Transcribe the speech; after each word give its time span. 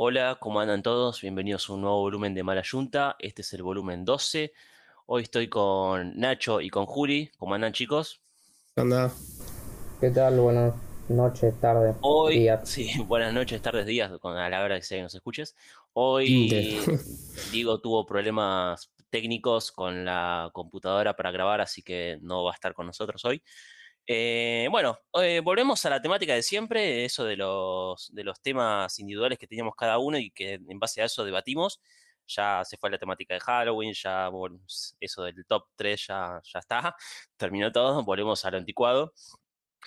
Hola, 0.00 0.36
¿cómo 0.38 0.60
andan 0.60 0.80
todos? 0.80 1.20
Bienvenidos 1.22 1.68
a 1.68 1.72
un 1.72 1.80
nuevo 1.80 1.98
volumen 1.98 2.32
de 2.32 2.44
Mala 2.44 2.62
Yunta. 2.62 3.16
Este 3.18 3.42
es 3.42 3.52
el 3.52 3.64
volumen 3.64 4.04
12. 4.04 4.52
Hoy 5.06 5.22
estoy 5.24 5.48
con 5.48 6.16
Nacho 6.16 6.60
y 6.60 6.70
con 6.70 6.86
Juli. 6.86 7.32
¿Cómo 7.36 7.54
andan, 7.54 7.72
chicos? 7.72 8.20
¿Qué 8.76 8.82
onda? 8.82 9.10
¿Qué 10.00 10.10
tal? 10.10 10.38
Buenas 10.38 10.72
noches, 11.08 11.52
tardes, 11.60 11.96
Hoy, 12.00 12.38
días. 12.38 12.68
sí, 12.68 12.92
buenas 13.08 13.34
noches, 13.34 13.60
tardes, 13.60 13.86
días, 13.86 14.12
con 14.20 14.36
a 14.36 14.48
la 14.48 14.62
hora 14.62 14.76
que 14.76 14.84
sea 14.84 14.98
que 14.98 15.02
nos 15.02 15.16
escuches. 15.16 15.56
Hoy. 15.94 16.48
Diego 17.50 17.80
tuvo 17.80 18.06
problemas 18.06 18.92
técnicos 19.10 19.72
con 19.72 20.04
la 20.04 20.48
computadora 20.52 21.16
para 21.16 21.32
grabar, 21.32 21.60
así 21.60 21.82
que 21.82 22.20
no 22.22 22.44
va 22.44 22.52
a 22.52 22.54
estar 22.54 22.72
con 22.72 22.86
nosotros 22.86 23.24
hoy. 23.24 23.42
Eh, 24.10 24.68
bueno, 24.70 24.98
eh, 25.22 25.40
volvemos 25.40 25.84
a 25.84 25.90
la 25.90 26.00
temática 26.00 26.32
de 26.34 26.42
siempre, 26.42 27.04
eso 27.04 27.24
de 27.24 27.36
los, 27.36 28.08
de 28.14 28.24
los 28.24 28.40
temas 28.40 28.98
individuales 28.98 29.38
que 29.38 29.46
teníamos 29.46 29.74
cada 29.76 29.98
uno 29.98 30.16
y 30.18 30.30
que 30.30 30.54
en 30.54 30.78
base 30.78 31.02
a 31.02 31.04
eso 31.06 31.24
debatimos. 31.24 31.80
Ya 32.26 32.62
se 32.64 32.76
fue 32.78 32.90
la 32.90 32.98
temática 32.98 33.34
de 33.34 33.40
Halloween, 33.40 33.92
ya 33.94 34.30
eso 35.00 35.22
del 35.24 35.44
top 35.46 35.64
3 35.76 36.06
ya, 36.08 36.40
ya 36.44 36.58
está, 36.58 36.94
terminó 37.36 37.70
todo, 37.72 38.02
volvemos 38.04 38.44
a 38.44 38.50
lo 38.50 38.58
anticuado, 38.58 39.12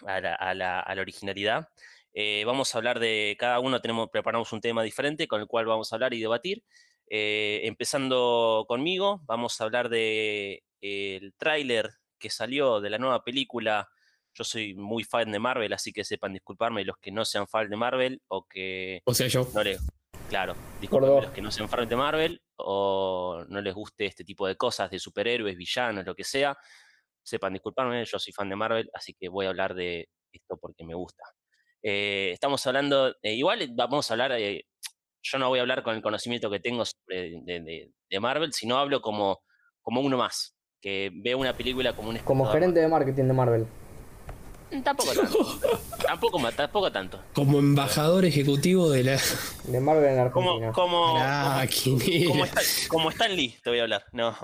a 0.08 0.22
la, 0.22 0.36
a 0.36 0.54
la- 0.56 0.86
originalidad. 1.02 1.70
Eh, 2.14 2.44
vamos 2.46 2.74
a 2.76 2.78
hablar 2.80 3.00
de 3.00 3.36
cada 3.40 3.60
uno, 3.60 3.82
tenemos, 3.82 4.10
preparamos 4.12 4.52
un 4.54 4.62
tema 4.62 4.84
diferente 4.84 5.28
con 5.28 5.42
el 5.42 5.48
cual 5.48 5.66
vamos 5.66 5.92
a 5.94 5.96
hablar 5.96 6.14
y 6.14 6.22
debatir. 6.22 6.64
Empezando 7.68 8.66
conmigo, 8.68 9.22
vamos 9.26 9.60
a 9.60 9.64
hablar 9.66 9.90
de 9.90 10.64
eh, 10.82 11.20
el 11.22 11.34
tráiler 11.38 11.92
que 12.20 12.30
salió 12.30 12.82
de 12.82 12.90
la 12.90 12.98
nueva 12.98 13.24
película. 13.24 13.90
Yo 14.34 14.44
soy 14.44 14.74
muy 14.76 15.04
fan 15.04 15.32
de 15.32 15.40
Marvel, 15.40 15.74
así 15.74 15.92
que 15.92 16.04
sepan 16.04 16.34
disculparme 16.34 16.86
los 16.86 16.98
que 16.98 17.12
no 17.12 17.26
sean 17.26 17.48
fan 17.48 17.70
de 17.70 17.76
Marvel 17.76 18.22
o 18.30 18.46
que 18.48 19.02
O 19.06 19.14
sea, 19.14 19.28
yo. 19.28 19.48
no 19.54 19.64
les, 19.64 19.80
claro, 20.30 20.56
disculpenme 20.80 21.14
dos. 21.16 21.24
los 21.26 21.34
que 21.34 21.42
no 21.42 21.52
sean 21.52 21.68
fan 21.68 21.88
de 21.88 21.96
Marvel 21.96 22.42
o 22.56 23.44
no 23.50 23.62
les 23.62 23.74
guste 23.74 24.06
este 24.06 24.24
tipo 24.24 24.48
de 24.48 24.56
cosas 24.56 24.90
de 24.90 25.00
superhéroes, 25.00 25.58
villanos, 25.58 26.06
lo 26.06 26.16
que 26.16 26.24
sea. 26.24 26.58
Sepan 27.24 27.54
disculparme, 27.54 28.04
yo 28.06 28.18
soy 28.20 28.32
fan 28.34 28.50
de 28.50 28.56
Marvel, 28.56 28.90
así 28.94 29.14
que 29.14 29.28
voy 29.30 29.46
a 29.46 29.50
hablar 29.50 29.74
de 29.76 30.08
esto 30.32 30.58
porque 30.58 30.84
me 30.86 30.96
gusta. 30.96 31.24
Eh, 31.84 32.30
estamos 32.34 32.66
hablando, 32.68 33.14
eh, 33.22 33.34
igual 33.34 33.68
vamos 33.76 34.10
a 34.10 34.14
hablar, 34.14 34.32
eh, 34.34 34.66
yo 35.24 35.38
no 35.40 35.50
voy 35.50 35.60
a 35.60 35.62
hablar 35.64 35.84
con 35.84 35.96
el 35.96 36.02
conocimiento 36.02 36.50
que 36.50 36.60
tengo 36.60 36.86
sobre 36.86 37.32
de, 37.44 37.60
de- 37.62 37.92
de 38.10 38.20
Marvel, 38.20 38.54
sino 38.54 38.78
hablo 38.78 39.02
como, 39.02 39.42
como 39.82 40.02
uno 40.02 40.18
más, 40.18 40.56
que 40.82 41.12
ve 41.14 41.36
una 41.36 41.54
película 41.54 41.96
como 41.96 42.10
un 42.10 42.18
Como 42.20 42.46
gerente 42.48 42.80
de 42.80 42.88
marketing 42.88 43.26
de 43.26 43.34
Marvel. 43.34 43.68
Tampoco 44.84 45.14
tanto. 45.14 45.60
tampoco, 46.06 46.52
tampoco 46.52 46.92
tanto. 46.92 47.22
Como 47.34 47.60
embajador 47.60 48.24
ejecutivo 48.26 48.90
de 48.90 49.04
la. 49.04 49.20
De 49.66 49.80
Marvel 49.82 50.18
en 50.18 50.30
Como, 50.30 50.50
Argentina. 50.52 50.72
como, 50.74 51.18
Ah, 51.18 51.66
¿quién 51.70 52.00
como, 52.28 52.46
era? 52.46 52.62
Stan, 52.62 52.88
como 52.90 53.10
Stan 53.10 53.36
Lee, 53.36 53.58
te 53.64 53.70
voy 53.70 53.80
a 53.80 53.84
hablar. 53.84 54.06
No. 54.14 54.36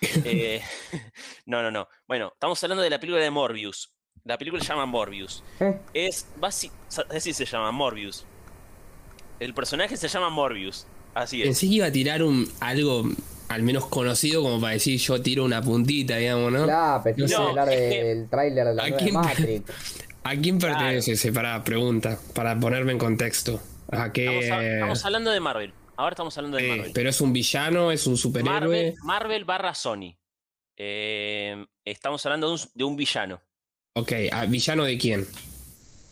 Eh, 0.24 0.62
no, 1.46 1.62
no, 1.62 1.70
no. 1.70 1.88
Bueno, 2.06 2.30
estamos 2.32 2.62
hablando 2.62 2.82
de 2.82 2.90
la 2.90 2.98
película 3.00 3.22
de 3.22 3.30
Morbius. 3.30 3.90
La 4.24 4.36
película 4.36 4.62
se 4.62 4.68
llama 4.68 4.86
Morbius. 4.86 5.42
¿Eh? 5.60 5.78
Es 5.94 6.26
basi- 6.38 6.70
así 7.14 7.32
se 7.32 7.44
llama, 7.46 7.70
Morbius. 7.72 8.24
El 9.38 9.54
personaje 9.54 9.96
se 9.96 10.08
llama 10.08 10.28
Morbius. 10.28 10.86
Así 11.14 11.40
es. 11.40 11.46
Pensé 11.48 11.66
que 11.68 11.74
iba 11.74 11.86
a 11.86 11.92
tirar 11.92 12.22
un 12.22 12.46
algo 12.60 13.04
al 13.50 13.62
menos 13.62 13.86
conocido 13.86 14.42
como 14.42 14.60
para 14.60 14.74
decir 14.74 14.98
yo 14.98 15.20
tiro 15.20 15.44
una 15.44 15.60
puntita, 15.60 16.16
digamos, 16.16 16.52
¿no? 16.52 16.64
Claro, 16.64 17.02
pero 17.02 17.26
No 17.26 17.48
hablar 17.48 17.68
del 17.68 18.28
tráiler 18.30 18.66
de 18.68 18.74
la 18.74 18.84
¿A 18.84 18.90
quién- 18.96 19.14
Matrix. 19.14 19.64
¿A 20.22 20.36
quién 20.36 20.58
pertenece 20.58 21.12
ese? 21.12 21.32
Para 21.32 21.62
pregunta, 21.64 22.18
para 22.34 22.58
ponerme 22.58 22.92
en 22.92 22.98
contexto. 22.98 23.60
¿A 23.90 24.12
qué? 24.12 24.38
Estamos, 24.40 24.62
a- 24.62 24.72
estamos 24.74 25.04
hablando 25.04 25.30
de 25.32 25.40
Marvel. 25.40 25.74
Ahora 25.96 26.14
estamos 26.14 26.36
hablando 26.38 26.56
de 26.58 26.64
Eh, 26.66 26.68
Marvel. 26.76 26.92
pero 26.94 27.10
es 27.10 27.20
un 27.20 27.32
villano, 27.32 27.90
es 27.90 28.06
un 28.06 28.16
superhéroe. 28.16 28.60
Marvel, 28.60 28.94
Marvel 29.02 29.44
barra 29.44 29.74
Sony. 29.74 30.16
Eh, 30.76 31.66
estamos 31.84 32.24
hablando 32.24 32.46
de 32.48 32.52
un, 32.54 32.60
de 32.74 32.84
un 32.84 32.96
villano. 32.96 33.42
Ok, 33.94 34.12
¿a 34.32 34.46
¿villano 34.46 34.84
de 34.84 34.96
quién? 34.96 35.26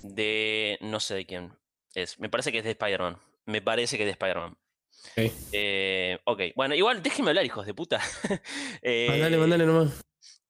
De. 0.02 0.76
No 0.80 1.00
sé 1.00 1.14
de 1.14 1.24
quién 1.26 1.52
es. 1.94 2.18
Me 2.18 2.28
parece 2.28 2.50
que 2.52 2.58
es 2.58 2.64
de 2.64 2.70
Spider-Man. 2.72 3.16
Me 3.46 3.62
parece 3.62 3.96
que 3.96 4.02
es 4.02 4.08
de 4.08 4.12
Spider-Man. 4.12 4.56
Ok. 5.16 5.32
Eh, 5.52 6.18
ok, 6.24 6.40
bueno, 6.54 6.74
igual 6.74 7.02
déjenme 7.02 7.30
hablar, 7.30 7.44
hijos 7.44 7.66
de 7.66 7.74
puta. 7.74 8.00
Eh, 8.82 9.08
Mandale, 9.10 9.36
mandale 9.38 9.66
nomás. 9.66 10.04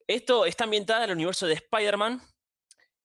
Esto 0.07 0.45
está 0.47 0.65
ambientada 0.65 1.05
en 1.05 1.11
el 1.11 1.17
universo 1.17 1.47
de 1.47 1.55
Spider-Man. 1.55 2.21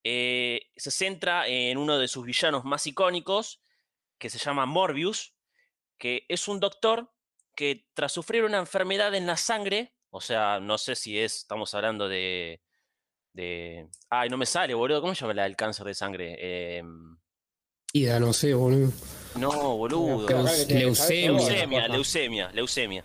eh, 0.04 0.70
se 0.76 0.92
centra 0.92 1.48
en 1.48 1.78
uno 1.78 1.98
de 1.98 2.08
sus 2.08 2.26
villanos 2.26 2.66
más 2.66 2.86
icónicos, 2.88 3.62
que 4.18 4.30
se 4.30 4.38
llama 4.38 4.66
Morbius, 4.66 5.34
que 5.98 6.26
es 6.28 6.48
un 6.48 6.60
doctor 6.60 7.10
que 7.56 7.88
tras 7.94 8.12
sufrir 8.12 8.44
una 8.44 8.58
enfermedad 8.58 9.14
en 9.16 9.28
la 9.28 9.38
sangre, 9.38 9.94
o 10.10 10.20
sea, 10.22 10.60
no 10.60 10.78
sé 10.78 10.96
si 10.96 11.18
es, 11.20 11.38
estamos 11.38 11.74
hablando 11.74 12.08
de... 12.10 12.62
de 13.34 13.88
ay, 14.10 14.30
no 14.30 14.38
me 14.38 14.46
sale, 14.46 14.74
boludo, 14.74 15.02
¿cómo 15.02 15.16
se 15.16 15.22
llama 15.22 15.34
la 15.34 15.44
del 15.44 15.56
cáncer 15.56 15.86
de 15.86 15.94
sangre? 15.94 16.82
Ida, 17.96 18.20
no 18.20 18.34
sé, 18.34 18.56
boludo. 18.56 18.92
no, 19.36 19.78
boludo. 19.78 20.26
Leucemia. 20.80 21.28
Leucemia, 21.28 21.88
leucemia, 21.88 22.52
leucemia. 22.52 23.04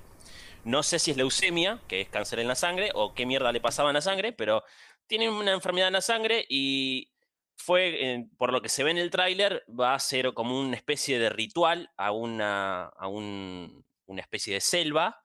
No 0.64 0.82
sé 0.82 0.98
si 0.98 1.10
es 1.10 1.16
leucemia, 1.18 1.78
que 1.86 2.00
es 2.00 2.08
cáncer 2.08 2.38
en 2.38 2.48
la 2.48 2.54
sangre, 2.54 2.90
o 2.94 3.12
qué 3.12 3.26
mierda 3.26 3.52
le 3.52 3.60
pasaba 3.60 3.90
en 3.90 3.94
la 3.94 4.00
sangre, 4.00 4.32
pero 4.32 4.64
tiene 5.06 5.28
una 5.28 5.52
enfermedad 5.52 5.88
en 5.88 5.92
la 5.92 6.00
sangre 6.00 6.46
y 6.48 7.12
fue, 7.56 8.14
eh, 8.14 8.26
por 8.38 8.50
lo 8.50 8.62
que 8.62 8.70
se 8.70 8.82
ve 8.82 8.90
en 8.90 8.96
el 8.96 9.10
tráiler, 9.10 9.62
va 9.68 9.94
a 9.94 9.98
ser 9.98 10.32
como 10.32 10.58
una 10.58 10.76
especie 10.76 11.18
de 11.18 11.28
ritual 11.28 11.90
a 11.98 12.10
una, 12.12 12.84
a 12.86 13.08
un- 13.08 13.84
una 14.06 14.22
especie 14.22 14.54
de 14.54 14.60
selva 14.62 15.22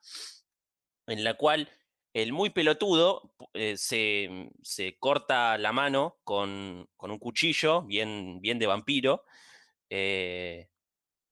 en 1.08 1.24
la 1.24 1.36
cual 1.36 1.70
el 2.14 2.34
muy 2.34 2.50
pelotudo 2.50 3.34
pu- 3.38 3.50
eh, 3.54 3.78
se, 3.78 4.50
se 4.62 4.98
corta 5.00 5.58
la 5.58 5.72
mano 5.72 6.18
con, 6.26 6.90
con 6.98 7.12
un 7.12 7.18
cuchillo, 7.20 7.82
bien, 7.84 8.40
bien 8.42 8.60
de 8.60 8.68
vampiro, 8.68 9.24
eh, 9.96 10.70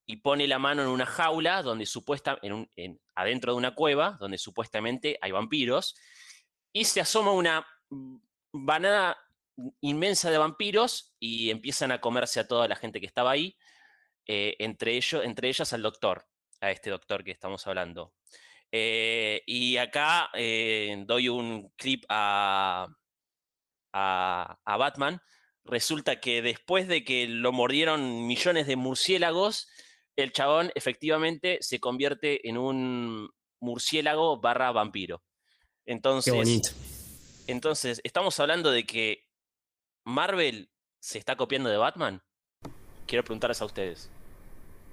y 0.05 0.17
pone 0.17 0.47
la 0.47 0.59
mano 0.59 0.83
en 0.83 0.89
una 0.89 1.07
jaula 1.07 1.63
donde 1.63 1.87
supuesta, 1.87 2.39
adentro 3.15 3.53
de 3.53 3.57
una 3.57 3.73
cueva 3.73 4.17
donde 4.19 4.37
supuestamente 4.37 5.17
hay 5.19 5.31
vampiros, 5.31 5.95
y 6.71 6.85
se 6.85 7.01
asoma 7.01 7.31
una 7.31 7.65
banada 8.53 9.17
inmensa 9.79 10.29
de 10.29 10.37
vampiros 10.37 11.15
y 11.19 11.49
empiezan 11.49 11.91
a 11.91 11.99
comerse 11.99 12.39
a 12.39 12.47
toda 12.47 12.67
la 12.67 12.75
gente 12.75 12.99
que 12.99 13.07
estaba 13.07 13.31
ahí, 13.31 13.57
eh, 14.27 14.55
entre, 14.59 14.95
ellos, 14.95 15.23
entre 15.25 15.49
ellas 15.49 15.73
al 15.73 15.81
doctor, 15.81 16.27
a 16.59 16.69
este 16.69 16.91
doctor 16.91 17.23
que 17.23 17.31
estamos 17.31 17.65
hablando. 17.65 18.13
Eh, 18.71 19.41
y 19.47 19.77
acá 19.77 20.29
doy 20.33 21.29
un 21.29 21.71
clip 21.77 22.05
a, 22.09 22.87
a 23.91 24.77
Batman. 24.77 25.19
Resulta 25.63 26.19
que 26.19 26.41
después 26.41 26.87
de 26.87 27.03
que 27.03 27.27
lo 27.27 27.51
mordieron 27.51 28.27
millones 28.27 28.67
de 28.67 28.75
murciélagos, 28.75 29.69
el 30.15 30.31
chabón 30.31 30.71
efectivamente 30.75 31.59
se 31.61 31.79
convierte 31.79 32.47
en 32.49 32.57
un 32.57 33.29
murciélago 33.59 34.39
barra 34.41 34.71
vampiro. 34.71 35.23
Qué 35.85 35.93
Entonces, 35.93 36.33
bonito. 36.33 36.69
entonces, 37.47 38.01
estamos 38.03 38.39
hablando 38.39 38.71
de 38.71 38.85
que 38.85 39.27
Marvel 40.03 40.69
se 40.99 41.17
está 41.17 41.35
copiando 41.35 41.69
de 41.69 41.77
Batman. 41.77 42.23
Quiero 43.05 43.23
preguntarles 43.23 43.61
a 43.61 43.65
ustedes. 43.65 44.09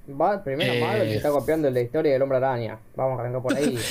Va, 0.08 0.42
primero 0.42 0.72
Eh. 0.72 0.80
Marvel 0.80 1.08
se 1.10 1.16
está 1.16 1.28
copiando 1.30 1.70
la 1.70 1.80
historia 1.80 2.12
del 2.12 2.22
hombre 2.22 2.38
araña. 2.38 2.78
Vamos 2.96 3.18
a 3.18 3.22
arrancar 3.22 3.42
por 3.42 3.54
ahí. 3.56 3.78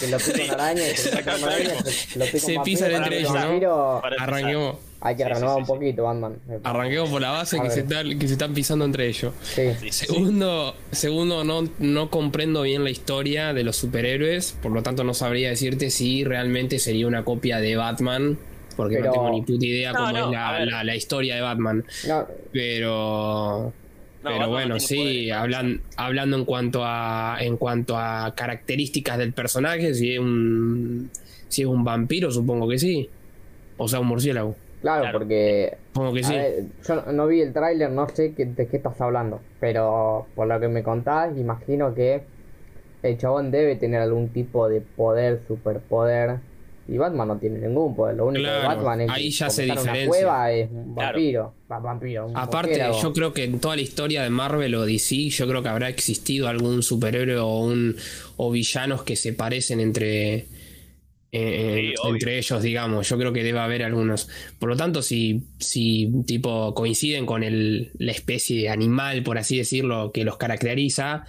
Que 0.00 0.08
lo 0.08 0.18
pica 0.18 0.42
una 0.44 0.54
araña 0.54 0.82
y 0.88 0.96
se 0.96 1.10
araña, 1.18 1.82
se- 1.84 2.18
lo 2.18 2.24
pica 2.26 2.38
Se 2.38 2.56
un 2.58 2.64
pisan 2.64 2.90
entre 2.90 3.18
ellos, 3.20 3.32
¿no? 3.32 3.40
empezar. 3.52 4.02
Hay 4.04 4.16
Arranquemos, 4.18 4.76
que 4.76 5.16
Sí, 5.16 5.22
renovar 5.24 5.54
sí, 5.54 5.60
un 5.60 5.66
sí. 5.66 5.72
poquito, 5.72 6.02
Batman. 6.02 6.36
arranquemos 6.64 7.10
por 7.10 7.20
la 7.20 7.30
base 7.30 7.60
que 7.60 7.70
se, 7.70 7.80
está- 7.80 8.02
que 8.02 8.26
se 8.26 8.32
están 8.32 8.52
pisando 8.52 8.84
entre 8.84 9.06
ellos. 9.06 9.32
Sí. 9.42 9.62
Sí, 9.62 9.76
sí, 9.80 9.92
sí. 9.92 10.06
Segundo, 10.06 10.74
segundo 10.90 11.44
no, 11.44 11.68
no 11.78 12.10
comprendo 12.10 12.62
bien 12.62 12.82
la 12.84 12.90
historia 12.90 13.52
de 13.54 13.62
los 13.62 13.76
superhéroes, 13.76 14.52
por 14.60 14.72
lo 14.72 14.82
tanto 14.82 15.04
no 15.04 15.14
sabría 15.14 15.50
decirte 15.50 15.90
si 15.90 16.24
realmente 16.24 16.78
sería 16.78 17.06
una 17.06 17.24
copia 17.24 17.58
de 17.60 17.76
Batman, 17.76 18.36
porque 18.76 18.96
Pero- 18.96 19.06
no 19.06 19.12
tengo 19.12 19.30
ni 19.30 19.42
puta 19.42 19.64
idea 19.66 19.92
No, 19.92 19.98
cómo 20.00 20.12
no, 20.12 20.18
es 20.26 20.32
la, 20.32 20.64
la- 20.66 20.84
la 20.84 20.96
historia 20.96 21.36
de 21.36 21.40
Batman. 21.42 21.84
No, 22.08 22.26
Pero, 22.52 23.72
No, 24.30 24.36
pero 24.38 24.48
bueno, 24.50 24.80
sí, 24.80 24.96
poderes, 24.96 25.32
hablan, 25.32 25.80
hablando 25.96 26.36
en 26.36 26.44
cuanto 26.44 26.80
a 26.84 27.36
en 27.40 27.56
cuanto 27.56 27.96
a 27.96 28.34
características 28.34 29.18
del 29.18 29.32
personaje, 29.32 29.94
si 29.94 30.14
es 30.14 30.18
un 30.18 31.10
si 31.48 31.62
es 31.62 31.68
un 31.68 31.84
vampiro, 31.84 32.30
supongo 32.30 32.68
que 32.68 32.78
sí, 32.78 33.08
o 33.76 33.86
sea, 33.86 34.00
un 34.00 34.08
murciélago, 34.08 34.56
claro, 34.82 35.02
Claro. 35.02 35.18
porque 35.18 35.76
supongo 35.92 36.12
que 36.14 36.24
sí. 36.24 36.32
ver, 36.34 36.64
yo 36.86 36.94
no- 36.96 37.12
no 37.12 37.26
vi 37.28 37.40
el 37.40 37.52
tráiler, 37.52 37.90
no 37.90 38.08
sé 38.08 38.34
qué- 38.34 38.46
de 38.46 38.66
qué 38.66 38.78
estás 38.78 39.00
hablando, 39.00 39.40
pero 39.60 40.26
por 40.34 40.48
lo 40.48 40.58
que 40.58 40.68
me 40.68 40.82
contás, 40.82 41.36
imagino 41.38 41.94
que 41.94 42.22
el 43.04 43.18
chabón 43.18 43.52
debe 43.52 43.76
tener 43.76 44.00
algún 44.00 44.30
tipo 44.30 44.68
de 44.68 44.80
poder, 44.80 45.40
superpoder, 45.46 46.38
Y 46.88 46.96
Batman 46.98 47.28
no 47.28 47.38
tiene 47.38 47.58
ningún 47.58 47.96
poder. 47.96 48.16
Lo 48.16 48.26
único 48.26 48.42
Claro, 48.44 48.60
de 48.60 48.66
Batman 48.76 49.00
es 49.02 49.10
ahí 49.10 49.24
que 49.24 49.30
ya 49.30 49.50
se 49.50 49.64
en 49.64 49.70
una 49.72 49.80
diferencia. 49.80 50.08
cueva 50.08 50.52
es 50.52 50.70
un 50.70 50.94
vampiro. 50.94 51.54
Va- 51.70 51.78
vampiro 51.80 52.26
un 52.26 52.36
Aparte, 52.36 52.80
yo 53.02 53.12
creo 53.12 53.32
que 53.32 53.44
en 53.44 53.58
toda 53.58 53.74
la 53.76 53.82
historia 53.82 54.22
de 54.22 54.30
Marvel 54.30 54.74
o 54.76 54.86
DC, 54.86 55.28
yo 55.30 55.48
creo 55.48 55.62
que 55.62 55.68
habrá 55.68 55.88
existido 55.88 56.46
algún 56.48 56.82
superhéroe 56.82 57.38
o 57.38 57.58
un 57.60 57.96
o 58.36 58.50
villanos 58.52 59.02
que 59.02 59.16
se 59.16 59.32
parecen 59.32 59.80
entre 59.80 60.46
eh, 61.32 61.92
Sí, 61.96 62.08
entre 62.08 62.38
ellos, 62.38 62.62
digamos. 62.62 63.08
Yo 63.08 63.18
creo 63.18 63.32
que 63.32 63.42
debe 63.42 63.58
haber 63.58 63.82
algunos. 63.82 64.28
Por 64.58 64.68
lo 64.68 64.76
tanto, 64.76 65.02
si, 65.02 65.42
si 65.58 66.10
tipo 66.26 66.72
coinciden 66.74 67.26
con 67.26 67.42
el, 67.42 67.90
la 67.98 68.12
especie 68.12 68.62
de 68.62 68.68
animal, 68.68 69.22
por 69.22 69.36
así 69.36 69.58
decirlo, 69.58 70.12
que 70.12 70.24
los 70.24 70.36
caracteriza, 70.36 71.24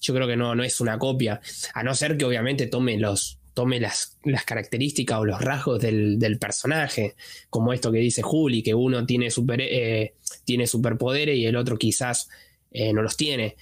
yo 0.00 0.14
creo 0.14 0.26
que 0.26 0.36
no, 0.36 0.54
no 0.54 0.62
es 0.64 0.80
una 0.80 0.98
copia. 0.98 1.40
A 1.74 1.82
no 1.84 1.94
ser 1.94 2.16
que 2.18 2.24
obviamente 2.24 2.66
tome 2.66 2.98
los 2.98 3.35
tome 3.56 3.80
las, 3.80 4.18
las 4.24 4.44
características 4.44 5.18
o 5.18 5.24
los 5.24 5.40
rasgos 5.40 5.80
del, 5.80 6.18
del 6.18 6.38
personaje, 6.38 7.14
como 7.48 7.72
esto 7.72 7.90
que 7.90 8.00
dice 8.00 8.20
Juli, 8.20 8.62
que 8.62 8.74
uno 8.74 9.06
tiene, 9.06 9.30
super, 9.30 9.62
eh, 9.62 10.12
tiene 10.44 10.66
superpoderes 10.66 11.38
y 11.38 11.46
el 11.46 11.56
otro 11.56 11.78
quizás 11.78 12.28
eh, 12.70 12.92
no 12.92 13.00
los 13.00 13.16
tiene. 13.16 13.56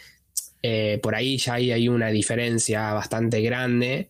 Eh, 0.64 0.98
por 1.00 1.14
ahí 1.14 1.36
ya 1.38 1.54
ahí 1.54 1.70
hay 1.70 1.88
una 1.88 2.08
diferencia 2.08 2.92
bastante 2.92 3.40
grande, 3.40 4.08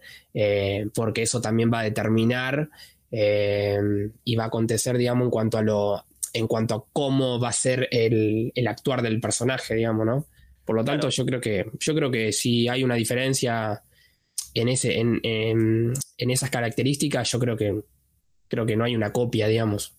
porque 0.94 1.22
eso 1.22 1.42
también 1.42 1.70
va 1.70 1.81
a 1.81 1.84
determinar 1.84 2.70
y 3.10 4.34
va 4.36 4.44
a 4.44 4.46
acontecer, 4.46 4.96
digamos, 4.96 5.26
en 5.26 5.31
cuanto 5.31 5.58
a 5.58 5.62
lo, 5.62 6.04
en 6.32 6.46
cuanto 6.46 6.75
a 6.75 6.84
cómo 6.94 7.38
va 7.38 7.50
a 7.50 7.52
ser 7.52 7.88
el, 7.90 8.52
el 8.54 8.66
actuar 8.69 9.02
del 9.02 9.20
personaje, 9.20 9.75
digamos, 9.75 10.06
¿no? 10.06 10.26
Por 10.64 10.76
lo 10.76 10.82
tanto, 10.82 11.08
Claro. 11.08 11.14
yo 11.14 11.26
creo 11.26 11.40
que, 11.42 11.66
yo 11.78 11.94
creo 11.94 12.10
que 12.10 12.32
si 12.32 12.69
hay 12.69 12.82
una 12.82 12.94
diferencia 12.94 13.82
en 14.55 14.69
ese, 14.69 14.99
en, 15.01 15.21
en- 15.23 15.93
en 16.19 16.31
esas 16.31 16.51
características, 16.51 17.31
yo 17.31 17.39
creo 17.39 17.56
que 17.56 17.83
creo 18.49 18.67
que 18.67 18.77
no 18.77 18.85
hay 18.85 18.95
una 18.97 19.12
copia, 19.12 19.49
digamos. 19.49 19.95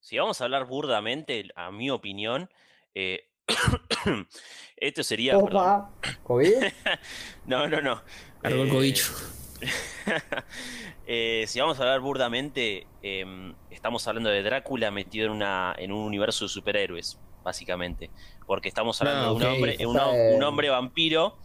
Si 0.00 0.18
vamos 0.18 0.40
a 0.40 0.44
hablar 0.44 0.66
burdamente, 0.66 1.44
a 1.54 1.70
mi 1.70 1.88
opinión, 1.90 2.50
eh, 2.94 3.28
esto 4.76 5.02
sería. 5.02 5.38
Opa, 5.38 5.90
¿COVID? 6.24 6.52
No, 7.46 7.66
no, 7.68 7.80
no. 7.80 8.02
Eh, 8.44 8.68
cobicho. 8.70 9.12
eh, 11.06 11.44
si 11.46 11.60
vamos 11.60 11.78
a 11.78 11.82
hablar 11.82 12.00
burdamente, 12.00 12.86
em, 13.02 13.54
estamos 13.70 14.06
hablando 14.08 14.30
de 14.30 14.42
Drácula 14.42 14.90
metido 14.90 15.26
en, 15.26 15.32
una, 15.32 15.74
en 15.78 15.92
un 15.92 16.00
universo 16.04 16.44
de 16.44 16.48
superhéroes, 16.48 17.18
básicamente. 17.42 18.10
Porque 18.46 18.68
estamos 18.68 19.00
hablando 19.00 19.22
Ah, 19.22 19.28
de 19.28 19.86
un 19.86 19.96
hombre, 20.00 20.34
un 20.34 20.42
hombre 20.42 20.68
vampiro 20.68 21.38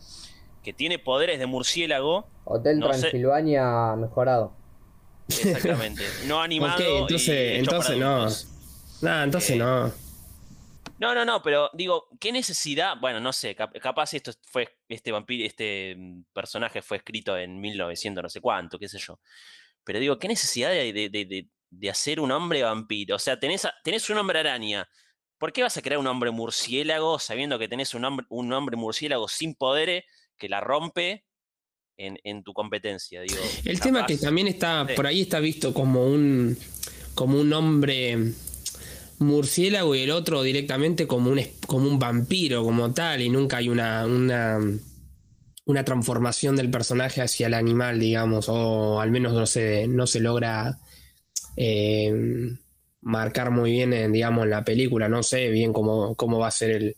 que 0.67 0.73
tiene 0.73 0.99
poderes 0.99 1.39
de 1.39 1.45
murciélago, 1.45 2.27
Hotel 2.43 2.79
No 2.79 2.91
sé. 2.91 2.99
Transilvania 2.99 3.95
mejorado. 3.95 4.51
exactamente. 5.29 6.03
No 6.25 6.41
animado. 6.41 6.73
Ok, 6.75 6.81
entonces- 7.03 7.59
entonces 7.59 7.97
no. 7.97 8.27
Nada, 9.01 9.23
entonces 9.23 9.51
eh, 9.51 9.55
no. 9.59 9.93
No, 10.99 11.15
no, 11.15 11.23
no, 11.23 11.41
pero 11.41 11.69
digo, 11.73 12.09
¿qué 12.19 12.33
necesidad? 12.33 12.95
Bueno, 12.99 13.21
no 13.21 13.31
sé, 13.31 13.55
cap- 13.55 13.73
capaz 13.79 14.13
esto 14.13 14.31
fue, 14.41 14.67
este 14.89 15.13
vampiro, 15.13 15.45
este 15.45 15.95
mm, 15.97 16.23
personaje 16.33 16.81
fue 16.81 16.97
escrito 16.97 17.37
en 17.37 17.61
1900, 17.61 18.21
no 18.23 18.27
sé 18.29 18.41
cuánto, 18.41 18.77
qué 18.77 18.89
sé 18.89 18.97
yo. 18.97 19.21
Pero 19.85 19.99
digo, 19.99 20.19
¿qué 20.19 20.27
necesidad 20.27 20.71
de, 20.71 20.91
de- 20.91 21.07
de- 21.09 21.25
de- 21.25 21.47
de 21.69 21.89
hacer 21.89 22.19
un 22.19 22.29
hombre 22.33 22.63
vampiro? 22.63 23.15
O 23.15 23.19
sea, 23.19 23.39
tenés, 23.39 23.63
a- 23.63 23.73
tenés 23.85 24.09
un 24.09 24.17
hombre 24.17 24.39
araña. 24.39 24.89
¿Por 25.37 25.53
qué 25.53 25.61
vas 25.63 25.77
a 25.77 25.81
crear 25.81 25.97
un 25.99 26.07
hombre 26.07 26.31
murciélago 26.31 27.19
sabiendo 27.19 27.57
que 27.57 27.69
tenés 27.69 27.93
un 27.93 28.03
hombre, 28.03 28.25
un 28.29 28.51
hombre 28.51 28.75
murciélago 28.75 29.29
sin 29.29 29.55
poderes 29.55 30.03
que 30.37 30.49
la 30.49 30.61
rompe 30.61 31.25
en, 31.97 32.17
en 32.23 32.43
tu 32.43 32.53
competencia? 32.53 33.21
Digo, 33.21 33.41
El 33.65 33.79
tema 33.79 34.05
que 34.05 34.17
también 34.17 34.47
está, 34.47 34.85
sí. 34.87 34.93
por 34.95 35.07
ahí 35.07 35.21
está 35.21 35.39
visto 35.39 35.73
como 35.73 36.05
un, 36.05 36.57
como 37.15 37.39
un 37.39 37.51
hombre 37.53 38.33
murciélago 39.19 39.95
y 39.95 40.01
el 40.01 40.11
otro 40.11 40.43
directamente 40.43 41.07
como 41.07 41.31
un, 41.31 41.41
como 41.65 41.87
un 41.87 41.99
vampiro, 41.99 42.63
como 42.63 42.93
tal, 42.93 43.21
y 43.21 43.29
nunca 43.29 43.57
hay 43.57 43.69
una, 43.69 44.05
una, 44.05 44.59
una 45.65 45.83
transformación 45.83 46.55
del 46.55 46.69
personaje 46.69 47.21
hacia 47.21 47.47
el 47.47 47.53
animal, 47.53 47.99
digamos, 47.99 48.47
o 48.49 49.01
al 49.01 49.11
menos 49.11 49.33
no 49.33 49.45
se, 49.45 49.87
no 49.87 50.05
se 50.07 50.19
logra 50.19 50.77
eh, 51.55 52.13
marcar 53.01 53.51
muy 53.51 53.71
bien, 53.71 53.93
en, 53.93 54.11
digamos, 54.11 54.43
en 54.43 54.51
la 54.51 54.63
película. 54.63 55.09
No 55.09 55.23
sé 55.23 55.49
bien 55.49 55.73
cómo, 55.73 56.15
cómo 56.15 56.39
va 56.39 56.47
a 56.47 56.51
ser 56.51 56.71
el 56.71 56.95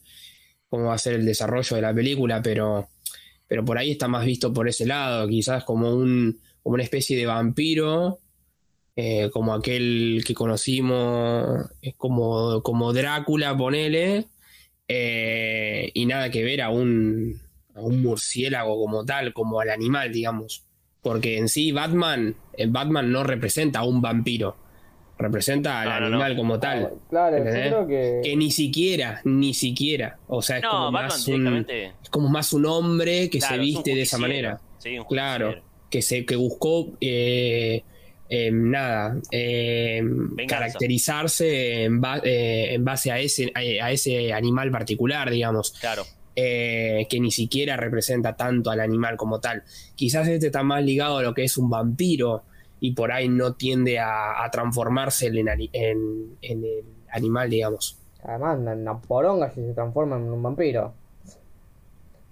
cómo 0.69 0.85
va 0.85 0.93
a 0.93 0.99
ser 0.99 1.15
el 1.15 1.25
desarrollo 1.25 1.75
de 1.75 1.81
la 1.81 1.93
película, 1.93 2.41
pero 2.43 2.89
pero 3.49 3.65
por 3.65 3.77
ahí 3.77 3.91
está 3.91 4.07
más 4.07 4.25
visto 4.25 4.53
por 4.53 4.69
ese 4.69 4.85
lado, 4.85 5.27
quizás 5.27 5.65
como 5.65 5.93
un 5.93 6.39
como 6.63 6.75
una 6.75 6.83
especie 6.83 7.17
de 7.17 7.25
vampiro, 7.25 8.19
eh, 8.95 9.29
como 9.31 9.53
aquel 9.53 10.23
que 10.25 10.33
conocimos, 10.33 11.71
es 11.81 11.95
como, 11.95 12.61
como 12.61 12.93
Drácula, 12.93 13.55
ponele, 13.55 14.27
eh, 14.87 15.89
y 15.93 16.05
nada 16.05 16.29
que 16.29 16.43
ver 16.43 16.61
a 16.61 16.69
un, 16.69 17.41
a 17.75 17.81
un 17.81 18.01
murciélago 18.01 18.77
como 18.77 19.05
tal, 19.05 19.33
como 19.33 19.61
al 19.61 19.69
animal, 19.69 20.11
digamos. 20.11 20.65
Porque 21.01 21.37
en 21.37 21.47
sí 21.47 21.71
Batman, 21.71 22.35
el 22.57 22.71
Batman 22.71 23.11
no 23.11 23.23
representa 23.23 23.79
a 23.79 23.85
un 23.85 24.01
vampiro, 24.01 24.57
representa 25.19 25.81
al 25.81 25.89
No, 25.89 25.93
no, 25.95 25.99
no. 25.99 26.05
animal 26.23 26.35
como 26.37 26.59
tal. 26.59 26.89
Claro, 27.09 27.37
yo 27.37 27.43
creo 27.43 27.87
que. 27.87 28.21
Que 28.23 28.35
ni 28.35 28.49
siquiera, 28.51 29.21
ni 29.25 29.53
siquiera. 29.53 30.17
O 30.27 30.41
sea, 30.41 30.57
es 30.57 30.63
No, 30.63 30.69
como 30.71 30.91
Batman 30.91 31.07
más 31.09 31.27
un, 31.27 31.65
es 31.69 32.09
como 32.09 32.29
más 32.29 32.53
un 32.53 32.65
hombre 32.65 33.29
que 33.29 33.39
claro, 33.39 33.55
se 33.55 33.59
es 33.61 33.65
viste 33.67 33.95
de 33.95 34.01
esa 34.01 34.17
manera. 34.17 34.59
Sí, 34.79 34.97
un 34.97 35.05
Claro, 35.05 35.55
que 35.89 36.01
se 36.01 36.25
que 36.25 36.35
buscó 36.37 36.93
eh, 37.01 37.83
eh, 38.29 38.49
nada 38.51 39.17
eh, 39.31 40.01
caracterizarse 40.47 41.83
en, 41.83 41.99
ba- 42.01 42.21
eh, 42.23 42.73
en 42.73 42.85
base 42.85 43.11
a 43.11 43.19
ese 43.19 43.51
a, 43.53 43.59
a 43.85 43.91
ese 43.91 44.31
animal 44.33 44.71
particular, 44.71 45.29
digamos, 45.29 45.71
Claro. 45.79 46.03
eh, 46.35 47.05
que 47.09 47.19
ni 47.19 47.31
siquiera 47.31 47.75
representa 47.75 48.35
tanto 48.35 48.69
al 48.71 48.79
animal 48.79 49.17
como 49.17 49.39
tal. 49.39 49.63
Quizás 49.95 50.27
este 50.27 50.47
está 50.47 50.63
más 50.63 50.83
ligado 50.83 51.17
a 51.17 51.23
lo 51.23 51.33
que 51.33 51.43
es 51.43 51.57
un 51.57 51.69
vampiro 51.69 52.43
y 52.79 52.93
por 52.93 53.11
ahí 53.11 53.29
no 53.29 53.53
tiende 53.55 53.99
a, 53.99 54.43
a 54.43 54.51
transformarse 54.51 55.27
en, 55.27 55.47
en- 55.73 56.37
en 56.41 56.63
el 56.65 56.85
animal, 57.11 57.49
digamos. 57.49 57.97
Además, 58.23 58.57
una, 58.59 59.01
poronga 59.01 59.49
si 59.51 59.61
se 59.61 59.73
transforma 59.73 60.15
en 60.17 60.31
un 60.31 60.41
vampiro. 60.43 60.93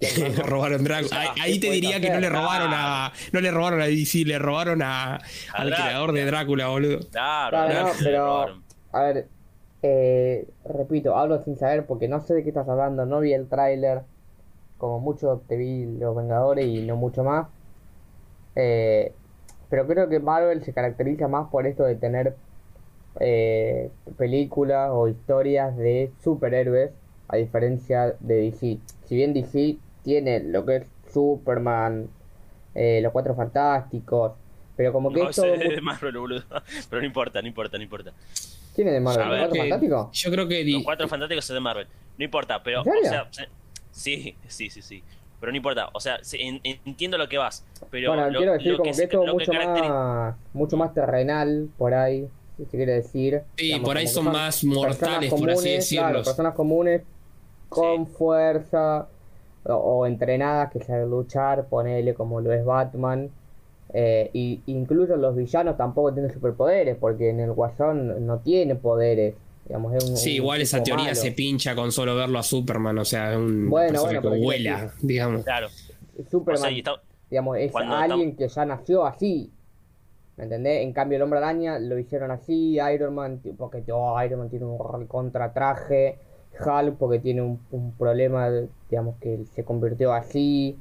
Le 0.00 0.42
robaron 0.44 0.84
Drácula. 0.84 1.10
Ah, 1.16 1.34
Ahí, 1.34 1.52
ahí 1.52 1.60
¿qué 1.60 1.68
te 1.68 1.72
diría 1.72 2.00
que 2.00 2.10
no 2.10 2.20
le 2.20 2.28
robaron 2.28 2.70
a. 2.72 3.12
No 3.32 3.40
le 3.40 3.50
robaron 3.50 3.80
a 3.80 3.86
DC, 3.86 4.24
le 4.24 4.38
robaron 4.38 4.80
a, 4.82 5.16
al 5.16 5.70
Drácula. 5.70 5.76
creador 5.76 6.12
de 6.12 6.24
Drácula, 6.24 6.68
boludo. 6.68 7.00
Claro, 7.10 7.50
Claro, 7.50 7.68
claro, 7.68 7.88
no, 7.88 7.92
pero-. 8.04 8.62
A 8.92 9.00
ver, 9.02 9.28
eh, 9.82 10.48
repito, 10.64 11.16
hablo 11.16 11.42
sin 11.44 11.56
saber 11.56 11.86
porque 11.86 12.08
no 12.08 12.20
sé 12.20 12.34
de 12.34 12.42
qué 12.42 12.50
estás 12.50 12.68
hablando, 12.68 13.06
no 13.06 13.20
vi 13.20 13.32
el 13.32 13.48
tráiler. 13.48 14.02
Como 14.78 15.00
mucho 15.00 15.42
te 15.48 15.56
vi 15.56 15.86
Los 15.98 16.16
Vengadores 16.16 16.66
y 16.66 16.82
no 16.86 16.96
mucho 16.96 17.24
más. 17.24 17.48
Eh, 18.54 19.17
pero 19.70 19.86
creo 19.86 20.08
que 20.08 20.18
Marvel 20.20 20.62
se 20.64 20.72
caracteriza 20.72 21.28
más 21.28 21.48
por 21.50 21.66
esto 21.66 21.84
de 21.84 21.94
tener 21.96 22.34
eh, 23.20 23.90
películas 24.16 24.90
o 24.92 25.08
historias 25.08 25.76
de 25.76 26.10
superhéroes, 26.22 26.90
a 27.28 27.36
diferencia 27.36 28.14
de 28.20 28.34
DC. 28.36 28.78
Si 29.06 29.14
bien 29.16 29.34
DC 29.34 29.76
tiene 30.04 30.40
lo 30.40 30.64
que 30.64 30.76
es 30.76 30.82
Superman, 31.12 32.08
eh, 32.74 33.00
Los 33.02 33.12
Cuatro 33.12 33.34
Fantásticos, 33.34 34.32
pero 34.76 34.92
como 34.92 35.10
que 35.12 35.22
No 35.22 35.30
es 35.30 35.36
todo 35.36 35.46
de 35.56 35.80
Marvel, 35.80 36.16
boludo. 36.18 36.42
Pero 36.88 37.00
no 37.02 37.06
importa, 37.06 37.42
no 37.42 37.48
importa, 37.48 37.76
no 37.76 37.82
importa. 37.82 38.12
¿Quién 38.74 38.88
es 38.88 38.94
de 38.94 39.00
Marvel? 39.00 39.26
¿Los 39.28 39.38
Cuatro 39.38 39.52
que- 39.52 39.58
Fantásticos? 39.60 40.08
Yo 40.12 40.30
creo 40.30 40.48
que. 40.48 40.64
Los 40.64 40.84
cuatro 40.84 41.08
fantásticos 41.08 41.44
es 41.50 41.54
de 41.54 41.60
Marvel. 41.60 41.86
No 42.16 42.24
importa, 42.24 42.62
pero. 42.62 42.78
¿En 42.78 42.84
serio? 42.84 43.00
O 43.02 43.10
sea, 43.10 43.28
se- 43.32 43.48
sí, 43.90 44.36
sí, 44.46 44.70
sí, 44.70 44.80
sí. 44.82 45.02
Pero 45.40 45.52
no 45.52 45.56
importa. 45.56 45.88
O 45.92 46.00
sea, 46.00 46.18
se- 46.22 46.40
en- 46.42 46.60
en- 46.64 46.78
entiendo 46.84 47.16
lo 47.18 47.28
que 47.28 47.38
vas. 47.38 47.64
Pero 47.90 48.10
Bueno, 48.12 48.30
lo, 48.30 48.38
quiero 48.38 48.52
decir 48.54 48.72
lo 48.72 48.78
como 48.78 48.84
que, 48.92 49.02
esto 49.04 49.24
es 49.24 49.32
mucho 49.32 49.52
caracteri- 49.52 49.88
más, 49.88 50.36
mucho 50.52 50.76
más 50.76 50.94
terrenal 50.94 51.68
por 51.78 51.94
ahí, 51.94 52.28
si 52.56 52.64
se 52.64 52.76
quiere 52.76 52.92
decir. 52.94 53.42
Sí, 53.56 53.64
Digamos, 53.66 53.88
por 53.88 53.96
ahí 53.96 54.06
son 54.08 54.24
más 54.26 54.64
mortales, 54.64 55.30
por 55.30 55.38
así 55.38 55.46
comunes, 55.46 55.62
decirlo. 55.64 56.08
Claro, 56.08 56.24
personas 56.24 56.54
comunes 56.54 57.02
con 57.68 58.06
fuerza 58.06 59.06
o, 59.64 59.74
o 59.74 60.06
entrenadas 60.06 60.72
que 60.72 60.80
saben 60.82 61.10
luchar, 61.10 61.66
ponele 61.66 62.14
como 62.14 62.40
lo 62.40 62.52
es 62.52 62.64
Batman. 62.64 63.30
Eh, 63.94 64.28
y 64.34 64.60
incluso 64.66 65.16
los 65.16 65.34
villanos 65.34 65.76
tampoco 65.78 66.12
tienen 66.12 66.32
superpoderes, 66.32 66.96
porque 66.98 67.30
en 67.30 67.40
el 67.40 67.52
Guasón 67.52 68.26
no 68.26 68.38
tiene 68.40 68.74
poderes. 68.74 69.34
Digamos, 69.68 69.94
es 69.94 70.04
un, 70.04 70.16
Sí, 70.16 70.30
un 70.30 70.36
igual 70.36 70.60
esa 70.62 70.82
teoría 70.82 71.04
malo. 71.06 71.16
se 71.16 71.30
pincha 71.32 71.74
con 71.76 71.92
solo 71.92 72.16
verlo 72.16 72.38
a 72.38 72.42
Superman, 72.42 72.98
o 72.98 73.04
sea, 73.04 73.32
es 73.32 73.36
un 73.38 73.68
Bueno, 73.68 74.08
que 74.08 74.18
vuela, 74.18 74.92
digamos. 75.02 75.44
Claro. 75.44 75.68
O 76.18 76.28
Superman 76.30 76.62
sea, 76.62 76.70
y 76.72 76.78
está- 76.78 77.00
Digamos, 77.30 77.58
es 77.58 77.72
alguien 77.76 78.34
que 78.34 78.48
ya 78.48 78.64
nació 78.64 79.04
así. 79.04 79.50
¿Me 80.38 80.44
entendés? 80.44 80.82
En 80.82 80.92
cambio, 80.92 81.16
el 81.16 81.22
hombre 81.22 81.38
araña 81.40 81.78
lo 81.78 81.98
hicieron 81.98 82.30
así. 82.30 82.78
Iron 82.94 83.14
Man, 83.14 83.40
porque 83.58 83.82
oh, 83.92 84.22
Iron 84.24 84.38
Man 84.38 84.48
tiene 84.48 84.64
un 84.64 85.06
contratraje. 85.06 86.18
Hulk, 86.58 86.96
porque 86.96 87.18
tiene 87.20 87.42
un, 87.42 87.60
un 87.70 87.92
problema, 87.92 88.48
digamos, 88.90 89.16
que 89.20 89.40
se 89.54 89.62
convirtió 89.64 90.12
así. 90.14 90.76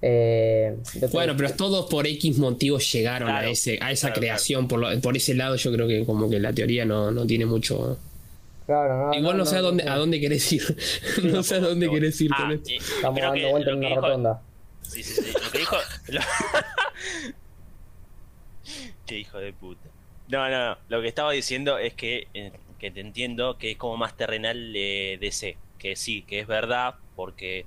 Eh, 0.00 0.76
bueno, 1.12 1.34
pero 1.36 1.50
todos 1.52 1.86
por 1.88 2.06
X 2.06 2.38
motivos 2.38 2.90
llegaron 2.92 3.28
a, 3.28 3.46
ese, 3.46 3.78
a 3.80 3.92
esa 3.92 4.12
creación. 4.12 4.66
Por, 4.66 5.00
por 5.00 5.16
ese 5.16 5.34
lado, 5.34 5.56
yo 5.56 5.70
creo 5.72 5.86
que 5.86 6.04
como 6.06 6.28
que 6.30 6.40
la 6.40 6.52
teoría 6.52 6.84
no, 6.84 7.10
no 7.10 7.26
tiene 7.26 7.44
mucho. 7.46 7.98
Claro, 8.66 9.08
no, 9.08 9.14
Igual 9.14 9.36
no, 9.36 9.44
sé 9.44 9.56
a 9.56 9.60
dónde, 9.60 9.88
a 9.88 9.96
dónde 9.96 10.20
querés 10.20 10.52
ir. 10.52 10.62
no 11.24 11.42
sé 11.42 11.56
a 11.56 11.60
dónde 11.60 11.90
querés 11.90 12.20
ir 12.20 12.30
con 12.30 12.50
ah, 12.50 12.54
esto. 12.54 12.70
Estamos 12.70 13.20
dando 13.20 13.50
vueltas 13.50 13.72
en 13.72 13.78
una 13.78 13.94
rotonda. 13.94 14.42
Sí, 14.82 15.02
sí, 15.02 15.22
sí. 15.22 15.32
Lo 15.32 15.50
que 15.50 15.58
dijo. 15.58 15.76
Qué 19.06 19.18
hijo 19.18 19.38
de 19.38 19.52
puta. 19.52 19.88
No, 20.28 20.48
no, 20.48 20.68
no. 20.68 20.78
Lo 20.88 21.02
que 21.02 21.08
estaba 21.08 21.32
diciendo 21.32 21.78
es 21.78 21.94
que, 21.94 22.28
eh, 22.34 22.52
que 22.78 22.90
te 22.90 23.00
entiendo 23.00 23.58
que 23.58 23.72
es 23.72 23.76
como 23.76 23.96
más 23.96 24.16
terrenal 24.16 24.72
de 24.72 25.18
DC. 25.20 25.56
Que 25.78 25.96
sí, 25.96 26.22
que 26.22 26.40
es 26.40 26.46
verdad, 26.46 26.94
porque 27.16 27.66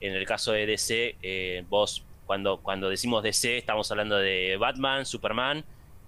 en 0.00 0.14
el 0.14 0.24
caso 0.26 0.52
de 0.52 0.66
DC, 0.66 1.16
eh, 1.22 1.64
vos 1.68 2.04
cuando, 2.26 2.58
cuando 2.58 2.88
decimos 2.90 3.22
DC 3.22 3.56
estamos 3.58 3.90
hablando 3.90 4.16
de 4.16 4.56
Batman, 4.58 5.06
Superman 5.06 5.64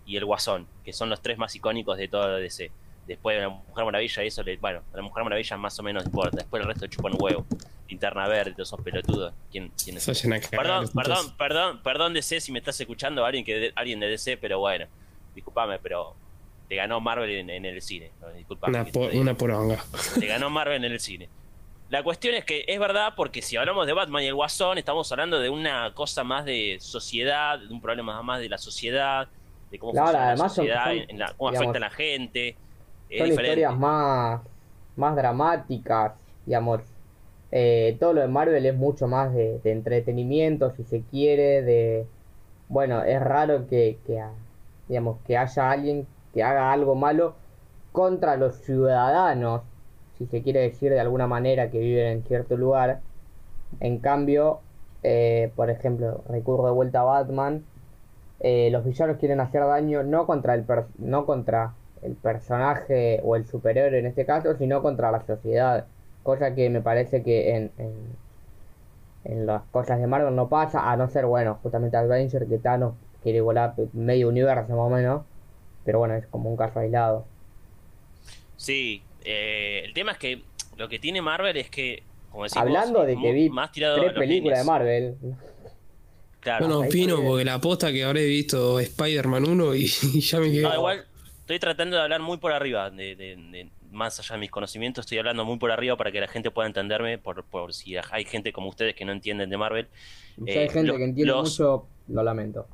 y 0.06 0.16
el 0.16 0.24
Guasón, 0.24 0.66
que 0.84 0.92
son 0.92 1.08
los 1.08 1.22
tres 1.22 1.38
más 1.38 1.54
icónicos 1.56 1.96
de 1.96 2.08
todo 2.08 2.36
DC. 2.36 2.70
Después 3.10 3.36
de 3.36 3.42
la 3.42 3.48
Mujer 3.48 3.84
Maravilla, 3.84 4.22
eso 4.22 4.44
le, 4.44 4.56
bueno, 4.58 4.82
la 4.94 5.02
Mujer 5.02 5.24
Maravilla 5.24 5.56
más 5.56 5.76
o 5.80 5.82
menos 5.82 6.04
importa. 6.04 6.36
Después 6.36 6.62
el 6.62 6.68
resto 6.68 6.86
chupan 6.86 7.14
huevo. 7.18 7.44
Linterna 7.88 8.28
verde, 8.28 8.52
todos 8.52 8.68
esos 8.68 8.80
pelotudos. 8.82 9.34
¿Quién, 9.50 9.72
quién 9.82 9.96
es? 9.96 10.04
Perdón, 10.48 10.88
perdón, 10.94 11.34
perdón, 11.36 11.82
perdón 11.82 12.14
DC 12.14 12.40
si 12.40 12.52
me 12.52 12.60
estás 12.60 12.80
escuchando, 12.80 13.24
alguien 13.24 13.44
que 13.44 13.72
alguien 13.74 13.98
de 13.98 14.06
DC, 14.10 14.36
pero 14.36 14.60
bueno, 14.60 14.86
discúlpame, 15.34 15.80
pero 15.80 16.14
te 16.68 16.76
ganó 16.76 17.00
Marvel 17.00 17.50
en, 17.50 17.64
el 17.64 17.82
cine. 17.82 18.12
Una, 18.60 18.86
una 19.12 19.34
poronga. 19.34 19.84
Te 20.20 20.26
ganó 20.26 20.48
Marvel 20.48 20.84
en 20.84 20.92
el 20.92 21.00
cine. 21.00 21.28
La 21.88 22.04
cuestión 22.04 22.36
es 22.36 22.44
que 22.44 22.64
es 22.68 22.78
verdad 22.78 23.14
porque 23.16 23.42
si 23.42 23.56
hablamos 23.56 23.88
de 23.88 23.92
Batman 23.92 24.22
y 24.22 24.26
el 24.26 24.34
Guasón, 24.34 24.78
estamos 24.78 25.10
hablando 25.10 25.40
de 25.40 25.50
una 25.50 25.92
cosa 25.94 26.22
más 26.22 26.44
de 26.44 26.76
sociedad, 26.78 27.58
de 27.58 27.74
un 27.74 27.80
problema 27.80 28.22
más 28.22 28.38
de 28.38 28.48
la 28.48 28.58
sociedad, 28.58 29.26
de 29.68 29.78
cómo 29.80 29.94
funciona 29.94 30.36
la 30.36 30.48
sociedad, 30.48 30.92
cómo 31.36 31.50
afecta 31.50 31.78
a 31.78 31.80
la 31.80 31.90
gente. 31.90 32.56
Son 33.16 33.28
historias 33.28 33.76
más, 33.76 34.40
más 34.96 35.16
dramáticas, 35.16 36.12
digamos. 36.46 36.80
Eh, 37.52 37.96
todo 37.98 38.12
lo 38.12 38.20
de 38.20 38.28
Marvel 38.28 38.64
es 38.64 38.76
mucho 38.76 39.08
más 39.08 39.34
de, 39.34 39.60
entretenimiento, 39.64 40.70
si 40.70 40.84
se 40.84 41.02
quiere, 41.02 41.62
de... 41.62 42.06
Bueno, 42.68 43.02
es 43.02 43.20
raro 43.20 43.66
que, 43.66 43.98
que, 44.06 44.22
digamos, 44.88 45.18
que 45.26 45.36
haya 45.36 45.70
alguien 45.70 46.06
que 46.32 46.44
haga 46.44 46.72
algo 46.72 46.94
malo 46.94 47.34
contra 47.92 48.36
los 48.36 48.54
ciudadanos 48.56 49.62
si 50.20 50.26
se 50.26 50.42
quiere 50.42 50.60
decir 50.60 50.92
de 50.92 51.00
alguna 51.00 51.26
manera, 51.26 51.70
que 51.70 51.78
viven 51.78 52.06
en 52.08 52.22
cierto 52.24 52.58
lugar. 52.58 53.00
En 53.80 54.00
cambio, 54.00 54.60
eh, 55.02 55.50
por 55.56 55.70
ejemplo, 55.70 56.22
recurro 56.28 56.66
de 56.66 56.72
vuelta 56.72 57.00
a 57.00 57.04
Batman, 57.04 57.64
eh, 58.40 58.68
los 58.70 58.84
villanos 58.84 59.16
quieren 59.16 59.40
hacer 59.40 59.62
daño 59.62 60.02
no 60.02 60.26
contra 60.26 60.54
el 60.54 60.66
no 60.98 61.24
contra 61.24 61.72
el 62.02 62.14
personaje 62.14 63.20
o 63.22 63.36
el 63.36 63.46
superhéroe 63.46 63.98
en 63.98 64.06
este 64.06 64.24
caso, 64.24 64.56
sino 64.56 64.82
contra 64.82 65.10
la 65.10 65.24
sociedad. 65.26 65.86
Cosa 66.22 66.54
que 66.54 66.70
me 66.70 66.80
parece 66.80 67.22
que 67.22 67.56
en, 67.56 67.70
en, 69.24 69.46
las 69.46 69.62
cosas 69.70 70.00
de 70.00 70.06
Marvel 70.06 70.34
no 70.34 70.48
pasa, 70.48 70.90
a 70.90 70.96
no 70.96 71.08
ser, 71.08 71.26
bueno, 71.26 71.58
justamente 71.62 71.96
Avenger 71.96 72.46
que 72.46 72.58
Thanos 72.58 72.94
quiere 73.22 73.40
volar 73.40 73.74
medio 73.92 74.28
universo 74.28 74.68
más 74.70 74.86
o 74.86 74.88
menos, 74.88 75.22
pero 75.84 75.98
bueno, 75.98 76.14
es 76.14 76.26
como 76.26 76.50
un 76.50 76.56
caso 76.56 76.80
aislado. 76.80 77.26
Sí, 78.56 79.02
eh, 79.24 79.82
el 79.84 79.92
tema 79.92 80.12
es 80.12 80.18
que 80.18 80.42
lo 80.76 80.88
que 80.88 80.98
tiene 80.98 81.20
Marvel 81.20 81.56
es 81.56 81.70
que, 81.70 82.02
como 82.30 82.44
decimos, 82.44 82.66
hablando 82.66 83.04
de 83.04 83.16
que 83.16 83.32
vi 83.32 83.50
más 83.50 83.72
tirado 83.72 84.00
tres 84.00 84.12
películas 84.14 84.60
de 84.60 84.64
Marvel. 84.64 85.16
Claro. 86.40 86.66
Bueno, 86.66 86.80
opino 86.80 87.22
porque 87.22 87.44
la 87.44 87.54
aposta 87.54 87.92
que 87.92 88.02
habré 88.02 88.24
visto 88.24 88.80
Spider-Man 88.80 89.46
1 89.46 89.74
y, 89.74 89.86
ya 89.86 90.40
me 90.40 90.50
quedé. 90.50 90.62
No, 90.62 90.74
igual 90.74 91.04
estoy 91.54 91.58
tratando 91.58 91.96
de 91.96 92.02
hablar 92.02 92.20
muy 92.20 92.38
por 92.38 92.52
arriba, 92.52 92.90
de, 92.90 93.68
más 93.90 94.20
allá 94.20 94.36
de 94.36 94.40
mis 94.40 94.52
conocimientos, 94.52 95.04
estoy 95.04 95.18
hablando 95.18 95.44
muy 95.44 95.58
por 95.58 95.72
arriba 95.72 95.96
para 95.96 96.12
que 96.12 96.20
la 96.20 96.28
gente 96.28 96.52
pueda 96.52 96.68
entenderme, 96.68 97.18
por, 97.18 97.44
por 97.44 97.74
si 97.74 97.96
hay 97.96 98.24
gente 98.24 98.52
como 98.52 98.68
ustedes 98.68 98.94
que 98.94 99.04
no 99.04 99.10
entienden 99.10 99.50
de 99.50 99.56
Marvel. 99.56 99.88
Si 100.36 100.50
hay 100.50 100.66
eh, 100.66 100.68
gente 100.68 100.96
que 100.96 101.04
entiende 101.04 101.34
mucho, 101.34 101.88
lo 102.06 102.22
lamento. 102.22 102.68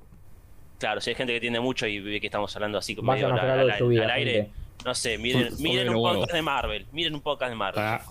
Claro, 0.78 1.00
si 1.00 1.08
hay 1.08 1.16
gente 1.16 1.32
que 1.32 1.36
entiende 1.38 1.60
mucho 1.60 1.86
y 1.86 2.00
ve 2.00 2.20
que 2.20 2.26
estamos 2.26 2.54
hablando 2.54 2.76
así 2.76 2.94
como 2.94 3.12
medio 3.12 3.28
al, 3.28 4.10
aire. 4.10 4.50
No 4.84 4.94
sé, 4.94 5.16
miren, 5.16 5.54
miren 5.58 5.88
un 5.88 6.02
podcast 6.02 6.32
de 6.32 6.42
Marvel. 6.42 6.86
Miren 6.92 7.14
un 7.14 7.22
podcast 7.22 7.50
de 7.50 7.56
Marvel. 7.56 7.82
Ah. 7.82 8.02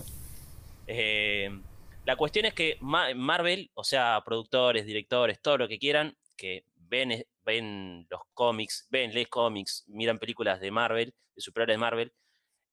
Eh, 0.87 1.59
la 2.05 2.15
cuestión 2.15 2.45
es 2.45 2.55
que 2.55 2.77
Marvel, 2.81 3.69
o 3.75 3.83
sea, 3.83 4.19
productores, 4.25 4.87
directores, 4.87 5.39
todo 5.39 5.59
lo 5.59 5.67
que 5.67 5.77
quieran, 5.77 6.15
que 6.35 6.63
ven, 6.75 7.23
ven 7.45 8.07
los 8.09 8.21
cómics, 8.33 8.87
ven, 8.89 9.13
leen 9.13 9.27
cómics, 9.29 9.83
miran 9.87 10.19
películas 10.19 10.59
de 10.59 10.71
Marvel, 10.71 11.13
de 11.35 11.41
superhéroes 11.41 11.75
de 11.75 11.79
Marvel, 11.79 12.13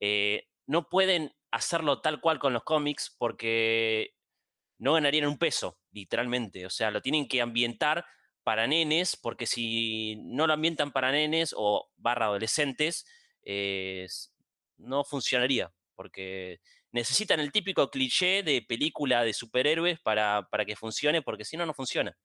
eh, 0.00 0.48
no 0.66 0.88
pueden 0.88 1.32
hacerlo 1.50 2.00
tal 2.00 2.20
cual 2.20 2.38
con 2.38 2.52
los 2.52 2.64
cómics 2.64 3.14
porque 3.18 4.14
no 4.78 4.94
ganarían 4.94 5.28
un 5.28 5.38
peso, 5.38 5.78
literalmente. 5.92 6.66
O 6.66 6.70
sea, 6.70 6.90
lo 6.90 7.02
tienen 7.02 7.28
que 7.28 7.40
ambientar 7.40 8.04
para 8.42 8.66
nenes, 8.66 9.16
porque 9.16 9.46
si 9.46 10.16
no 10.24 10.46
lo 10.46 10.54
ambientan 10.54 10.92
para 10.92 11.12
nenes 11.12 11.54
o 11.56 11.88
barra 11.96 12.26
adolescentes, 12.26 13.06
no 14.78 15.04
funcionaría, 15.04 15.72
porque 15.94 16.60
necesitan 16.90 17.40
el 17.40 17.52
típico 17.52 17.90
cliché 17.90 18.42
de 18.42 18.62
película 18.62 19.24
de 19.24 19.32
superhéroes 19.32 20.00
para, 20.00 20.48
para 20.50 20.64
que 20.64 20.76
funcione, 20.76 21.22
porque 21.22 21.44
si 21.44 21.56
no, 21.56 21.66
no 21.66 21.74
funciona. 21.74 22.16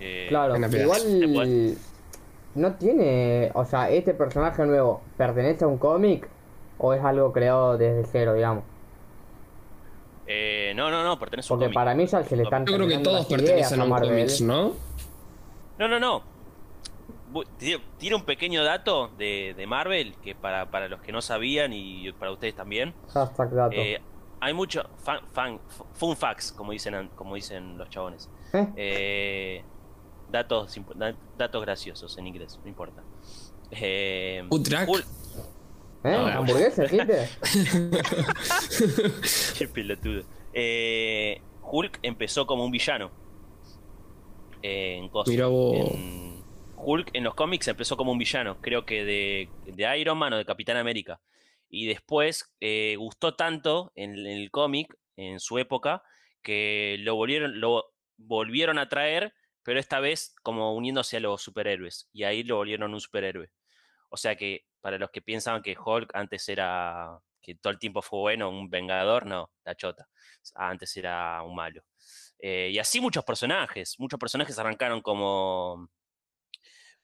Eh, 0.00 0.26
claro, 0.28 0.56
igual 0.56 1.76
no 2.54 2.74
tiene, 2.74 3.50
o 3.54 3.64
sea, 3.64 3.90
este 3.90 4.14
personaje 4.14 4.64
nuevo, 4.64 5.02
¿pertenece 5.16 5.64
a 5.64 5.68
un 5.68 5.78
cómic 5.78 6.28
o 6.78 6.94
es 6.94 7.04
algo 7.04 7.32
creado 7.32 7.76
desde 7.78 8.04
cero, 8.10 8.34
digamos? 8.34 8.64
Eh, 10.26 10.72
no, 10.74 10.90
no, 10.90 11.04
no, 11.04 11.18
pertenece 11.18 11.52
a 11.52 11.54
un 11.54 11.60
cómic. 11.60 11.68
Porque 11.68 11.74
para 11.74 11.94
mí 11.94 12.06
ya 12.06 12.24
se 12.24 12.36
le 12.36 12.44
están 12.44 12.64
Yo 12.66 12.74
creo 12.74 12.88
que 12.88 12.98
todos 12.98 13.26
pertenecen 13.26 13.80
a 13.80 13.84
un 13.84 13.90
cómic, 13.90 14.40
¿no? 14.40 14.72
No, 15.78 15.88
no, 15.88 16.00
no 16.00 16.40
tiene 17.98 18.16
un 18.16 18.24
pequeño 18.24 18.64
dato 18.64 19.08
de, 19.16 19.64
Marvel 19.68 20.14
que 20.22 20.34
para, 20.34 20.88
los 20.88 21.00
que 21.00 21.12
no 21.12 21.22
sabían 21.22 21.72
y 21.72 22.10
para 22.12 22.32
ustedes 22.32 22.54
también. 22.54 22.94
Eh, 23.72 24.00
hay 24.40 24.54
mucho 24.54 24.82
fan, 25.32 25.60
fun 25.92 26.16
facts, 26.16 26.52
como 26.52 26.72
dicen, 26.72 27.10
como 27.14 27.34
dicen 27.34 27.78
los 27.78 27.88
chabones. 27.90 28.30
¿Eh? 28.52 28.66
Eh, 28.76 29.64
datos, 30.30 30.78
datos 31.36 31.62
graciosos 31.62 32.16
en 32.18 32.26
inglés, 32.26 32.58
no 32.62 32.68
importa. 32.68 33.02
Eh, 33.70 34.44
Hulk, 34.50 35.06
¿Eh? 36.02 36.14
¿Hamburguesa, 36.14 36.86
Qué 39.58 39.68
pelotudo. 39.68 40.24
Hulk 41.62 41.98
empezó 42.02 42.46
como 42.46 42.64
un 42.64 42.70
villano. 42.70 43.10
en 44.62 45.08
cosas. 45.08 45.34
Hulk 46.82 47.10
en 47.12 47.24
los 47.24 47.34
cómics 47.34 47.68
empezó 47.68 47.96
como 47.96 48.12
un 48.12 48.18
villano, 48.18 48.60
creo 48.60 48.84
que 48.84 49.04
de, 49.04 49.98
Iron 49.98 50.18
Man 50.18 50.32
o 50.32 50.36
de 50.36 50.44
Capitán 50.44 50.76
América. 50.76 51.20
Y 51.68 51.86
después 51.86 52.52
eh, 52.60 52.96
gustó 52.98 53.36
tanto 53.36 53.92
en, 53.94 54.26
el 54.26 54.50
cómic, 54.50 54.96
en 55.16 55.38
su 55.38 55.58
época, 55.58 56.02
que 56.42 56.96
lo 57.00 57.14
volvieron, 57.14 57.60
lo 57.60 57.92
volvieron 58.16 58.78
a 58.78 58.88
traer, 58.88 59.34
pero 59.70 59.78
esta 59.78 60.00
vez 60.00 60.34
como 60.42 60.74
uniéndose 60.74 61.18
a 61.18 61.20
los 61.20 61.42
superhéroes. 61.42 62.08
Y 62.12 62.24
ahí 62.24 62.42
lo 62.42 62.56
volvieron 62.56 62.92
un 62.92 63.00
superhéroe. 63.00 63.52
O 64.08 64.16
sea 64.16 64.34
que 64.34 64.66
para 64.80 64.98
los 64.98 65.10
que 65.12 65.22
piensan 65.22 65.62
que 65.62 65.76
Hulk 65.78 66.10
antes 66.12 66.48
era, 66.48 67.20
que 67.40 67.54
todo 67.54 67.72
el 67.72 67.78
tiempo 67.78 68.02
fue 68.02 68.18
bueno, 68.18 68.50
un 68.50 68.68
vengador, 68.68 69.26
no, 69.26 69.52
la 69.62 69.76
chota. 69.76 70.08
Antes 70.56 70.96
era 70.96 71.40
un 71.44 71.54
malo. 71.54 71.84
Eh, 72.40 72.70
y 72.72 72.80
así 72.80 73.00
muchos 73.00 73.24
personajes, 73.24 73.94
muchos 74.00 74.18
personajes 74.18 74.58
arrancaron 74.58 75.02
como 75.02 75.88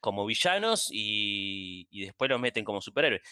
como 0.01 0.27
villanos 0.27 0.89
y, 0.91 1.87
después 2.05 2.29
los 2.29 2.41
meten 2.41 2.65
como 2.65 2.81
superhéroes. 2.81 3.23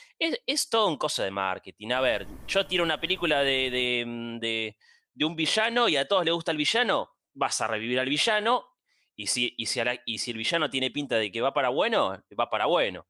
Es, 0.47 0.71
todo 0.71 0.87
un 0.87 0.97
cosa 0.97 1.25
de 1.25 1.33
marketing. 1.33 1.91
A 1.91 2.01
ver, 2.01 2.29
yo 2.47 2.65
tiro 2.69 2.85
una 2.85 3.01
película 3.01 3.41
de, 3.43 4.05
mm, 4.07 4.39
de, 4.39 4.77
un 5.25 5.35
villano 5.35 5.89
y 5.89 5.97
a 5.97 6.07
todos 6.07 6.25
les 6.25 6.33
gusta 6.33 6.53
el 6.53 6.57
villano, 6.57 7.11
vas 7.33 7.61
a 7.61 7.67
revivir 7.67 7.99
al 7.99 8.09
villano 8.09 8.74
y 9.17 9.27
si, 9.27 9.55
y 9.57 9.67
si, 9.67 9.81
y 10.07 10.19
si 10.19 10.31
el 10.31 10.39
villano 10.39 10.71
tiene 10.71 10.91
pinta 10.91 11.17
de 11.17 11.31
que 11.31 11.41
va 11.41 11.55
para 11.55 11.69
bueno, 11.69 12.19
va 12.39 12.51
para 12.51 12.67
bueno. 12.67 13.07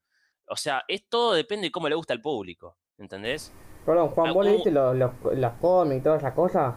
O 0.49 0.57
sea, 0.57 0.85
es 0.89 1.09
todo 1.09 1.33
depende 1.33 1.69
de 1.69 1.73
cómo 1.73 1.89
le 1.89 1.95
gusta 1.95 2.13
al 2.13 2.21
público, 2.21 2.77
¿entendés? 2.99 3.53
Perdón, 3.87 4.09
Juan, 4.11 4.35
¿vos 4.35 4.45
leíste 4.45 4.71
los, 4.71 4.97
los, 4.97 5.11
los 5.35 5.53
cómics 5.55 6.01
y 6.01 6.03
todas 6.03 6.23
esas 6.23 6.35
cosas? 6.35 6.75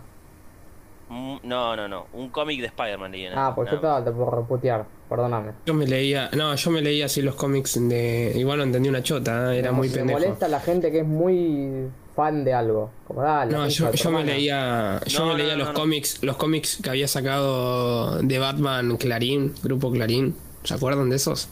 Mm, 1.10 1.38
no, 1.44 1.76
no, 1.76 1.88
no. 1.88 2.08
Un 2.14 2.30
cómic 2.30 2.60
de 2.60 2.68
Spider-Man 2.68 3.14
Ah, 3.36 3.54
pues 3.56 3.70
yo 3.70 3.78
estaba 3.78 4.04
te 4.04 4.12
puedo 4.12 4.30
reputear, 4.32 4.86
perdóname. 5.08 5.54
Yo 5.66 5.74
me 5.74 5.88
leía, 5.88 6.30
no, 6.36 6.54
yo 6.56 6.72
me 6.72 6.82
leía 6.82 7.06
así 7.06 7.22
los 7.22 7.36
cómics 7.36 7.80
de. 7.88 8.34
Igual 8.36 8.58
no 8.58 8.64
entendí 8.66 8.90
una 8.90 9.04
chota, 9.04 9.54
¿eh? 9.54 9.60
era 9.60 9.72
muy 9.72 9.90
pendejo. 9.90 10.20
Me 10.20 10.26
molesta 10.26 10.48
la 10.48 10.60
gente 10.60 10.92
que 10.92 11.00
es 11.00 11.08
muy 11.08 11.90
fan 12.18 12.44
de 12.44 12.54
algo. 12.54 12.92
Como 13.08 13.22
dale. 13.22 13.54
No, 13.54 13.68
yo, 13.70 13.94
yo 13.94 14.12
me 14.12 14.26
leía, 14.26 15.00
yo 15.06 15.20
No, 15.20 15.34
me 15.34 15.38
leía 15.44 15.54
no, 15.54 15.60
los 15.60 15.68
no. 15.70 15.74
cómics, 15.76 16.18
los 16.24 16.36
cómics 16.36 16.80
que 16.84 16.90
había 16.90 17.08
sacado 17.08 18.18
de 18.22 18.40
Batman 18.40 18.98
Clarín, 18.98 19.54
grupo 19.64 19.92
Clarín. 19.92 20.36
¿Se 20.64 20.74
acuerdan 20.74 21.10
de 21.10 21.16
esos? 21.16 21.48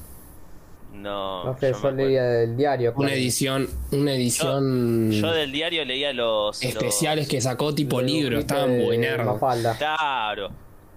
No, 0.93 1.45
No 1.45 1.57
sé, 1.60 1.72
yo 1.79 1.91
leía 1.91 2.24
del 2.24 2.57
diario. 2.57 2.93
Una 2.98 3.13
edición, 3.13 3.69
una 3.91 4.15
edición 4.15 5.12
Yo 5.12 5.31
del 5.31 5.51
diario 5.51 5.86
leía 5.86 6.12
los. 6.13 6.62
especiales 6.63 7.27
que 7.27 7.39
sacó 7.41 7.75
tipo 7.75 8.01
libro, 8.01 8.39
estaban 8.39 8.81
buenardos. 8.84 9.39
Claro. 9.77 10.50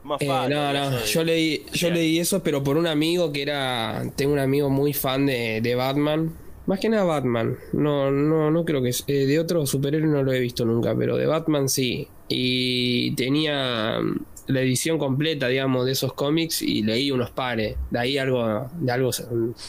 Más 0.04 0.22
Eh, 0.22 0.26
no, 0.26 0.72
no, 0.72 1.04
yo 1.04 1.24
leí, 1.24 1.66
yo 1.72 1.90
leí 1.90 2.18
eso, 2.18 2.42
pero 2.42 2.62
por 2.64 2.78
un 2.78 2.86
amigo 2.86 3.30
que 3.32 3.42
era, 3.42 4.02
tengo 4.16 4.32
un 4.32 4.38
amigo 4.38 4.70
muy 4.70 4.94
fan 4.94 5.26
de, 5.26 5.60
de 5.60 5.74
Batman, 5.74 6.32
más 6.68 6.80
que 6.80 6.90
nada 6.90 7.04
Batman, 7.04 7.56
no, 7.72 8.10
no, 8.10 8.50
no 8.50 8.64
creo 8.66 8.82
que, 8.82 8.90
eh, 9.06 9.24
de 9.24 9.38
otro 9.38 9.64
superhéroe 9.64 10.06
no 10.06 10.22
lo 10.22 10.32
he 10.32 10.38
visto 10.38 10.66
nunca, 10.66 10.94
pero 10.94 11.16
de 11.16 11.24
Batman 11.24 11.66
sí, 11.66 12.06
y 12.28 13.14
tenía 13.14 13.98
mm, 14.02 14.24
la 14.48 14.60
edición 14.60 14.98
completa, 14.98 15.48
digamos, 15.48 15.86
de 15.86 15.92
esos 15.92 16.12
cómics 16.12 16.60
y 16.60 16.82
leí 16.82 17.10
unos 17.10 17.30
pares, 17.30 17.78
de 17.88 17.98
ahí 17.98 18.18
algo, 18.18 18.68
de 18.80 18.92
algo 18.92 19.10
se- 19.12 19.24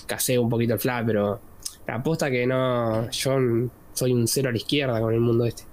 casé 0.07 0.37
un 0.37 0.49
poquito 0.49 0.73
el 0.73 0.79
flash, 0.81 1.05
pero 1.05 1.39
la 1.87 1.95
aposta 1.95 2.29
que 2.29 2.45
no, 2.45 3.09
yo 3.09 3.39
mm, 3.39 3.69
soy 3.93 4.11
un 4.11 4.27
cero 4.27 4.49
a 4.49 4.51
la 4.51 4.57
izquierda 4.57 4.99
con 4.99 5.13
el 5.13 5.21
mundo 5.21 5.45
este. 5.45 5.63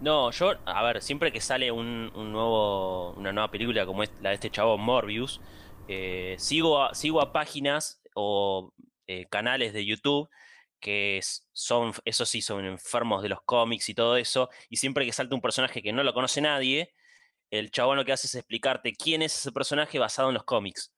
No, 0.00 0.30
yo, 0.30 0.52
a 0.64 0.82
ver, 0.84 1.02
siempre 1.02 1.32
que 1.32 1.40
sale 1.40 1.72
un, 1.72 2.12
nuevo, 2.14 3.14
una 3.14 3.32
nueva 3.32 3.50
película 3.50 3.84
como 3.84 4.04
la 4.20 4.28
de 4.28 4.34
este 4.36 4.48
chavo 4.48 4.78
Morbius, 4.78 5.40
eh, 5.88 6.36
sigo, 6.38 6.80
a, 6.80 6.94
sigo 6.94 7.20
a 7.20 7.32
páginas 7.32 8.00
o 8.14 8.72
eh, 9.08 9.26
canales 9.28 9.72
de 9.72 9.84
YouTube 9.84 10.28
que 10.80 11.20
son, 11.52 11.92
eso 12.04 12.24
sí, 12.24 12.40
son 12.40 12.64
enfermos 12.64 13.22
de 13.22 13.28
los 13.28 13.40
cómics 13.42 13.88
y 13.88 13.94
todo 13.94 14.16
eso, 14.16 14.48
y 14.68 14.76
siempre 14.76 15.04
que 15.04 15.12
salta 15.12 15.34
un 15.34 15.40
personaje 15.40 15.82
que 15.82 15.92
no 15.92 16.02
lo 16.02 16.14
conoce 16.14 16.40
nadie, 16.40 16.92
el 17.50 17.70
chabón 17.70 17.96
lo 17.96 18.04
que 18.04 18.12
hace 18.12 18.26
es 18.26 18.34
explicarte 18.34 18.92
quién 18.92 19.22
es 19.22 19.36
ese 19.36 19.52
personaje 19.52 19.98
basado 19.98 20.28
en 20.28 20.34
los 20.34 20.44
cómics, 20.44 20.92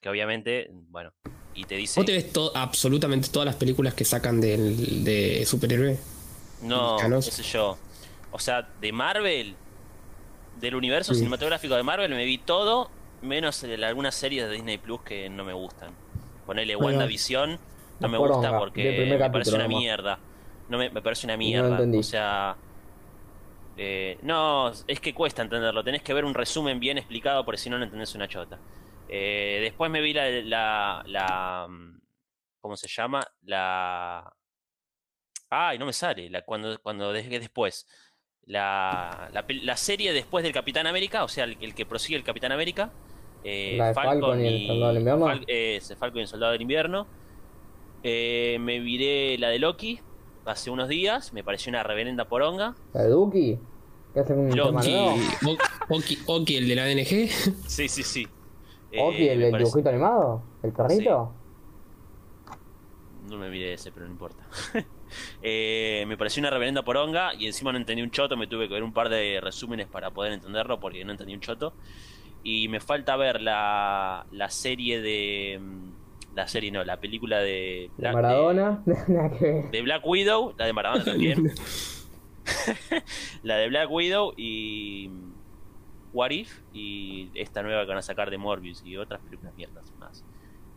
que 0.00 0.08
obviamente, 0.08 0.68
bueno, 0.70 1.12
y 1.54 1.64
te 1.64 1.76
dice... 1.76 2.00
¿Vos 2.00 2.06
te 2.06 2.12
ves 2.12 2.32
to- 2.32 2.52
absolutamente 2.56 3.28
todas 3.28 3.46
las 3.46 3.56
películas 3.56 3.94
que 3.94 4.04
sacan 4.04 4.40
del, 4.40 5.04
de 5.04 5.44
superhéroe? 5.46 5.98
No, 6.62 6.96
qué 7.24 7.30
sé 7.30 7.42
yo. 7.42 7.78
O 8.30 8.38
sea, 8.38 8.62
de 8.62 8.92
Marvel, 8.92 9.54
del 10.60 10.74
universo 10.74 11.12
Mm. 11.12 11.16
cinematográfico 11.16 11.74
de 11.74 11.82
Marvel, 11.82 12.10
me 12.14 12.24
vi 12.24 12.38
todo, 12.38 12.90
menos 13.20 13.62
algunas 13.64 14.14
series 14.14 14.48
de 14.48 14.54
Disney 14.54 14.78
Plus 14.78 15.00
que 15.02 15.28
no 15.28 15.44
me 15.44 15.52
gustan. 15.52 15.92
Ponele. 16.46 16.74
WandaVision, 16.76 17.58
no 18.02 18.08
me 18.12 18.18
poronga, 18.18 18.48
gusta 18.48 18.58
porque 18.58 19.06
me 19.08 19.30
parece 19.30 19.54
una 19.54 19.64
nomás. 19.64 19.78
mierda. 19.80 20.18
No 20.68 20.78
me, 20.78 20.90
me 20.90 21.02
parece 21.02 21.26
una 21.26 21.34
No 21.34 21.38
mierda. 21.38 21.68
entendí. 21.70 21.98
o 21.98 22.02
sea. 22.02 22.56
eh, 23.76 24.18
no, 24.22 24.70
es 24.86 25.00
que 25.00 25.14
cuesta 25.14 25.42
entenderlo. 25.42 25.82
Tenés 25.82 26.02
que 26.02 26.12
ver 26.14 26.24
un 26.24 26.34
resumen 26.34 26.78
bien 26.78 26.98
explicado 26.98 27.44
porque 27.44 27.58
si 27.58 27.70
no, 27.70 27.78
no 27.78 27.84
entendés 27.84 28.14
una 28.14 28.28
chota. 28.28 28.58
Eh, 29.08 29.58
después 29.62 29.90
me 29.90 30.00
vi 30.00 30.12
la, 30.12 30.28
la, 30.42 31.02
la. 31.06 31.68
¿Cómo 32.60 32.76
se 32.76 32.88
llama? 32.88 33.26
La. 33.42 34.32
Ay, 35.50 35.78
no 35.78 35.86
me 35.86 35.92
sale. 35.92 36.30
La, 36.30 36.42
cuando, 36.42 36.80
cuando 36.80 37.12
des- 37.12 37.28
después. 37.28 37.86
La, 38.44 39.28
la, 39.32 39.44
la 39.48 39.76
serie 39.76 40.12
después 40.12 40.42
del 40.42 40.52
Capitán 40.52 40.86
América, 40.88 41.22
o 41.22 41.28
sea, 41.28 41.44
el, 41.44 41.56
el 41.60 41.74
que 41.76 41.86
prosigue 41.86 42.16
el 42.16 42.24
Capitán 42.24 42.50
América. 42.52 42.90
eh, 43.44 43.76
¿La 43.78 43.88
de 43.88 43.94
Falcon 43.94 44.40
y 44.44 44.46
el 44.48 44.66
Soldado 44.66 44.88
del 44.88 44.98
Invierno? 44.98 45.26
Fal- 45.26 45.44
eh, 45.46 45.80
Falcon 45.98 46.18
y 46.18 46.22
el 46.22 46.26
Soldado 46.28 46.52
del 46.52 46.62
Invierno. 46.62 47.06
Eh, 48.02 48.56
me 48.60 48.80
viré 48.80 49.38
la 49.38 49.48
de 49.48 49.58
Loki 49.58 50.00
hace 50.44 50.70
unos 50.70 50.88
días. 50.88 51.32
Me 51.32 51.44
pareció 51.44 51.70
una 51.70 51.82
reverenda 51.82 52.26
poronga. 52.26 52.74
¿La 52.92 53.02
de 53.02 53.08
Duki? 53.10 53.58
¿Qué 54.14 54.20
hace 54.20 54.32
un 54.34 54.54
Loki. 54.54 54.96
Oki, 56.26 56.56
el 56.56 56.68
de 56.68 56.74
la 56.74 56.86
DNG. 56.86 57.28
Sí, 57.66 57.88
sí, 57.88 58.02
sí. 58.02 58.26
¿Oki, 58.98 59.28
Eh, 59.28 59.32
el 59.32 59.52
dibujito 59.56 59.88
animado? 59.88 60.42
¿El 60.62 60.72
perrito? 60.72 61.32
No 63.28 63.38
me 63.38 63.48
miré 63.48 63.74
ese, 63.74 63.90
pero 63.92 64.06
no 64.06 64.12
importa. 64.12 64.44
Eh, 65.42 66.06
me 66.08 66.16
pareció 66.16 66.40
una 66.40 66.48
reverenda 66.48 66.82
poronga 66.86 67.34
y 67.34 67.46
encima 67.46 67.70
no 67.70 67.76
entendí 67.76 68.00
un 68.02 68.10
choto. 68.10 68.34
Me 68.34 68.46
tuve 68.46 68.66
que 68.66 68.72
ver 68.72 68.82
un 68.82 68.94
par 68.94 69.10
de 69.10 69.40
resúmenes 69.42 69.86
para 69.86 70.10
poder 70.10 70.32
entenderlo 70.32 70.80
porque 70.80 71.04
no 71.04 71.10
entendí 71.12 71.34
un 71.34 71.40
choto. 71.40 71.74
Y 72.42 72.68
me 72.68 72.80
falta 72.80 73.14
ver 73.16 73.42
la, 73.42 74.24
la 74.30 74.48
serie 74.48 75.02
de. 75.02 75.60
La 76.34 76.48
serie 76.48 76.70
no, 76.70 76.82
la 76.84 76.98
película 76.98 77.40
de. 77.40 77.90
¿La 77.98 78.10
Black- 78.10 78.14
Maradona? 78.14 78.82
De, 78.86 79.68
de 79.72 79.82
Black 79.82 80.06
Widow, 80.06 80.54
la 80.58 80.66
de 80.66 80.72
Maradona 80.72 81.04
también. 81.04 81.52
la 83.42 83.56
de 83.56 83.68
Black 83.68 83.90
Widow 83.90 84.32
y. 84.36 85.08
mm, 85.10 85.32
What 86.14 86.30
If 86.30 86.50
y 86.74 87.30
esta 87.34 87.62
nueva 87.62 87.82
que 87.82 87.88
van 87.88 87.98
a 87.98 88.02
sacar 88.02 88.30
de 88.30 88.36
Morbius 88.36 88.82
y 88.84 88.96
otras 88.98 89.20
películas 89.22 89.54
mierdas 89.56 89.90
más. 89.98 90.22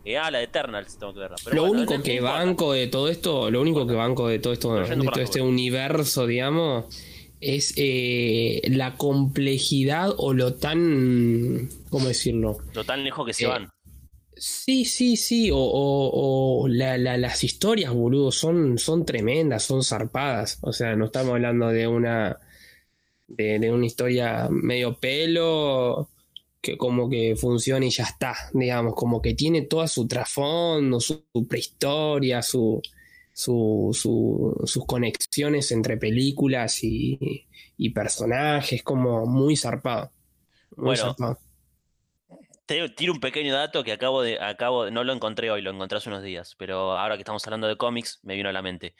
Eh, 0.04 0.16
ah, 0.16 0.30
la 0.30 0.38
de 0.38 0.44
Eternals 0.44 0.98
tengo 0.98 1.12
que 1.12 1.20
verla. 1.20 1.36
Pero 1.44 1.56
Lo 1.56 1.62
bueno, 1.66 1.82
único 1.82 2.02
que 2.02 2.20
banco 2.20 2.72
de 2.72 2.86
todo 2.86 3.08
esto, 3.08 3.50
lo 3.50 3.60
único 3.60 3.86
que 3.86 3.92
banco 3.94 4.28
de 4.28 4.38
todo 4.38 4.52
esto, 4.54 4.74
de 4.76 4.96
todo 4.96 5.20
este 5.20 5.42
universo, 5.42 6.26
digamos, 6.26 6.86
es 7.40 7.74
eh, 7.76 8.62
la 8.70 8.96
complejidad 8.96 10.10
o 10.16 10.32
lo 10.32 10.54
tan, 10.54 11.68
¿cómo 11.90 12.06
decirlo? 12.08 12.56
Lo 12.72 12.84
tan 12.84 13.04
lejos 13.04 13.26
que 13.26 13.34
se 13.34 13.44
Eh, 13.44 13.48
van. 13.48 13.68
Sí, 14.38 14.84
sí, 14.84 15.16
sí, 15.16 15.50
o, 15.50 15.56
o- 15.56 16.62
o 16.64 16.68
la- 16.68 16.98
la- 16.98 17.16
las 17.16 17.42
historias, 17.42 17.92
boludo, 17.94 18.30
son, 18.30 18.76
son 18.78 19.06
tremendas, 19.06 19.62
son 19.62 19.82
zarpadas. 19.82 20.58
O 20.62 20.72
sea, 20.72 20.94
no 20.94 21.06
estamos 21.06 21.32
hablando 21.34 21.68
de 21.68 21.86
una, 21.86 22.38
de, 23.28 23.58
de 23.60 23.72
una 23.72 23.86
historia 23.86 24.48
medio 24.50 24.98
pelo 25.00 26.10
que 26.62 26.76
como 26.78 27.08
que 27.10 27.36
funciona 27.36 27.86
y 27.86 27.90
ya 27.90 28.04
está, 28.04 28.34
digamos, 28.54 28.94
como 28.94 29.22
que 29.22 29.34
tiene 29.34 29.62
toda 29.64 29.88
su 29.88 30.08
trasfondo, 30.08 31.00
su, 31.00 31.24
su 31.32 31.46
prehistoria, 31.48 32.42
su, 32.42 32.82
su, 33.32 33.90
su- 33.94 34.62
sus 34.66 34.86
conexiones 34.86 35.72
entre 35.72 35.96
películas 35.98 36.84
y, 36.84 37.46
y 37.78 37.90
personajes, 37.90 38.82
como 38.84 39.26
muy 39.26 39.56
zarpado. 39.56 40.12
Muy 40.76 40.96
Bueno, 40.96 40.96
zarpado. 40.96 41.38
Te 42.66 42.88
tiro 42.90 43.12
un 43.12 43.20
pequeño 43.20 43.54
dato 43.54 43.84
que 43.84 43.92
acabo 43.92 44.22
de, 44.22 44.40
acabo 44.40 44.84
de- 44.84 44.90
no 44.90 45.04
lo 45.04 45.12
encontré 45.12 45.50
hoy, 45.52 45.62
lo 45.62 45.70
encontré 45.70 45.98
hace 45.98 46.08
unos 46.08 46.22
días, 46.24 46.56
pero 46.58 46.98
ahora 46.98 47.14
que 47.16 47.20
estamos 47.22 47.46
hablando 47.46 47.68
de 47.68 47.76
cómics, 47.76 48.18
me 48.24 48.34
vino 48.34 48.48
a 48.48 48.52
la 48.52 48.60
mente. 48.62 48.96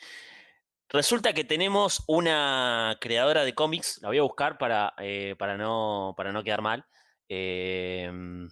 Resulta 0.88 1.32
que 1.32 1.42
tenemos 1.42 2.04
una 2.06 2.96
creadora 3.00 3.44
de 3.44 3.54
cómics, 3.54 3.98
la 4.02 4.08
voy 4.08 4.18
a 4.18 4.22
buscar 4.22 4.56
para, 4.56 4.94
eh, 4.98 5.34
para, 5.36 5.56
no, 5.56 6.14
para 6.16 6.30
no 6.30 6.44
quedar 6.44 6.62
mal, 6.62 6.84
em, 7.28 8.48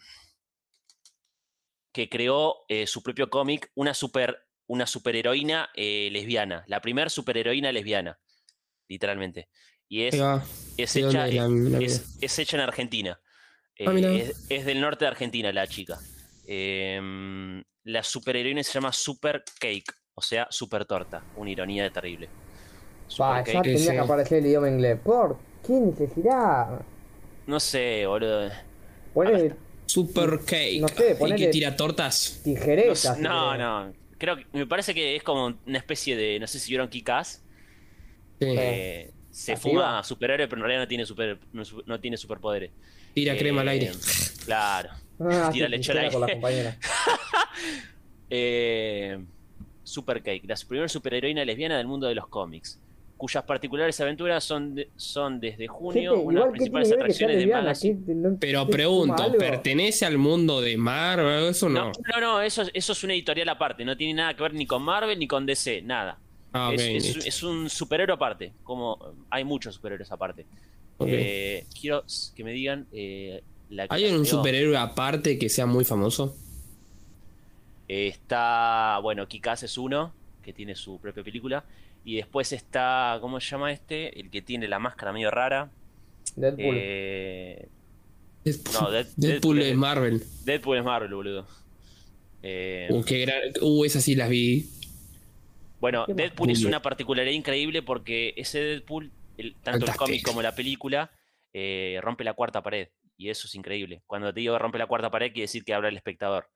que 1.92 2.08
creó 2.08 2.64
eh, 2.68 2.88
su 2.88 3.00
propio 3.04 3.30
cómic, 3.30 3.70
una 3.76 3.94
super, 3.94 4.48
una 4.66 4.84
superheroína 4.84 5.70
eh, 5.76 6.08
lesbiana, 6.10 6.64
la 6.66 6.80
primer 6.80 7.08
superheroína 7.08 7.70
lesbiana, 7.70 8.18
literalmente. 8.88 9.48
Y 9.88 10.02
es, 10.02 10.20
va. 10.20 10.42
es 10.76 10.94
¿De 10.94 11.02
dónde 11.02 11.18
hecha, 11.20 11.28
es 11.28 11.34
la- 11.34 11.78
la 11.78 11.84
es, 11.84 12.16
es 12.20 12.38
hecha 12.40 12.56
en 12.56 12.62
Argentina. 12.64 13.20
Ah, 13.80 13.92
Eh, 13.92 14.28
es, 14.30 14.46
es 14.48 14.64
del 14.66 14.80
norte 14.80 15.04
de 15.04 15.08
Argentina 15.10 15.52
la 15.52 15.66
chica. 15.66 15.98
Em, 16.46 17.62
la 17.84 18.02
superheroína 18.02 18.62
se 18.62 18.72
llama 18.72 18.92
Super 18.92 19.42
Cake, 19.58 19.92
o 20.14 20.22
sea, 20.22 20.46
super 20.50 20.84
torta. 20.84 21.22
Una 21.36 21.50
ironía 21.50 21.90
terrible. 21.90 22.26
Va, 22.26 23.08
Super 23.08 23.36
ya 23.46 23.52
Cake. 23.52 23.62
tenía 23.62 23.78
sí. 23.78 23.90
que 23.90 23.98
aparecer 23.98 24.38
el 24.38 24.46
idioma 24.46 24.68
inglés. 24.68 24.98
¿Por 25.02 25.38
qué 25.66 25.72
necesidad? 25.74 26.80
No 27.46 27.60
sé, 27.60 28.06
boludo. 28.06 28.50
Ponele 29.12 29.54
Super 29.86 30.38
Cake. 30.44 30.80
No 30.80 30.88
sé, 30.88 31.12
¿Y 31.12 31.14
ponele- 31.14 31.36
que 31.36 31.46
tira 31.48 31.76
tortas? 31.76 32.36
No, 32.38 32.42
tijeretas. 32.44 33.18
no, 33.18 33.56
no. 33.58 33.92
Creo 34.18 34.36
que 34.36 34.46
me 34.52 34.66
parece 34.66 34.94
que 34.94 35.16
es 35.16 35.22
como 35.22 35.52
una 35.66 35.78
especie 35.78 36.16
de. 36.16 36.38
No 36.38 36.46
sé 36.46 36.58
si 36.58 36.70
vieron 36.70 36.88
Kikas. 36.88 37.42
Sí. 38.40 38.46
Eh, 38.58 39.10
se 39.30 39.52
¿Activa? 39.52 39.72
fuma 39.72 40.04
superhéroe, 40.04 40.46
pero 40.48 40.60
en 40.60 40.62
realidad 40.62 40.82
no 40.82 40.88
tiene, 40.88 41.04
super, 41.04 41.38
no, 41.52 41.62
no 41.86 42.00
tiene 42.00 42.16
superpoderes. 42.16 42.70
Tira 43.14 43.36
crema 43.36 43.60
al 43.62 43.68
Eh, 43.68 43.70
aire. 43.70 43.92
Claro. 44.44 44.90
Ah, 45.20 45.50
Tira 45.52 45.68
leche 45.68 45.92
al 45.92 45.98
tijera 45.98 46.10
con 46.10 46.20
la 46.20 46.26
aire. 46.26 46.40
compañera. 46.40 46.76
Eh, 48.30 49.18
Super 49.82 50.22
Cake, 50.22 50.42
la 50.46 50.56
primera 50.66 50.88
superheroína 50.88 51.44
lesbiana 51.44 51.76
del 51.76 51.86
mundo 51.86 52.06
de 52.08 52.14
los 52.14 52.26
cómics, 52.28 52.80
cuyas 53.16 53.44
particulares 53.44 54.00
aventuras 54.00 54.42
son, 54.42 54.74
de- 54.74 54.88
son 54.96 55.38
desde 55.38 55.68
junio 55.68 56.12
Gente, 56.14 56.26
una 56.26 56.40
de 56.40 56.46
las 56.46 56.46
igual 56.46 56.52
que 56.52 56.58
tiene 56.58 56.70
principales 56.72 56.92
atracciones 56.92 57.36
de 57.36 57.40
lesbiana. 57.42 57.62
magazine. 57.62 58.00
¿qué- 58.06 58.14
no- 58.14 58.36
Pero 58.40 58.66
pregunto? 58.66 59.32
¿pertenece 59.38 60.06
al 60.06 60.18
mundo 60.18 60.60
de 60.60 60.76
Marvel? 60.76 61.44
Eso 61.50 61.68
no. 61.68 61.84
No, 61.86 61.92
no, 62.14 62.20
no, 62.20 62.40
eso, 62.42 62.62
es- 62.62 62.70
eso 62.74 62.92
es 62.92 63.04
una 63.04 63.12
editorial 63.12 63.48
aparte, 63.50 63.84
no 63.84 63.96
tiene 63.96 64.14
nada 64.14 64.34
que 64.34 64.42
ver 64.42 64.54
ni 64.54 64.66
con 64.66 64.82
Marvel 64.82 65.18
ni 65.18 65.28
con 65.28 65.46
DC, 65.46 65.82
nada. 65.82 66.18
Ah, 66.54 66.70
es, 66.72 66.80
es- 66.80 67.16
listo. 67.16 67.28
es 67.28 67.42
un 67.42 67.68
superhéroe 67.68 68.14
aparte, 68.14 68.52
como 68.62 68.98
hay 69.28 69.44
muchos 69.44 69.74
superhéroes 69.74 70.10
aparte. 70.12 70.46
Eh, 71.00 71.66
quiero 71.78 72.04
que 72.34 72.44
me 72.44 72.52
digan 72.52 72.86
eh, 72.92 73.42
la 73.70 73.88
que 73.88 73.94
¿Hay 73.96 74.02
la 74.04 74.16
un 74.16 74.22
creó. 74.22 74.36
superhéroe 74.36 74.76
aparte 74.76 75.38
que 75.38 75.48
sea 75.48 75.66
muy 75.66 75.84
famoso? 75.84 76.36
Está, 77.88 78.98
bueno, 79.02 79.26
Kikas 79.28 79.62
es 79.62 79.76
uno, 79.76 80.12
que 80.42 80.52
tiene 80.52 80.74
su 80.74 80.98
propia 80.98 81.22
película. 81.22 81.64
Y 82.04 82.16
después 82.16 82.52
está, 82.52 83.18
¿cómo 83.20 83.40
se 83.40 83.48
llama 83.50 83.72
este? 83.72 84.18
El 84.20 84.30
que 84.30 84.42
tiene 84.42 84.68
la 84.68 84.78
máscara 84.78 85.12
medio 85.12 85.30
rara. 85.30 85.70
Deadpool. 86.36 86.76
Eh, 86.78 87.68
Deadpool, 88.44 88.74
No, 88.74 88.90
Dead- 88.90 89.06
Deadpool 89.16 89.62
es- 89.62 89.76
Marvel. 89.76 90.22
Deadpool 90.44 90.78
es 90.78 90.84
Marvel, 90.84 91.14
boludo. 91.14 91.46
Eh, 92.42 92.88
Uh, 92.90 93.02
qué 93.04 93.20
gran... 93.20 93.40
uh, 93.62 93.84
esas 93.84 94.04
sí 94.04 94.14
las 94.14 94.28
vi. 94.28 94.68
Bueno. 95.84 96.06
Deadpool 96.08 96.50
es 96.50 96.64
una 96.64 96.80
particularidad 96.80 97.32
increíble 97.34 97.82
porque 97.82 98.32
ese 98.36 98.60
Deadpool, 98.60 99.12
el- 99.36 99.54
tanto 99.62 99.84
el 99.86 99.94
cómic 99.96 100.22
como 100.24 100.40
la 100.42 100.54
película, 100.54 101.10
eh, 101.52 101.98
rompe 102.02 102.24
la 102.24 102.32
cuarta 102.34 102.62
pared. 102.62 102.88
Y 103.16 103.28
eso 103.28 103.46
es 103.46 103.54
increíble. 103.54 104.02
Cuando 104.06 104.32
te 104.32 104.40
digo 104.40 104.58
rompe 104.58 104.78
la 104.78 104.86
cuarta 104.86 105.10
pared, 105.10 105.28
quiere 105.32 105.42
decir 105.42 105.62
que 105.64 105.74
habla 105.74 105.88
el 105.88 105.96
espectador. 105.96 106.48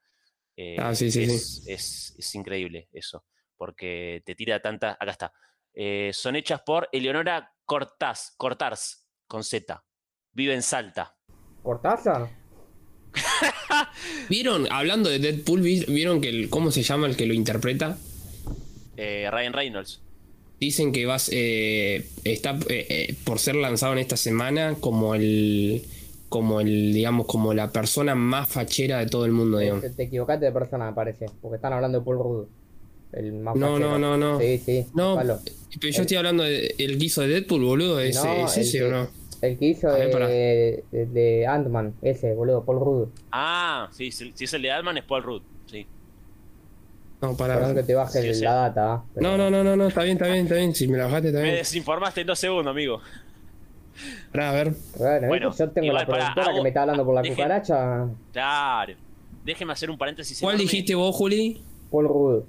Eh, 0.56 0.76
Ah, 0.78 0.94
sí, 0.94 1.10
sí, 1.10 1.22
es, 1.24 1.62
Es, 1.66 2.14
es 2.18 2.34
increíble 2.34 2.88
eso. 2.92 3.24
Porque 3.56 4.22
te 4.24 4.34
tira 4.34 4.60
tantas. 4.60 4.96
Acá 4.98 5.10
está. 5.12 5.32
Eh, 5.74 6.10
son 6.12 6.34
hechas 6.36 6.62
por 6.62 6.88
Eleonora 6.90 7.52
Cortaz, 7.64 8.34
Cortars, 8.36 9.06
con 9.28 9.44
Z. 9.44 9.84
Vive 10.32 10.54
en 10.54 10.62
Salta. 10.62 11.16
¿Cortázar? 11.62 12.30
¿Vieron, 14.28 14.66
hablando 14.72 15.10
de 15.10 15.18
Deadpool, 15.18 15.60
vi- 15.62 15.84
vieron 15.86 16.20
que 16.20 16.28
el, 16.28 16.48
cómo 16.50 16.70
se 16.70 16.82
llama 16.82 17.06
el 17.06 17.16
que 17.16 17.26
lo 17.26 17.34
interpreta? 17.34 17.96
Eh, 18.98 19.28
Ryan 19.30 19.52
Reynolds. 19.54 20.02
Dicen 20.60 20.92
que 20.92 21.06
vas, 21.06 21.30
eh, 21.32 22.04
está 22.24 22.58
eh, 22.68 22.86
eh, 22.90 23.14
por 23.24 23.38
ser 23.38 23.54
lanzado 23.54 23.92
en 23.92 24.00
esta 24.00 24.16
semana 24.16 24.74
como 24.80 25.14
el, 25.14 25.82
como 26.28 26.60
el, 26.60 26.92
digamos, 26.92 27.26
como 27.26 27.54
la 27.54 27.70
persona 27.70 28.16
más 28.16 28.48
fachera 28.48 28.98
de 28.98 29.06
todo 29.06 29.24
el 29.24 29.30
mundo, 29.32 29.58
digamos. 29.58 29.82
Te, 29.82 29.90
te 29.90 30.02
equivocaste 30.02 30.46
de 30.46 30.52
persona, 30.52 30.86
me 30.86 30.92
parece. 30.94 31.26
Porque 31.40 31.56
están 31.56 31.72
hablando 31.72 32.00
de 32.00 32.04
Paul 32.04 32.18
Rudd. 32.18 32.46
El 33.12 33.32
más 33.34 33.54
No, 33.56 33.74
fachero. 33.74 33.98
no, 33.98 34.16
no, 34.16 34.16
no. 34.34 34.40
Sí, 34.40 34.58
sí. 34.58 34.86
No, 34.94 35.14
palo. 35.14 35.38
pero 35.80 35.92
yo 35.94 36.02
estoy 36.02 36.16
hablando 36.16 36.42
de 36.42 36.74
el 36.78 36.98
que 36.98 37.04
hizo 37.06 37.22
de 37.22 37.28
Deadpool, 37.28 37.62
boludo, 37.64 38.00
ese, 38.00 38.18
No, 38.26 38.46
¿es 38.46 38.56
el 38.56 38.62
ese 38.64 38.78
que- 38.78 38.84
o 38.84 38.90
no? 38.90 39.08
El 39.40 39.56
que 39.56 39.66
hizo 39.66 39.86
ver, 39.92 40.12
de, 40.26 40.84
de, 40.90 41.06
de 41.06 41.46
Ant-Man, 41.46 41.94
ese, 42.02 42.34
boludo, 42.34 42.64
Paul 42.64 42.80
Rudd. 42.80 43.08
Ah, 43.30 43.88
sí, 43.92 44.10
si, 44.10 44.32
si 44.34 44.44
es 44.44 44.52
el 44.54 44.62
de 44.62 44.72
Altman 44.72 44.98
es 44.98 45.04
Paul 45.04 45.22
Rudd. 45.22 45.42
Sí. 45.70 45.86
No, 47.20 47.36
para. 47.36 47.54
Perdón 47.54 47.74
que 47.74 47.82
te 47.82 47.94
baje 47.94 48.22
Sí, 48.22 48.34
sí. 48.34 48.44
la 48.44 48.54
data. 48.54 49.02
Pero- 49.14 49.28
No, 49.28 49.36
no, 49.36 49.50
no, 49.50 49.64
no, 49.64 49.74
no, 49.76 49.88
está 49.88 50.02
bien, 50.04 50.16
está 50.16 50.26
bien, 50.28 50.44
está 50.44 50.54
bien. 50.54 50.74
Si 50.74 50.86
me 50.86 50.96
la 50.98 51.04
bajaste, 51.06 51.28
está 51.28 51.40
Me 51.40 51.52
desinformaste 51.52 52.20
en 52.20 52.26
dos 52.28 52.38
segundos, 52.38 52.70
amigo. 52.70 53.00
Pará, 54.32 54.50
a 54.50 54.52
ver. 54.52 54.74
Bueno, 54.96 55.26
Bueno, 55.26 55.56
yo 55.56 55.70
tengo 55.70 55.86
igual, 55.88 56.02
la 56.02 56.06
productora 56.06 56.46
hago- 56.46 56.56
que 56.56 56.62
me 56.62 56.68
está 56.68 56.82
hablando 56.82 57.04
por 57.04 57.14
la 57.16 57.22
cucaracha. 57.28 58.06
Claro. 58.32 58.94
Déjeme 59.44 59.72
hacer 59.72 59.90
un 59.90 59.98
paréntesis. 59.98 60.38
¿Cuál 60.40 60.54
enorme. 60.54 60.70
dijiste 60.70 60.94
vos, 60.94 61.16
Juli? 61.16 61.60
Paul 61.90 62.06
Rudd. 62.08 62.42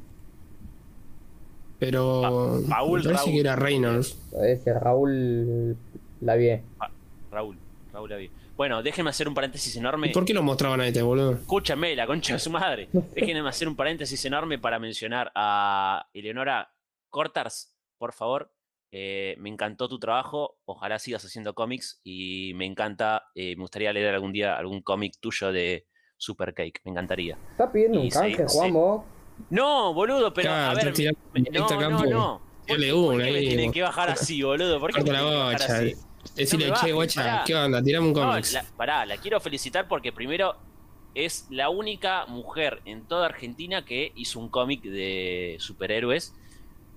Pero. 1.79 2.21
Pa- 2.21 2.29
Paul 2.77 3.03
me 3.03 3.13
Raúl. 3.13 3.31
que 3.31 3.39
era 3.39 3.55
Reynolds. 3.55 4.17
Ese 4.43 4.73
Raúl 4.77 5.77
Lavie. 6.21 6.61
Ah, 6.79 6.89
Raúl. 7.31 7.57
Raúl 7.93 8.13
Avi. 8.13 8.29
Bueno, 8.59 8.83
déjenme 8.83 9.09
hacer 9.11 9.25
un 9.25 9.33
paréntesis 9.33 9.73
enorme. 9.77 10.07
¿Y 10.07 10.11
por 10.11 10.25
qué 10.25 10.33
lo 10.33 10.43
mostraban 10.43 10.81
a 10.81 10.87
este, 10.87 11.01
boludo? 11.01 11.31
Escúchame, 11.31 11.95
la 11.95 12.05
concha 12.05 12.33
de 12.33 12.39
su 12.39 12.49
madre. 12.49 12.89
Déjenme 13.15 13.47
hacer 13.47 13.69
un 13.69 13.77
paréntesis 13.77 14.25
enorme 14.25 14.59
para 14.59 14.79
mencionar 14.79 15.31
a 15.33 16.09
Eleonora 16.13 16.69
Cortars, 17.09 17.73
por 17.97 18.11
favor. 18.11 18.51
Eh, 18.91 19.37
me 19.39 19.47
encantó 19.47 19.87
tu 19.87 19.97
trabajo. 19.97 20.59
Ojalá 20.65 20.99
sigas 20.99 21.23
haciendo 21.23 21.55
cómics 21.55 22.01
y 22.03 22.51
me 22.55 22.65
encanta. 22.65 23.27
eh, 23.33 23.55
me 23.55 23.61
gustaría 23.61 23.93
leer 23.93 24.13
algún 24.13 24.33
día 24.33 24.57
algún 24.57 24.81
cómic 24.81 25.13
tuyo 25.21 25.53
de 25.53 25.87
Super 26.17 26.53
Cake. 26.53 26.81
Me 26.83 26.91
encantaría. 26.91 27.37
¿Estás 27.51 27.69
pidiendo 27.71 27.99
Y 27.99 28.03
un 28.03 28.09
canje, 28.09 28.45
sí. 28.49 28.57
Juan, 28.57 28.73
vos? 28.73 29.03
No, 29.51 29.93
boludo, 29.93 30.33
pero 30.33 30.49
Claro, 30.49 30.71
a 30.71 30.83
ver. 30.83 30.87
está 30.89 31.11
me- 31.31 31.41
no, 31.49 31.89
no, 31.89 32.05
no. 32.05 32.41
¿Por, 32.67 32.75
Dale 32.77 32.87
qué- 32.87 32.91
por 32.93 33.15
una 33.15 33.23
qué 33.23 33.31
me 33.31 33.37
ahí, 33.37 33.47
tienen 33.47 33.71
que 33.71 33.81
bajar 33.83 34.09
así, 34.09 34.43
boludo? 34.43 34.81
¿Por 34.81 34.91
qué 34.93 35.01
me 35.01 35.11
la 35.13 35.19
tienen 35.19 35.29
que 35.31 35.37
bajar 35.37 35.61
bocha. 35.61 35.77
así? 35.77 35.95
Decirle, 36.35 36.69
No 36.69 36.75
che, 36.75 36.91
guacha. 36.91 37.43
¿qué 37.45 37.55
onda? 37.55 37.81
Tirame 37.81 38.07
un 38.07 38.13
No, 38.13 38.27
cómics. 38.29 38.53
la, 38.53 38.63
pará, 38.77 39.05
la 39.05 39.17
quiero 39.17 39.39
felicitar 39.39 39.87
porque 39.87 40.11
primero 40.11 40.55
es 41.15 41.47
la 41.49 41.69
única 41.69 42.25
mujer 42.27 42.81
en 42.85 43.07
toda 43.07 43.25
Argentina 43.27 43.83
que 43.83 44.11
hizo 44.15 44.39
un 44.39 44.49
cómic 44.49 44.81
de 44.83 45.57
superhéroes 45.59 46.33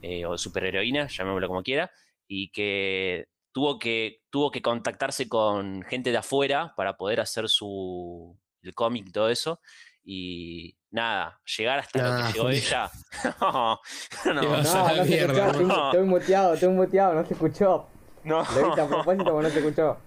eh, 0.02 0.26
o 0.26 0.36
superheroína, 0.36 1.06
llamémoslo 1.08 1.48
como 1.48 1.62
quiera, 1.62 1.90
y 2.28 2.50
que 2.50 3.26
tuvo 3.52 3.78
que 3.78 4.20
tuvo 4.30 4.50
que 4.50 4.62
contactarse 4.62 5.28
con 5.28 5.82
gente 5.82 6.10
de 6.10 6.18
afuera 6.18 6.74
para 6.76 6.96
poder 6.96 7.20
hacer 7.20 7.48
su 7.48 8.36
el 8.62 8.74
cómic 8.74 9.06
y 9.08 9.12
todo 9.12 9.28
eso 9.28 9.60
y 10.04 10.76
nada, 10.90 11.40
llegar 11.56 11.78
hasta 11.80 11.98
lo 12.02 12.26
que 12.26 12.32
llegó 12.32 12.44
Juli. 12.46 12.56
ella. 12.66 12.90
no, 13.40 13.80
no, 14.26 14.32
No, 14.34 14.42
no 14.42 15.02
escuchó, 15.02 15.62
no. 15.62 15.90
estoy 15.92 16.06
muteado, 16.06 16.54
estoy 16.54 16.68
muteado, 16.70 17.14
no 17.14 17.26
se 17.26 17.34
escuchó. 17.34 17.88
No, 18.24 18.44
Lo 18.54 18.72
hice 18.72 18.80
a 18.80 18.88
propósito 18.88 19.24
porque 19.32 19.48
no 19.48 19.50
se 19.50 19.58
escuchó. 19.58 19.98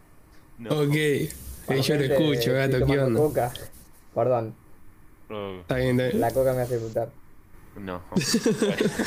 no, 0.57 0.69
Ok. 0.81 0.95
Eh, 0.95 1.29
yo 1.67 1.67
te 1.67 1.83
Gente, 1.83 2.05
escucho, 2.13 2.53
gato, 2.53 2.85
¿qué 2.85 2.99
onda? 2.99 3.19
Coca. 3.19 3.53
Perdón, 4.13 4.55
no. 5.29 5.61
Está 5.61 5.75
bien, 5.77 5.99
está 5.99 6.07
bien. 6.09 6.21
la 6.21 6.31
coca 6.31 6.53
me 6.53 6.61
hace 6.61 6.75
disfrutar. 6.75 7.09
No. 7.75 8.03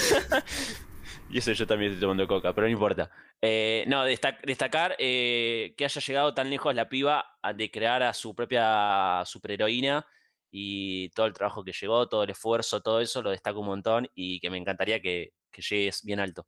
y 1.31 1.39
eso 1.39 1.53
yo 1.53 1.67
también 1.67 1.93
estoy 1.93 2.03
tomando 2.03 2.27
coca, 2.27 2.53
pero 2.55 2.67
no 2.67 2.73
importa. 2.73 3.11
Eh, 3.41 3.85
no, 3.87 4.05
destac- 4.07 4.41
destacar 4.45 4.97
eh, 4.99 5.75
que 5.77 5.85
haya 5.85 6.01
llegado 6.01 6.35
tan 6.35 6.51
lejos 6.51 6.75
la 6.75 6.89
piba 6.89 7.25
de 7.55 7.71
crear 7.71 8.03
a 8.03 8.13
su 8.15 8.35
propia 8.35 9.23
superheroína 9.25 10.05
y 10.51 11.11
todo 11.11 11.27
el 11.27 11.35
trabajo 11.35 11.63
que 11.63 11.73
llegó, 11.73 12.09
todo 12.09 12.25
el 12.25 12.31
esfuerzo, 12.31 12.81
todo 12.81 13.01
eso 13.01 13.23
lo 13.23 13.31
destaco 13.31 13.61
un 13.61 13.67
montón 13.67 14.09
y 14.15 14.41
que 14.41 14.51
me 14.51 14.57
encantaría 14.57 15.01
que, 15.01 15.33
que 15.51 15.63
llegues 15.63 16.03
bien 16.03 16.21
alto. 16.21 16.47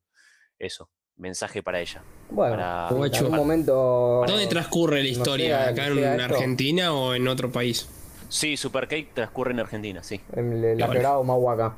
Eso, 0.59 0.91
mensaje 1.21 1.63
para 1.63 1.81
ella. 1.81 2.03
Bueno, 2.31 2.57
Para- 2.57 2.89
en 3.07 3.15
algún 3.15 3.37
momento. 3.37 4.25
¿Dónde 4.27 4.47
transcurre 4.47 4.99
la 4.99 5.03
no 5.05 5.09
historia? 5.09 5.47
llega- 5.47 5.69
¿Acá 5.71 5.89
no 5.91 5.99
en 6.01 6.21
esto. 6.21 6.35
Argentina 6.35 6.93
o 6.93 7.15
en 7.15 7.29
otro 7.29 7.51
país? 7.53 7.89
Sí, 8.29 8.57
Supercake 8.57 9.11
transcurre 9.15 9.53
en 9.53 9.61
Argentina, 9.61 10.03
sí. 10.03 10.21
En 10.35 10.65
el-. 10.65 10.79
Quebrada 10.79 11.19
Humahuaca. 11.19 11.75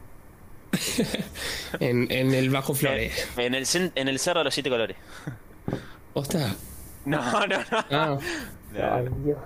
En, 1.81 2.11
en 2.11 2.35
el 2.35 2.51
Bajo 2.51 2.75
Flores. 2.75 3.29
En 3.37 3.55
el, 3.55 3.67
en 3.95 4.09
el 4.09 4.19
Cerro 4.19 4.41
de 4.41 4.45
los 4.45 4.55
Siete 4.55 4.71
Colores. 4.71 4.97
¿Posta? 6.15 6.55
No, 7.05 7.21
no, 7.47 7.59
no. 7.59 7.65
Ah. 7.91 8.19
Ay, 8.75 9.07
Dios. 9.25 9.39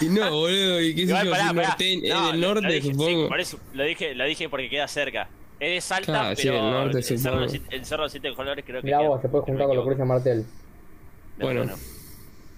Y 0.00 0.04
no, 0.10 0.30
boludo, 0.30 0.80
y 0.80 0.94
qué 0.94 1.06
sé 1.06 1.08
yo, 1.24 1.30
pará, 1.30 1.48
pará. 1.48 1.52
norte- 1.52 2.00
No, 2.08 2.26
es 2.26 2.32
del 2.32 2.40
lo- 2.40 2.54
lo 2.54 2.60
norte, 2.60 2.82
sí, 2.82 2.90
supongo. 2.92 3.28
por 3.28 3.40
eso 3.40 3.58
lo 3.74 3.82
dije, 3.84 4.14
lo 4.14 4.24
dije 4.26 4.48
porque 4.48 4.70
queda 4.70 4.86
cerca. 4.86 5.28
Es 5.62 5.70
de 5.74 5.80
Salta, 5.80 6.06
Claro, 6.12 6.34
sí, 6.36 6.42
pero 6.48 6.70
norte, 6.70 6.98
el, 6.98 7.04
cerro, 7.04 7.46
de 7.46 7.60
el 7.70 7.84
Cerro 7.86 8.02
de 8.02 8.10
Siete 8.10 8.34
Colores 8.34 8.64
creo 8.66 8.80
que 8.80 8.86
Mirá 8.86 8.98
queda- 8.98 9.08
vos, 9.10 9.22
se 9.22 9.28
puede 9.28 9.44
juntar 9.44 9.66
con 9.68 9.76
los 9.76 9.84
equivoco. 9.84 9.96
Cruces 9.96 10.06
Martel. 10.08 10.46
No, 11.38 11.44
Bueno. 11.46 11.64
no, 11.64 11.70
no. 11.70 11.78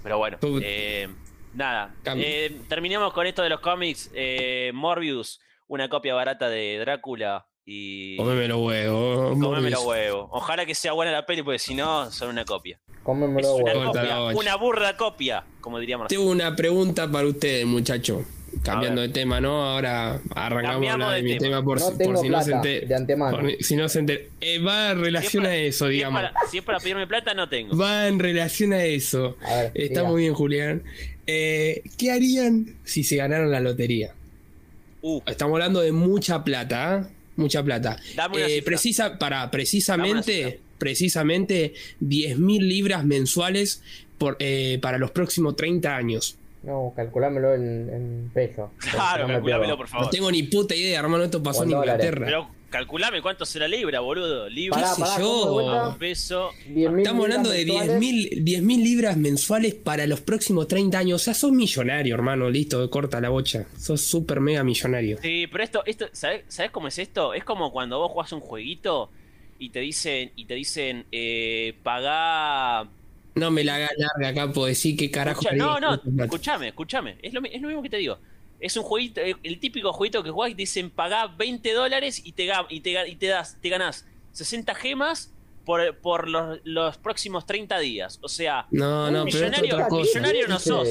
Pero 0.03 0.19
bueno, 0.19 0.39
Tú- 0.41 0.59
eh, 0.63 1.09
nada. 1.53 1.95
Eh, 2.17 2.61
terminemos 2.67 3.13
con 3.13 3.27
esto 3.27 3.43
de 3.43 3.51
los 3.51 3.61
cómics. 3.61 4.11
Eh, 4.15 4.71
Morbius, 4.75 5.39
una 5.69 5.91
copia 5.91 6.15
barata 6.15 6.49
de 6.49 6.79
Drácula 6.79 7.47
y... 7.67 8.17
Comeme 8.17 8.49
los 8.49 8.59
huevos. 8.63 9.39
Comeme 9.39 9.69
los 9.69 9.85
huevos. 9.85 10.29
Ojalá 10.33 10.65
que 10.65 10.75
sea 10.75 10.93
buena 10.93 11.13
la 11.13 11.27
peli, 11.27 11.43
porque 11.43 11.59
si 11.59 11.75
no, 11.75 12.11
son 12.11 12.31
una 12.31 12.47
copia. 12.47 12.81
Cómeme 13.03 13.43
Es 13.43 13.47
los 13.47 13.61
una 13.61 13.73
huevos. 13.75 13.87
Copia, 13.97 14.21
una 14.35 14.57
burda 14.57 14.97
copia, 14.97 15.45
como 15.61 15.79
diría 15.79 15.99
Marcelo. 15.99 16.21
Tengo 16.23 16.33
una 16.33 16.57
pregunta 16.57 17.07
para 17.11 17.27
ustedes, 17.27 17.67
muchachos. 17.67 18.25
Cambiando 18.63 19.01
de 19.03 19.09
tema, 19.09 19.41
¿no? 19.41 19.65
Ahora 19.65 20.21
arrancamos 20.35 20.81
de 21.11 21.17
de 21.17 21.23
mi 21.23 21.31
tema. 21.39 21.41
tema 21.41 21.65
por, 21.65 21.81
No 21.81 21.91
si- 21.91 21.99
tengo 21.99 22.13
por 22.15 22.23
si 22.23 22.29
no 22.29 22.43
se 22.43 22.53
enter- 22.53 22.87
de 22.87 22.95
antemano. 22.95 23.39
por 23.39 23.53
si 23.61 23.77
no 23.77 23.89
se 23.89 24.01
enter- 24.01 24.29
eh, 24.41 24.59
va 24.59 24.91
en 24.93 25.01
relación 25.01 25.43
para- 25.45 25.55
a 25.55 25.57
eso, 25.59 25.85
si 25.87 25.91
es 25.91 25.97
digamos. 25.97 26.21
para- 26.23 26.35
si 26.51 26.59
es 26.59 26.65
para 26.65 26.79
pedirme 26.81 27.07
plata, 27.07 27.35
no 27.35 27.49
tengo. 27.49 27.77
Va 27.77 28.09
en 28.09 28.19
relación 28.19 28.73
a 28.73 28.85
eso. 28.85 29.37
A 29.43 29.55
ver, 29.57 29.73
Está 29.75 30.01
diga. 30.01 30.11
muy 30.11 30.23
bien, 30.23 30.35
Julián. 30.35 30.83
Eh, 31.27 31.83
¿Qué 31.97 32.13
harían 32.13 32.77
si 32.85 33.03
se 33.05 33.17
ganaran 33.17 33.51
la 33.51 33.61
lotería? 33.61 34.13
Uh, 35.03 35.21
Estamos 35.27 35.55
hablando 35.55 35.81
de 35.81 35.93
mucha 35.93 36.43
plata, 36.45 36.95
¿ah? 36.95 37.09
Mucha 37.37 37.63
plata. 37.63 37.99
Dame 38.15 38.37
una 38.37 38.47
Eh, 38.47 38.49
cifra. 38.57 38.65
precisa, 38.65 39.19
para, 39.19 39.37
Dame 39.37 39.45
una 39.45 39.51
precisamente, 39.51 40.45
cifra. 40.45 40.59
precisamente 40.79 41.75
10 42.01 42.39
mil 42.39 42.69
libras 42.69 43.05
mensuales 43.05 43.83
por, 44.19 44.37
eh, 44.39 44.79
para 44.81 44.99
los 44.99 45.11
próximos 45.11 45.57
30 45.57 45.97
años. 45.97 46.37
No, 46.65 46.93
calculámelo 46.97 47.55
en, 47.55 47.91
en 47.91 48.31
pesos. 48.33 48.71
claro, 48.91 49.23
No 49.23 49.29
me 49.29 49.35
calculámelo, 49.35 49.77
por 49.77 49.87
No 49.87 49.91
favor. 49.93 50.11
tengo 50.11 50.31
ni 50.31 50.43
puta 50.45 50.75
idea, 50.75 51.01
hermano. 51.01 51.25
Esto 51.25 51.43
pasó 51.43 51.65
en 51.65 51.71
dólares. 51.71 52.07
Inglaterra. 52.07 52.27
Pero 52.27 52.49
calculame 52.71 53.23
cuánto 53.23 53.45
será 53.45 53.69
libra, 53.69 54.01
boludo. 54.01 54.49
Libra, 54.49 54.81
Pará, 54.81 54.95
sé 54.95 55.21
yo? 55.21 55.95
peso. 55.99 56.51
10.000 56.69 56.99
Estamos 56.99 57.25
hablando 57.25 57.51
de 57.51 57.65
libras 57.65 58.01
10 58.01 58.01
mensuales. 58.01 58.63
mil 58.63 58.83
libras 58.83 59.17
mensuales 59.17 59.75
para 59.75 60.07
los 60.07 60.21
próximos 60.23 60.67
30 60.67 60.99
años. 60.99 61.21
O 61.21 61.25
sea, 61.25 61.35
sos 61.35 61.53
millonario, 61.53 62.15
hermano. 62.15 62.49
Listo, 62.51 62.89
corta 62.91 63.21
la 63.21 63.29
bocha. 63.29 63.67
Sos 63.79 64.01
súper 64.01 64.41
mega 64.41 64.65
millonario. 64.65 65.19
Sí, 65.21 65.47
pero 65.53 65.63
esto, 65.63 65.83
esto 65.87 66.07
¿sabes, 66.13 66.45
¿sabes 66.49 66.71
cómo 66.73 66.89
es 66.89 66.99
esto? 66.99 67.35
Es 67.35 67.45
como 67.45 67.71
cuando 67.73 67.99
vos 67.99 68.11
jugás 68.11 68.33
un 68.33 68.41
jueguito 68.41 69.11
y 69.59 69.69
te 69.71 69.79
dicen, 69.81 70.33
y 70.35 70.47
te 70.47 70.55
dicen, 70.55 71.05
eh, 71.13 71.75
pagá. 71.83 72.89
No 73.35 73.51
me 73.51 73.65
la 73.65 73.77
hagas 73.77 73.91
larga, 73.97 74.35
capo. 74.47 74.67
Decir 74.67 74.97
qué 74.97 75.11
carajo. 75.11 75.41
Escucha- 75.43 75.57
no, 75.57 75.81
no, 75.81 76.01
escúchame, 76.25 76.69
escúchame. 76.69 77.17
Es 77.23 77.33
lo, 77.33 77.43
es 77.45 77.61
lo 77.61 77.69
mismo 77.69 77.83
que 77.83 77.91
te 77.91 77.97
digo. 77.97 78.19
Es 78.61 78.77
un 78.77 78.85
jueguito, 78.85 79.21
eh, 79.21 79.35
el 79.43 79.59
típico 79.59 79.93
jueguito 79.93 80.23
que 80.23 80.31
y 80.31 80.55
te 80.55 80.63
dicen 80.63 80.91
pagá 80.91 81.27
20 81.27 81.73
dólares 81.73 82.23
y 82.25 82.33
te, 82.33 82.49
y 82.71 82.81
te, 82.81 83.09
y 83.09 83.17
te 83.17 83.27
das, 83.27 83.59
te 83.61 83.69
ganás 83.69 84.07
60 84.33 84.75
gemas 84.75 85.34
por, 85.65 85.97
por 85.99 86.29
los, 86.29 86.59
los 86.65 86.97
próximos 86.99 87.47
30 87.47 87.79
días. 87.79 88.19
O 88.23 88.29
sea, 88.29 88.67
No, 88.71 89.11
no, 89.11 89.25
Un 89.25 89.31
pero 89.31 89.47
es 89.47 89.53
millonario- 89.53 89.75
otra 89.75 89.89
cosa. 89.89 90.11
millonario 90.21 90.49
no 90.49 90.59
sos. 90.59 90.89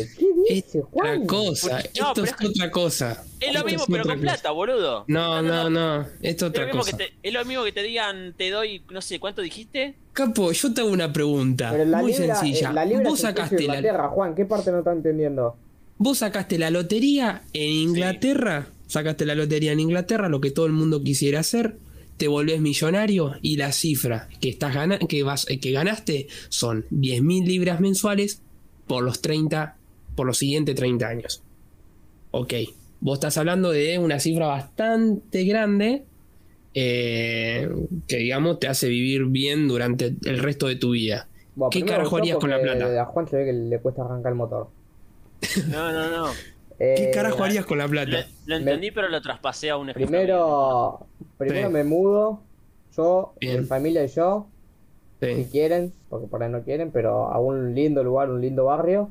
¿Qué 0.47 0.53
dice, 0.55 0.83
Otra 0.91 1.19
cosa. 1.25 1.69
No, 1.99 2.07
Esto 2.09 2.23
es 2.23 2.29
es 2.39 2.49
otra 2.49 2.71
cosa. 2.71 3.23
es 3.39 3.53
lo 3.53 3.63
mismo, 3.63 3.83
es 3.83 3.87
pero 3.89 4.03
con 4.03 4.13
cosa. 4.13 4.21
plata, 4.21 4.51
boludo. 4.51 5.05
No, 5.07 5.41
no, 5.41 5.69
no. 5.69 6.01
Esto 6.21 6.21
es 6.21 6.33
Es 6.35 6.41
lo, 6.41 6.47
otra 6.47 6.65
mismo 6.65 6.79
cosa. 6.81 6.97
que 6.97 7.03
te, 7.05 7.13
es 7.23 7.33
lo 7.33 7.45
mismo 7.45 7.63
que 7.63 7.71
te 7.71 7.83
digan, 7.83 8.33
te 8.37 8.49
doy, 8.49 8.81
no 8.91 9.01
sé, 9.01 9.19
¿cuánto 9.19 9.41
dijiste? 9.41 9.95
Capo, 10.13 10.51
yo 10.51 10.73
te 10.73 10.81
hago 10.81 10.89
una 10.91 11.11
pregunta. 11.11 11.71
Muy 11.71 12.11
libra, 12.13 12.35
sencilla. 12.35 12.69
eh, 12.69 12.73
la 12.73 12.85
libra 12.85 13.03
vos 13.09 13.15
es 13.19 13.21
sacaste 13.21 13.55
la, 13.57 13.75
Inglaterra, 13.77 14.07
Juan. 14.09 14.35
¿Qué 14.35 14.45
parte 14.45 14.71
no 14.71 14.79
está 14.79 14.91
entendiendo? 14.93 15.55
vos 15.97 16.17
sacaste 16.17 16.57
la 16.57 16.69
lotería 16.69 17.43
en 17.53 17.69
Inglaterra. 17.69 18.67
Sacaste 18.87 19.25
la 19.25 19.33
lotería 19.35 19.71
en 19.71 19.79
Inglaterra, 19.79 20.27
lo 20.29 20.41
que 20.41 20.51
todo 20.51 20.65
el 20.65 20.73
mundo 20.73 21.01
quisiera 21.01 21.39
hacer. 21.39 21.77
Te 22.17 22.27
volvés 22.27 22.61
millonario 22.61 23.33
y 23.41 23.57
la 23.57 23.71
cifra 23.71 24.29
que 24.39 24.49
estás 24.49 24.73
gana- 24.75 24.99
que 24.99 25.23
vas 25.23 25.45
que 25.45 25.71
ganaste 25.71 26.27
son 26.49 26.85
10.000 26.91 27.45
libras 27.45 27.79
mensuales 27.79 28.41
por 28.87 29.03
los 29.03 29.21
30 29.21 29.77
por 30.15 30.27
los 30.27 30.37
siguientes 30.37 30.75
30 30.75 31.07
años. 31.07 31.41
Ok, 32.31 32.53
vos 33.01 33.15
estás 33.15 33.37
hablando 33.37 33.71
de 33.71 33.97
una 33.97 34.19
cifra 34.19 34.47
bastante 34.47 35.43
grande 35.43 36.03
eh, 36.75 37.69
que 38.07 38.17
digamos 38.17 38.59
te 38.59 38.67
hace 38.67 38.87
vivir 38.89 39.25
bien 39.25 39.67
durante 39.67 40.15
el 40.25 40.39
resto 40.39 40.67
de 40.67 40.75
tu 40.75 40.91
vida. 40.91 41.27
Bueno, 41.55 41.69
¿Qué 41.69 41.83
carajo 41.85 42.17
harías 42.17 42.37
con 42.37 42.49
la 42.49 42.59
plata? 42.61 43.01
A 43.01 43.05
Juan 43.05 43.27
se 43.27 43.37
ve 43.37 43.45
que 43.45 43.53
le 43.53 43.79
cuesta 43.79 44.03
arrancar 44.03 44.31
el 44.31 44.37
motor. 44.37 44.69
No, 45.69 45.91
no, 45.91 46.09
no. 46.09 46.31
¿Qué 46.77 47.05
Eh, 47.05 47.11
carajo 47.13 47.43
harías 47.43 47.65
con 47.65 47.77
la 47.77 47.87
plata? 47.87 48.25
lo 48.45 48.55
entendí, 48.55 48.91
pero 48.91 49.07
lo 49.09 49.21
traspasé 49.21 49.69
a 49.69 49.77
un 49.77 49.89
ejemplo. 49.89 50.07
Primero, 50.07 51.07
primero 51.37 51.67
Sí. 51.67 51.73
me 51.73 51.83
mudo. 51.83 52.39
Yo, 52.95 53.33
Bien. 53.41 53.61
mi 53.61 53.65
familia 53.65 54.03
y 54.03 54.07
yo, 54.07 54.47
si 55.19 55.45
quieren, 55.45 55.93
porque 56.09 56.27
por 56.27 56.43
ahí 56.43 56.49
no 56.51 56.61
quieren, 56.63 56.91
pero 56.91 57.27
a 57.31 57.39
un 57.39 57.73
lindo 57.73 58.03
lugar, 58.03 58.29
un 58.29 58.41
lindo 58.41 58.65
barrio. 58.65 59.09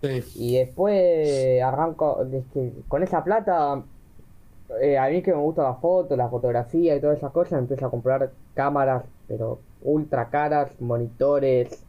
sí. 0.00 0.22
Y 0.34 0.56
después 0.58 1.62
arranco, 1.62 2.24
es 2.32 2.44
que 2.52 2.72
con 2.88 3.02
esa 3.04 3.22
plata, 3.22 3.82
eh, 4.80 4.98
a 4.98 5.08
mí 5.08 5.22
que 5.22 5.32
me 5.32 5.38
gusta 5.40 5.62
la 5.62 5.74
foto, 5.74 6.16
la 6.16 6.28
fotografía 6.28 6.96
y 6.96 7.00
todas 7.00 7.18
esas 7.18 7.30
cosas, 7.32 7.58
empiezo 7.60 7.86
a 7.86 7.90
comprar 7.90 8.30
cámaras, 8.54 9.04
pero 9.28 9.60
ultra 9.82 10.28
caras, 10.28 10.70
monitores, 10.80 11.84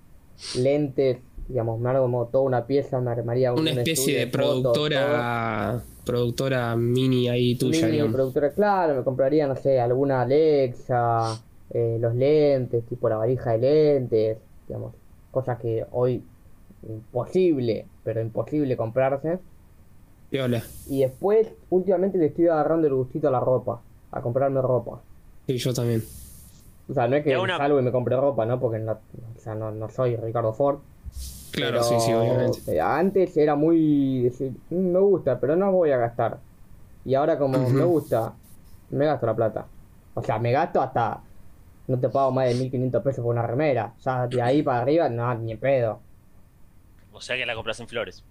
lentes, 0.54 1.18
digamos, 1.48 1.80
me 1.80 1.90
armo 1.90 2.02
como 2.04 2.26
toda 2.28 2.44
una 2.46 2.66
pieza, 2.66 3.00
me 3.02 3.12
armaría 3.12 3.54
un 3.54 3.60
Una 3.60 3.72
un 3.72 3.78
especie 3.80 4.20
de 4.20 4.28
fotos, 4.28 4.62
productora 4.62 5.82
productora 6.06 6.76
mini 6.76 7.30
ahí 7.30 7.56
tuya, 7.56 7.80
Mini 7.86 7.92
digamos. 7.92 8.14
productora, 8.14 8.52
claro, 8.52 8.96
me 8.96 9.04
compraría, 9.04 9.48
no 9.48 9.56
sé, 9.56 9.80
alguna 9.80 10.22
Alexa, 10.22 11.40
eh, 11.70 11.98
los 12.00 12.14
lentes, 12.16 12.86
tipo 12.86 13.08
la 13.10 13.18
valija 13.18 13.52
de 13.52 13.58
lentes, 13.60 14.38
digamos, 14.68 14.94
cosas 15.32 15.58
que 15.60 15.86
hoy 15.92 16.22
imposible, 16.88 17.86
pero 18.04 18.22
imposible 18.22 18.76
comprarse. 18.78 19.40
Piola. 20.30 20.64
Y 20.90 21.02
después, 21.02 21.48
últimamente 21.70 22.18
le 22.18 22.28
estoy 22.28 22.48
agarrando 22.48 22.88
el 22.88 22.94
gustito 22.96 23.28
a 23.28 23.32
la 23.32 23.40
ropa, 23.40 23.82
a 24.12 24.22
comprarme 24.22 24.62
ropa. 24.62 25.02
Sí, 25.48 25.58
yo 25.58 25.74
también. 25.74 26.04
O 26.90 26.94
sea, 26.94 27.08
no 27.08 27.16
es 27.16 27.24
que 27.24 27.38
una- 27.38 27.58
salgo 27.58 27.80
y 27.80 27.84
me 27.84 27.92
compre 27.92 28.16
ropa, 28.18 28.46
¿no? 28.46 28.60
Porque 28.60 28.80
no, 28.80 28.92
o 28.94 29.40
sea, 29.40 29.56
no, 29.56 29.72
no 29.72 29.90
soy 29.90 30.16
Ricardo 30.18 30.54
Ford. 30.54 30.80
Claro, 31.54 31.74
pero, 31.78 31.84
sí, 31.84 32.00
sí, 32.00 32.14
obviamente. 32.14 32.60
eh, 32.76 32.82
Antes 32.82 33.38
era 33.38 33.56
muy 33.56 34.24
decir, 34.24 34.52
"Mm, 34.70 34.92
me 34.92 35.00
gusta, 35.00 35.40
pero 35.40 35.56
no 35.56 35.72
voy 35.72 35.92
a 35.92 35.98
gastar. 35.98 36.40
Y 37.06 37.16
ahora 37.16 37.38
como 37.38 37.60
Ujú. 37.68 37.74
me 37.78 37.84
gusta, 37.84 38.34
me 38.90 39.06
gasto 39.06 39.26
la 39.26 39.36
plata. 39.36 39.66
O 40.16 40.24
sea, 40.24 40.40
me 40.40 40.52
gasto 40.52 40.82
hasta, 40.82 41.22
no 41.88 42.00
te 42.00 42.10
pago 42.10 42.32
más 42.32 42.48
de 42.48 42.56
1500 42.56 43.04
pesos 43.04 43.24
por 43.24 43.34
una 43.34 43.46
remera. 43.46 43.94
Ya 44.04 44.28
de 44.28 44.42
ahí 44.42 44.64
para 44.64 44.82
arriba, 44.82 45.10
no, 45.10 45.34
ni 45.36 45.56
pedo. 45.56 46.00
O 47.12 47.22
sea 47.22 47.36
que 47.38 47.46
la 47.46 47.54
compras 47.56 47.80
en 47.80 47.88
flores. 47.88 48.24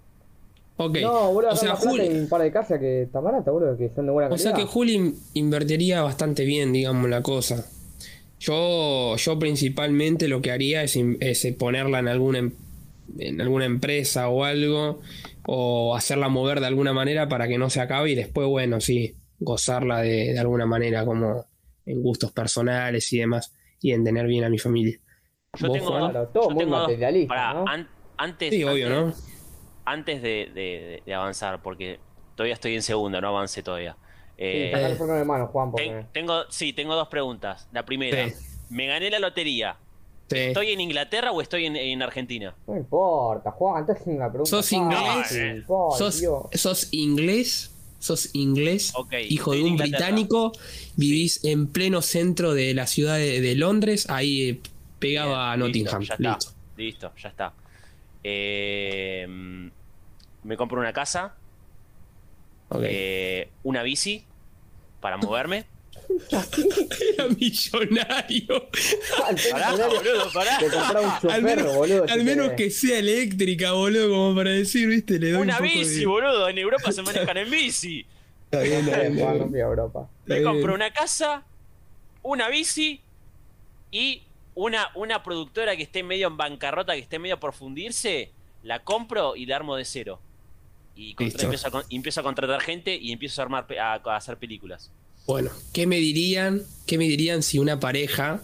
Ok. 0.75 0.97
No, 1.01 1.31
boludo, 1.33 1.51
o 1.51 1.55
sea, 1.55 1.75
Juli, 1.75 2.07
en 2.07 2.21
un 2.21 2.27
par 2.29 2.41
de 2.41 2.51
casas 2.51 2.79
que 2.79 3.03
están 3.03 3.23
baratas, 3.23 3.53
boludo, 3.53 3.77
que 3.77 3.89
son 3.95 4.05
de 4.07 4.11
buena 4.11 4.29
o 4.33 4.37
sea 4.37 4.51
calidad. 4.51 4.67
que 4.67 4.73
Juli 4.73 5.15
invertiría 5.35 6.01
bastante 6.01 6.43
bien, 6.45 6.73
digamos, 6.73 7.09
la 7.09 7.21
cosa. 7.21 7.63
Yo, 8.39 9.15
yo 9.15 9.39
principalmente 9.39 10.27
lo 10.27 10.41
que 10.41 10.51
haría 10.51 10.83
es, 10.83 10.95
in- 10.97 11.17
es 11.21 11.45
ponerla 11.57 11.99
en 11.99 12.07
alguna, 12.09 12.39
em- 12.39 12.51
en 13.19 13.41
alguna 13.41 13.65
empresa 13.65 14.29
o 14.29 14.43
algo, 14.43 15.01
o 15.45 15.95
hacerla 15.95 16.29
mover 16.29 16.59
de 16.59 16.67
alguna 16.67 16.93
manera 16.93 17.27
para 17.27 17.47
que 17.47 17.57
no 17.57 17.69
se 17.69 17.81
acabe 17.81 18.11
y 18.11 18.15
después, 18.15 18.47
bueno, 18.47 18.79
sí, 18.81 19.15
gozarla 19.39 20.01
de, 20.01 20.33
de 20.33 20.39
alguna 20.39 20.65
manera 20.65 21.05
como 21.05 21.45
en 21.85 22.01
gustos 22.01 22.31
personales 22.31 23.11
y 23.13 23.19
demás, 23.19 23.53
y 23.81 23.91
en 23.91 24.03
tener 24.03 24.25
bien 24.27 24.43
a 24.45 24.49
mi 24.49 24.57
familia. 24.57 24.97
Yo 25.59 25.67
¿Vos, 25.67 25.77
tengo, 25.77 25.89
Juan? 25.91 26.11
Claro, 26.11 26.27
todo 26.33 26.43
yo 26.45 26.49
muy 26.51 26.63
tengo 26.63 26.77
dos- 26.77 26.87
materialista, 26.87 27.49
an- 27.65 27.89
antes, 28.17 28.49
Sí, 28.53 28.63
obvio, 28.63 28.87
antes, 28.87 29.17
¿no? 29.27 29.33
antes 29.85 30.21
de, 30.21 30.51
de- 30.53 31.03
de 31.05 31.13
avanzar, 31.13 31.61
porque 31.61 31.99
todavía 32.35 32.53
estoy 32.53 32.75
en 32.75 32.81
segunda, 32.81 33.19
no 33.21 33.27
avancé 33.27 33.61
todavía. 33.63 33.97
Sí, 34.35 34.37
Eh, 34.37 34.95
mano, 35.25 35.47
Juan, 35.47 35.71
porque... 35.71 36.05
tengo, 36.11 36.43
sí, 36.49 36.73
tengo 36.73 36.95
dos 36.95 37.07
preguntas. 37.09 37.67
La 37.71 37.85
primera, 37.85 38.29
Sí. 38.29 38.33
me 38.69 38.87
gané 38.87 39.09
la 39.11 39.19
lotería. 39.19 39.77
Sí. 40.33 40.39
¿Estoy 40.39 40.71
en 40.71 40.81
Inglaterra 40.81 41.31
o 41.31 41.41
estoy 41.41 41.65
en, 41.65 41.75
en 41.75 42.01
Argentina? 42.01 42.55
No 42.67 42.75
importa, 42.77 43.51
Juan, 43.51 43.81
entonces 43.81 44.05
una 44.07 44.29
pregunta. 44.29 44.49
¿Sos 44.49 44.69
fácil, 44.69 44.77
inglés? 44.79 45.65
¿Sos, 45.67 46.23
sos 46.53 46.87
inglés? 46.91 47.69
¿Sos 47.99 48.29
inglés? 48.33 48.93
Hijo 49.29 49.51
de 49.53 49.61
un 49.61 49.67
Inglaterra. 49.69 49.97
británico, 49.97 50.51
vivís 50.97 51.43
en 51.45 51.67
pleno 51.67 52.01
centro 52.01 52.53
de 52.53 52.73
la 52.73 52.85
ciudad 52.87 53.17
de, 53.17 53.39
de 53.39 53.55
Londres, 53.55 54.09
ahí 54.09 54.49
eh, 54.49 54.59
pegado 54.99 55.29
Bien, 55.29 55.39
a 55.39 55.55
listo, 55.55 55.65
Nottingham. 55.67 56.01
está. 56.01 56.37
Listo. 56.75 57.11
Ya 57.21 57.29
está. 57.29 57.53
Eh, 58.25 59.25
me 60.43 60.57
compro 60.57 60.79
una 60.79 60.91
casa, 60.93 61.35
eh, 62.81 63.49
una 63.63 63.83
bici 63.83 64.25
para 64.99 65.17
moverme. 65.17 65.65
Era 67.13 67.27
millonario. 67.29 68.69
Pará, 69.51 69.71
boludo, 69.87 70.31
pará. 70.33 70.57
Un 71.23 71.31
al 71.31 71.41
menos, 71.43 71.75
boludo. 71.75 72.03
al 72.03 72.19
si 72.19 72.25
menos 72.25 72.49
querés. 72.51 72.57
que 72.57 72.71
sea 72.71 72.99
eléctrica, 72.99 73.71
boludo, 73.73 74.09
como 74.09 74.35
para 74.35 74.51
decir, 74.51 74.87
viste, 74.87 75.19
le 75.19 75.31
doy 75.31 75.41
Una 75.41 75.57
un 75.59 75.65
poco 75.67 75.79
bici, 75.79 75.99
de... 75.99 76.05
boludo. 76.05 76.49
En 76.49 76.57
Europa 76.57 76.91
se 76.91 77.01
manejan 77.03 77.37
en 77.37 77.49
bici. 77.51 78.05
Está 78.45 78.61
bien, 78.61 78.87
está 78.87 78.99
bien, 79.01 79.17
está 79.17 79.33
bien. 79.33 79.55
Europa. 79.55 80.09
Está 80.21 80.35
Me 80.35 80.43
compro 80.43 80.73
una 80.75 80.91
casa, 80.91 81.43
una 82.21 82.49
bici 82.49 83.01
y 83.91 84.23
una, 84.55 84.89
una 84.95 85.23
productora 85.23 85.75
que 85.75 85.83
esté 85.83 86.03
medio 86.03 86.27
en 86.27 86.37
bancarrota, 86.37 86.93
que 86.93 86.99
esté 86.99 87.17
medio 87.19 87.39
por 87.39 87.53
fundirse, 87.53 88.31
la 88.63 88.83
compro 88.83 89.35
y 89.35 89.45
la 89.45 89.55
armo 89.55 89.75
de 89.75 89.85
cero. 89.85 90.19
Y 90.95 91.15
contra- 91.15 91.43
empiezo, 91.45 91.67
a, 91.67 91.71
con- 91.71 91.83
empiezo 91.89 92.19
a 92.19 92.23
contratar 92.23 92.61
gente 92.61 92.95
y 92.95 93.11
empiezo 93.11 93.41
a 93.41 93.45
armar 93.45 93.65
a 93.79 93.95
hacer 94.15 94.37
películas. 94.37 94.91
Bueno, 95.25 95.51
¿qué 95.73 95.87
me 95.87 95.97
dirían? 95.97 96.63
¿Qué 96.85 96.97
me 96.97 97.07
dirían 97.07 97.43
si 97.43 97.59
una 97.59 97.79
pareja 97.79 98.41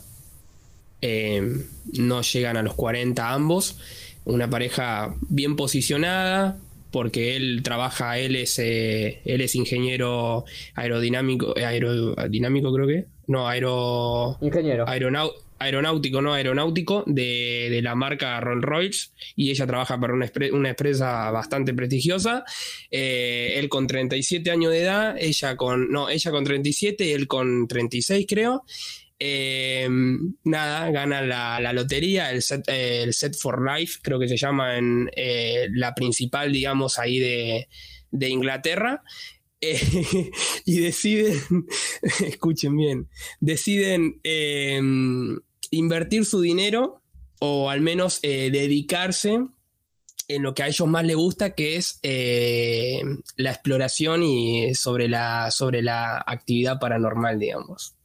eh, 1.01 1.65
no 1.97 2.21
llegan 2.21 2.57
a 2.57 2.63
los 2.63 2.73
40 2.75 3.33
ambos? 3.33 3.77
Una 4.25 4.49
pareja 4.49 5.15
bien 5.27 5.55
posicionada, 5.55 6.57
porque 6.91 7.35
él 7.35 7.61
trabaja, 7.63 8.17
él 8.17 8.35
es, 8.35 8.59
eh, 8.59 9.21
él 9.25 9.41
es 9.41 9.55
ingeniero 9.55 10.45
aerodinámico, 10.75 11.55
eh, 11.57 11.65
aerodinámico 11.65 12.73
creo 12.73 12.87
que, 12.87 13.05
no, 13.27 13.47
aero, 13.47 14.37
Ingeniero. 14.41 14.87
Aeronáutico, 15.60 16.22
no 16.22 16.34
aeronáutico, 16.34 17.04
de, 17.06 17.67
de 17.69 17.82
la 17.82 17.95
marca 17.95 18.39
Rolls 18.39 18.63
Royce, 18.63 19.10
y 19.36 19.52
ella 19.52 19.67
trabaja 19.67 20.00
para 20.00 20.13
una, 20.13 20.69
empresa 20.69 21.30
bastante 21.32 21.74
prestigiosa. 21.74 22.43
Eh, 22.89 23.54
él 23.58 23.69
con 23.69 23.86
37 23.86 24.50
años 24.52 24.72
de 24.72 24.82
edad, 24.82 25.15
ella 25.19 25.56
con, 25.56 25.91
no, 25.91 26.10
ella 26.10 26.32
con 26.32 26.43
37, 26.43 27.13
él 27.13 27.28
con 27.28 27.67
36 27.67 28.26
creo. 28.28 28.63
Eh, 29.22 29.89
nada, 30.45 30.89
gana 30.91 31.22
la, 31.22 31.60
la 31.60 31.74
lotería, 31.74 32.32
el 32.32 32.41
set, 32.41 32.63
el 32.67 33.13
set 33.13 33.36
for 33.36 33.62
Life, 33.62 34.00
creo 34.02 34.17
que 34.17 34.30
se 34.30 34.38
llama 34.38 34.78
en 34.78 35.10
eh, 35.15 35.67
la 35.74 35.93
principal, 35.93 36.54
digamos, 36.54 36.98
ahí 36.98 37.19
de, 37.19 37.67
de 38.12 38.30
Inglaterra. 38.30 39.04
Eh, 39.62 39.78
y 40.65 40.80
deciden, 40.80 41.38
escuchen 42.26 42.78
bien, 42.78 43.10
deciden 43.41 44.22
eh, 44.24 44.80
invertir 45.71 46.25
su 46.25 46.41
dinero 46.41 47.01
o 47.39 47.69
al 47.69 47.82
menos 47.82 48.19
eh, 48.21 48.49
dedicarse 48.51 49.39
en 50.27 50.43
lo 50.43 50.53
que 50.53 50.63
a 50.63 50.67
ellos 50.67 50.88
más 50.88 51.03
les 51.03 51.15
gusta, 51.15 51.55
que 51.55 51.75
es 51.75 51.99
eh, 52.03 53.01
la 53.36 53.51
exploración 53.51 54.21
y 54.21 54.75
sobre 54.75 55.08
la, 55.08 55.49
sobre 55.49 55.82
la 55.82 56.23
actividad 56.25 56.79
paranormal, 56.79 57.39
digamos. 57.39 57.95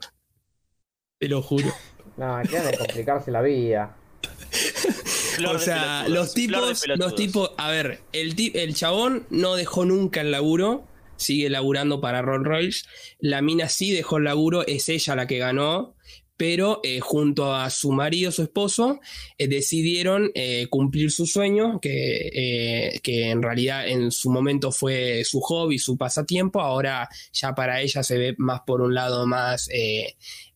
Te 1.19 1.29
lo 1.29 1.43
juro. 1.43 1.71
No, 2.17 2.41
quieren 2.49 2.71
de 2.71 2.79
complicarse 2.79 3.31
la 3.31 3.43
vida. 3.43 3.97
O 5.49 5.59
sea, 5.59 6.07
los 6.09 6.33
tipos, 6.33 6.85
los 6.97 7.17
tipos, 7.17 7.51
a 7.57 7.69
ver, 7.69 8.01
el, 8.13 8.37
el 8.55 8.73
chabón 8.73 9.27
no 9.31 9.57
dejó 9.57 9.85
nunca 9.85 10.21
el 10.21 10.31
laburo, 10.31 10.87
sigue 11.17 11.51
laburando 11.51 12.01
para 12.01 12.23
Rolls 12.23 12.47
Royce. 12.47 12.87
La 13.19 13.43
mina 13.43 13.69
sí 13.69 13.93
dejó 13.93 14.19
el 14.19 14.25
laburo, 14.25 14.65
es 14.65 14.89
ella 14.89 15.17
la 15.17 15.27
que 15.27 15.39
ganó, 15.39 15.97
pero 16.37 16.81
eh, 16.83 17.01
junto 17.01 17.55
a 17.55 17.71
su 17.71 17.93
marido, 17.93 18.33
su 18.33 18.43
esposo, 18.43 19.01
eh, 19.39 19.47
decidieron 19.47 20.31
eh, 20.35 20.67
cumplir 20.69 21.13
su 21.13 21.27
sueño, 21.27 21.81
que, 21.81 23.01
que, 23.03 23.31
en 23.31 23.43
realidad 23.43 23.87
en 23.87 24.11
su 24.11 24.31
momento 24.31 24.73
fue 24.73 25.25
su 25.25 25.41
hobby, 25.41 25.79
su 25.79 25.97
pasatiempo, 25.97 26.61
ahora 26.61 27.09
ya 27.33 27.55
para 27.55 27.81
ella 27.81 28.03
se 28.03 28.19
ve 28.19 28.35
más 28.39 28.63
por 28.67 28.81
un 28.81 28.95
lado 28.95 29.27
más 29.27 29.69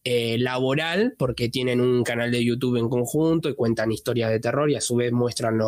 laboral, 0.05 1.15
porque 1.19 1.51
tienen 1.51 1.83
un 1.83 2.03
canal 2.03 2.31
de 2.31 2.43
YouTube 2.43 2.79
en 2.79 2.89
conjunto 2.89 3.51
y 3.51 3.55
cuentan 3.55 3.93
historias 3.93 4.31
de 4.31 4.41
terror 4.41 4.71
y 4.71 4.75
a 4.75 4.81
su 4.81 4.97
vez 4.97 5.13
muestran 5.13 5.59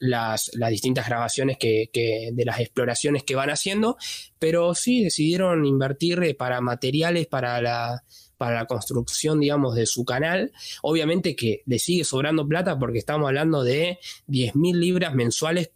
las, 0.00 0.50
las, 0.54 0.70
distintas 0.70 1.08
grabaciones 1.08 1.56
que, 1.56 1.88
que, 1.90 2.30
de 2.32 2.44
las 2.44 2.60
exploraciones 2.60 3.24
que 3.24 3.34
van 3.34 3.48
haciendo, 3.48 3.96
pero 4.38 4.74
sí 4.74 5.02
decidieron 5.02 5.64
invertir 5.64 6.36
para 6.36 6.60
materiales 6.60 7.26
para 7.26 7.62
la 7.62 8.04
para 8.38 8.54
la 8.54 8.66
construcción, 8.66 9.40
digamos, 9.40 9.74
de 9.74 9.84
su 9.84 10.04
canal. 10.04 10.52
Obviamente 10.82 11.36
que 11.36 11.62
le 11.66 11.78
sigue 11.78 12.04
sobrando 12.04 12.48
plata 12.48 12.78
porque 12.78 12.98
estamos 12.98 13.26
hablando 13.26 13.64
de 13.64 13.98
10 14.28 14.56
mil 14.56 14.80
libras 14.80 15.14
mensuales 15.14 15.72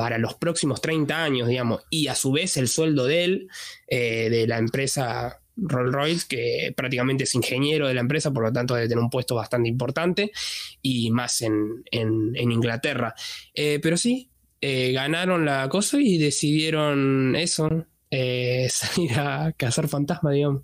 para 0.00 0.16
los 0.16 0.34
próximos 0.34 0.80
30 0.80 1.22
años, 1.22 1.48
digamos, 1.48 1.82
y 1.90 2.06
a 2.06 2.14
su 2.14 2.32
vez 2.32 2.56
el 2.56 2.68
sueldo 2.68 3.04
de 3.04 3.24
él, 3.24 3.48
eh, 3.86 4.30
de 4.30 4.46
la 4.46 4.56
empresa 4.56 5.42
Rolls 5.56 5.92
Royce, 5.92 6.26
que 6.26 6.72
prácticamente 6.74 7.24
es 7.24 7.34
ingeniero 7.34 7.86
de 7.86 7.92
la 7.92 8.00
empresa, 8.00 8.32
por 8.32 8.44
lo 8.44 8.50
tanto 8.50 8.74
debe 8.74 8.88
tener 8.88 9.04
un 9.04 9.10
puesto 9.10 9.34
bastante 9.34 9.68
importante, 9.68 10.32
y 10.80 11.10
más 11.10 11.42
en, 11.42 11.84
Inglaterra. 11.92 13.14
Eh, 13.52 13.78
pero 13.82 13.98
sí, 13.98 14.30
eh, 14.62 14.92
ganaron 14.92 15.44
la 15.44 15.68
cosa 15.68 15.98
y 16.00 16.16
decidieron 16.16 17.36
eso, 17.36 17.68
salir 18.70 19.18
a 19.18 19.52
cazar 19.54 19.86
fantasmas, 19.86 20.32
digamos. 20.32 20.62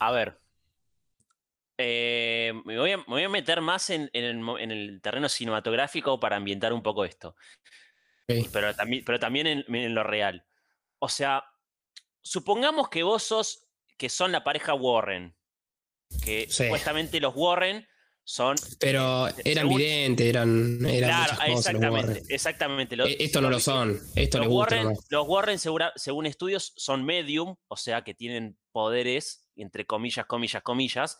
A 0.00 0.10
ver, 0.10 0.39
eh, 1.80 2.52
me, 2.64 2.78
voy 2.78 3.22
a, 3.22 3.28
meter 3.28 3.60
más 3.60 3.90
en, 3.90 4.10
el, 4.12 5.00
terreno 5.02 5.28
cinematográfico 5.28 6.20
para 6.20 6.36
ambientar 6.36 6.72
un 6.72 6.82
poco 6.82 7.04
esto. 7.04 7.34
Pero, 8.26 8.74
también, 8.74 9.04
pero 9.04 9.18
también 9.18 9.46
en, 9.46 9.94
lo 9.94 10.04
real. 10.04 10.46
O 11.00 11.08
sea, 11.08 11.44
supongamos 12.22 12.88
que 12.88 13.02
vos 13.02 13.22
sos, 13.22 13.66
que 13.96 14.08
son 14.08 14.32
la 14.32 14.44
pareja 14.44 14.74
Warren. 14.74 15.36
Que 16.24 16.48
supuestamente 16.50 17.20
los 17.20 17.34
Warren 17.36 17.86
son. 18.24 18.56
Pero 18.78 19.28
eran 19.44 19.68
videntes, 19.68 20.26
eran. 20.26 20.78
claro, 20.78 21.36
exactamente. 21.46 22.22
exactamente. 22.28 22.96
E, 22.96 23.24
esto 23.24 23.40
no 23.40 23.50
lo 23.50 23.58
son. 23.58 23.98
Esto 24.14 24.38
los, 24.38 24.48
Warren, 24.48 24.92
los 25.08 25.28
Warren, 25.28 25.58
según 25.58 26.26
estudios, 26.26 26.72
son 26.76 27.04
medium, 27.04 27.56
o 27.68 27.76
sea 27.76 28.02
que 28.02 28.14
tienen 28.14 28.56
poderes, 28.72 29.46
entre 29.56 29.86
comillas, 29.86 30.26
comillas, 30.26 30.62
comillas, 30.62 31.18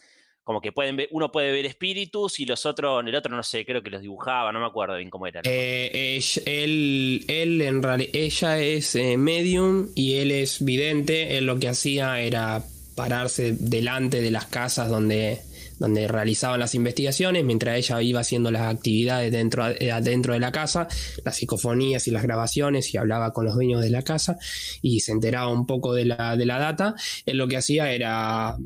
como 0.51 0.61
que 0.61 0.73
pueden 0.73 0.97
ver, 0.97 1.07
uno 1.13 1.31
puede 1.31 1.53
ver 1.53 1.65
espíritus 1.65 2.41
y 2.41 2.45
los 2.45 2.67
otros, 2.67 3.05
el 3.07 3.15
otro 3.15 3.37
no 3.37 3.43
sé, 3.45 3.65
creo 3.65 3.85
que 3.85 3.91
los 3.91 4.03
dibujaba, 4.03 4.51
no 4.51 4.59
me 4.59 4.67
acuerdo 4.67 4.97
bien 4.97 5.09
cómo 5.09 5.29
era. 5.29 5.43
Eh, 5.45 6.21
él, 6.45 7.25
él, 7.29 7.63
en 7.63 7.81
realidad, 7.81 8.11
ella 8.13 8.59
es 8.59 8.97
eh, 8.97 9.17
medium 9.17 9.91
y 9.95 10.17
él 10.17 10.33
es 10.33 10.65
vidente. 10.65 11.39
Él 11.39 11.47
lo 11.47 11.61
que 11.61 11.69
hacía 11.69 12.21
era 12.21 12.65
pararse 12.97 13.53
delante 13.61 14.21
de 14.21 14.33
las 14.33 14.47
casas 14.47 14.89
donde, 14.89 15.39
donde 15.79 16.09
realizaban 16.09 16.59
las 16.59 16.75
investigaciones, 16.75 17.45
mientras 17.45 17.77
ella 17.79 18.03
iba 18.03 18.19
haciendo 18.19 18.51
las 18.51 18.63
actividades 18.63 19.31
dentro, 19.31 19.69
eh, 19.69 19.93
dentro 20.03 20.33
de 20.33 20.41
la 20.41 20.51
casa, 20.51 20.89
las 21.25 21.37
psicofonías 21.37 22.09
y 22.09 22.11
las 22.11 22.25
grabaciones, 22.25 22.93
y 22.93 22.97
hablaba 22.97 23.33
con 23.33 23.45
los 23.45 23.55
dueños 23.55 23.83
de 23.83 23.91
la 23.91 24.03
casa 24.03 24.37
y 24.83 24.99
se 24.99 25.13
enteraba 25.13 25.47
un 25.47 25.65
poco 25.65 25.95
de 25.95 26.07
la, 26.07 26.37
de 26.37 26.45
la 26.45 26.59
data. 26.59 26.97
Él 27.25 27.39
lo 27.39 27.47
que 27.47 27.57
hacía 27.57 27.93
era 27.93 28.57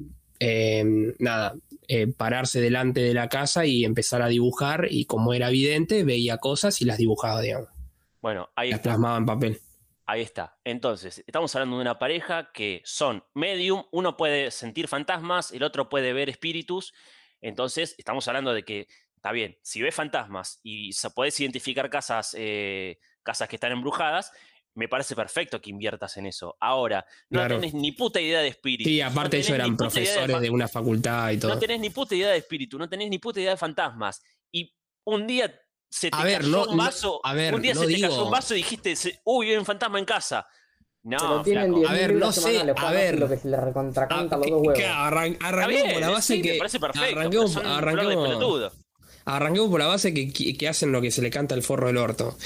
nada, 1.18 1.54
eh, 1.88 2.06
pararse 2.06 2.60
delante 2.60 3.00
de 3.00 3.14
la 3.14 3.28
casa 3.28 3.66
y 3.66 3.84
empezar 3.84 4.22
a 4.22 4.28
dibujar 4.28 4.88
y 4.90 5.04
como 5.06 5.34
era 5.34 5.48
evidente, 5.48 6.04
veía 6.04 6.38
cosas 6.38 6.80
y 6.80 6.84
las 6.84 6.98
dibujaba, 6.98 7.40
digamos. 7.40 7.68
Bueno, 8.20 8.48
ahí 8.56 8.70
las 8.70 8.80
plasmaba 8.80 9.16
en 9.18 9.26
papel. 9.26 9.60
Ahí 10.06 10.20
está. 10.20 10.58
Entonces, 10.64 11.24
estamos 11.26 11.54
hablando 11.54 11.76
de 11.76 11.82
una 11.82 11.98
pareja 11.98 12.50
que 12.52 12.82
son 12.84 13.24
medium, 13.32 13.84
uno 13.90 14.16
puede 14.16 14.50
sentir 14.50 14.88
fantasmas, 14.88 15.52
el 15.52 15.62
otro 15.62 15.88
puede 15.88 16.12
ver 16.12 16.28
espíritus. 16.28 16.92
Entonces, 17.40 17.94
estamos 17.96 18.26
hablando 18.28 18.52
de 18.52 18.64
que, 18.64 18.86
está 19.16 19.32
bien, 19.32 19.58
si 19.62 19.80
ves 19.80 19.94
fantasmas 19.94 20.60
y 20.62 20.90
puedes 21.14 21.38
identificar 21.40 21.88
casas, 21.88 22.34
eh, 22.38 22.98
casas 23.22 23.48
que 23.48 23.56
están 23.56 23.72
embrujadas, 23.72 24.32
me 24.74 24.88
parece 24.88 25.14
perfecto 25.14 25.60
que 25.60 25.70
inviertas 25.70 26.16
en 26.16 26.26
eso. 26.26 26.56
Ahora, 26.60 27.06
no 27.30 27.46
tenés 27.46 27.74
ni 27.74 27.92
puta 27.92 28.20
idea 28.20 28.40
de 28.40 28.48
espíritu. 28.48 28.88
Sí, 28.88 29.00
aparte 29.00 29.38
ellos 29.38 29.50
eran 29.50 29.76
profesores 29.76 30.40
de, 30.40 30.50
una 30.50 30.68
facultad 30.68 31.30
y 31.30 31.38
todo. 31.38 31.54
No 31.54 31.60
tenés 31.60 31.80
ni 31.80 31.90
puta 31.90 32.14
idea 32.14 32.30
de 32.30 32.38
espíritu, 32.38 32.78
no 32.78 32.88
tenés 32.88 33.08
ni 33.08 33.18
puta 33.18 33.40
idea 33.40 33.52
de 33.52 33.56
fantasmas. 33.56 34.22
Y 34.52 34.74
un 35.04 35.26
día 35.26 35.52
se 35.88 36.10
te 36.10 36.18
cayó 36.18 36.68
un 36.68 36.76
vaso, 36.76 37.20
un 37.24 37.62
día 37.62 37.74
se 37.74 37.86
te 37.86 38.00
cayó 38.00 38.24
un 38.24 38.30
vaso 38.30 38.54
y 38.54 38.58
dijiste, 38.58 38.94
uy, 39.24 39.50
hay 39.50 39.56
un 39.56 39.64
fantasma 39.64 39.98
en 39.98 40.04
casa. 40.04 40.46
No, 41.04 41.18
a 41.18 41.42
ver, 41.42 42.14
no 42.14 42.32
sé, 42.32 42.60
a 42.60 42.90
ver, 42.90 43.18
lo 43.18 43.28
que 43.28 43.36
se 43.36 43.48
le 43.48 43.60
recontracanta 43.60 44.38
los 44.38 44.48
dos 44.48 44.62
huevos. 44.62 45.38
arranquemos 45.42 45.92
por 45.92 46.00
la 46.00 46.10
base 46.10 46.40
que, 46.40 46.54
parece 46.56 46.80
perfecto, 46.80 47.20
arranquemos, 47.20 47.56
arranquemos, 47.58 48.72
Arranquemos 49.26 49.70
por 49.70 49.80
la 49.80 49.86
base 49.86 50.12
que, 50.12 50.68
hacen 50.68 50.92
lo 50.92 51.00
que 51.00 51.10
se 51.10 51.22
le 51.22 51.30
canta 51.30 51.54
el 51.54 51.62
forro 51.62 51.86
del 51.86 51.96
orto. 51.96 52.36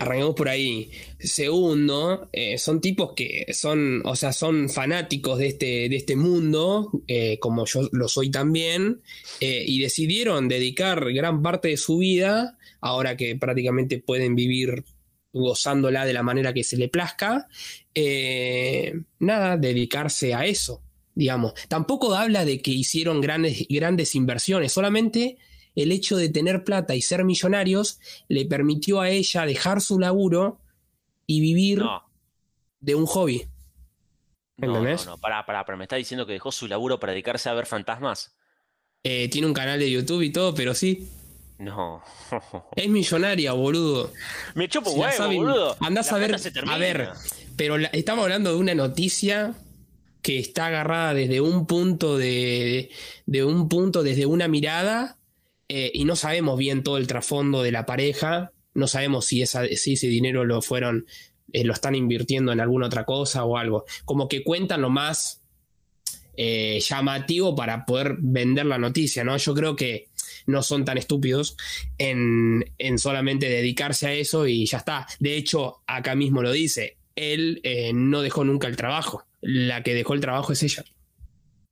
Arranquemos 0.00 0.34
por 0.34 0.48
ahí. 0.48 0.90
Segundo, 1.20 2.28
eh, 2.32 2.58
son 2.58 2.80
tipos 2.80 3.12
que 3.12 3.46
son, 3.52 4.02
o 4.04 4.16
sea, 4.16 4.32
son 4.32 4.68
fanáticos 4.68 5.38
de 5.38 5.46
este, 5.46 5.88
de 5.88 5.94
este 5.96 6.16
mundo, 6.16 6.90
eh, 7.06 7.38
como 7.38 7.66
yo 7.66 7.88
lo 7.92 8.08
soy 8.08 8.32
también, 8.32 9.00
eh, 9.40 9.64
y 9.64 9.80
decidieron 9.80 10.48
dedicar 10.48 11.12
gran 11.12 11.40
parte 11.40 11.68
de 11.68 11.76
su 11.76 11.98
vida, 11.98 12.58
ahora 12.80 13.16
que 13.16 13.36
prácticamente 13.36 14.00
pueden 14.00 14.34
vivir 14.34 14.84
gozándola 15.32 16.04
de 16.04 16.14
la 16.14 16.24
manera 16.24 16.52
que 16.52 16.64
se 16.64 16.76
le 16.76 16.88
plazca, 16.88 17.46
nada, 19.20 19.56
dedicarse 19.56 20.34
a 20.34 20.46
eso, 20.46 20.82
digamos. 21.14 21.54
Tampoco 21.68 22.12
habla 22.14 22.44
de 22.44 22.60
que 22.60 22.72
hicieron 22.72 23.20
grandes, 23.20 23.66
grandes 23.68 24.16
inversiones, 24.16 24.72
solamente 24.72 25.38
el 25.74 25.92
hecho 25.92 26.16
de 26.16 26.28
tener 26.28 26.64
plata 26.64 26.94
y 26.94 27.02
ser 27.02 27.24
millonarios 27.24 28.00
le 28.28 28.44
permitió 28.46 29.00
a 29.00 29.10
ella 29.10 29.46
dejar 29.46 29.80
su 29.80 29.98
laburo 29.98 30.60
y 31.26 31.40
vivir 31.40 31.82
de 32.80 32.94
un 32.94 33.06
hobby. 33.06 33.48
¿Entendés? 34.56 35.04
No, 35.06 35.12
no, 35.12 35.18
pará, 35.18 35.44
pará, 35.44 35.64
pero 35.64 35.76
me 35.76 35.84
está 35.84 35.96
diciendo 35.96 36.26
que 36.26 36.34
dejó 36.34 36.52
su 36.52 36.68
laburo 36.68 37.00
para 37.00 37.12
dedicarse 37.12 37.48
a 37.48 37.54
ver 37.54 37.66
fantasmas. 37.66 38.36
Eh, 39.02 39.28
tiene 39.28 39.46
un 39.46 39.54
canal 39.54 39.78
de 39.78 39.90
YouTube 39.90 40.22
y 40.22 40.30
todo, 40.30 40.54
pero 40.54 40.74
sí. 40.74 41.08
No. 41.58 42.02
es 42.76 42.88
millonaria, 42.88 43.52
boludo. 43.52 44.12
Me 44.54 44.68
chupo 44.68 44.92
huevo, 44.92 45.26
boludo. 45.26 45.76
Andás 45.80 46.12
a 46.12 46.18
ver. 46.18 46.36
A 46.68 46.78
ver, 46.78 47.10
pero 47.56 47.76
estamos 47.92 48.22
hablando 48.22 48.50
de 48.50 48.56
una 48.56 48.74
noticia 48.74 49.54
que 50.22 50.38
está 50.38 50.66
agarrada 50.66 51.14
desde 51.14 51.40
un 51.40 51.66
punto 51.66 52.16
de, 52.16 52.90
de 53.26 53.44
un 53.44 53.68
punto, 53.68 54.02
desde 54.02 54.24
una 54.24 54.48
mirada 54.48 55.18
eh, 55.68 55.90
y 55.94 56.04
no 56.04 56.16
sabemos 56.16 56.58
bien 56.58 56.82
todo 56.82 56.98
el 56.98 57.06
trasfondo 57.06 57.62
de 57.62 57.72
la 57.72 57.86
pareja, 57.86 58.52
no 58.74 58.86
sabemos 58.86 59.26
si, 59.26 59.42
esa, 59.42 59.66
si 59.66 59.94
ese 59.94 60.08
dinero 60.08 60.44
lo 60.44 60.60
fueron, 60.60 61.06
eh, 61.52 61.64
lo 61.64 61.72
están 61.72 61.94
invirtiendo 61.94 62.52
en 62.52 62.60
alguna 62.60 62.86
otra 62.86 63.04
cosa 63.04 63.44
o 63.44 63.56
algo. 63.56 63.84
Como 64.04 64.28
que 64.28 64.42
cuentan 64.42 64.82
lo 64.82 64.90
más 64.90 65.42
eh, 66.36 66.80
llamativo 66.80 67.54
para 67.54 67.86
poder 67.86 68.16
vender 68.18 68.66
la 68.66 68.78
noticia, 68.78 69.24
¿no? 69.24 69.36
Yo 69.36 69.54
creo 69.54 69.76
que 69.76 70.08
no 70.46 70.62
son 70.62 70.84
tan 70.84 70.98
estúpidos 70.98 71.56
en, 71.96 72.72
en 72.78 72.98
solamente 72.98 73.48
dedicarse 73.48 74.08
a 74.08 74.12
eso 74.12 74.46
y 74.46 74.66
ya 74.66 74.78
está. 74.78 75.06
De 75.20 75.36
hecho, 75.36 75.82
acá 75.86 76.14
mismo 76.14 76.42
lo 76.42 76.52
dice, 76.52 76.98
él 77.16 77.62
no 77.94 78.20
dejó 78.20 78.44
nunca 78.44 78.66
el 78.66 78.76
trabajo, 78.76 79.24
la 79.40 79.82
que 79.82 79.94
dejó 79.94 80.14
el 80.14 80.20
trabajo 80.20 80.52
es 80.52 80.62
ella. 80.62 80.84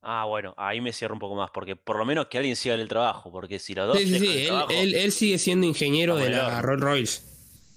Ah, 0.05 0.25
bueno, 0.25 0.53
ahí 0.57 0.81
me 0.81 0.91
cierro 0.91 1.13
un 1.13 1.19
poco 1.19 1.35
más, 1.35 1.49
porque 1.51 1.77
por 1.77 1.97
lo 1.97 2.03
menos 2.03 2.27
que 2.27 2.37
alguien 2.37 2.57
siga 2.57 2.75
en 2.75 2.81
el 2.81 2.89
trabajo, 2.89 3.31
porque 3.31 3.57
si 3.57 3.73
los 3.73 3.87
dos. 3.87 3.97
Sí, 3.97 4.07
sí, 4.07 4.19
sí, 4.19 4.47
él, 4.69 5.11
sigue 5.13 5.37
siendo 5.37 5.65
ingeniero 5.65 6.17
de 6.17 6.29
la 6.29 6.61
Rolls 6.61 6.81
Royce. 6.81 7.21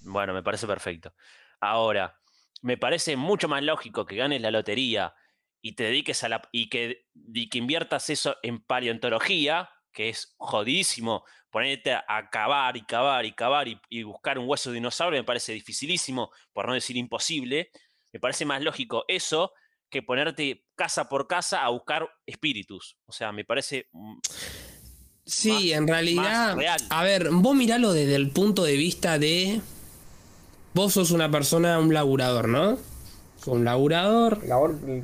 Bueno, 0.03 0.35
me 0.35 0.43
parece 0.43 0.67
perfecto. 0.67 1.15
Ahora, 1.61 2.21
me 2.63 2.77
parece 2.77 3.17
mucho 3.17 3.47
más 3.47 3.63
lógico 3.63 4.05
que 4.05 4.17
ganes 4.17 4.41
la 4.41 4.51
lotería 4.51 5.15
y 5.63 5.77
te 5.77 5.85
dediques 5.85 6.25
a 6.25 6.29
la. 6.29 6.43
y 6.51 6.69
que, 6.69 7.07
que 7.33 7.59
inviertas 7.59 8.11
eso 8.11 8.37
en 8.43 8.61
paleontología, 8.61 9.71
que 9.93 10.09
es 10.09 10.35
jodidísimo, 10.37 11.25
ponerte 11.51 11.93
a 11.95 12.29
cavar 12.31 12.77
y 12.77 12.83
cavar 12.83 13.25
y 13.25 13.33
cavar 13.35 13.69
y, 13.69 13.81
y 13.89 14.03
buscar 14.03 14.37
un 14.41 14.49
hueso 14.49 14.71
de 14.71 14.75
dinosaurio, 14.75 15.21
me 15.21 15.25
parece 15.25 15.53
dificilísimo, 15.53 16.33
por 16.53 16.67
no 16.67 16.75
decir 16.75 16.97
imposible. 16.97 17.71
Me 18.13 18.19
parece 18.19 18.45
más 18.45 18.63
lógico 18.63 19.05
eso 19.07 19.53
que 19.91 20.03
ponerte 20.03 20.65
casa 20.75 21.09
por 21.09 21.27
casa 21.27 21.65
a 21.65 21.71
buscar 21.71 22.09
espíritus. 22.27 22.97
O 23.07 23.13
sea, 23.13 23.33
me 23.33 23.45
parece... 23.45 23.89
Sí, 25.25 25.73
en 25.73 25.89
realidad... 25.89 26.57
A 26.91 27.03
ver, 27.03 27.31
vos 27.31 27.57
miralo 27.57 27.93
desde 27.93 28.15
el 28.15 28.31
punto 28.31 28.65
de 28.65 28.77
vista 28.77 29.19
de... 29.19 29.61
Vos 30.75 30.93
sos 30.93 31.11
una 31.11 31.31
persona, 31.31 31.79
un 31.79 31.93
laburador, 31.95 32.49
¿no? 32.49 32.79
Sos 33.39 33.49
un 33.49 33.65
laburador. 33.65 34.41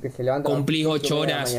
que 0.00 0.10
se 0.10 0.22
levanta 0.22 0.48
cumplís 0.48 0.86
ocho 0.86 1.18
horas. 1.18 1.56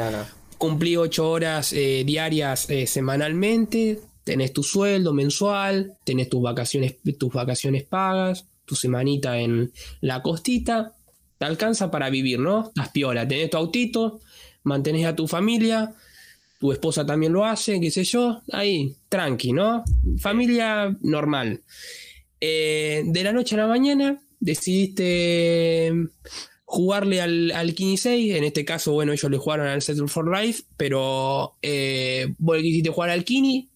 cumplí 0.58 0.96
ocho 0.96 1.30
horas 1.30 1.74
eh, 1.74 2.04
diarias 2.06 2.70
eh, 2.70 2.86
semanalmente, 2.86 4.00
tenés 4.24 4.54
tu 4.54 4.64
sueldo 4.64 5.14
mensual, 5.14 5.98
tenés 6.04 6.30
tus 6.30 6.42
vacaciones, 6.42 6.98
tus 7.18 7.34
vacaciones 7.34 7.84
pagas, 7.84 8.46
tu 8.66 8.76
semanita 8.76 9.38
en 9.38 9.72
la 10.00 10.22
costita, 10.22 10.94
te 11.44 11.50
alcanza 11.50 11.92
para 11.92 12.10
vivir, 12.10 12.40
¿no? 12.40 12.68
Estás 12.70 12.90
piola, 12.90 13.28
tenés 13.28 13.50
tu 13.50 13.58
autito, 13.58 14.22
mantenés 14.64 15.06
a 15.06 15.16
tu 15.16 15.28
familia, 15.28 15.94
tu 16.60 16.72
esposa 16.72 17.06
también 17.06 17.34
lo 17.34 17.46
hace, 17.46 17.82
qué 17.82 17.92
sé 17.92 18.06
yo, 18.06 18.42
ahí, 18.54 18.96
tranqui, 19.10 19.52
¿no? 19.52 19.84
Familia 20.20 20.96
normal. 21.02 21.62
Eh, 22.40 23.04
de 23.06 23.24
la 23.24 23.34
noche 23.34 23.56
a 23.56 23.60
la 23.60 23.68
mañana 23.68 24.22
decidiste 24.40 25.94
jugarle 26.66 27.22
al, 27.22 27.52
al 27.52 27.74
Kini 27.76 27.98
6, 27.98 28.36
en 28.36 28.44
este 28.46 28.66
caso, 28.66 28.94
bueno, 28.94 29.12
ellos 29.12 29.30
le 29.30 29.38
jugaron 29.38 29.68
al 29.68 29.82
Settle 29.82 30.08
for 30.08 30.28
Life, 30.36 30.64
pero 30.78 31.56
eh, 31.62 32.34
vos 32.38 32.58
quisiste 32.62 32.90
jugar 32.90 33.10
al 33.12 33.24
Kini, 33.24 33.70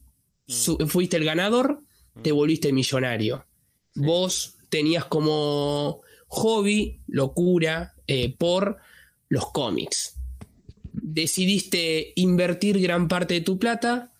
su- 0.47 0.77
fuiste 0.87 1.17
el 1.17 1.25
ganador, 1.25 1.81
te 2.21 2.31
volviste 2.31 2.71
millonario. 2.73 3.45
Vos 3.93 4.55
tenías 4.69 5.05
como 5.05 6.01
hobby, 6.27 7.01
locura, 7.07 7.93
eh, 8.07 8.35
por 8.37 8.77
los 9.29 9.51
cómics. 9.51 10.15
Decidiste 10.93 12.13
invertir 12.15 12.79
gran 12.79 13.07
parte 13.07 13.35
de 13.35 13.41
tu 13.41 13.59
plata 13.59 14.11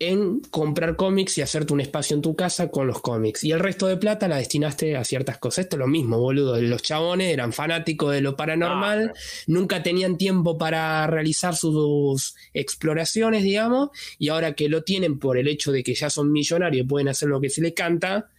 en 0.00 0.40
comprar 0.50 0.94
cómics 0.94 1.38
y 1.38 1.42
hacerte 1.42 1.72
un 1.72 1.80
espacio 1.80 2.14
en 2.14 2.22
tu 2.22 2.36
casa 2.36 2.70
con 2.70 2.86
los 2.86 3.00
cómics. 3.00 3.42
Y 3.42 3.50
el 3.50 3.58
resto 3.58 3.88
de 3.88 3.96
plata 3.96 4.28
la 4.28 4.36
destinaste 4.36 4.96
a 4.96 5.04
ciertas 5.04 5.38
cosas. 5.38 5.64
Esto 5.64 5.76
es 5.76 5.80
lo 5.80 5.88
mismo, 5.88 6.18
boludo. 6.18 6.60
Los 6.60 6.82
chabones 6.82 7.32
eran 7.32 7.52
fanáticos 7.52 8.12
de 8.12 8.20
lo 8.20 8.36
paranormal, 8.36 9.12
Ah, 9.14 9.18
nunca 9.48 9.82
tenían 9.82 10.16
tiempo 10.16 10.56
para 10.56 11.06
realizar 11.06 11.56
sus 11.56 12.34
exploraciones, 12.54 13.42
digamos, 13.42 13.90
y 14.18 14.28
ahora 14.28 14.54
que 14.54 14.68
lo 14.68 14.84
tienen 14.84 15.18
por 15.18 15.36
el 15.36 15.48
hecho 15.48 15.72
de 15.72 15.82
que 15.82 15.94
ya 15.94 16.10
son 16.10 16.30
millonarios 16.30 16.84
y 16.84 16.88
pueden 16.88 17.08
hacer 17.08 17.28
lo 17.28 17.40
que 17.40 17.50
se 17.50 17.60
les 17.60 17.72
canta, 17.72 18.30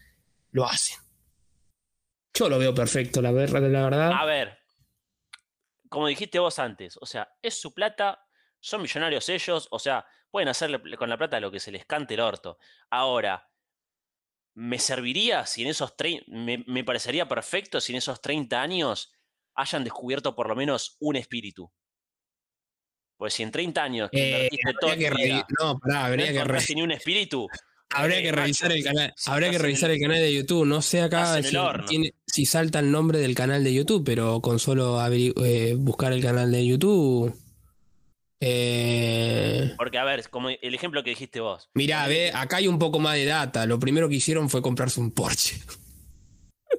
lo 0.51 0.65
hacen. 0.65 0.97
Yo 2.33 2.49
lo 2.49 2.57
veo 2.59 2.73
perfecto, 2.73 3.21
la 3.21 3.31
verdad, 3.31 3.61
la 3.69 3.83
verdad. 3.83 4.11
A 4.13 4.25
ver, 4.25 4.57
como 5.89 6.07
dijiste 6.07 6.39
vos 6.39 6.59
antes, 6.59 6.97
o 7.01 7.05
sea, 7.05 7.29
es 7.41 7.59
su 7.59 7.73
plata, 7.73 8.25
son 8.59 8.81
millonarios 8.81 9.27
ellos, 9.29 9.67
o 9.71 9.79
sea, 9.79 10.05
pueden 10.29 10.47
hacerle 10.49 10.79
con 10.97 11.09
la 11.09 11.17
plata 11.17 11.39
lo 11.39 11.51
que 11.51 11.59
se 11.59 11.71
les 11.71 11.85
cante 11.85 12.13
el 12.13 12.19
orto. 12.21 12.57
Ahora, 12.91 13.49
¿me 14.53 14.77
serviría 14.79 15.45
si 15.45 15.63
en 15.63 15.69
esos 15.69 15.95
30, 15.97 16.25
me, 16.27 16.63
me 16.67 16.83
parecería 16.83 17.27
perfecto 17.27 17.81
si 17.81 17.93
en 17.93 17.97
esos 17.97 18.21
30 18.21 18.61
años 18.61 19.11
hayan 19.55 19.83
descubierto 19.83 20.35
por 20.35 20.47
lo 20.47 20.55
menos 20.55 20.97
un 20.99 21.15
espíritu? 21.15 21.71
Pues 23.17 23.33
si 23.33 23.43
en 23.43 23.51
30 23.51 23.83
años 23.83 24.09
que 24.11 24.45
Eh, 24.45 24.49
que 24.49 25.09
vida, 25.09 25.45
no, 25.59 25.77
pará, 25.77 26.09
no 26.09 26.23
que, 26.23 26.43
re- 26.43 26.75
ni 26.75 26.81
un 26.81 26.91
espíritu, 26.91 27.47
habría 27.91 28.19
eh, 28.19 28.23
que 28.23 28.31
macho, 28.31 28.41
revisar 28.41 28.71
el 28.71 28.83
canal, 28.83 29.13
habría 29.27 29.51
que 29.51 29.57
revisar 29.57 29.91
el- 29.91 29.99
canal 29.99 30.17
de 30.19 30.33
YouTube. 30.33 30.65
No 30.65 30.81
sé 30.81 31.01
acá 31.01 31.41
si, 31.41 31.55
tiene- 31.87 32.13
si 32.27 32.45
salta 32.45 32.79
el 32.79 32.91
nombre 32.91 33.19
del 33.19 33.35
canal 33.35 33.63
de 33.63 33.73
YouTube, 33.73 34.03
pero 34.05 34.41
con 34.41 34.59
solo 34.59 34.99
eh, 35.11 35.75
buscar 35.77 36.13
el 36.13 36.21
canal 36.21 36.51
de 36.51 36.65
YouTube. 36.65 37.33
Eh, 38.41 39.73
Porque, 39.77 39.97
a 39.97 40.03
ver, 40.05 40.29
como 40.29 40.49
el 40.49 40.73
ejemplo 40.73 41.03
que 41.03 41.09
dijiste 41.09 41.39
vos. 41.41 41.69
mirá, 41.73 42.07
ve, 42.07 42.31
acá 42.33 42.57
hay 42.57 42.67
un 42.67 42.79
poco 42.79 42.99
más 42.99 43.15
de 43.15 43.25
data. 43.25 43.65
Lo 43.65 43.79
primero 43.79 44.07
que 44.07 44.15
hicieron 44.15 44.49
fue 44.49 44.61
comprarse 44.61 44.99
un 45.01 45.11
Porsche. 45.11 45.57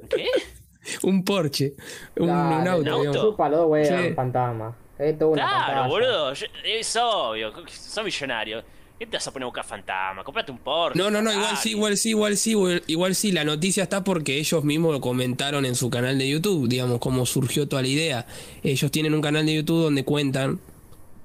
¿Qué? 0.09 0.27
un 1.03 1.23
Porsche. 1.25 1.75
Un, 2.17 2.27
Claro, 2.29 2.61
un 2.79 2.89
auto, 2.89 3.01
un 3.01 3.07
auto. 3.41 3.67
güey, 3.67 3.85
Sí. 3.85 4.15
fantasma. 4.15 4.77
Es 4.99 5.19
toda 5.19 5.31
una 5.33 5.43
Claro, 5.43 5.67
pantalla. 5.67 5.89
boludo. 5.89 6.35
yo- 6.35 6.47
Es 6.65 6.97
obvio. 6.97 7.53
Son 7.69 8.05
millonarios. 8.05 8.65
¿Qué 9.01 9.07
te 9.07 9.17
vas 9.17 9.27
a 9.27 9.33
poner 9.33 9.45
a 9.45 9.47
buscar 9.47 9.65
fantasma? 9.65 10.23
Comprate 10.23 10.53
un 10.53 10.59
Porsche. 10.59 10.99
No, 10.99 11.11
no, 11.11 11.23
no, 11.23 11.33
igual 11.33 11.57
sí, 11.57 11.71
igual 11.71 11.97
sí, 11.97 12.11
igual 12.11 12.37
sí, 12.37 12.51
igual, 12.51 12.83
igual 12.87 13.15
sí. 13.15 13.33
La 13.33 13.45
noticia 13.45 13.83
está 13.85 14.05
porque 14.05 14.39
ellos 14.39 14.63
mismos 14.63 14.93
lo 14.93 15.01
comentaron 15.01 15.65
en 15.65 15.75
su 15.75 15.89
canal 15.89 16.19
de 16.19 16.29
YouTube, 16.29 16.69
digamos, 16.69 16.99
cómo 17.01 17.25
surgió 17.25 17.67
toda 17.67 17.81
la 17.81 17.89
idea. 17.89 18.27
Ellos 18.63 18.91
tienen 18.91 19.15
un 19.15 19.23
canal 19.23 19.47
de 19.47 19.55
YouTube 19.55 19.85
donde 19.85 20.05
cuentan 20.05 20.61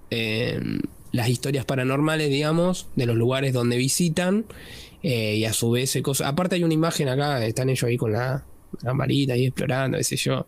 eh, 0.10 0.58
las 1.12 1.28
historias 1.28 1.66
paranormales, 1.66 2.30
digamos, 2.30 2.88
de 2.96 3.06
los 3.08 3.18
lugares 3.18 3.52
donde 3.52 3.76
visitan. 3.76 4.46
eh, 5.04 5.36
y 5.36 5.44
a 5.46 5.52
su 5.54 5.70
vez, 5.70 5.96
eh, 5.98 6.02
cosa- 6.02 6.30
aparte 6.30 6.56
hay 6.56 6.64
una 6.64 6.74
imagen 6.74 7.10
acá, 7.10 7.46
están 7.46 7.70
ellos 7.70 7.84
ahí 7.84 7.98
con 7.98 8.14
la, 8.14 8.44
la 8.84 8.94
marita 8.94 9.34
ahí 9.34 9.48
explorando, 9.48 9.98
qué 9.98 10.04
sé 10.06 10.16
yo. 10.16 10.48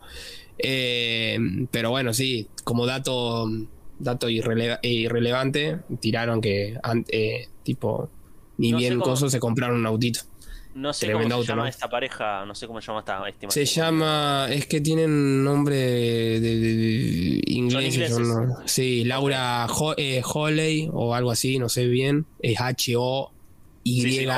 Eh, 0.58 1.38
pero 1.72 1.90
bueno, 1.92 2.14
sí, 2.14 2.48
como 2.64 2.86
dato 2.86 3.46
dato 4.00 4.30
irrele- 4.30 4.80
eh, 4.82 4.90
irrelevante, 4.90 5.80
tiraron 6.00 6.42
que 6.42 6.78
eh, 7.10 7.48
tipo 7.64 8.10
ni 8.58 8.72
No 8.72 8.78
bien 8.78 8.94
cómo- 9.00 9.06
coso 9.12 9.30
se 9.30 9.40
compraron 9.40 9.78
un 9.78 9.86
autito. 9.86 10.22
No 10.76 10.94
sé 10.94 11.08
Tremendo 11.08 11.36
cómo 11.36 11.44
se 11.44 11.52
auto, 11.52 11.54
llama 11.54 11.62
¿no? 11.64 11.68
esta 11.70 11.90
pareja. 11.90 12.46
No 12.46 12.54
sé 12.54 12.68
cómo 12.68 12.80
se 12.82 12.88
llama 12.88 13.00
esta. 13.00 13.28
este 13.28 13.50
Se 13.50 13.66
llama, 13.66 14.48
es 14.52 14.68
que 14.68 14.80
tienen 14.80 15.44
nombre 15.44 15.76
de, 16.40 17.42
ingleses. 17.48 18.12
no- 18.20 18.58
sí, 18.66 19.04
Laura 19.04 19.66
Ho- 19.68 19.96
eh, 19.98 20.22
Holley 20.24 20.88
o 20.94 21.16
algo 21.16 21.32
así, 21.32 21.58
no 21.58 21.68
sé 21.70 21.88
bien, 21.88 22.26
es 22.42 22.60
H 22.62 22.94
O 22.98 23.32
Y 23.84 24.02
Sí, 24.02 24.12
sí, 24.12 24.18
L 24.20 24.32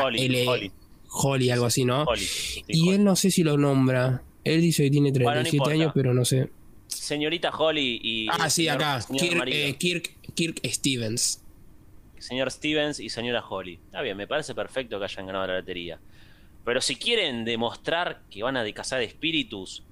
Holly, 0.48 0.72
Holly. 1.12 1.50
Algo 1.50 1.66
así, 1.66 1.84
¿no? 1.84 2.04
Holly, 2.04 2.22
sí, 2.22 2.64
Y 2.68 2.82
Holly. 2.84 2.96
él 2.98 3.04
no 3.04 3.16
sé 3.16 3.32
si 3.32 3.44
lo 3.44 3.58
nombra. 3.58 4.22
Él 4.44 4.62
dice 4.62 4.84
que 4.84 4.92
tiene 4.92 5.12
Bueno, 5.12 5.26
no 5.30 5.34
37 5.42 5.72
años, 5.74 5.92
pero 5.94 6.14
no 6.14 6.24
sé. 6.24 6.50
Señorita 6.90 7.50
Holly 7.52 8.00
y. 8.04 8.28
Ah, 8.30 8.50
sí, 8.50 8.64
señor- 8.64 8.76
acá. 8.76 9.02
señor 9.02 9.22
Kirk, 9.22 9.38
marido. 9.38 9.58
eh, 9.58 9.76
Kirk, 9.78 10.16
Kirk 10.36 10.60
Stevens. 10.66 11.44
señor 12.18 12.52
Stevens 12.52 13.00
y 13.00 13.10
señora 13.10 13.44
Holly. 13.48 13.80
Está 13.86 14.02
bien, 14.02 14.18
me 14.18 14.28
parece 14.28 14.54
perfecto 14.54 14.98
que 15.00 15.06
hayan 15.06 15.26
ganado 15.28 15.48
la 15.48 15.60
lotería. 15.60 16.00
Pero 16.66 16.82
si 16.82 16.96
quieren 16.98 17.46
demostrar 17.46 18.22
que 18.30 18.44
van 18.44 18.58
a 18.58 18.64
de 18.64 18.74
cazar 18.74 19.02
espíritus, 19.02 19.84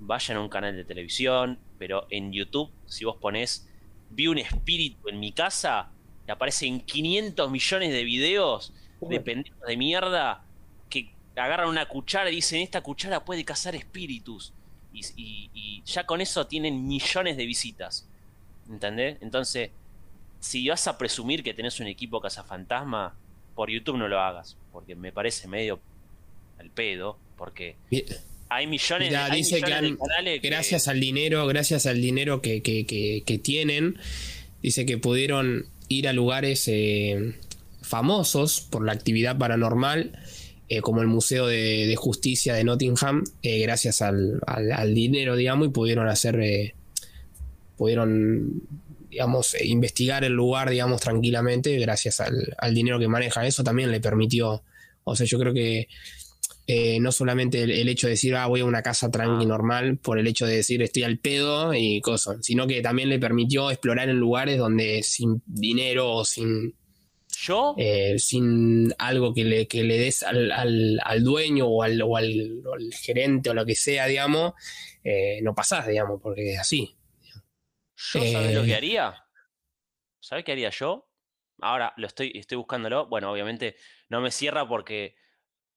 vayan 0.00 0.38
a 0.38 0.40
un 0.40 0.48
canal 0.48 0.74
de 0.74 0.84
televisión, 0.84 1.58
pero 1.78 2.06
en 2.10 2.32
YouTube, 2.32 2.70
si 2.86 3.04
vos 3.04 3.16
ponés 3.16 3.68
vi 4.10 4.26
un 4.26 4.38
espíritu 4.38 5.08
en 5.08 5.20
mi 5.20 5.32
casa, 5.32 5.90
te 6.26 6.32
aparecen 6.32 6.80
500 6.80 7.50
millones 7.50 7.92
de 7.92 8.04
videos 8.04 8.72
de 9.00 9.20
pendejos 9.20 9.60
de 9.66 9.76
mierda 9.76 10.44
que 10.90 11.14
agarran 11.36 11.68
una 11.68 11.86
cuchara 11.86 12.30
y 12.30 12.36
dicen, 12.36 12.60
esta 12.60 12.80
cuchara 12.82 13.24
puede 13.24 13.44
cazar 13.44 13.74
espíritus. 13.74 14.52
Y, 14.92 15.00
y- 15.16 15.50
y 15.54 15.82
ya 15.84 16.04
con 16.04 16.20
eso 16.20 16.46
tienen 16.46 16.86
millones 16.86 17.36
de 17.36 17.46
visitas. 17.46 18.06
¿Entendés? 18.70 19.16
Entonces, 19.20 19.70
si 20.40 20.68
vas 20.68 20.86
a 20.86 20.96
presumir 20.98 21.42
que 21.42 21.54
tenés 21.54 21.80
un 21.80 21.86
equipo 21.86 22.20
cazafantasma, 22.20 23.14
por 23.54 23.70
YouTube 23.70 23.96
no 23.98 24.08
lo 24.08 24.20
hagas, 24.20 24.56
porque 24.72 24.94
me 24.94 25.12
parece 25.12 25.46
medio 25.48 25.80
al 26.58 26.70
pedo, 26.70 27.18
porque 27.36 27.76
hay 28.48 28.66
millones, 28.66 29.14
hay 29.14 29.38
dice 29.38 29.60
que 29.60 29.70
de 29.74 29.96
canales 29.96 30.40
que- 30.40 30.48
gracias 30.48 30.88
al 30.88 31.00
dinero, 31.00 31.46
gracias 31.46 31.86
al 31.86 32.00
dinero 32.00 32.40
que, 32.40 32.62
que- 32.62 32.86
que- 32.86 33.22
que 33.26 33.38
tienen, 33.38 33.98
dice 34.62 34.86
que 34.86 34.96
pudieron 34.98 35.66
ir 35.88 36.08
a 36.08 36.12
lugares 36.12 36.64
eh, 36.68 37.34
famosos 37.82 38.60
por 38.60 38.84
la 38.84 38.92
actividad 38.92 39.36
paranormal, 39.38 40.18
eh, 40.74 40.80
como 40.80 41.02
el 41.02 41.06
Museo 41.06 41.46
de, 41.46 41.94
Justicia 41.98 42.54
de 42.54 42.64
Nottingham, 42.64 43.22
eh, 43.42 43.60
gracias 43.60 44.00
al, 44.00 44.40
al- 44.46 44.72
al 44.72 44.94
dinero, 44.94 45.36
digamos, 45.36 45.68
y 45.68 45.70
pudieron 45.70 46.08
hacer, 46.08 46.40
eh, 46.40 46.74
pudieron, 47.76 48.62
digamos, 49.10 49.54
investigar 49.62 50.24
el 50.24 50.32
lugar, 50.32 50.70
digamos, 50.70 51.02
tranquilamente, 51.02 51.78
gracias 51.78 52.20
al, 52.20 52.74
dinero 52.74 52.98
que 52.98 53.06
manejan. 53.06 53.44
Eso 53.44 53.62
también 53.62 53.90
le 53.90 54.00
permitió, 54.00 54.62
o 55.04 55.14
sea, 55.14 55.26
yo 55.26 55.38
creo 55.38 55.52
que 55.52 55.88
no 57.00 57.12
solamente 57.12 57.64
el, 57.64 57.88
hecho 57.90 58.06
de 58.06 58.12
decir, 58.12 58.34
ah, 58.34 58.46
voy 58.46 58.60
a 58.60 58.64
una 58.64 58.80
casa 58.82 59.10
tranqui 59.10 59.44
normal, 59.44 59.98
por 59.98 60.18
el 60.18 60.26
hecho 60.26 60.46
de 60.46 60.56
decir 60.56 60.80
estoy 60.80 61.02
al 61.02 61.18
pedo 61.18 61.74
y 61.74 62.00
cosas, 62.00 62.38
sino 62.40 62.66
que 62.66 62.80
también 62.80 63.10
le 63.10 63.18
permitió 63.18 63.70
explorar 63.70 64.08
en 64.08 64.16
lugares 64.16 64.56
donde 64.56 65.02
sin 65.02 65.42
dinero 65.44 66.10
o 66.10 66.24
sin, 66.24 66.74
yo, 67.46 67.74
eh, 67.78 68.18
sin 68.18 68.92
algo 68.98 69.32
que 69.34 69.44
le, 69.44 69.66
que 69.66 69.82
le 69.82 69.98
des 69.98 70.22
al, 70.22 70.52
al- 70.52 71.00
al 71.04 71.24
dueño 71.24 71.66
o 71.66 71.82
al, 71.82 72.00
o 72.02 72.16
al- 72.16 72.62
o 72.66 72.74
al 72.74 72.92
gerente 72.92 73.50
o 73.50 73.54
lo 73.54 73.64
que 73.66 73.74
sea, 73.74 74.06
digamos, 74.06 74.52
eh, 75.04 75.40
no 75.42 75.54
pasás, 75.54 75.86
digamos, 75.86 76.20
porque 76.22 76.52
es 76.54 76.60
así. 76.60 76.96
yo 77.96 78.20
¿sabés 78.20 78.54
lo 78.54 78.62
eh, 78.62 78.66
que 78.66 78.74
haría? 78.74 79.24
¿Sabés 80.20 80.44
qué 80.44 80.52
haría 80.52 80.70
yo? 80.70 81.08
Ahora 81.60 81.92
lo 81.96 82.06
estoy, 82.06 82.32
estoy 82.34 82.56
buscándolo. 82.56 83.06
Bueno, 83.08 83.30
obviamente 83.32 83.76
no 84.08 84.20
me 84.20 84.30
cierra 84.30 84.66
porque 84.68 85.14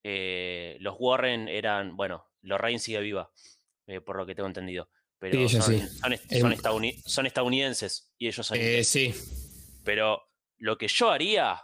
eh, 0.03 0.77
los 0.79 0.95
Warren 0.99 1.47
eran, 1.47 1.95
bueno, 1.97 2.27
Lorraine 2.41 2.79
sigue 2.79 2.99
viva, 2.99 3.31
eh, 3.87 4.01
por 4.01 4.17
lo 4.17 4.25
que 4.25 4.35
tengo 4.35 4.47
entendido. 4.47 4.89
Pero 5.19 5.47
Sí, 5.47 5.49
son, 5.49 5.61
sí. 5.79 5.87
son 5.99 6.13
est- 6.13 6.31
son 6.33 6.51
estadouni- 6.51 7.01
son 7.05 7.25
estadounidenses 7.25 8.11
y 8.17 8.27
ellos 8.27 8.45
son 8.45 8.57
Eh, 8.59 8.83
sí, 8.83 9.13
Pero 9.83 10.21
lo 10.57 10.77
que 10.77 10.87
yo 10.87 11.11
haría, 11.11 11.61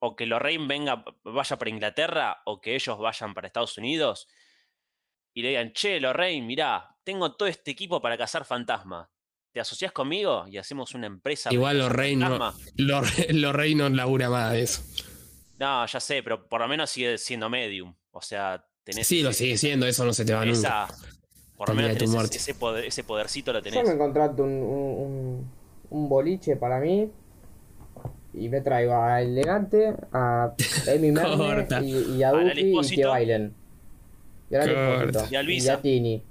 o 0.00 0.16
que 0.16 0.26
Lorraine 0.26 0.66
venga, 0.66 1.04
vaya 1.24 1.58
para 1.58 1.70
Inglaterra, 1.70 2.42
o 2.46 2.60
que 2.60 2.74
ellos 2.74 2.98
vayan 2.98 3.34
para 3.34 3.46
Estados 3.46 3.78
Unidos, 3.78 4.26
y 5.34 5.42
le 5.42 5.48
digan, 5.50 5.72
che, 5.72 6.00
Lorraine, 6.00 6.46
mirá, 6.46 6.96
tengo 7.04 7.34
todo 7.36 7.48
este 7.48 7.70
equipo 7.70 8.00
para 8.00 8.16
cazar 8.18 8.44
fantasmas. 8.44 9.08
¿te 9.52 9.60
asociás 9.60 9.92
conmigo 9.92 10.46
y 10.48 10.56
hacemos 10.56 10.94
una 10.94 11.06
empresa? 11.06 11.52
Igual 11.52 11.90
rey 11.90 12.16
no, 12.16 13.52
rey 13.52 13.74
no 13.74 13.88
labura 13.90 14.30
más 14.30 14.52
de 14.52 14.62
eso. 14.62 14.82
No, 15.58 15.84
ya 15.84 16.00
sé, 16.00 16.22
pero 16.22 16.48
por 16.48 16.62
lo 16.62 16.68
menos 16.68 16.88
sigue 16.88 17.18
siendo 17.18 17.50
medium. 17.50 17.94
O 18.12 18.22
sea, 18.22 18.64
tenés. 18.82 19.06
Sí, 19.06 19.22
lo 19.22 19.30
sigue 19.32 19.58
siendo, 19.58 19.86
eso 19.86 20.06
no 20.06 20.14
se 20.14 20.24
te 20.24 20.32
va 20.32 20.46
nunca. 20.46 20.86
esa, 20.88 20.88
por 21.54 21.68
lo 21.68 21.74
menos 21.74 21.92
tenés 21.92 22.10
muerte. 22.10 22.38
ese, 22.38 22.52
ese 22.52 22.58
poder- 22.58 22.86
ese 22.86 23.04
podercito 23.04 23.52
lo 23.52 23.58
Yo 23.58 23.64
tenés. 23.64 23.86
me 23.86 23.98
contrato 23.98 24.42
un, 24.42 25.52
un 25.90 26.08
boliche 26.08 26.56
para 26.56 26.80
mí 26.80 27.10
y 28.34 28.48
me 28.48 28.60
traigo 28.60 28.94
a 28.94 29.20
Elegante, 29.22 29.94
a 30.12 30.52
Emi 30.86 31.10
Merne 31.12 31.36
Corta. 31.36 31.82
y, 31.82 32.16
y 32.16 32.22
a 32.22 32.30
Duki 32.32 32.72
y 32.80 32.96
que 32.96 33.04
bailen. 33.06 33.54
Y. 34.50 34.54
Y 34.54 35.36
al 35.36 35.44
Y 35.44 35.46
Visa. 35.46 35.74
a 35.74 35.80
Tini. 35.80 36.22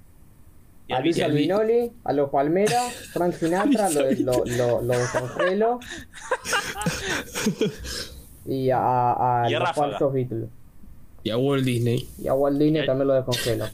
Y 0.87 0.93
a 0.93 0.99
Luis 0.99 1.21
Albinoli, 1.21 1.91
a 2.03 2.11
los 2.11 2.29
Palmera, 2.29 2.81
Frank 3.13 3.33
Sinatra, 3.35 3.89
lo, 3.89 4.43
lo, 4.45 4.81
lo. 4.81 5.79
Y 8.45 8.69
a, 8.71 8.77
a, 8.79 9.43
a 9.43 9.49
Y 9.49 9.53
a 9.53 9.59
los 9.59 9.71
falsos 9.71 10.11
Beatles. 10.13 10.49
Y 11.23 11.29
a 11.29 11.37
Walt 11.37 11.63
Disney. 11.63 12.09
Y 12.17 12.27
a 12.27 12.33
Walt 12.33 12.57
Disney 12.57 12.81
Y 12.81 12.83
a- 12.83 12.85
también 12.87 13.07
lo 13.07 13.13
descongelo. 13.13 13.65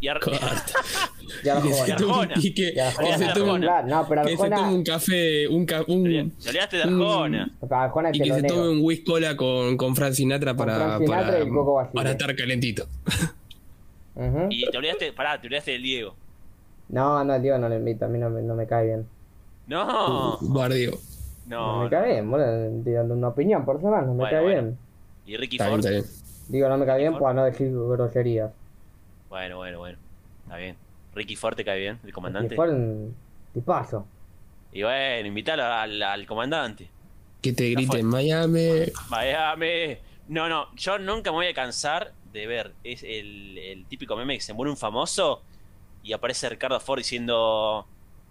y 0.00 0.08
Corta. 0.08 0.30
Y 1.44 1.48
a 1.48 1.60
Que 1.62 1.72
se 1.72 1.92
Arjona. 1.92 1.96
tome- 1.96 2.12
Arjona. 2.12 2.34
y 2.36 2.54
que, 2.54 2.72
Y 2.74 2.78
a 2.78 2.88
que 2.90 2.94
se 2.94 3.24
Arjona. 3.24 3.34
tome 3.34 3.52
un- 3.52 3.88
No, 3.88 4.06
pero 4.08 4.22
que 4.22 4.28
se 4.28 4.34
Arjona. 4.34 4.56
tome 4.56 4.74
un 4.74 4.84
café, 4.84 5.48
un, 5.48 5.66
ca- 5.66 5.84
un- 5.88 6.04
Te 6.04 6.48
olvidaste 6.48 6.76
de 6.78 6.82
un- 6.88 7.02
Arjona. 7.02 7.50
Arjona 7.70 8.10
y 8.12 8.20
que 8.20 8.32
se 8.34 8.42
tome 8.42 8.68
un 8.68 8.80
whisky 8.84 9.04
cola 9.04 9.36
con, 9.36 9.76
con 9.76 9.94
Frank 9.96 10.12
Sinatra 10.12 10.52
Con 10.54 10.66
para, 10.66 10.76
Frank 10.76 11.00
Sinatra 11.02 11.26
para, 11.26 11.38
y 11.38 11.42
el 11.42 11.48
Coco 11.48 11.74
Basile. 11.74 11.94
para 11.94 12.10
estar 12.12 12.36
calentito. 12.36 12.86
Y 14.50 14.70
te 14.70 14.76
olvidaste, 14.78 15.12
pará, 15.12 15.40
te 15.40 15.46
olvidaste 15.46 15.70
del 15.72 15.82
Diego. 15.82 16.14
No, 16.88 17.24
no, 17.24 17.34
el 17.34 17.42
Diego 17.42 17.56
no 17.58 17.68
lo 17.68 17.76
invito, 17.76 18.04
a 18.04 18.08
mí 18.08 18.18
no 18.18 18.28
me, 18.28 18.42
no 18.42 18.54
me 18.54 18.66
cae 18.66 18.86
bien. 18.86 19.06
No, 19.66 20.38
Bardeo. 20.42 20.98
No, 21.46 21.78
no. 21.78 21.84
me 21.84 21.90
cae 21.90 22.20
bien, 22.22 22.32
estoy 22.78 22.92
dando 22.92 23.14
una 23.14 23.28
opinión 23.28 23.64
personal, 23.64 24.06
no 24.06 24.12
me 24.12 24.18
Bueno, 24.18 24.30
cae 24.30 24.42
bueno. 24.42 24.62
bien. 24.62 24.78
Y 25.26 25.36
Ricky 25.36 25.56
Está 25.56 25.68
bien, 25.68 25.80
Ford. 25.82 25.92
está 25.92 26.00
bien. 26.08 26.22
Digo, 26.48 26.68
no 26.68 26.76
me 26.76 26.84
cae 26.86 26.98
bien 26.98 27.18
para 27.18 27.32
no 27.34 27.44
decir 27.44 27.72
groserías. 27.72 28.50
Bueno, 29.30 29.56
bueno, 29.56 29.78
bueno. 29.78 29.98
Está 30.44 30.56
bien. 30.58 30.76
Ricky 31.14 31.36
Ford 31.36 31.54
te 31.56 31.64
cae 31.64 31.78
bien, 31.80 31.98
el 32.04 32.12
comandante. 32.12 32.54
Y 32.54 32.56
fue 32.56 32.70
un 32.70 33.14
tipazo. 33.52 34.06
Y 34.72 34.82
bueno, 34.82 35.28
invítalo 35.28 35.64
al, 35.64 36.02
al 36.02 36.26
comandante. 36.26 36.88
Que 37.42 37.52
te 37.52 37.70
griten 37.70 38.06
Miami. 38.06 38.68
Miami. 39.10 39.96
No, 40.28 40.48
no, 40.48 40.74
yo 40.76 40.98
nunca 40.98 41.30
me 41.30 41.36
voy 41.38 41.46
a 41.46 41.54
cansar 41.54 42.12
de 42.32 42.46
ver 42.46 42.72
es 42.82 43.02
el, 43.02 43.58
el 43.58 43.84
típico 43.86 44.16
meme 44.16 44.34
que 44.36 44.40
se 44.40 44.54
muere 44.54 44.70
un 44.70 44.76
famoso 44.78 45.42
y 46.02 46.14
aparece 46.14 46.48
Ricardo 46.48 46.80
Ford 46.80 46.98
diciendo, 46.98 47.86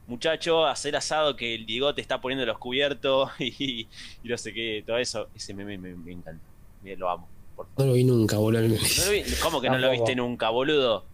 muchacho, 0.08 0.66
hacer 0.66 0.96
asado 0.96 1.36
que 1.36 1.54
el 1.54 1.66
Diego 1.68 1.94
te 1.94 2.02
está 2.02 2.20
poniendo 2.20 2.46
los 2.46 2.58
cubiertos 2.58 3.30
y, 3.40 3.88
y 4.24 4.28
no 4.30 4.38
sé 4.38 4.54
qué, 4.54 4.84
todo 4.88 4.98
eso. 4.98 5.28
Ese 5.36 5.54
meme 5.54 5.78
me, 5.78 5.94
me 5.94 6.14
encanta. 6.14 6.42
Bien, 6.82 6.98
lo 7.00 7.10
amo. 7.10 7.28
por 7.56 7.68
favor. 7.68 7.80
No 7.82 7.86
lo 7.88 7.94
vi 7.94 8.04
nunca, 8.06 8.38
boludo. 8.38 8.62
¿No 8.70 9.06
lo 9.06 9.12
vi- 9.12 9.24
¿Cómo 9.44 9.62
que 9.62 9.70
no 9.70 9.78
lo 9.78 9.88
Tampoco. 9.88 10.06
viste 10.06 10.16
nunca, 10.16 10.50
boludo? 10.50 11.06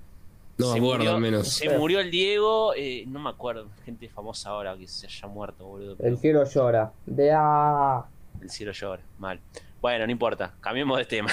No 0.57 0.67
me 0.67 0.73
Se 0.73 0.77
acuerdo 0.79 0.97
murió- 1.03 1.13
al 1.15 1.21
menos. 1.21 1.47
Se 1.49 1.77
murió 1.77 1.99
el 1.99 2.09
Diego, 2.11 2.73
eh, 2.75 3.03
no 3.07 3.19
me 3.19 3.29
acuerdo, 3.29 3.67
gente 3.85 4.09
famosa 4.09 4.49
ahora 4.49 4.75
que 4.77 4.87
se 4.87 5.05
haya 5.07 5.27
muerto, 5.27 5.65
boludo. 5.65 5.95
pero 5.97 6.09
El 6.09 6.17
cielo 6.17 6.43
llora. 6.45 6.91
De 7.05 7.31
a. 7.31 8.03
el 8.41 8.49
cielo 8.49 8.71
llora, 8.71 9.01
mal. 9.19 9.39
Bueno, 9.81 10.05
no 10.05 10.11
importa, 10.11 10.53
cambiemos 10.59 10.97
de 10.97 11.05
tema. 11.05 11.29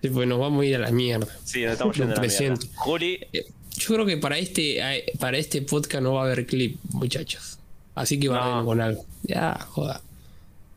Sí, 0.00 0.08
pues 0.08 0.26
nos 0.26 0.38
vamos 0.40 0.62
a 0.62 0.64
ir 0.64 0.76
a 0.76 0.78
la 0.78 0.90
mierda. 0.90 1.26
sí, 1.44 1.62
nos 1.64 1.72
estamos 1.74 1.94
yendo 1.96 2.14
a 2.14 2.16
la 2.16 2.22
mierda. 2.26 2.56
Juli, 2.76 3.26
Eh, 3.32 3.44
Yo 3.76 3.94
creo 3.94 4.06
que 4.06 4.16
para 4.16 4.38
este, 4.38 4.80
para 5.18 5.36
este 5.36 5.60
podcast 5.62 6.02
no 6.02 6.14
va 6.14 6.22
a 6.22 6.24
haber 6.24 6.46
clip, 6.46 6.78
muchachos. 6.92 7.58
Así 7.94 8.18
que 8.18 8.28
No. 8.28 8.32
va 8.34 8.64
con 8.64 8.80
algo. 8.80 9.04
Ya, 9.22 9.54
joda. 9.68 10.00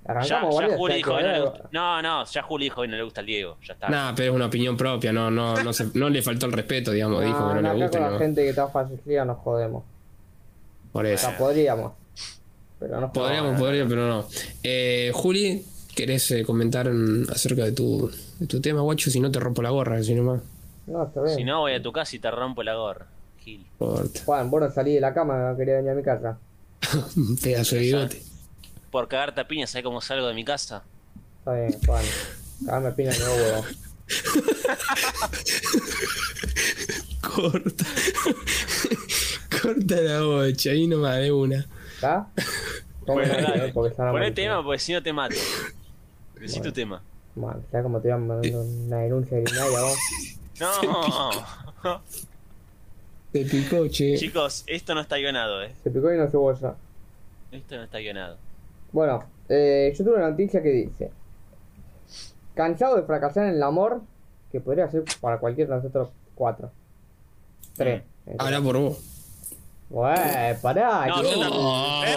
Ya, 0.06 0.12
Arrancamos, 0.12 0.56
ya 0.56 0.62
boludo, 0.62 0.78
Juli 0.78 0.92
ya 0.92 0.98
dijo 0.98 1.18
que 1.18 1.24
no 1.24 1.32
le 1.32 1.42
gusta. 1.42 1.70
No, 1.72 2.02
no, 2.02 2.26
ya 2.26 2.42
Juli 2.44 2.64
dijo 2.66 2.82
que 2.82 2.88
no 2.88 2.98
le 2.98 3.04
gusta 3.04 3.22
el 3.22 3.28
Diego, 3.28 3.58
ya 3.66 3.74
está. 3.74 3.90
Nada, 3.90 4.14
pero 4.16 4.30
es 4.32 4.36
una 4.36 4.46
opinión 4.48 4.76
propia, 4.78 5.14
no, 5.14 5.32
no, 5.32 5.56
no, 5.64 5.74
se- 5.74 5.88
no 5.94 6.10
le 6.10 6.22
faltó 6.22 6.46
el 6.46 6.52
respeto, 6.52 6.92
digamos, 6.92 7.24
dijo 7.24 7.38
que 7.50 7.62
no, 7.62 7.74
le 7.74 7.82
gusta. 7.84 7.98
con 8.00 8.02
la 8.08 8.14
no. 8.14 8.20
gente 8.20 8.44
que 8.44 8.50
está 8.50 8.68
fallecida 8.68 9.26
nos 9.26 9.38
jodemos. 9.40 9.84
Por 10.92 11.06
O 11.06 11.08
eso. 11.08 11.28
sea, 11.28 11.38
podríamos. 11.38 11.94
Pero 12.80 13.00
no 13.00 13.14
Podríamos, 13.14 13.60
podríamos, 13.60 13.90
pero 13.94 14.08
no. 14.08 14.28
Eh, 14.62 15.12
Juli, 15.14 15.64
¿querés 15.96 16.30
eh, 16.32 16.44
comentar 16.44 16.92
acerca 17.32 17.64
de 17.64 17.72
tu, 17.72 18.12
de 18.40 18.46
tu 18.48 18.60
tema, 18.60 18.82
guacho? 18.82 19.10
Si 19.10 19.20
no 19.22 19.32
te 19.32 19.40
rompo 19.40 19.62
la 19.62 19.70
gorra, 19.70 20.04
si 20.04 20.14
no 20.14 20.24
más. 20.24 20.42
No, 20.86 21.04
está 21.06 21.22
bien. 21.24 21.36
Si 21.38 21.44
no, 21.46 21.62
voy 21.62 21.74
a 21.76 21.82
tu 21.82 21.94
casa 21.94 22.14
y 22.16 22.20
te 22.20 22.30
rompo 22.30 22.62
la 22.62 22.76
gorra, 22.76 23.06
Gil. 23.40 23.66
Juan, 24.26 24.52
vos 24.52 24.62
no 24.62 24.70
salí 24.70 24.96
de 24.96 25.00
la 25.00 25.14
cama, 25.14 25.54
quería 25.58 25.76
venir 25.78 25.92
a 25.92 25.96
mi 25.96 26.04
casa. 26.04 26.38
Pedazo 27.42 27.76
de 27.76 27.82
bigote. 27.82 28.22
Por 28.94 29.08
cagarte 29.08 29.42
a 29.42 29.48
piña, 29.48 29.66
¿sabes 29.66 29.84
cómo 29.84 30.02
salgo 30.02 30.28
de 30.28 30.36
mi 30.36 30.46
casa? 30.46 30.84
Está 31.40 31.54
bien, 31.56 31.74
Juan. 31.84 32.06
Cagame 32.64 32.92
pina 32.92 33.12
que 33.12 33.20
no 33.24 33.34
huevo. 33.34 33.66
Corta. 37.22 37.86
Corta 39.62 39.96
la 39.96 40.22
bocha, 40.22 40.70
ahí 40.70 40.86
nomás 40.86 41.18
de 41.18 41.32
una. 41.32 41.66
¿Está? 41.96 42.28
¿Cómo 43.08 43.14
Bueno, 43.20 43.34
no? 43.34 43.42
dale. 43.42 43.74
Porque 43.74 43.96
Poné 43.96 44.32
tema, 44.32 44.64
porque 44.64 44.78
si 44.80 44.94
no 44.94 45.02
te 45.02 45.12
mato. 45.12 45.34
Decí 46.40 46.58
tu 46.58 46.60
Bueno. 46.60 46.74
tema. 46.74 47.02
Man, 47.36 47.66
¿sabes 47.72 47.84
cómo 47.84 48.00
te 48.00 48.10
iban 48.10 48.28
mandando 48.28 48.62
una 48.62 48.98
denuncia 48.98 49.38
de 49.38 49.44
Guinaya 49.44 49.82
vos? 49.82 49.98
No, 50.60 52.04
Te 53.32 53.44
picó, 53.46 53.88
che. 53.88 54.16
chicos, 54.20 54.64
esto 54.68 54.94
no 54.94 55.02
está 55.02 55.18
guionado, 55.18 55.64
eh. 55.64 55.74
Se 55.84 55.90
picó 55.90 56.14
y 56.14 56.18
no 56.20 56.30
cebolla. 56.30 56.76
Esto 57.52 57.76
no 57.76 57.84
está 57.84 57.98
guionado. 57.98 58.38
Bueno, 58.94 59.20
eh, 59.50 59.94
yo 59.98 60.04
tuve 60.06 60.16
una 60.16 60.30
noticia 60.30 60.64
que 60.64 60.70
dice: 60.70 61.12
Cansado 62.56 62.96
de 62.96 63.04
fracasar 63.04 63.48
en 63.48 63.56
el 63.56 63.64
amor, 63.64 64.02
que 64.52 64.62
podría 64.62 64.90
ser 64.90 65.04
para 65.20 65.40
cualquiera 65.40 65.72
de 65.72 65.82
nosotros 65.82 66.10
cuatro. 66.36 66.72
Tres. 67.76 68.04
Habla 68.38 68.62
por 68.62 68.78
vos. 68.78 68.98
Güey, 69.90 70.62
pará. 70.62 71.06
No, 71.08 71.22
yo 71.24 71.30
también. 71.30 71.50
Oh. 71.52 72.04
¡Eh! 72.06 72.16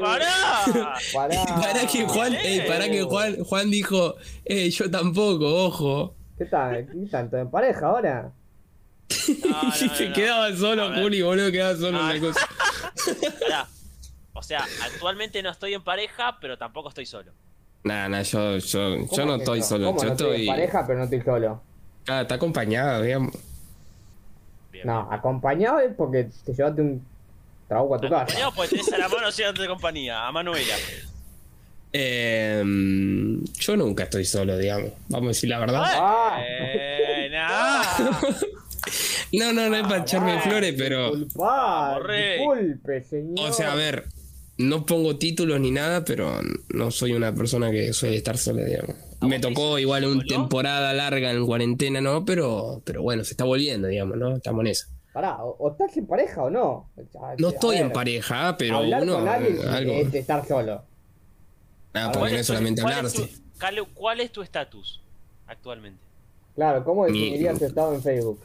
¡Pará! 0.00 0.94
Pará. 1.12 1.44
Para 1.62 1.86
que 1.86 2.04
Juan, 2.06 2.34
eh, 2.34 2.64
para 2.66 2.88
que 2.88 3.02
Juan, 3.02 3.44
Juan 3.44 3.70
dijo, 3.70 4.14
eh, 4.44 4.68
yo 4.70 4.90
tampoco, 4.90 5.46
ojo. 5.66 6.14
¿Qué 6.38 6.44
tal? 6.46 6.86
¿Qué 6.86 7.06
tanto? 7.10 7.36
¿En 7.38 7.50
pareja 7.50 7.86
ahora? 7.86 8.32
No, 9.48 9.62
no, 9.62 9.68
y 9.68 9.72
se 9.72 10.08
no. 10.08 10.14
quedaba 10.14 10.54
solo. 10.56 10.92
Juli, 11.00 11.22
boludo, 11.22 11.50
quedaba 11.52 11.74
solo 11.76 11.98
en 11.98 12.04
Ah. 12.04 12.14
la 12.14 12.20
cosa. 12.20 12.40
Pará. 13.40 13.68
O 14.36 14.42
sea, 14.42 14.64
actualmente 14.84 15.42
no 15.42 15.50
estoy 15.50 15.74
en 15.74 15.82
pareja, 15.82 16.36
pero 16.40 16.58
tampoco 16.58 16.90
estoy 16.90 17.06
solo. 17.06 17.32
Nah, 17.84 18.08
nah, 18.08 18.22
yo, 18.22 18.58
yo, 18.58 18.96
yo 18.98 19.06
¿Cómo 19.06 19.24
no 19.26 19.34
estoy 19.36 19.62
solo, 19.62 19.86
¿Cómo 19.86 19.98
yo 20.00 20.06
no 20.06 20.12
estoy. 20.12 20.40
en 20.42 20.46
pareja, 20.54 20.86
pero 20.86 20.98
no 20.98 21.04
estoy 21.04 21.20
solo? 21.22 21.62
Ah, 22.08 22.20
está 22.22 22.34
acompañado, 22.34 23.02
digamos. 23.02 23.32
Bien, 24.72 24.86
No, 24.86 25.04
bien. 25.04 25.14
acompañado 25.18 25.80
es 25.80 25.94
porque 25.96 26.28
te 26.44 26.52
llevaste 26.52 26.82
un 26.82 27.06
trabuco 27.68 27.94
a 27.94 27.98
tu 28.00 28.08
casa. 28.08 28.22
Acompañado 28.24 28.52
porque 28.54 28.68
tenés 28.70 28.92
a 28.92 28.98
la 28.98 29.08
mano 29.08 29.32
siendo 29.32 29.62
de 29.62 29.68
compañía, 29.68 30.26
a 30.26 30.32
Manuela. 30.32 30.74
Eh, 31.92 32.62
yo 33.58 33.76
nunca 33.76 34.04
estoy 34.04 34.24
solo, 34.24 34.58
digamos. 34.58 34.90
Vamos 35.08 35.26
a 35.26 35.28
decir 35.28 35.48
la 35.48 35.58
verdad. 35.60 35.82
Ah. 35.86 36.40
Eh, 36.46 37.30
no. 37.32 38.36
No, 39.32 39.52
no, 39.52 39.68
no 39.68 39.74
es 39.76 39.82
para 39.82 39.98
echarme 40.02 40.34
Ah, 40.34 40.40
flores, 40.40 40.74
pero. 40.78 41.16
Disculpa, 41.16 41.98
disculpe, 42.08 43.02
señor. 43.02 43.50
O 43.50 43.52
sea, 43.52 43.72
a 43.72 43.74
ver, 43.74 44.04
no 44.58 44.86
pongo 44.86 45.16
títulos 45.16 45.60
ni 45.60 45.70
nada, 45.70 46.04
pero 46.04 46.40
no 46.74 46.90
soy 46.90 47.12
una 47.12 47.34
persona 47.34 47.70
que 47.70 47.92
suele 47.92 48.16
estar 48.16 48.38
sola, 48.38 48.64
digamos. 48.64 48.96
¿A 49.20 49.26
Me 49.26 49.38
tocó 49.38 49.78
igual 49.78 50.04
una 50.06 50.24
temporada 50.24 50.92
larga 50.92 51.30
en 51.30 51.44
cuarentena, 51.46 52.00
¿no? 52.00 52.24
Pero, 52.24 52.82
pero 52.84 53.02
bueno, 53.02 53.24
se 53.24 53.32
está 53.32 53.44
volviendo, 53.44 53.88
digamos, 53.88 54.16
¿no? 54.16 54.36
Estamos 54.36 54.60
en 54.62 54.66
eso. 54.68 54.86
Pará, 55.12 55.42
o, 55.42 55.56
o 55.58 55.70
estás 55.72 55.96
en 55.96 56.06
pareja 56.06 56.42
o 56.42 56.50
no. 56.50 56.90
A- 57.22 57.34
No 57.38 57.48
a 57.48 57.50
estoy 57.50 57.76
ver, 57.76 57.86
en 57.86 57.92
pareja, 57.92 58.56
pero 58.58 58.76
hablar 58.78 59.02
uno. 59.02 59.14
con 59.20 59.28
alguien 59.28 59.68
algo. 59.68 59.92
es 59.92 60.14
estar 60.14 60.46
solo. 60.46 60.82
Ah, 61.94 62.10
¿Cuál 62.12 62.12
porque 62.12 62.20
no 62.20 62.26
es 62.36 62.40
es 62.42 62.46
tu- 62.46 62.52
solamente 62.52 62.82
Cale, 63.56 63.82
¿Cuál 63.94 64.20
es 64.20 64.30
tu 64.32 64.42
estatus 64.42 65.00
actualmente? 65.46 66.02
Claro, 66.54 66.84
¿cómo 66.84 67.04
Mi- 67.06 67.18
definirías 67.18 67.58
tu 67.58 67.64
estado 67.64 67.94
en 67.94 68.02
Facebook? 68.02 68.40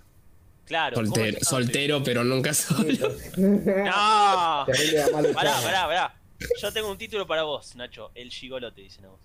Claro. 0.66 0.96
¿cómo 0.96 1.16
es 1.26 1.40
tu 1.40 1.46
Soltero, 1.46 2.02
pero 2.04 2.24
nunca 2.24 2.54
solo. 2.54 2.88
¡No! 3.38 4.66
Pará, 4.66 5.34
pará, 5.34 5.62
pará. 5.88 6.16
Yo 6.62 6.72
tengo 6.72 6.90
un 6.90 6.98
título 6.98 7.28
para 7.28 7.44
vos, 7.44 7.76
Nacho. 7.76 8.12
El 8.16 8.32
gigolo 8.32 8.72
te 8.74 8.82
dicen 8.82 9.06
a 9.06 9.10
vos. 9.10 9.20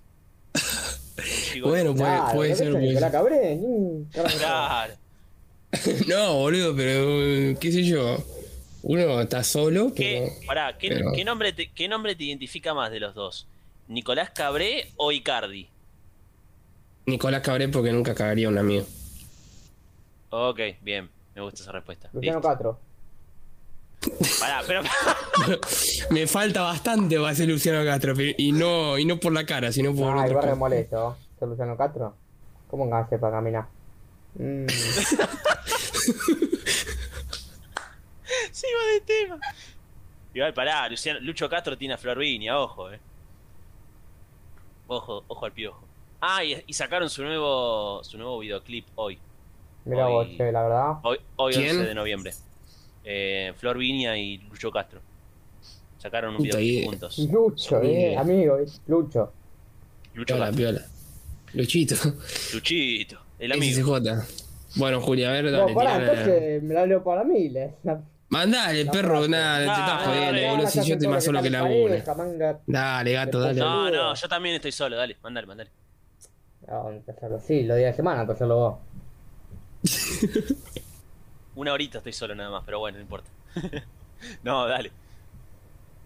Bueno, 1.63 1.95
puede, 1.95 2.05
Claro, 2.11 2.35
puede 2.35 2.51
¿qué 2.51 2.57
ser. 2.57 2.73
puede. 2.73 3.11
Cabré? 3.11 3.59
Claro. 4.39 4.95
No, 6.09 6.35
boludo, 6.35 6.77
pero 6.77 7.59
qué 7.59 7.73
sé 7.73 7.85
yo. 7.85 8.23
Uno 8.83 9.21
está 9.21 9.43
solo, 9.43 9.93
pero. 9.97 10.27
¿Qué, 10.27 10.33
pará, 10.47 10.77
¿qué, 10.79 10.89
pero- 10.91 11.13
qué 11.13 11.25
nombre 11.25 11.53
te, 11.53 11.71
¿qué 11.73 11.89
nombre 11.89 12.15
te 12.15 12.25
identifica 12.25 12.75
más 12.75 12.91
de 12.91 13.01
los 13.01 13.15
dos? 13.15 13.47
¿Nicolás 13.89 14.31
Cabré 14.31 14.93
o 14.97 15.11
Icardi? 15.11 15.69
Nicolás 17.07 17.41
Cabré 17.43 17.69
porque 17.69 17.93
nunca 17.93 18.15
cagaría 18.15 18.49
un 18.49 18.59
amigo. 18.59 18.87
Ok, 20.31 20.61
bien. 20.83 21.09
Me 21.37 21.43
gusta 21.43 21.63
esa 21.63 21.71
respuesta. 21.73 22.09
Luciano 22.13 22.39
Listo. 22.39 22.49
Castro. 22.49 22.79
Pará, 24.41 24.63
pero. 24.67 24.83
Me 26.11 26.27
falta 26.27 26.63
bastante 26.63 27.19
para 27.21 27.35
ser 27.35 27.49
Luciano 27.49 27.85
Castro. 27.85 28.15
pero- 28.17 28.35
Y 28.39 28.51
no, 28.53 28.99
y 28.99 29.05
no 29.05 29.19
por 29.21 29.33
la 29.33 29.45
cara, 29.47 29.71
sino 29.71 29.95
por. 29.95 30.05
Ay, 30.17 30.25
otra 30.25 30.35
barrio 30.35 30.41
cosa. 30.41 30.55
molesto. 30.57 31.17
¿Sos 31.39 31.49
Luciano 31.49 31.77
Castro? 31.77 32.15
¿Cómo 32.69 32.85
enganche 32.85 33.19
para 33.19 33.37
caminar? 33.37 33.67
Mm, 34.35 34.67
Se 38.53 38.67
iba 38.69 38.81
de 38.95 39.01
tema. 39.03 39.39
Igual, 40.35 40.53
pará, 40.55 40.89
Luciano, 40.89 41.21
Lucho 41.21 41.49
Castro 41.49 41.77
tiene 41.79 41.95
a 41.95 41.99
Florvinia, 41.99 42.59
ojo, 42.59 42.91
eh. 42.93 42.99
Ojo, 44.89 45.25
ojo 45.29 45.45
al 45.47 45.53
piojo. 45.53 45.83
Ah, 46.21 46.45
y, 46.45 46.63
y 46.67 46.73
sacaron 46.73 47.09
su 47.11 47.23
nuevo 47.23 48.03
su 48.05 48.17
nuevo 48.19 48.39
videoclip 48.39 48.87
hoy. 48.97 49.19
Mira 49.87 50.07
vos, 50.07 50.27
Hoy- 50.27 50.37
che, 50.37 50.53
la 50.53 50.63
verdad. 50.63 50.93
Hoy, 51.03 51.19
hoy 51.37 51.55
¿Quién? 51.55 51.71
11 51.77 51.85
de 51.89 51.95
noviembre. 51.95 52.33
Eh, 53.05 53.53
Flor 53.57 53.79
Viña 53.79 54.17
y 54.19 54.39
Lucho 54.39 54.71
Castro. 54.71 55.01
Sacaron 55.99 56.33
un 56.37 56.39
Puta, 56.39 56.61
y- 56.61 56.85
juntos. 56.85 57.19
Lucho, 57.31 57.81
eh, 57.83 58.17
amigo, 58.17 58.59
eh, 58.59 58.67
Lucho. 58.87 59.33
Lucho 60.15 60.35
Piola, 60.35 60.47
Castro. 60.47 60.57
piola. 60.65 60.81
Luchito. 61.55 61.95
Luchito, 62.53 63.19
el 63.39 63.53
amigo. 63.53 63.97
SCJ. 63.97 64.27
Bueno, 64.77 65.01
Julia, 65.01 65.31
a 65.31 65.33
ver, 65.33 65.45
No, 65.47 65.51
dale, 65.53 65.75
pará, 65.75 65.93
tirá 65.99 66.05
la- 66.07 66.13
entonces 66.13 66.63
me 66.63 66.75
la 66.75 66.87
leo 66.87 67.03
para 67.03 67.25
mí. 67.25 67.49
Le. 67.49 67.75
Mandale, 68.29 68.85
La 68.85 68.91
perro, 68.93 69.27
nada, 69.29 69.59
te 69.65 69.71
Ah, 69.71 69.73
estás 69.79 70.07
no, 70.07 70.13
jodiendo, 70.13 70.43
no, 70.43 70.51
boludo. 70.57 70.67
Si 70.69 70.83
yo 70.85 70.95
estoy 70.95 71.09
más 71.09 71.25
solo 71.25 71.43
que 71.43 71.51
la 71.51 71.63
una. 71.65 72.05
Dale, 72.67 73.13
gato, 73.13 73.41
dale. 73.41 73.61
No, 73.61 73.91
no, 73.91 74.15
yo 74.15 74.29
también 74.29 74.57
estoy 74.57 74.73
solo, 74.73 74.97
dale, 74.97 75.17
mandale, 75.23 75.47
mandale. 75.47 75.71
No, 76.67 76.91
empezarlo 76.91 77.39
sí, 77.41 77.63
los 77.63 77.77
días 77.79 77.93
de 77.93 77.97
semana, 77.97 78.23
empezarlo 78.23 78.57
vos. 78.57 78.75
Una 81.55 81.73
horita 81.73 81.99
estoy 81.99 82.13
solo 82.13 82.35
nada 82.35 82.51
más, 82.51 82.63
pero 82.67 82.79
bueno, 82.79 82.99
no 82.99 83.03
importa. 83.03 83.31
no, 84.45 84.67
dale. 84.67 84.93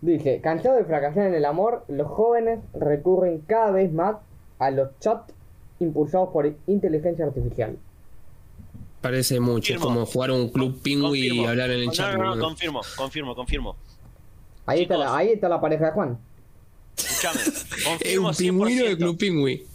Dice, 0.01 0.41
cansado 0.41 0.77
de 0.77 0.85
fracasar 0.85 1.27
en 1.27 1.35
el 1.35 1.45
amor, 1.45 1.85
los 1.89 2.07
jóvenes 2.09 2.61
recurren 2.73 3.41
cada 3.41 3.71
vez 3.73 3.93
más 3.93 4.17
a 4.59 4.71
los 4.71 4.89
chats 5.01 5.33
impulsados 5.81 6.31
por 6.31 6.53
inteligencia 6.67 7.25
artificial. 7.27 7.77
Parece 9.01 9.41
mucho, 9.41 9.73
es 9.73 9.79
Confirmo. 9.81 9.95
como 10.03 10.07
jugar 10.07 10.31
a 10.31 10.35
un 10.35 10.49
club 10.51 10.81
pingüi 10.83 11.41
y 11.41 11.45
hablar 11.47 11.71
en 11.71 11.81
el 11.81 11.87
No, 11.87 11.93
chat. 11.93 12.13
no, 12.13 12.19
no, 12.23 12.29
boludo. 12.31 12.45
confirmo, 12.45 12.81
confirmo, 12.97 13.35
confirmo. 13.35 13.77
Ahí 14.67 14.83
está, 14.83 14.97
la, 14.97 15.17
ahí 15.17 15.31
está 15.31 15.49
la 15.49 15.61
pareja 15.61 15.87
de 15.87 15.93
Juan. 15.93 16.19
Escuchame, 16.97 17.41
Es 18.01 18.19
un 18.19 18.35
pingüino 18.37 18.85
de 18.85 18.93
100%. 18.95 18.97
club 18.99 19.19
pingüi. 19.19 19.55
el 19.55 19.67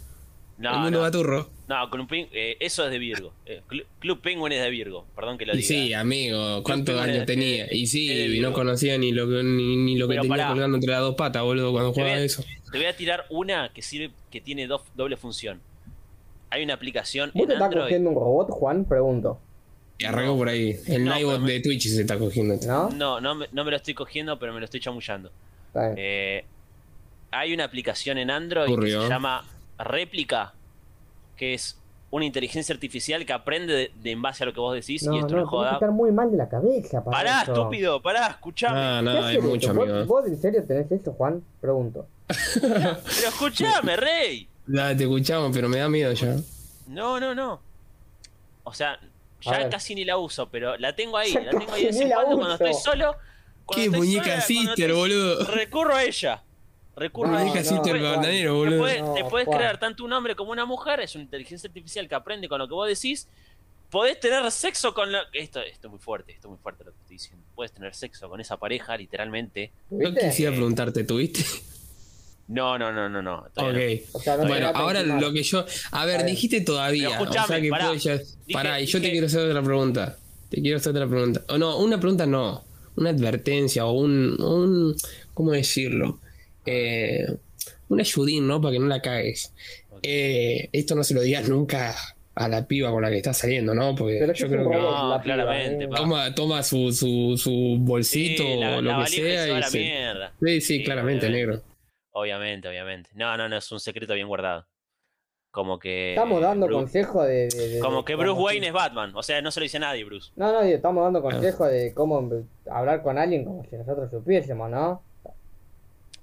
No, 0.58 0.74
mundo 0.78 0.90
no, 0.98 1.00
baturro. 1.00 1.50
No, 1.68 1.90
con 1.90 2.00
un 2.00 2.06
ping, 2.06 2.26
eh, 2.32 2.56
eso 2.60 2.84
es 2.84 2.90
de 2.92 2.98
Virgo. 2.98 3.32
Eh, 3.44 3.62
Clu- 3.68 3.84
Club 3.98 4.20
Penguin 4.20 4.52
es 4.52 4.62
de 4.62 4.70
Virgo, 4.70 5.04
perdón 5.16 5.36
que 5.36 5.46
lo 5.46 5.52
Y 5.54 5.56
diga. 5.58 5.68
sí, 5.68 5.92
amigo, 5.94 6.62
¿cuántos 6.62 6.94
Club 6.94 7.04
años 7.04 7.18
es- 7.18 7.26
tenía? 7.26 7.66
Y 7.72 7.86
sí, 7.86 8.38
no 8.40 8.52
conocía 8.52 8.96
ni 8.98 9.10
lo 9.12 9.28
que, 9.28 9.42
ni, 9.42 9.76
ni 9.76 9.96
lo 9.96 10.06
que 10.06 10.12
Pero 10.12 10.22
tenía 10.22 10.36
pará. 10.36 10.48
colgando 10.50 10.76
entre 10.76 10.90
las 10.92 11.00
dos 11.00 11.14
patas, 11.16 11.42
boludo, 11.42 11.72
cuando 11.72 11.92
Te 11.92 12.00
voy, 12.00 12.04
jugaba 12.08 12.20
a, 12.22 12.24
eso. 12.24 12.44
te 12.70 12.78
voy 12.78 12.86
a 12.86 12.96
tirar 12.96 13.26
una 13.30 13.72
que 13.74 13.82
sirve, 13.82 14.12
que 14.30 14.40
tiene 14.40 14.66
do- 14.66 14.84
doble 14.94 15.16
función. 15.16 15.60
Hay 16.50 16.62
una 16.62 16.74
aplicación 16.74 17.32
¿Vos 17.34 17.42
en 17.42 17.46
te 17.48 17.52
estás 17.54 17.66
Android. 17.66 17.82
cogiendo 17.84 18.10
un 18.10 18.16
robot, 18.16 18.50
Juan? 18.50 18.84
Pregunto. 18.84 19.40
Y 19.98 20.04
arrancó 20.04 20.32
No. 20.32 20.36
por 20.38 20.48
ahí. 20.50 20.76
El 20.86 21.04
No, 21.04 21.10
Nightbot 21.10 21.40
me- 21.40 21.52
de 21.52 21.60
Twitch 21.60 21.88
se 21.88 22.00
está 22.02 22.18
cogiendo. 22.18 22.54
esto. 22.54 22.66
¿No? 22.68 22.90
No, 22.90 23.20
no 23.20 23.34
me, 23.34 23.46
no 23.50 23.64
me 23.64 23.70
lo 23.72 23.76
estoy 23.78 23.94
cogiendo, 23.94 24.38
pero 24.38 24.52
me 24.52 24.60
lo 24.60 24.64
estoy 24.66 24.78
chamullando. 24.78 25.32
Eh, 25.96 26.44
hay 27.32 27.52
una 27.52 27.64
aplicación 27.64 28.18
en 28.18 28.30
Android 28.30 28.78
que 28.78 28.90
se 28.90 29.08
llama 29.08 29.44
Réplica, 29.78 30.54
que 31.36 31.54
es 31.54 31.78
una 32.10 32.24
inteligencia 32.24 32.72
artificial 32.72 33.26
que 33.26 33.32
aprende 33.32 33.72
de, 33.74 33.90
de 34.02 34.10
en 34.12 34.22
base 34.22 34.44
a 34.44 34.46
lo 34.46 34.52
que 34.52 34.60
vos 34.60 34.72
decís 34.74 35.02
no, 35.04 35.12
y 35.12 35.20
no, 35.20 35.26
esto 35.26 35.36
no, 35.36 35.42
que 35.42 35.48
joda. 35.48 35.72
estar 35.74 35.90
muy 35.90 36.12
mal 36.12 36.30
de 36.30 36.36
la 36.36 36.48
cabeza 36.48 37.04
para 37.04 37.16
Pará, 37.16 37.42
eso. 37.42 37.52
estúpido, 37.52 38.00
pará, 38.00 38.28
escuchame. 38.28 38.78
Ah, 38.78 38.98
¿Qué 39.00 39.04
no, 39.04 39.10
hay 39.24 39.36
haces 39.36 39.44
mucho? 39.50 39.74
¿Vos, 39.74 39.88
amigo. 39.88 40.04
¿Vos 40.06 40.26
en 40.26 40.40
serio 40.40 40.64
tenés 40.66 40.90
eso, 40.92 41.12
Juan? 41.12 41.42
Pregunto. 41.60 42.06
Pero 42.60 43.28
escuchame, 43.28 43.96
rey. 43.96 44.48
Dale, 44.66 44.94
te 44.96 45.02
escuchamos, 45.04 45.50
pero 45.54 45.68
me 45.68 45.78
da 45.78 45.88
miedo 45.88 46.12
ya. 46.12 46.36
No, 46.86 47.20
no, 47.20 47.34
no. 47.34 47.60
O 48.64 48.72
sea, 48.72 48.98
ya 49.42 49.68
casi 49.68 49.94
ni 49.94 50.04
la 50.04 50.16
uso, 50.16 50.48
pero 50.48 50.76
la 50.78 50.94
tengo 50.94 51.16
ahí, 51.18 51.32
Ya 51.32 51.40
la 51.40 51.50
tengo 51.50 51.72
ahí 51.72 51.82
de 51.82 51.88
vez 51.88 52.00
en 52.00 52.08
la 52.08 52.16
cuando 52.16 52.36
cuando 52.36 52.54
estoy 52.54 52.74
solo. 52.74 53.16
cuando 53.64 53.74
Qué 53.74 53.84
estoy 53.86 53.98
muñeca 54.00 54.24
sola, 54.24 54.40
sister, 54.40 54.92
boludo. 54.92 55.44
Recurro 55.46 55.94
a 55.94 56.04
ella. 56.04 56.42
Recurro 56.96 57.30
No, 57.30 57.36
a 57.38 57.42
ella. 57.42 57.62
no, 57.62 57.82
Te 57.82 58.48
boludo. 58.48 58.78
puedes, 58.78 59.02
No, 59.02 59.14
te 59.14 59.24
puedes 59.24 59.46
Juan. 59.46 59.58
crear 59.58 59.78
tanto 59.78 60.02
un 60.04 60.12
hombre 60.14 60.34
como 60.34 60.50
una 60.52 60.64
mujer, 60.64 61.00
es 61.00 61.14
una 61.14 61.24
inteligencia 61.24 61.68
artificial 61.68 62.08
que 62.08 62.14
aprende 62.14 62.48
con 62.48 62.58
lo 62.58 62.66
que 62.66 62.74
vos 62.74 62.88
decís. 62.88 63.28
Podés 63.90 64.18
tener 64.18 64.50
sexo 64.50 64.92
con 64.94 65.12
la... 65.12 65.20
Esto, 65.32 65.60
esto 65.60 65.88
es 65.88 65.90
muy 65.90 66.00
fuerte, 66.00 66.32
esto 66.32 66.48
es 66.48 66.50
muy 66.50 66.58
fuerte 66.58 66.84
lo 66.84 66.90
que 66.92 66.98
estoy 67.02 67.16
diciendo. 67.16 67.44
Puedes 67.54 67.72
tener 67.72 67.94
sexo 67.94 68.28
con 68.28 68.40
esa 68.40 68.56
pareja, 68.56 68.96
literalmente. 68.96 69.70
Yo 69.90 70.12
quisiera 70.14 70.50
preguntarte, 70.52 71.04
¿tuviste? 71.04 71.44
No, 72.48 72.78
no, 72.78 72.92
no, 72.92 73.08
no, 73.08 73.22
no. 73.22 73.44
todavía 73.54 73.86
no. 73.88 73.94
Ok. 73.94 74.14
O 74.14 74.20
sea, 74.20 74.36
no 74.36 74.42
te 74.42 74.48
Bueno, 74.48 74.70
ahora 74.74 75.02
lo 75.02 75.32
que 75.32 75.42
yo. 75.42 75.66
A 75.92 76.06
ver, 76.06 76.14
A 76.16 76.22
ver. 76.22 76.26
dijiste 76.26 76.60
todavía. 76.60 77.20
O 77.20 77.32
sea 77.32 77.60
que 77.60 77.68
pará. 77.68 77.94
ya. 77.94 78.16
Dije- 78.18 78.24
Pará, 78.52 78.80
y 78.80 78.86
yo 78.86 79.00
te 79.00 79.10
quiero 79.10 79.26
hacer 79.26 79.48
otra 79.48 79.62
pregunta. 79.62 80.16
Te 80.48 80.60
quiero 80.62 80.76
hacer 80.78 80.90
otra 80.90 81.08
pregunta. 81.08 81.42
O 81.48 81.58
no, 81.58 81.76
una 81.78 81.98
pregunta 81.98 82.24
no. 82.24 82.64
Una 82.96 83.10
advertencia 83.10 83.84
o 83.84 83.92
un. 83.92 84.40
un 84.40 84.96
¿Cómo 85.34 85.50
decirlo? 85.52 86.20
Eh, 86.66 87.26
un 87.88 88.00
ayudín, 88.00 88.46
¿no? 88.46 88.60
Para 88.60 88.72
que 88.72 88.78
no 88.80 88.86
la 88.86 89.00
cagues. 89.00 89.52
Eh, 90.02 90.68
esto 90.72 90.94
no 90.94 91.04
se 91.04 91.14
lo 91.14 91.20
digas 91.22 91.48
nunca 91.48 91.94
a 92.34 92.48
la 92.48 92.66
piba 92.68 92.90
con 92.90 93.02
la 93.02 93.08
que 93.10 93.16
estás 93.16 93.38
saliendo, 93.38 93.74
¿no? 93.74 93.94
Porque 93.94 94.16
Pero 94.20 94.32
yo 94.34 94.48
creo 94.48 94.68
que. 94.70 94.76
No, 94.76 95.08
la 95.10 95.22
piba, 95.22 95.34
claramente, 95.36 95.84
eh. 95.84 95.88
Toma, 95.94 96.34
toma 96.34 96.62
su, 96.62 96.92
su, 96.92 97.36
su 97.38 97.76
bolsito 97.80 98.42
Sí, 98.42 98.56
la, 98.58 98.76
o 98.76 98.82
la 98.82 98.98
lo 98.98 99.04
que 99.04 99.10
y 99.10 99.14
sea. 99.14 99.42
a 99.44 99.48
y 99.48 99.60
la 99.60 99.66
se- 99.68 99.78
mierda. 99.78 100.32
Sí, 100.40 100.60
sí, 100.60 100.78
Sí, 100.78 100.84
claramente, 100.84 101.26
obviamente. 101.26 101.56
negro. 101.56 101.62
Obviamente, 102.12 102.68
obviamente. 102.68 103.10
No, 103.14 103.36
no, 103.36 103.48
no, 103.48 103.56
es 103.56 103.72
un 103.72 103.80
secreto 103.80 104.14
bien 104.14 104.28
guardado. 104.28 104.66
Como 105.50 105.78
que. 105.78 106.10
Estamos 106.10 106.42
dando 106.42 106.66
Bruce- 106.66 106.80
consejo 106.82 107.22
de, 107.24 107.48
de- 107.48 107.68
de- 107.68 107.78
Como 107.80 108.04
que 108.04 108.14
Bruce 108.16 108.38
Wayne 108.40 108.66
es 108.66 108.72
Batman. 108.74 109.12
O 109.14 109.22
sea, 109.22 109.40
no 109.40 109.50
se 109.50 109.60
lo 109.60 109.64
dice 109.64 109.78
a 109.78 109.80
nadie, 109.80 110.04
Bruce. 110.04 110.30
No, 110.36 110.52
no, 110.52 110.60
estamos 110.60 111.02
dando 111.04 111.22
consejo 111.22 111.64
de 111.66 111.94
cómo 111.94 112.28
hablar 112.70 113.02
con 113.02 113.16
alguien 113.16 113.44
como 113.46 113.64
si 113.64 113.76
nosotros 113.76 114.10
supiésemos, 114.10 114.70
¿no? 114.70 115.02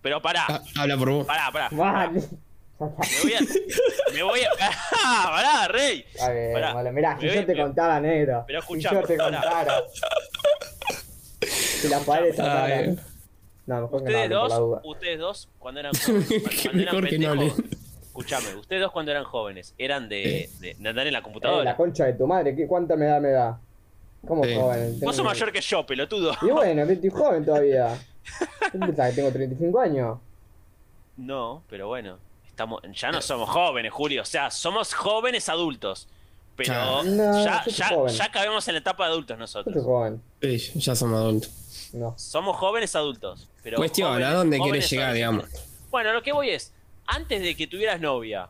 Pero 0.03 0.21
pará, 0.21 0.45
Ah, 0.47 0.61
habla 0.77 0.97
por 0.97 1.09
vos. 1.09 1.25
pará, 1.25 1.49
pará. 1.51 1.69
Vale. 1.71 2.21
Me 2.79 2.87
voy 3.23 3.33
a. 3.33 3.39
Me 4.13 4.23
voy 4.23 4.39
a. 4.41 4.49
Ah, 5.05 5.31
pará, 5.33 5.67
rey. 5.69 6.05
Bien, 6.13 6.53
Pará. 6.53 6.73
vale, 6.73 6.91
mirá, 6.91 7.17
si 7.17 7.25
Me 7.25 7.31
yo 7.31 7.35
voy- 7.37 7.45
te 7.45 7.55
me- 7.55 7.61
contara, 7.63 7.99
negro. 8.01 8.43
Pero 8.45 8.59
si 8.61 8.63
escuchame, 8.63 9.01
yo 9.01 9.07
te 9.07 9.17
pará. 9.17 9.41
contara. 9.41 9.81
Si 11.41 11.87
paredes 12.05 12.39
Ay. 12.39 12.45
hablaran. 12.47 12.99
No, 13.65 13.81
mejor 13.81 14.03
que 14.03 14.09
no 14.11 14.17
Ustedes 14.19 14.29
por 14.29 14.49
la 14.49 14.57
dos, 14.59 14.81
ustedes 14.83 15.19
dos, 15.19 15.49
cuando 15.59 15.79
eran 15.79 15.93
jóvenes, 15.93 16.27
cuando 16.63 16.81
eran 16.81 16.95
Mejor 16.95 17.09
que 17.09 17.17
no 17.19 17.29
pendejos, 17.31 17.59
hable. 17.59 17.77
escuchame, 18.01 18.55
ustedes 18.55 18.81
dos 18.81 18.91
cuando 18.91 19.11
eran 19.11 19.23
jóvenes, 19.23 19.73
eran 19.77 20.09
de, 20.09 20.49
de, 20.59 20.75
de 20.77 20.89
andar 20.89 21.07
en 21.07 21.13
la 21.13 21.19
Eh, 21.19 21.23
computadora. 21.23 21.63
la 21.63 21.77
concha 21.77 22.05
de 22.05 22.13
tu 22.13 22.27
madre, 22.27 22.53
¿qué, 22.55 22.67
¿cuánta 22.67 22.97
me 22.97 23.05
da 23.05 23.19
me 23.21 23.29
da? 23.31 23.57
¿Cómo 24.27 24.43
Sí. 24.43 24.53
joven? 24.55 24.99
Vos 24.99 25.15
sos 25.15 25.23
mayor 25.25 25.51
que 25.53 25.61
yo, 25.61 25.85
pelotudo. 25.85 26.33
Y 26.41 26.47
bueno, 26.47 26.85
que 26.85 26.93
estoy 26.93 27.09
joven 27.09 27.45
todavía. 27.45 27.97
¿Qué 28.71 28.77
pensás 28.79 29.09
que 29.09 29.15
tengo 29.17 29.31
35 29.31 29.79
años? 29.79 30.17
No, 31.17 31.63
pero 31.69 31.87
bueno, 31.87 32.17
estamos, 32.47 32.81
ya 32.93 33.11
no 33.11 33.21
somos 33.21 33.49
jóvenes, 33.49 33.91
Julio. 33.91 34.21
O 34.23 34.25
sea, 34.25 34.49
somos 34.49 34.93
jóvenes 34.93 35.47
adultos. 35.49 36.07
Pero. 36.55 37.03
No, 37.03 37.43
ya, 37.43 37.63
ya, 37.65 38.31
cabemos 38.31 38.67
en 38.67 38.75
la 38.75 38.79
etapa 38.79 39.05
de 39.05 39.11
adultos 39.11 39.37
nosotros. 39.37 39.83
joven. 39.83 40.21
Sí, 40.41 40.57
ya 40.79 40.95
somos 40.95 41.19
adultos. 41.19 41.89
No. 41.93 42.13
Somos 42.17 42.57
jóvenes 42.57 42.95
adultos. 42.95 43.47
Pero 43.63 43.77
Cuestión, 43.77 44.09
jóvenes- 44.09 44.27
¿a 44.27 44.33
dónde 44.33 44.59
quieres 44.59 44.89
llegar, 44.89 45.09
adolescentes. 45.15 45.65
Bueno, 45.91 46.13
lo 46.13 46.21
que 46.23 46.31
voy 46.31 46.49
es, 46.49 46.71
antes 47.05 47.41
de 47.41 47.55
que 47.55 47.67
tuvieras 47.67 47.99
novia, 48.01 48.49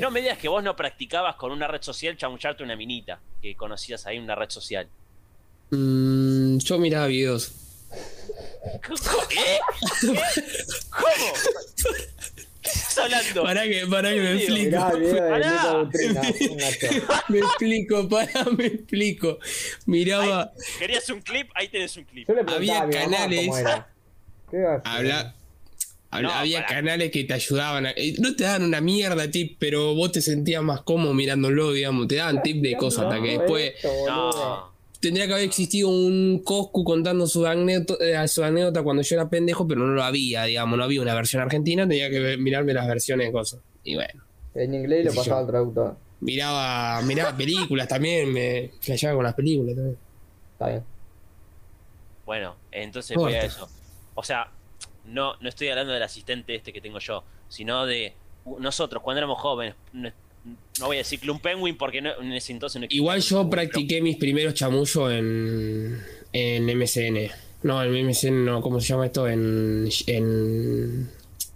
no 0.00 0.10
me 0.10 0.20
digas 0.20 0.36
que 0.38 0.48
vos 0.48 0.62
no 0.62 0.76
practicabas 0.76 1.36
con 1.36 1.52
una 1.52 1.66
red 1.66 1.80
social 1.82 2.16
chamucharte 2.16 2.62
una 2.62 2.76
minita 2.76 3.18
que 3.40 3.54
conocías 3.56 4.06
ahí 4.06 4.18
en 4.18 4.24
una 4.24 4.34
red 4.34 4.50
social. 4.50 4.86
mm, 5.70 6.58
yo 6.58 6.78
miraba 6.78 7.06
videos. 7.06 7.52
¿Qué? 8.62 8.80
¿Qué? 9.28 9.58
¿Cómo? 10.90 11.32
¿Qué 12.62 12.68
estás 12.68 12.98
hablando? 12.98 13.42
Para 13.42 13.62
que, 13.64 13.86
para 13.86 14.10
que 14.10 14.20
me 14.20 14.32
explico. 14.34 14.88
Me 17.28 17.38
explico, 17.38 18.08
para, 18.08 18.44
me 18.56 18.66
explico. 18.66 19.38
Miraba, 19.86 20.52
¿Querías 20.78 21.08
un 21.10 21.20
clip? 21.22 21.50
Ahí 21.54 21.68
tenés 21.68 21.96
un 21.96 22.04
clip. 22.04 22.28
Había 22.48 22.88
canales. 22.90 23.48
habla, 24.84 24.84
habla- 24.84 25.34
No, 26.28 26.34
había 26.34 26.66
canales 26.66 27.10
que 27.10 27.24
te 27.24 27.32
ayudaban. 27.34 27.86
a- 27.86 27.90
eh, 27.92 28.14
no 28.18 28.36
te 28.36 28.44
daban 28.44 28.64
una 28.64 28.80
mierda 28.82 29.30
tip, 29.30 29.56
pero 29.58 29.94
vos 29.94 30.12
te 30.12 30.20
sentías 30.20 30.62
más 30.62 30.82
cómodo 30.82 31.14
mirándolo, 31.14 31.72
digamos. 31.72 32.08
Te 32.08 32.16
daban 32.16 32.42
tip 32.42 32.60
de 32.62 32.76
cosas 32.76 33.04
hasta 33.06 33.22
que 33.22 33.38
después. 33.38 33.72
No. 34.06 34.70
Tendría 35.00 35.26
que 35.26 35.32
haber 35.32 35.44
existido 35.44 35.88
un 35.88 36.42
Coscu 36.44 36.84
contando 36.84 37.26
su 37.26 37.46
anécdota, 37.46 38.04
eh, 38.04 38.28
su 38.28 38.44
anécdota 38.44 38.82
cuando 38.82 39.02
yo 39.02 39.16
era 39.16 39.28
pendejo, 39.28 39.66
pero 39.66 39.80
no 39.80 39.94
lo 39.94 40.02
había, 40.02 40.44
digamos. 40.44 40.78
No 40.78 40.84
había 40.84 41.02
una 41.02 41.14
versión 41.14 41.42
argentina, 41.42 41.88
tenía 41.88 42.10
que 42.10 42.36
mirarme 42.36 42.74
las 42.74 42.86
versiones 42.86 43.28
de 43.28 43.32
cosas. 43.32 43.60
Y 43.82 43.94
bueno. 43.94 44.22
En 44.54 44.74
inglés 44.74 45.06
lo 45.06 45.14
pasaba 45.14 45.40
al 45.40 45.46
traductor. 45.46 45.96
Miraba, 46.20 47.00
miraba 47.02 47.34
películas 47.36 47.88
también, 47.88 48.32
me 48.32 48.72
flasheaba 48.80 49.16
con 49.16 49.24
las 49.24 49.34
películas 49.34 49.74
también. 49.74 49.96
Está 50.52 50.68
bien. 50.68 50.84
Bueno, 52.26 52.56
entonces 52.70 53.16
voy 53.16 53.34
a 53.34 53.42
eso. 53.42 53.68
O 54.14 54.22
sea, 54.22 54.50
no, 55.06 55.34
no 55.40 55.48
estoy 55.48 55.68
hablando 55.68 55.92
del 55.92 56.02
asistente 56.02 56.54
este 56.54 56.72
que 56.72 56.80
tengo 56.80 56.98
yo, 56.98 57.24
sino 57.48 57.86
de 57.86 58.12
nosotros 58.58 59.02
cuando 59.02 59.18
éramos 59.18 59.40
jóvenes. 59.40 59.74
No, 60.78 60.86
voy 60.86 60.96
a 60.96 61.00
decir 61.00 61.20
Club 61.20 61.40
Penguin 61.40 61.76
porque 61.76 62.00
no, 62.00 62.10
en 62.20 62.32
ese 62.32 62.52
entonces 62.52 62.80
no 62.80 62.84
existía 62.86 63.02
Igual 63.02 63.20
yo 63.20 63.50
practiqué 63.50 64.00
mis 64.00 64.16
primeros 64.16 64.54
chamullos 64.54 65.12
en, 65.12 66.02
en 66.32 66.78
MSN. 66.78 67.30
No, 67.62 67.82
en 67.82 68.06
MSN 68.06 68.44
no, 68.44 68.62
¿cómo 68.62 68.80
se 68.80 68.88
llama 68.88 69.06
esto? 69.06 69.28
En, 69.28 69.88
en 70.06 71.10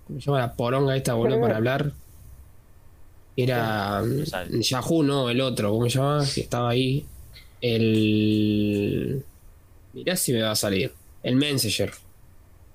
¿cómo 0.07 0.21
se 0.21 0.27
llama 0.27 0.41
la 0.41 0.55
poronga 0.55 0.97
esta, 0.97 1.15
boludo, 1.15 1.41
para 1.41 1.57
hablar? 1.57 1.93
Era 3.37 4.03
No 4.03 4.27
sabe. 4.27 4.63
Yahoo, 4.63 5.03
no, 5.03 5.31
el 5.31 5.41
otro, 5.41 5.71
¿cómo 5.71 5.89
se 5.89 5.99
llama? 5.99 6.25
Que 6.35 6.43
estaba 6.43 6.71
ahí. 6.71 7.07
El... 7.61 9.25
Mirá 9.95 10.17
si 10.17 10.33
me 10.33 10.43
va 10.43 10.51
a 10.51 10.57
salir. 10.57 10.93
El 11.23 11.37
Messenger. 11.37 11.91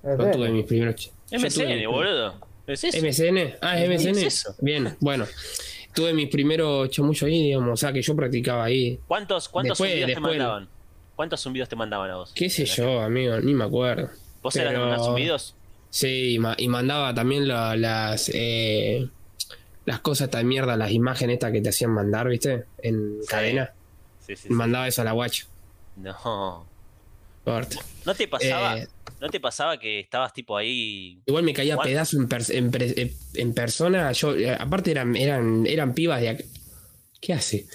¿En 0.02 0.18
Yo 0.18 0.30
tuve 0.32 0.48
mis 0.50 0.66
primeros... 0.66 1.12
MSN, 1.30 1.86
boludo. 1.86 2.34
¿Es 2.66 2.84
eso? 2.84 2.98
MSN. 2.98 3.54
Ah, 3.60 3.78
es 3.80 3.88
¿Qué 3.88 4.10
MSN. 4.10 4.18
es 4.18 4.22
eso? 4.24 4.54
Bien, 4.60 4.96
bueno. 4.98 5.26
Tuve 6.00 6.14
mis 6.14 6.28
primeros 6.28 6.88
chamullos 6.90 7.22
ahí, 7.24 7.42
digamos. 7.42 7.72
O 7.72 7.76
sea, 7.76 7.92
que 7.92 8.00
yo 8.02 8.16
practicaba 8.16 8.64
ahí. 8.64 8.98
¿Cuántos, 9.06 9.48
cuántos 9.48 9.78
Después- 9.78 9.90
zumbidos 9.92 10.14
te 10.14 10.20
mandaban? 10.20 10.68
¿Cuántos 11.16 11.40
zumbidos 11.42 11.68
te 11.68 11.76
mandaban 11.76 12.10
a 12.10 12.16
vos? 12.16 12.32
¿Qué 12.34 12.48
sé 12.48 12.64
yo, 12.64 13.00
amigo? 13.00 13.38
Ni 13.40 13.52
me 13.52 13.64
acuerdo. 13.64 14.08
¿Vos 14.42 14.56
eras 14.56 14.70
de 14.72 14.76
Pero- 14.78 14.88
mandar 14.88 15.04
zumbidos? 15.06 15.54
Sí, 15.90 16.34
y, 16.34 16.38
ma- 16.38 16.54
y 16.56 16.68
mandaba 16.68 17.12
también 17.12 17.46
la- 17.48 17.76
las 17.76 18.30
eh, 18.32 19.08
las 19.84 20.00
cosas 20.00 20.26
esta 20.28 20.42
mierda, 20.42 20.76
las 20.76 20.92
imágenes 20.92 21.34
estas 21.34 21.52
que 21.52 21.60
te 21.60 21.68
hacían 21.68 21.90
mandar, 21.90 22.28
¿viste? 22.28 22.64
En 22.82 23.18
Sí. 23.22 23.28
cadena. 23.28 23.72
Sí, 24.26 24.36
sí. 24.36 24.48
Mandaba 24.50 24.86
eso 24.88 25.02
a 25.02 25.04
la 25.04 25.12
guacha. 25.12 25.44
No. 25.96 26.64
Corte. 27.44 27.76
¿No 28.06 28.14
te 28.14 28.28
pasaba, 28.28 28.78
Eh, 28.78 28.88
¿No 29.20 29.28
te 29.28 29.38
pasaba 29.40 29.78
que 29.78 30.00
estabas 30.00 30.32
tipo 30.32 30.56
ahí? 30.56 31.20
Igual 31.26 31.44
me 31.44 31.52
caía 31.52 31.76
pedazo 31.76 32.16
en, 32.16 32.28
pers- 32.28 32.54
en, 32.54 32.70
pre- 32.70 32.94
en- 33.00 33.12
en 33.34 33.54
persona. 33.54 34.10
Yo, 34.12 34.34
eh, 34.34 34.50
aparte 34.58 34.90
eran, 34.90 35.14
eran, 35.16 35.66
eran 35.66 35.92
pibas 35.94 36.20
de 36.20 36.30
acá. 36.30 36.44
¿Qué 37.20 37.34
hace? 37.34 37.66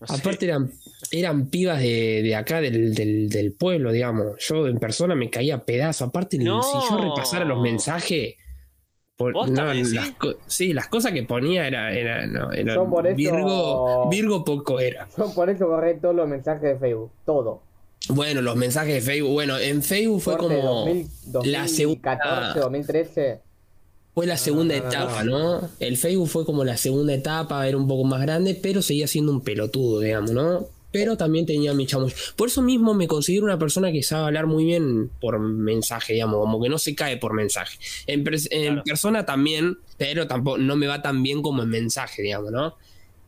No 0.00 0.06
sé. 0.08 0.14
Aparte 0.14 0.46
eran, 0.46 0.72
eran 1.12 1.46
pibas 1.50 1.80
de, 1.80 2.22
de 2.22 2.34
acá 2.34 2.60
del, 2.60 2.94
del, 2.94 3.28
del 3.28 3.52
pueblo, 3.52 3.92
digamos. 3.92 4.32
Yo 4.40 4.66
en 4.66 4.78
persona 4.78 5.14
me 5.14 5.30
caía 5.30 5.58
pedazo. 5.64 6.04
Aparte, 6.04 6.36
No. 6.38 6.62
si 6.62 6.72
yo 6.90 6.98
repasara 6.98 7.44
los 7.44 7.60
mensajes. 7.60 8.34
por- 9.16 9.32
¿Posta, 9.32 9.64
no, 9.64 9.74
las 9.74 9.88
sí, 10.46 10.72
las 10.72 10.88
cosas 10.88 11.12
que 11.12 11.22
ponía 11.24 11.66
era, 11.66 11.92
era, 11.92 12.26
no, 12.26 12.52
era 12.52 12.74
por 12.84 13.06
eso- 13.06 13.16
Virgo, 13.16 14.08
Virgo 14.10 14.44
poco 14.44 14.78
era. 14.80 15.08
Yo 15.16 15.32
por 15.34 15.48
eso 15.50 15.66
borré 15.68 15.94
todos 15.94 16.14
los 16.14 16.28
mensajes 16.28 16.62
de 16.62 16.76
Facebook. 16.78 17.10
Todo. 17.24 17.62
Bueno, 18.08 18.42
los 18.42 18.56
mensajes 18.56 18.94
de 18.94 19.00
Facebook. 19.00 19.32
Bueno, 19.32 19.58
en 19.58 19.82
Facebook 19.82 20.20
fue 20.22 20.36
Corte 20.36 20.56
como 20.56 20.68
2000, 20.86 21.06
la 21.06 21.08
2014, 21.32 21.74
segunda, 21.76 22.54
2013. 22.54 23.40
fue 24.14 24.26
la 24.26 24.36
segunda 24.36 24.76
no, 24.76 24.82
no, 24.82 24.88
etapa, 24.88 25.24
¿no? 25.24 25.70
El 25.80 25.96
Facebook 25.96 26.28
fue 26.28 26.44
como 26.44 26.64
la 26.64 26.76
segunda 26.76 27.12
etapa, 27.14 27.66
era 27.68 27.76
un 27.76 27.86
poco 27.86 28.04
más 28.04 28.20
grande, 28.22 28.54
pero 28.60 28.82
seguía 28.82 29.06
siendo 29.06 29.32
un 29.32 29.42
pelotudo, 29.42 30.00
digamos, 30.00 30.30
¿no? 30.32 30.66
Pero 30.90 31.18
también 31.18 31.44
tenía 31.44 31.74
mi 31.74 31.86
chamo. 31.86 32.06
Por 32.34 32.48
eso 32.48 32.62
mismo 32.62 32.94
me 32.94 33.06
considero 33.06 33.44
una 33.44 33.58
persona 33.58 33.92
que 33.92 34.02
sabe 34.02 34.24
hablar 34.24 34.46
muy 34.46 34.64
bien 34.64 35.10
por 35.20 35.38
mensaje, 35.38 36.14
digamos, 36.14 36.40
como 36.40 36.62
que 36.62 36.70
no 36.70 36.78
se 36.78 36.94
cae 36.94 37.18
por 37.18 37.34
mensaje. 37.34 37.78
En, 38.06 38.24
pers- 38.24 38.48
en 38.50 38.68
Claro. 38.72 38.84
persona 38.84 39.26
también, 39.26 39.76
pero 39.98 40.26
tampoco 40.26 40.56
no 40.56 40.76
me 40.76 40.86
va 40.86 41.02
tan 41.02 41.22
bien 41.22 41.42
como 41.42 41.62
en 41.62 41.68
mensaje, 41.68 42.22
digamos, 42.22 42.52
¿no? 42.52 42.74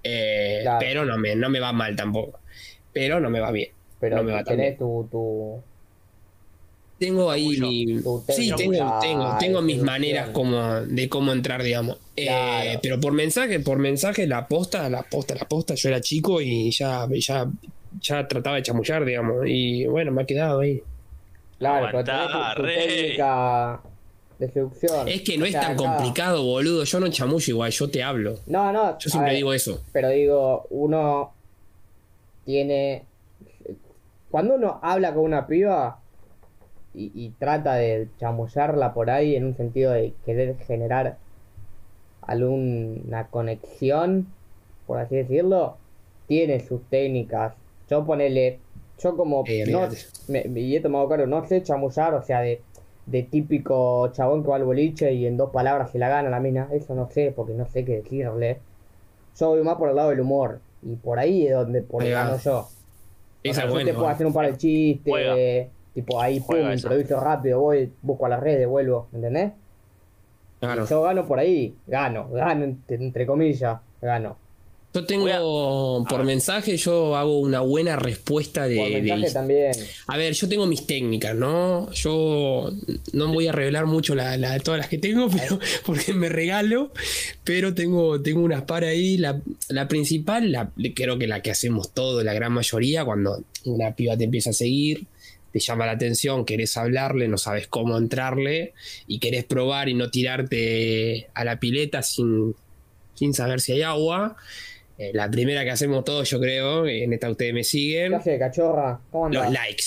Eh, 0.03 0.61
Claro. 0.62 0.78
Pero 0.81 1.05
no 1.05 1.18
me, 1.18 1.37
no 1.37 1.51
me 1.51 1.61
va 1.61 1.74
mal 1.74 1.95
tampoco. 1.97 2.39
Pero 2.95 3.20
no 3.20 3.28
me 3.28 3.41
va 3.41 3.51
bien. 3.53 3.68
Pero 4.01 4.16
No 4.16 4.22
me 4.24 4.32
va 4.32 4.42
tenés 4.44 4.78
tu, 4.78 5.07
tu. 5.11 5.61
Tengo 6.98 7.30
ahí 7.30 7.48
mi... 7.59 8.03
Tu 8.03 8.22
Sí, 8.28 8.53
tengo, 8.57 8.98
tengo, 9.01 9.36
tengo 9.38 9.62
mis 9.62 9.82
maneras 9.82 10.30
como 10.30 10.80
de 10.82 11.09
cómo 11.09 11.32
entrar, 11.32 11.62
digamos. 11.62 11.96
Eh, 12.16 12.78
pero 12.82 13.01
por 13.01 13.12
mensaje, 13.14 13.61
por 13.61 13.78
mensaje, 13.78 14.26
la 14.26 14.46
posta, 14.46 14.88
la 14.90 15.03
posta, 15.03 15.34
la 15.34 15.46
posta, 15.48 15.74
yo 15.74 15.88
era 15.88 16.01
chico 16.03 16.42
y 16.42 16.70
ya, 16.70 17.07
ya, 17.11 17.46
ya 18.03 18.28
trataba 18.28 18.57
de 18.57 18.62
chamullar, 18.64 19.05
digamos. 19.07 19.44
Y 19.46 19.86
bueno, 19.86 20.12
me 20.12 20.22
ha 20.22 20.26
quedado 20.26 20.61
ahí. 20.61 20.82
Claro, 21.59 21.88
pero 21.90 22.05
tenés 22.05 22.20
Aguantá, 22.20 22.55
tu, 22.55 22.61
tu 22.61 22.66
rey. 22.66 22.88
técnica 22.98 23.80
de 24.38 24.51
seducción. 24.51 25.09
Es 25.09 25.22
que 25.22 25.38
no 25.38 25.44
O 25.44 25.48
es 25.48 25.53
tan 25.53 25.76
complicado, 25.76 26.42
boludo. 26.42 26.84
Yo 26.84 27.01
no 27.01 27.09
chamullo 27.09 27.51
igual, 27.51 27.70
yo 27.70 27.88
te 27.90 28.03
hablo. 28.03 28.38
No, 28.46 28.72
no. 28.72 28.98
Yo 28.98 29.09
siempre 29.11 29.30
ver, 29.30 29.36
digo 29.36 29.55
eso. 29.55 29.82
Pero 29.92 30.11
digo, 30.11 30.66
uno 30.70 31.32
tiene. 32.44 33.05
Cuando 34.31 34.55
uno 34.55 34.78
habla 34.83 35.12
con 35.12 35.24
una 35.24 35.47
piba 35.47 35.99
y, 36.95 37.11
y 37.14 37.31
trata 37.31 37.74
de 37.74 38.09
chamullarla 38.18 38.95
por 38.95 39.11
ahí 39.11 39.37
en 39.37 39.45
un 39.45 39.57
sentido 39.57 39.93
de 39.93 40.12
querer 40.24 40.57
generar 40.59 41.16
alguna 42.22 43.26
conexión, 43.28 44.26
por 44.87 44.99
así 44.99 45.16
decirlo, 45.16 45.76
tiene 46.26 46.61
sus 46.61 46.83
técnicas. 46.89 47.55
Yo 47.89 48.05
ponele, 48.05 48.61
yo 48.99 49.16
como 49.16 49.43
Eh, 49.47 49.64
no, 49.68 49.89
me, 50.28 50.45
he 50.57 50.81
tomado 50.81 51.09
claro, 51.09 51.26
no 51.26 51.45
sé 51.47 51.62
chamullar, 51.62 52.14
o 52.14 52.22
sea, 52.22 52.41
de, 52.41 52.61
de 53.07 53.22
típico 53.24 54.09
chabón 54.12 54.43
que 54.43 54.49
va 54.51 54.57
al 54.57 54.64
boliche 54.64 55.12
y 55.12 55.26
en 55.26 55.37
dos 55.37 55.51
palabras 55.51 55.91
se 55.91 55.99
la 55.99 56.09
gana 56.09 56.31
la 56.31 56.41
mina, 56.41 56.68
eso 56.72 56.95
no 56.95 57.09
sé, 57.11 57.33
porque 57.35 57.55
no 57.55 57.66
sé 57.66 57.85
qué 57.85 57.97
decirle. 57.97 58.59
Yo 59.39 59.49
voy 59.49 59.62
más 59.62 59.76
por 59.76 59.89
el 59.89 59.97
lado 59.97 60.11
del 60.11 60.20
humor, 60.20 60.61
y 60.83 60.95
por 60.97 61.18
ahí 61.18 61.47
es 61.47 61.55
donde 61.55 61.83
por 61.83 62.03
Ahí 62.03 62.11
gano 62.11 62.37
yo. 62.37 62.68
O 63.49 63.55
sea, 63.55 63.64
es 63.64 63.68
yo 63.68 63.74
buena. 63.74 63.91
te 63.91 63.95
puedo 63.95 64.09
hacer 64.09 64.26
un 64.26 64.32
par 64.32 64.47
de 64.51 64.57
chistes, 64.57 65.11
Juega. 65.11 65.34
tipo 65.95 66.20
ahí, 66.20 66.41
pum, 66.41 66.57
improviso 66.72 67.20
rápido, 67.20 67.61
voy, 67.61 67.93
busco 68.03 68.26
a 68.26 68.28
las 68.28 68.41
redes, 68.41 68.68
vuelvo, 68.68 69.09
¿entendés? 69.12 69.53
Claro. 70.61 70.86
Yo 70.86 71.03
gano 71.03 71.26
por 71.26 71.38
ahí, 71.38 71.74
gano, 71.86 72.28
gano, 72.28 72.64
entre, 72.64 72.97
entre 72.97 73.26
comillas, 73.26 73.78
gano. 74.03 74.36
Yo 74.93 75.05
tengo, 75.07 75.28
a- 75.28 76.05
por 76.09 76.24
mensaje, 76.24 76.76
yo 76.76 77.14
hago 77.16 77.38
una 77.38 77.61
buena 77.61 77.95
respuesta 77.95 78.66
de, 78.66 78.76
Por 78.76 78.88
de 78.91 79.03
mensaje 79.03 79.32
también. 79.32 79.72
A 80.09 80.16
ver, 80.16 80.32
yo 80.34 80.49
tengo 80.49 80.66
mis 80.66 80.84
técnicas, 80.86 81.36
¿no? 81.36 81.93
Yo 81.93 82.72
no 83.12 83.32
voy 83.32 83.47
a 83.47 83.53
revelar 83.53 83.86
mucho 83.86 84.16
la, 84.16 84.36
la- 84.36 84.59
todas 84.59 84.78
las 84.80 84.88
que 84.88 84.99
tengo, 84.99 85.28
pero 85.36 85.61
porque 85.86 86.12
me 86.12 86.28
regalo, 86.28 86.93
pero 87.45 87.72
tengo, 87.72 88.20
tengo 88.20 88.41
unas 88.41 88.62
para 88.62 88.88
ahí. 88.88 89.16
La, 89.16 89.41
la 89.68 89.86
principal, 89.86 90.51
la, 90.51 90.72
creo 90.95 91.18
que 91.18 91.28
la 91.28 91.41
que 91.41 91.53
hacemos 91.53 91.93
todos, 91.95 92.24
la 92.24 92.34
gran 92.34 92.53
mayoría, 92.53 93.05
cuando 93.05 93.45
una 93.66 93.95
piba 93.95 94.16
te 94.16 94.24
empieza 94.24 94.51
a 94.51 94.55
seguir, 94.55 95.07
te 95.53 95.61
llama 95.61 95.86
la 95.86 95.93
atención, 95.93 96.45
querés 96.45 96.76
hablarle, 96.76 97.28
no 97.28 97.38
sabes 97.38 97.68
cómo 97.68 97.97
entrarle 97.97 98.72
y 99.07 99.20
querés 99.20 99.45
probar 99.45 99.88
y 99.88 99.95
no 99.95 100.11
tirarte 100.11 101.28
a 101.34 101.45
la 101.45 101.61
pileta 101.61 102.03
sin, 102.03 102.55
sin 103.14 103.34
saber 103.34 103.61
si 103.61 103.72
hay 103.72 103.82
agua. 103.82 104.36
Eh, 105.03 105.12
la 105.14 105.30
primera 105.30 105.64
que 105.64 105.70
hacemos 105.70 106.05
todos, 106.05 106.28
yo 106.28 106.38
creo, 106.38 106.86
en 106.86 107.12
esta 107.14 107.30
ustedes 107.30 107.55
me 107.55 107.64
siguen. 107.64 108.11
¿Qué 108.11 108.16
hace, 108.16 108.38
cachorra? 108.38 109.01
¿Cómo 109.11 109.30
Los 109.30 109.46
andás? 109.46 109.62
likes. 109.66 109.84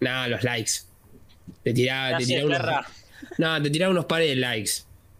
No, 0.00 0.26
los 0.28 0.42
likes. 0.42 0.70
Te 1.62 1.74
tiraba, 1.74 2.16
te 2.18 2.24
tiraba 2.24 2.46
unos, 2.46 2.60
no, 3.38 3.62
te 3.62 3.70
tiraba 3.70 3.90
unos 3.90 4.04
pares 4.06 4.28
de 4.30 4.36
likes. 4.36 4.70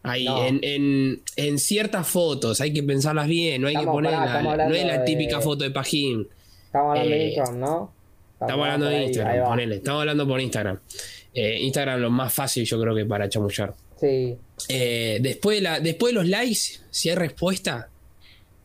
Ahí, 0.02 0.24
No. 0.24 0.46
en, 0.46 0.60
en, 0.62 1.20
en 1.36 1.58
ciertas 1.58 2.06
fotos, 2.08 2.60
hay 2.62 2.72
que 2.72 2.82
pensarlas 2.82 3.26
bien, 3.26 3.60
no 3.60 3.68
hay 3.68 3.74
Estamos- 3.74 3.92
que 3.92 3.96
poner 3.96 4.12
pará, 4.12 4.24
la- 4.24 4.38
estamos 4.38 4.56
no 4.70 4.74
es 4.74 4.86
la 4.86 4.98
de- 5.00 5.04
típica 5.04 5.40
foto 5.40 5.64
de 5.64 5.70
Pajín. 5.72 6.26
Estamos 6.66 6.90
hablando 6.98 7.10
de 7.10 7.20
Eh, 7.20 7.26
Instagram, 7.28 7.58
¿no? 7.60 7.92
Estamos 8.40 8.64
hablando 8.64 8.86
de 8.86 8.94
ahí, 8.94 9.00
ahí 9.02 9.06
Instagram, 9.08 9.48
ponele. 9.48 9.74
Estamos 9.76 10.00
hablando 10.00 10.28
por 10.28 10.40
Instagram. 10.40 10.80
Eh, 11.34 11.58
Instagram 11.60 12.00
lo 12.00 12.10
más 12.10 12.32
fácil, 12.32 12.64
yo 12.64 12.80
creo 12.80 12.94
que 12.94 13.04
para 13.04 13.28
chamullar. 13.28 13.74
Sí, 14.00 14.36
Eh, 14.68 15.18
después, 15.20 15.58
de 15.58 15.62
la, 15.62 15.80
después 15.80 16.14
de 16.14 16.20
los 16.20 16.28
likes, 16.28 16.78
si 16.90 17.10
hay 17.10 17.16
respuesta 17.16 17.88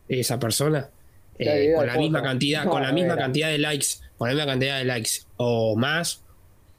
esa 0.08 0.38
persona, 0.38 0.90
eh, 1.38 1.72
con 1.76 1.86
la 1.86 1.92
misma 1.98 2.22
cantidad, 2.22 2.64
con 2.64 2.82
la 2.82 2.92
misma 2.92 3.16
cantidad 3.16 3.48
de 3.50 3.58
likes, 3.58 3.86
con 4.18 4.28
la 4.28 4.34
misma 4.34 4.50
cantidad 4.50 4.78
de 4.78 4.84
likes, 4.84 5.10
o 5.36 5.76
más, 5.76 6.22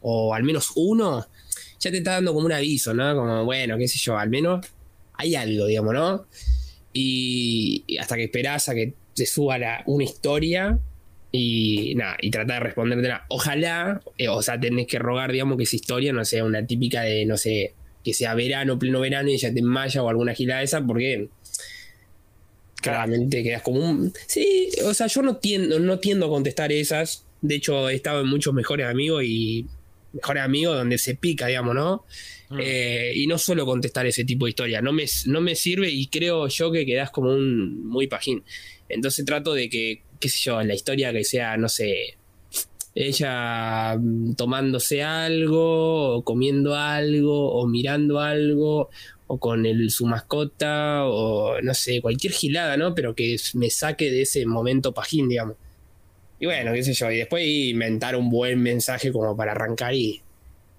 o 0.01 0.33
al 0.33 0.43
menos 0.43 0.71
uno, 0.75 1.25
ya 1.79 1.91
te 1.91 1.97
está 1.97 2.11
dando 2.13 2.33
como 2.33 2.45
un 2.45 2.51
aviso, 2.53 2.93
¿no? 2.93 3.15
Como, 3.15 3.45
bueno, 3.45 3.77
qué 3.77 3.87
sé 3.87 3.97
yo, 3.99 4.17
al 4.17 4.29
menos 4.29 4.65
hay 5.13 5.35
algo, 5.35 5.65
digamos, 5.65 5.93
¿no? 5.93 6.25
Y, 6.93 7.83
y 7.87 7.97
hasta 7.97 8.15
que 8.15 8.25
esperás 8.25 8.69
a 8.69 8.75
que 8.75 8.93
te 9.15 9.25
suba 9.25 9.57
la- 9.57 9.83
una 9.85 10.03
historia 10.03 10.79
y 11.31 11.93
nada, 11.95 12.15
y 12.21 12.31
tratar 12.31 12.59
de 12.61 12.65
respondértela. 12.67 13.25
Ojalá, 13.29 14.01
eh, 14.17 14.29
o 14.29 14.41
sea, 14.41 14.59
tenés 14.59 14.87
que 14.87 14.99
rogar, 14.99 15.31
digamos, 15.31 15.57
que 15.57 15.63
esa 15.63 15.75
historia 15.75 16.13
no 16.13 16.23
sea 16.23 16.45
una 16.45 16.65
típica 16.65 17.01
de, 17.01 17.25
no 17.25 17.35
sé, 17.37 17.73
que 18.03 18.13
sea 18.13 18.35
verano, 18.35 18.79
pleno 18.79 19.01
verano 19.01 19.29
y 19.29 19.37
ya 19.37 19.53
te 19.53 19.59
enmaya 19.59 20.01
o 20.03 20.09
alguna 20.09 20.33
gila 20.33 20.59
de 20.59 20.63
esa, 20.63 20.81
porque 20.85 21.27
claramente 22.85 23.41
quedas 23.41 23.63
como 23.63 23.79
un... 23.79 24.13
Sí, 24.27 24.69
o 24.85 24.93
sea, 24.93 25.07
yo 25.07 25.23
no 25.23 25.37
tiendo, 25.37 25.79
no 25.79 25.97
tiendo 25.99 26.27
a 26.27 26.29
contestar 26.29 26.71
esas. 26.71 27.25
De 27.41 27.55
hecho, 27.55 27.89
he 27.89 27.95
estado 27.95 28.21
en 28.21 28.27
muchos 28.27 28.53
mejores 28.53 28.85
amigos 28.85 29.23
y 29.25 29.65
mejores 30.13 30.43
amigos 30.43 30.77
donde 30.77 30.99
se 30.99 31.15
pica, 31.15 31.47
digamos, 31.47 31.73
¿no? 31.73 32.05
Mm. 32.49 32.59
Eh, 32.61 33.13
y 33.15 33.25
no 33.25 33.39
suelo 33.39 33.65
contestar 33.65 34.05
ese 34.05 34.23
tipo 34.23 34.45
de 34.45 34.51
historia. 34.51 34.81
No 34.81 34.93
me, 34.93 35.05
no 35.25 35.41
me 35.41 35.55
sirve 35.55 35.89
y 35.89 36.07
creo 36.07 36.47
yo 36.47 36.71
que 36.71 36.85
quedas 36.85 37.09
como 37.09 37.31
un 37.31 37.87
muy 37.87 38.05
pajín. 38.05 38.43
Entonces 38.87 39.25
trato 39.25 39.55
de 39.55 39.67
que, 39.67 40.03
qué 40.19 40.29
sé 40.29 40.37
yo, 40.43 40.61
la 40.61 40.75
historia 40.75 41.11
que 41.11 41.23
sea, 41.23 41.57
no 41.57 41.69
sé, 41.69 42.17
ella 42.93 43.97
mm, 43.97 44.35
tomándose 44.35 45.01
algo, 45.01 46.17
o 46.17 46.23
comiendo 46.23 46.75
algo, 46.75 47.51
o 47.51 47.67
mirando 47.67 48.19
algo, 48.19 48.89
o 49.27 49.39
con 49.39 49.65
el, 49.65 49.89
su 49.89 50.05
mascota, 50.05 51.05
o 51.05 51.59
no 51.61 51.73
sé, 51.73 52.01
cualquier 52.01 52.33
gilada, 52.33 52.77
¿no? 52.77 52.93
Pero 52.93 53.15
que 53.15 53.37
me 53.53 53.69
saque 53.69 54.11
de 54.11 54.21
ese 54.21 54.45
momento 54.45 54.93
pajín, 54.93 55.29
digamos. 55.29 55.55
Y 56.39 56.45
bueno, 56.45 56.73
qué 56.73 56.83
sé 56.83 56.93
yo, 56.93 57.11
y 57.11 57.17
después 57.17 57.45
inventar 57.45 58.15
un 58.15 58.29
buen 58.29 58.61
mensaje 58.61 59.11
como 59.11 59.35
para 59.35 59.53
arrancar 59.53 59.93
y 59.93 60.21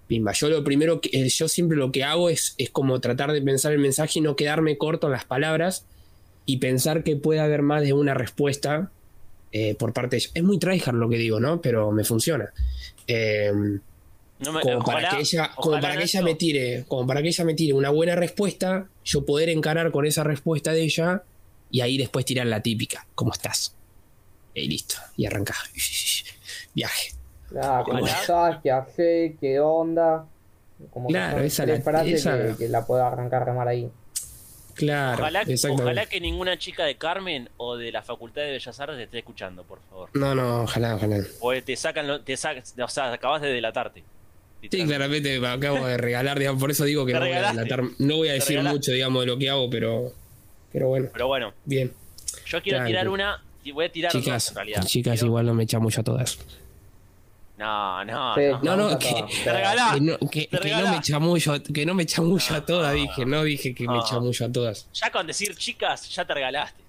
pimba. 0.07 0.33
Yo 0.33 0.49
lo 0.49 0.63
primero 0.63 1.01
que, 1.01 1.11
eh, 1.13 1.29
yo 1.29 1.49
siempre 1.49 1.77
lo 1.77 1.91
que 1.91 2.05
hago 2.05 2.31
es, 2.31 2.55
es 2.59 2.71
como 2.71 3.01
tratar 3.01 3.33
de 3.33 3.43
pensar 3.43 3.73
el 3.73 3.79
mensaje 3.79 4.19
y 4.19 4.23
no 4.23 4.37
quedarme 4.37 4.79
corto 4.79 5.07
en 5.09 5.13
las 5.13 5.25
palabras 5.25 5.87
y 6.45 6.59
pensar 6.59 7.03
que 7.03 7.17
puede 7.17 7.41
haber 7.41 7.63
más 7.63 7.83
de 7.83 7.93
una 7.93 8.15
respuesta 8.15 8.91
eh, 9.53 9.75
por 9.75 9.93
parte 9.93 10.17
de 10.17 10.19
ella. 10.19 10.31
Es 10.35 10.43
muy 10.45 10.59
tryhard 10.59 10.95
lo 10.95 11.09
que 11.09 11.17
digo, 11.17 11.41
¿no? 11.41 11.61
Pero 11.61 11.91
me 11.91 12.05
funciona. 12.05 12.53
Eh, 13.09 13.53
No 14.39 14.53
me- 14.53 14.61
como 14.61 14.81
para 14.85 15.09
que 15.11 15.21
ella, 15.21 15.51
como 15.57 15.81
para 15.81 15.97
que 15.97 16.05
ella 16.05 16.23
me 16.23 16.35
tire, 16.35 16.85
como 16.89 17.07
para 17.07 17.23
que 17.23 17.29
ella 17.29 17.45
me 17.45 17.55
tire 17.55 17.73
una 17.73 17.91
buena 17.91 18.15
respuesta, 18.17 18.87
yo 19.05 19.25
poder 19.25 19.49
encarar 19.49 19.91
con 19.91 20.05
esa 20.07 20.25
respuesta 20.25 20.73
de 20.73 20.83
ella 20.83 21.23
y 21.71 21.81
ahí 21.81 21.97
después 21.97 22.25
tirar 22.25 22.47
la 22.47 22.61
típica, 22.63 23.07
¿cómo 23.15 23.33
estás? 23.33 23.75
Y 24.55 24.69
listo, 24.69 24.97
y 25.17 25.27
arranca. 25.27 25.55
Viaje. 26.75 27.13
Claro, 27.49 27.85
¿cómo 27.85 28.03
Ojalá. 28.03 28.21
estás? 28.21 28.63
¿Qué 28.63 28.71
haces? 28.71 29.33
¿Qué 29.41 29.61
onda? 29.61 30.27
Como 30.91 31.09
que 31.09 31.15
Claro, 31.15 31.37
son 31.39 31.47
esa 31.47 31.67
la- 31.67 31.75
esa- 32.05 32.39
que, 32.49 32.57
que 32.57 32.69
la 32.69 32.85
puedo 32.85 33.03
arrancar 33.05 33.45
remar 33.47 33.69
ahí. 33.69 33.91
Claro, 34.75 35.23
Ojalá, 35.23 36.05
que 36.07 36.21
ninguna 36.21 36.59
chica 36.59 36.85
de 36.85 36.97
Carmen 36.99 37.49
o 37.57 37.77
de 37.79 37.91
la 37.91 38.03
Facultad 38.03 38.43
de 38.43 38.51
Bellas 38.51 38.79
Artes 38.79 38.97
te 38.99 39.05
esté 39.05 39.19
escuchando, 39.21 39.65
por 39.65 39.81
favor. 39.89 40.11
No, 40.13 40.35
no, 40.35 40.65
ojalá, 40.65 40.97
ojalá. 40.97 41.25
Porque 41.41 41.63
te 41.63 41.77
sacan, 41.77 42.07
lo- 42.07 42.21
te 42.21 42.37
sacan, 42.37 42.63
o 42.83 42.89
sea, 42.89 43.11
acabas 43.11 43.41
de 43.41 43.49
delatarte. 43.49 44.05
Sí, 44.71 44.85
claramente 44.85 45.39
me 45.41 45.49
acabo 45.49 45.87
de 45.87 45.97
regalar, 45.97 46.39
digamos, 46.39 46.61
por 46.61 46.71
eso 46.71 46.85
digo 46.85 47.05
que 47.07 47.13
no 47.13 47.21
voy, 47.21 47.33
a 47.33 47.53
delatar- 47.53 47.91
no 47.99 48.17
voy 48.17 48.29
a 48.29 48.33
decir 48.35 48.61
mucho, 48.63 48.93
digamos, 48.93 49.21
de 49.23 49.27
lo 49.27 49.39
que 49.39 49.51
hago, 49.51 49.69
pero, 49.71 50.13
pero 50.73 50.89
bueno, 50.89 51.09
Pero 51.13 51.27
bueno, 51.29 51.53
bien. 51.65 51.93
yo 52.47 52.63
quiero 52.63 52.85
tirar 52.85 53.09
una. 53.09 53.43
y 53.65 53.73
Voy 53.73 53.87
a 53.87 53.93
tirar 53.93 54.13
dos, 54.13 54.23
Chicas, 54.23 54.49
en 54.51 54.55
realidad. 54.57 54.85
chicas 54.85 55.13
Quiero- 55.15 55.27
igual 55.27 55.47
no 55.47 55.55
me 55.55 55.65
echa 55.65 55.79
mucho 55.79 56.01
a 56.01 56.05
todas. 56.05 56.39
No, 57.59 58.05
no, 58.05 58.35
Sí, 58.35 58.41
no. 58.43 58.61
No, 58.63 58.77
no, 58.77 58.99
que-. 58.99 59.25
Te 59.43 59.53
regalá. 59.53 59.93
Que 59.95 60.01
no, 60.03 60.19
que, 60.19 60.27
Te 60.43 60.49
que 60.49 60.57
no 60.57 60.61
regala. 60.63 60.93
me 60.93 61.01
chamullo, 61.01 61.63
que 61.63 61.87
no 61.87 61.95
me 61.95 62.05
chamullo 62.07 62.55
a 62.55 62.67
todas, 62.67 62.95
No. 62.95 63.01
dije, 63.01 63.25
no 63.27 63.43
dije 63.45 63.75
que 63.75 63.89
me 63.89 63.95
No. 63.95 64.05
chamullo 64.05 64.47
a 64.47 64.53
todas. 64.53 64.87
Ya 64.93 65.11
con 65.11 65.27
decir 65.27 65.57
chicas, 65.57 66.09
ya 66.15 66.25
te 66.25 66.35
regalaste. 66.35 66.83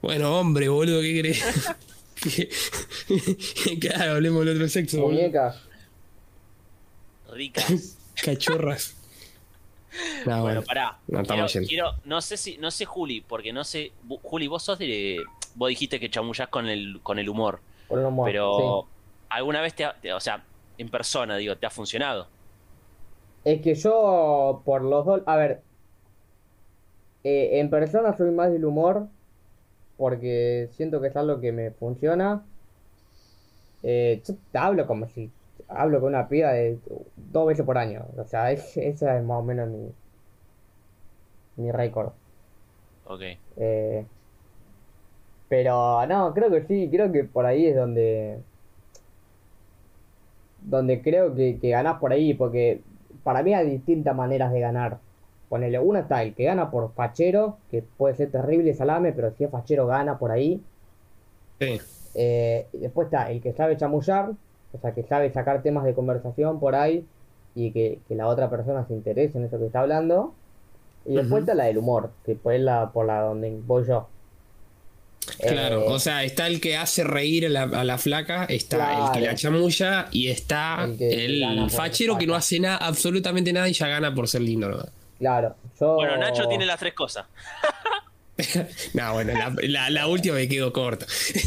Bueno, 0.00 0.38
hombre, 0.38 0.68
boludo, 0.68 1.00
¿qué 1.02 1.20
crees? 1.20 1.44
Claro, 3.80 4.12
hablemos 4.12 4.44
del 4.44 4.56
otro 4.56 4.68
sexo, 4.68 5.02
boludo. 5.02 5.20
Ricas. 7.32 7.96
Cachorras. 8.24 8.94
No, 10.26 10.42
bueno, 10.42 10.42
bueno. 10.42 10.62
pará. 10.62 10.98
No, 11.06 11.20
quiero, 11.20 11.22
estamos 11.22 11.52
yendo. 11.52 11.68
quiero- 11.68 11.94
no 12.04 12.20
sé 12.20 12.36
si, 12.36 12.58
no 12.58 12.70
sé 12.70 12.84
Juli, 12.84 13.20
porque 13.20 13.52
no 13.52 13.64
sé. 13.64 13.92
Juli, 14.22 14.46
vos 14.46 14.62
sos 14.62 14.78
de. 14.78 15.18
Vos 15.54 15.68
dijiste 15.70 15.98
que 15.98 16.10
chamullás 16.10 16.48
con 16.48 16.66
el, 16.66 17.00
con 17.02 17.18
el 17.18 17.28
humor. 17.28 17.60
Con 17.88 18.00
el 18.00 18.06
humor, 18.06 18.28
Pero 18.30 18.84
sí. 18.86 18.88
alguna 19.30 19.60
vez 19.60 19.74
te, 19.74 19.84
ha- 19.84 19.94
te- 20.00 20.12
o 20.12 20.20
sea, 20.20 20.44
en 20.76 20.88
persona, 20.90 21.36
digo, 21.36 21.56
te 21.56 21.66
ha 21.66 21.70
funcionado. 21.70 22.28
Es 23.44 23.62
que 23.62 23.74
yo, 23.74 24.62
por 24.64 24.82
los 24.82 25.06
dos. 25.06 25.22
A 25.26 25.36
ver. 25.36 25.62
eh, 27.24 27.60
en 27.60 27.70
persona 27.70 28.16
soy 28.16 28.30
más 28.30 28.52
del 28.52 28.64
humor. 28.64 29.06
Porque 29.96 30.68
siento 30.76 31.00
que 31.00 31.08
es 31.08 31.16
algo 31.16 31.40
que 31.40 31.50
me 31.50 31.72
funciona. 31.72 32.44
Eh, 33.82 34.22
yo 34.26 34.34
te 34.52 34.58
hablo 34.58 34.86
como 34.86 35.08
si. 35.08 35.30
Hablo 35.68 36.00
con 36.00 36.10
una 36.10 36.28
piba 36.28 36.52
de 36.52 36.78
dos 37.16 37.46
veces 37.46 37.64
por 37.64 37.78
año. 37.78 38.06
O 38.16 38.24
sea, 38.24 38.50
es, 38.52 38.76
esa 38.76 39.18
es 39.18 39.24
más 39.24 39.38
o 39.38 39.42
menos 39.42 39.68
mi. 39.68 39.92
Mi 41.56 41.72
récord. 41.72 42.12
Ok. 43.06 43.20
Eh, 43.56 44.06
pero 45.48 46.06
no, 46.06 46.32
creo 46.34 46.50
que 46.50 46.62
sí, 46.62 46.88
creo 46.90 47.10
que 47.10 47.24
por 47.24 47.46
ahí 47.46 47.66
es 47.66 47.76
donde. 47.76 48.38
Donde 50.62 51.02
creo 51.02 51.34
que, 51.34 51.58
que 51.58 51.70
ganás 51.70 51.98
por 51.98 52.12
ahí, 52.12 52.34
porque 52.34 52.80
para 53.22 53.42
mí 53.42 53.54
hay 53.54 53.68
distintas 53.70 54.14
maneras 54.14 54.52
de 54.52 54.60
ganar. 54.60 54.98
Ponele, 55.48 55.78
uno 55.78 55.98
está 55.98 56.22
el 56.22 56.34
que 56.34 56.44
gana 56.44 56.70
por 56.70 56.92
fachero, 56.92 57.58
que 57.70 57.82
puede 57.82 58.14
ser 58.14 58.30
terrible 58.30 58.74
salame, 58.74 59.12
pero 59.12 59.32
si 59.32 59.44
es 59.44 59.50
fachero 59.50 59.86
gana 59.86 60.18
por 60.18 60.30
ahí. 60.30 60.62
Sí. 61.58 61.80
Eh, 62.14 62.66
y 62.72 62.78
después 62.78 63.06
está 63.06 63.30
el 63.30 63.40
que 63.40 63.52
sabe 63.52 63.76
chamullar, 63.76 64.32
o 64.72 64.78
sea, 64.78 64.92
que 64.92 65.02
sabe 65.02 65.32
sacar 65.32 65.62
temas 65.62 65.84
de 65.84 65.94
conversación 65.94 66.60
por 66.60 66.74
ahí 66.74 67.06
y 67.54 67.72
que, 67.72 68.00
que 68.06 68.14
la 68.14 68.26
otra 68.26 68.50
persona 68.50 68.86
se 68.86 68.94
interese 68.94 69.38
en 69.38 69.44
eso 69.44 69.58
que 69.58 69.66
está 69.66 69.80
hablando. 69.80 70.34
Y 71.06 71.14
después 71.14 71.40
está 71.40 71.54
la 71.54 71.64
del 71.64 71.78
humor, 71.78 72.10
que 72.24 72.32
es 72.32 72.60
la 72.60 72.90
por 72.92 73.06
la 73.06 73.22
donde 73.22 73.58
voy 73.66 73.86
yo. 73.86 74.08
Claro, 75.38 75.82
Eh, 75.82 75.86
o 75.88 75.98
sea, 75.98 76.24
está 76.24 76.46
el 76.46 76.60
que 76.60 76.76
hace 76.76 77.04
reír 77.04 77.46
a 77.46 77.48
la, 77.48 77.62
a 77.62 77.84
la 77.84 77.98
flaca, 77.98 78.44
está 78.44 79.06
el 79.06 79.12
que 79.12 79.26
la 79.26 79.34
chamulla 79.34 80.08
y 80.10 80.28
está 80.28 80.84
El 80.84 80.98
que 80.98 81.66
fachero 81.70 82.16
que 82.16 82.26
no 82.26 82.34
hace 82.34 82.60
nada, 82.60 82.76
absolutamente 82.78 83.52
nada 83.52 83.68
y 83.68 83.72
ya 83.72 83.88
gana 83.88 84.14
por 84.14 84.28
ser 84.28 84.42
lindo. 84.42 84.68
¿no? 84.68 84.84
claro, 85.18 85.54
yo. 85.78 85.94
Bueno, 85.94 86.16
Nacho 86.16 86.46
tiene 86.46 86.66
las 86.66 86.78
tres 86.78 86.94
cosas. 86.94 87.26
No, 88.94 89.12
bueno, 89.14 89.32
la, 89.32 89.54
la- 89.62 89.90
la 89.90 90.06
última 90.06 90.36
me 90.36 90.48
quedo 90.48 90.72
corto. 90.72 91.06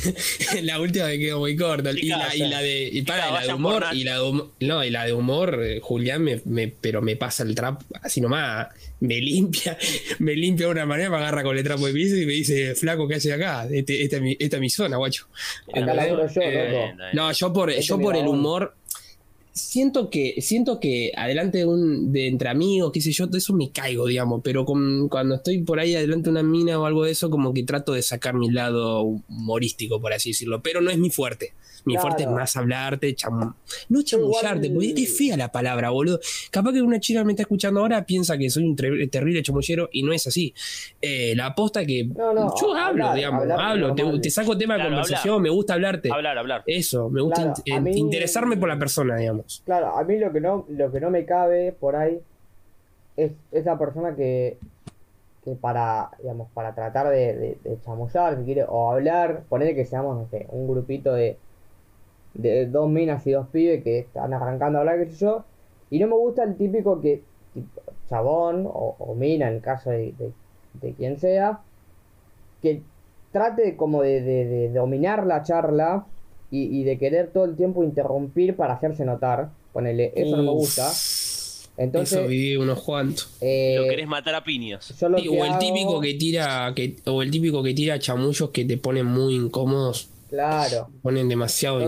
la 0.64 0.80
última 0.80 1.06
me 1.06 1.18
quedo 1.20 1.40
muy 1.40 1.56
corta. 1.56 1.92
Y 1.92 2.04
la, 2.08 2.36
y 2.36 2.40
la 2.40 2.62
de. 2.62 2.90
Y 2.92 3.02
para, 3.04 3.30
y 3.30 3.34
la 3.34 3.42
de 3.48 3.54
humor. 3.54 3.86
Y 3.94 4.04
la 4.04 4.14
de 4.16 4.22
humor. 4.22 4.52
No, 4.60 4.84
y 4.84 4.90
la 4.90 5.06
de 5.06 5.14
humor, 5.14 5.60
eh, 5.64 5.80
Julián, 5.82 6.22
me, 6.24 6.42
me- 6.46 6.68
pero 6.68 7.02
me 7.02 7.16
pasa 7.16 7.44
el 7.44 7.56
trap 7.56 7.82
así 8.02 8.20
nomás. 8.22 8.68
Me 9.00 9.20
limpia, 9.20 9.78
me 10.20 10.36
limpia 10.36 10.68
de 10.68 10.72
una 10.74 10.86
manera, 10.86 11.10
me 11.10 11.18
agarra 11.18 11.44
con 11.44 11.58
el 11.58 11.64
trapo 11.64 11.88
de 11.88 11.94
piso 11.94 12.16
y 12.18 12.26
me 12.26 12.34
dice, 12.34 12.76
flaco, 12.76 13.08
¿qué 13.08 13.16
haces 13.16 13.32
acá? 13.34 13.68
Este- 13.72 14.04
esta, 14.04 14.18
es 14.18 14.22
mi, 14.22 14.38
esta 14.40 14.58
es 14.58 14.62
mi 14.62 14.70
zona, 14.70 14.98
guacho. 14.98 15.28
Acá 15.74 15.94
laburo 15.94 16.28
yo, 16.32 16.42
Eh, 16.42 16.72
loco. 16.72 17.04
No, 17.14 17.32
yo 17.32 17.54
por, 17.54 17.70
Este 17.72 17.84
yo 17.84 18.00
por 18.00 18.16
el 18.16 18.28
humor. 18.28 18.76
Siento 19.54 20.10
que, 20.10 20.36
siento 20.42 20.80
que 20.80 21.12
adelante 21.18 21.58
de 21.60 21.66
un, 21.66 22.14
de 22.14 22.28
entre 22.28 22.48
amigos, 22.48 22.92
qué 22.94 23.02
sé 23.02 23.12
yo, 23.12 23.28
de 23.28 23.38
eso 23.40 23.54
me 23.54 23.70
caigo, 23.72 24.08
digamos, 24.08 24.40
pero 24.44 24.64
con- 24.64 25.10
cuando 25.10 25.36
estoy 25.36 25.62
por 25.64 25.80
ahí 25.82 25.94
adelante 25.94 26.26
de 26.26 26.32
una 26.32 26.44
mina 26.44 26.80
o 26.80 26.86
algo 26.86 27.04
de 27.04 27.12
eso, 27.12 27.30
como 27.30 27.54
que 27.54 27.64
trato 27.64 27.92
de 27.92 28.02
sacar 28.02 28.34
mi 28.34 28.50
lado 28.50 29.02
humorístico, 29.02 30.00
por 30.00 30.14
así 30.14 30.30
decirlo, 30.30 30.62
pero 30.64 30.80
no 30.80 30.90
es 30.90 30.98
mi 31.00 31.10
fuerte. 31.10 31.52
Mi 31.86 31.94
Claro. 31.94 32.02
fuerte 32.10 32.24
es 32.24 32.30
más 32.30 32.56
hablarte, 32.56 33.16
cham- 33.16 33.56
no 33.90 34.02
chamullarte, 34.04 34.68
Igual- 34.68 34.86
porque 34.88 35.04
es 35.04 35.18
fea 35.18 35.36
la 35.38 35.52
palabra, 35.52 35.90
boludo. 35.90 36.20
Capaz 36.52 36.74
que 36.74 36.82
una 36.82 37.00
chica 37.00 37.24
me 37.24 37.32
está 37.34 37.44
escuchando 37.44 37.80
ahora 37.80 38.06
piensa 38.06 38.38
que 38.38 38.50
soy 38.50 38.64
un 38.64 38.76
terrible 38.76 39.42
chamullero 39.42 39.90
y 39.92 40.04
no 40.04 40.14
es 40.14 40.28
así. 40.28 40.54
Eh, 41.02 41.34
la 41.36 41.48
aposta 41.48 41.86
que 41.86 42.06
No, 42.06 42.34
no, 42.34 42.54
yo 42.60 42.74
hablo, 42.76 43.06
hablar, 43.06 43.16
digamos, 43.16 43.42
hablar 43.42 43.60
hablo, 43.60 43.96
te, 44.22 44.30
saco 44.30 44.58
tema 44.58 44.76
de 44.76 44.82
Claro, 44.82 44.96
conversación, 44.96 45.42
me 45.42 45.50
gusta 45.50 45.74
hablarte. 45.74 46.10
Hablar, 46.12 46.38
hablar. 46.38 46.64
Eso, 46.68 47.10
me 47.10 47.22
gusta 47.22 47.42
Claro, 47.42 47.62
in- 47.66 47.74
a 47.74 47.80
mí- 47.82 47.98
interesarme 47.98 48.58
por 48.58 48.70
la 48.70 48.78
persona, 48.78 49.16
digamos. 49.18 49.62
Claro, 49.66 49.98
a 49.98 50.04
mí 50.04 50.18
lo 50.20 50.32
que 50.32 50.40
no, 50.42 50.66
lo 50.70 50.92
que 50.92 51.00
no 51.00 51.10
me 51.10 51.26
cabe 51.26 51.72
por 51.72 51.96
ahí 51.96 52.20
es 53.18 53.32
esa 53.52 53.78
persona 53.78 54.16
que, 54.16 54.58
que 55.44 55.52
para, 55.56 56.12
digamos, 56.22 56.50
para 56.54 56.74
tratar 56.76 57.10
de, 57.10 57.36
de, 57.36 57.58
de 57.64 57.78
chamullar, 57.84 58.38
si 58.38 58.44
quiere, 58.44 58.64
o 58.68 58.92
hablar, 58.92 59.44
poner 59.50 59.74
que 59.76 59.86
seamos, 59.86 60.16
no 60.18 60.28
sé, 60.30 60.46
un 60.50 60.68
grupito 60.68 61.14
de, 61.14 61.38
de 62.34 62.66
dos 62.68 62.90
minas 62.90 63.26
y 63.28 63.32
dos 63.32 63.48
pibes 63.48 63.84
que 63.84 64.00
están 64.00 64.34
arrancando 64.34 64.78
a 64.78 64.82
hablar, 64.82 65.00
qué 65.04 65.12
sé 65.12 65.18
yo, 65.18 65.44
y 65.90 66.00
no 66.00 66.08
me 66.08 66.16
gusta 66.16 66.44
el 66.44 66.56
típico 66.56 67.00
que, 67.02 67.22
tipo, 67.54 67.82
chabón 68.10 68.66
o, 68.68 68.96
o 69.00 69.16
mina, 69.16 69.48
en 69.50 69.56
el 69.56 69.62
caso 69.62 69.90
de, 69.90 70.14
de, 70.18 70.32
de 70.82 70.94
quien 70.94 71.20
sea, 71.20 71.60
que 72.62 72.82
trate 73.32 73.76
como 73.76 74.02
de, 74.02 74.22
de- 74.22 74.46
de 74.46 74.70
dominar 74.74 75.26
la 75.26 75.44
charla 75.44 76.06
y, 76.52 76.80
y 76.80 76.84
de 76.84 76.98
querer 76.98 77.32
todo 77.32 77.46
el 77.46 77.56
tiempo 77.56 77.84
interrumpir 77.84 78.56
para 78.56 78.74
hacerse 78.74 79.06
notar. 79.06 79.50
Ponele, 79.74 80.12
eso 80.16 80.36
no 80.38 80.44
me 80.44 80.52
gusta. 80.52 80.92
Entonces, 81.78 82.20
Eso 82.20 82.28
viví 82.28 82.58
unos 82.58 82.82
cuantos. 82.84 83.38
eh, 83.42 83.76
Lo 83.78 83.86
querés 83.90 84.08
matar 84.08 84.36
a 84.36 84.44
piñas. 84.44 84.94
yo 85.00 85.08
lo 85.10 85.18
Sí, 85.18 85.24
que 85.24 85.30
o 85.30 85.46
el 85.46 85.52
hago- 85.52 85.60
típico 85.60 86.02
que 86.02 86.14
tira, 86.16 86.74
que, 86.76 86.96
o 87.06 87.22
el 87.22 87.32
típico 87.32 87.64
que 87.64 87.74
tira 87.74 87.98
chamullos 88.00 88.50
que 88.50 88.66
te 88.66 88.78
ponen 88.78 89.06
muy 89.06 89.36
incómodos, 89.36 90.10
Claro. 90.32 90.90
ponen 91.04 91.30
demasiado 91.30 91.80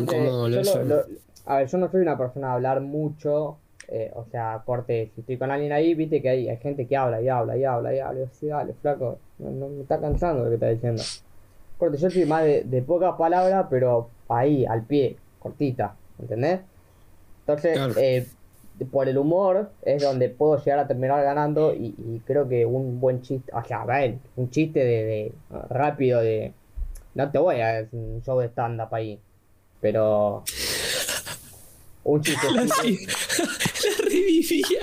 lo- 0.84 1.04
a 1.46 1.58
ver, 1.58 1.68
yo 1.68 1.78
no 1.78 1.90
soy 1.92 2.02
una 2.02 2.18
persona 2.18 2.48
de 2.50 2.54
hablar 2.54 2.82
mucho. 2.82 3.58
eh, 3.90 4.12
o 4.16 4.24
sea, 4.32 4.62
corte, 4.66 5.12
si 5.14 5.22
estoy 5.22 5.38
con 5.38 5.52
alguien 5.52 5.74
ahí, 5.74 5.94
viste 5.94 6.22
que 6.22 6.30
hay, 6.30 6.48
hay 6.48 6.56
gente 6.58 6.88
que 6.88 6.96
habla 6.96 7.22
y 7.22 7.28
habla 7.28 7.58
y 7.58 7.66
habla 7.66 7.94
y 7.94 8.00
habla. 8.00 8.22
Y 8.22 8.26
yo, 8.26 8.32
sí, 8.32 8.48
dale, 8.48 8.74
flaco, 8.76 9.20
no, 9.40 9.52
no 9.52 9.68
me 9.68 9.82
está 9.82 10.00
cansando 10.00 10.44
lo 10.46 10.50
que 10.50 10.56
está 10.56 10.70
diciendo. 10.70 11.04
Corte, 11.78 11.98
yo 11.98 12.10
soy 12.10 12.26
más 12.26 12.44
de, 12.46 12.64
de 12.64 12.82
pocas 12.82 13.16
palabras, 13.18 13.68
pero 13.70 14.10
ahí, 14.30 14.66
al 14.66 14.84
pie, 14.86 15.18
cortita, 15.38 15.98
¿entendés? 16.18 16.62
Entonces, 17.42 17.74
Claro. 17.74 17.94
eh, 17.98 18.26
por 18.92 19.08
el 19.10 19.18
humor 19.18 19.70
es 19.82 20.02
donde 20.02 20.30
puedo 20.30 20.58
llegar 20.64 20.80
a 20.80 20.88
terminar 20.88 21.22
ganando 21.24 21.74
y, 21.74 21.94
y 21.98 22.20
creo 22.26 22.48
que 22.48 22.66
un 22.66 23.00
buen 23.02 23.22
chiste, 23.22 23.52
o 23.54 23.64
sea, 23.66 23.82
a 23.82 23.86
ver, 23.86 24.16
un 24.38 24.50
chiste 24.50 24.80
de, 24.80 25.04
de 25.06 25.36
rápido 25.70 26.22
de... 26.22 26.54
No 27.16 27.30
te 27.32 27.38
voy 27.38 27.62
a 27.62 27.70
hacer 27.70 27.90
un 27.92 28.22
show 28.24 28.40
de 28.40 28.48
stand-up 28.48 28.94
ahí. 28.94 29.20
Pero. 29.82 30.44
Un 32.06 32.22
chiste. 32.22 32.52
La, 32.52 32.68
sí, 32.68 33.00
la 33.86 34.06
revivía. 34.06 34.80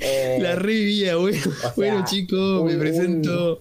Eh, 0.00 0.38
la 0.40 0.54
revivía, 0.54 1.16
bueno. 1.16 1.38
sea, 1.40 1.72
bueno, 1.76 2.04
chicos, 2.06 2.64
me 2.64 2.76
presento. 2.76 3.60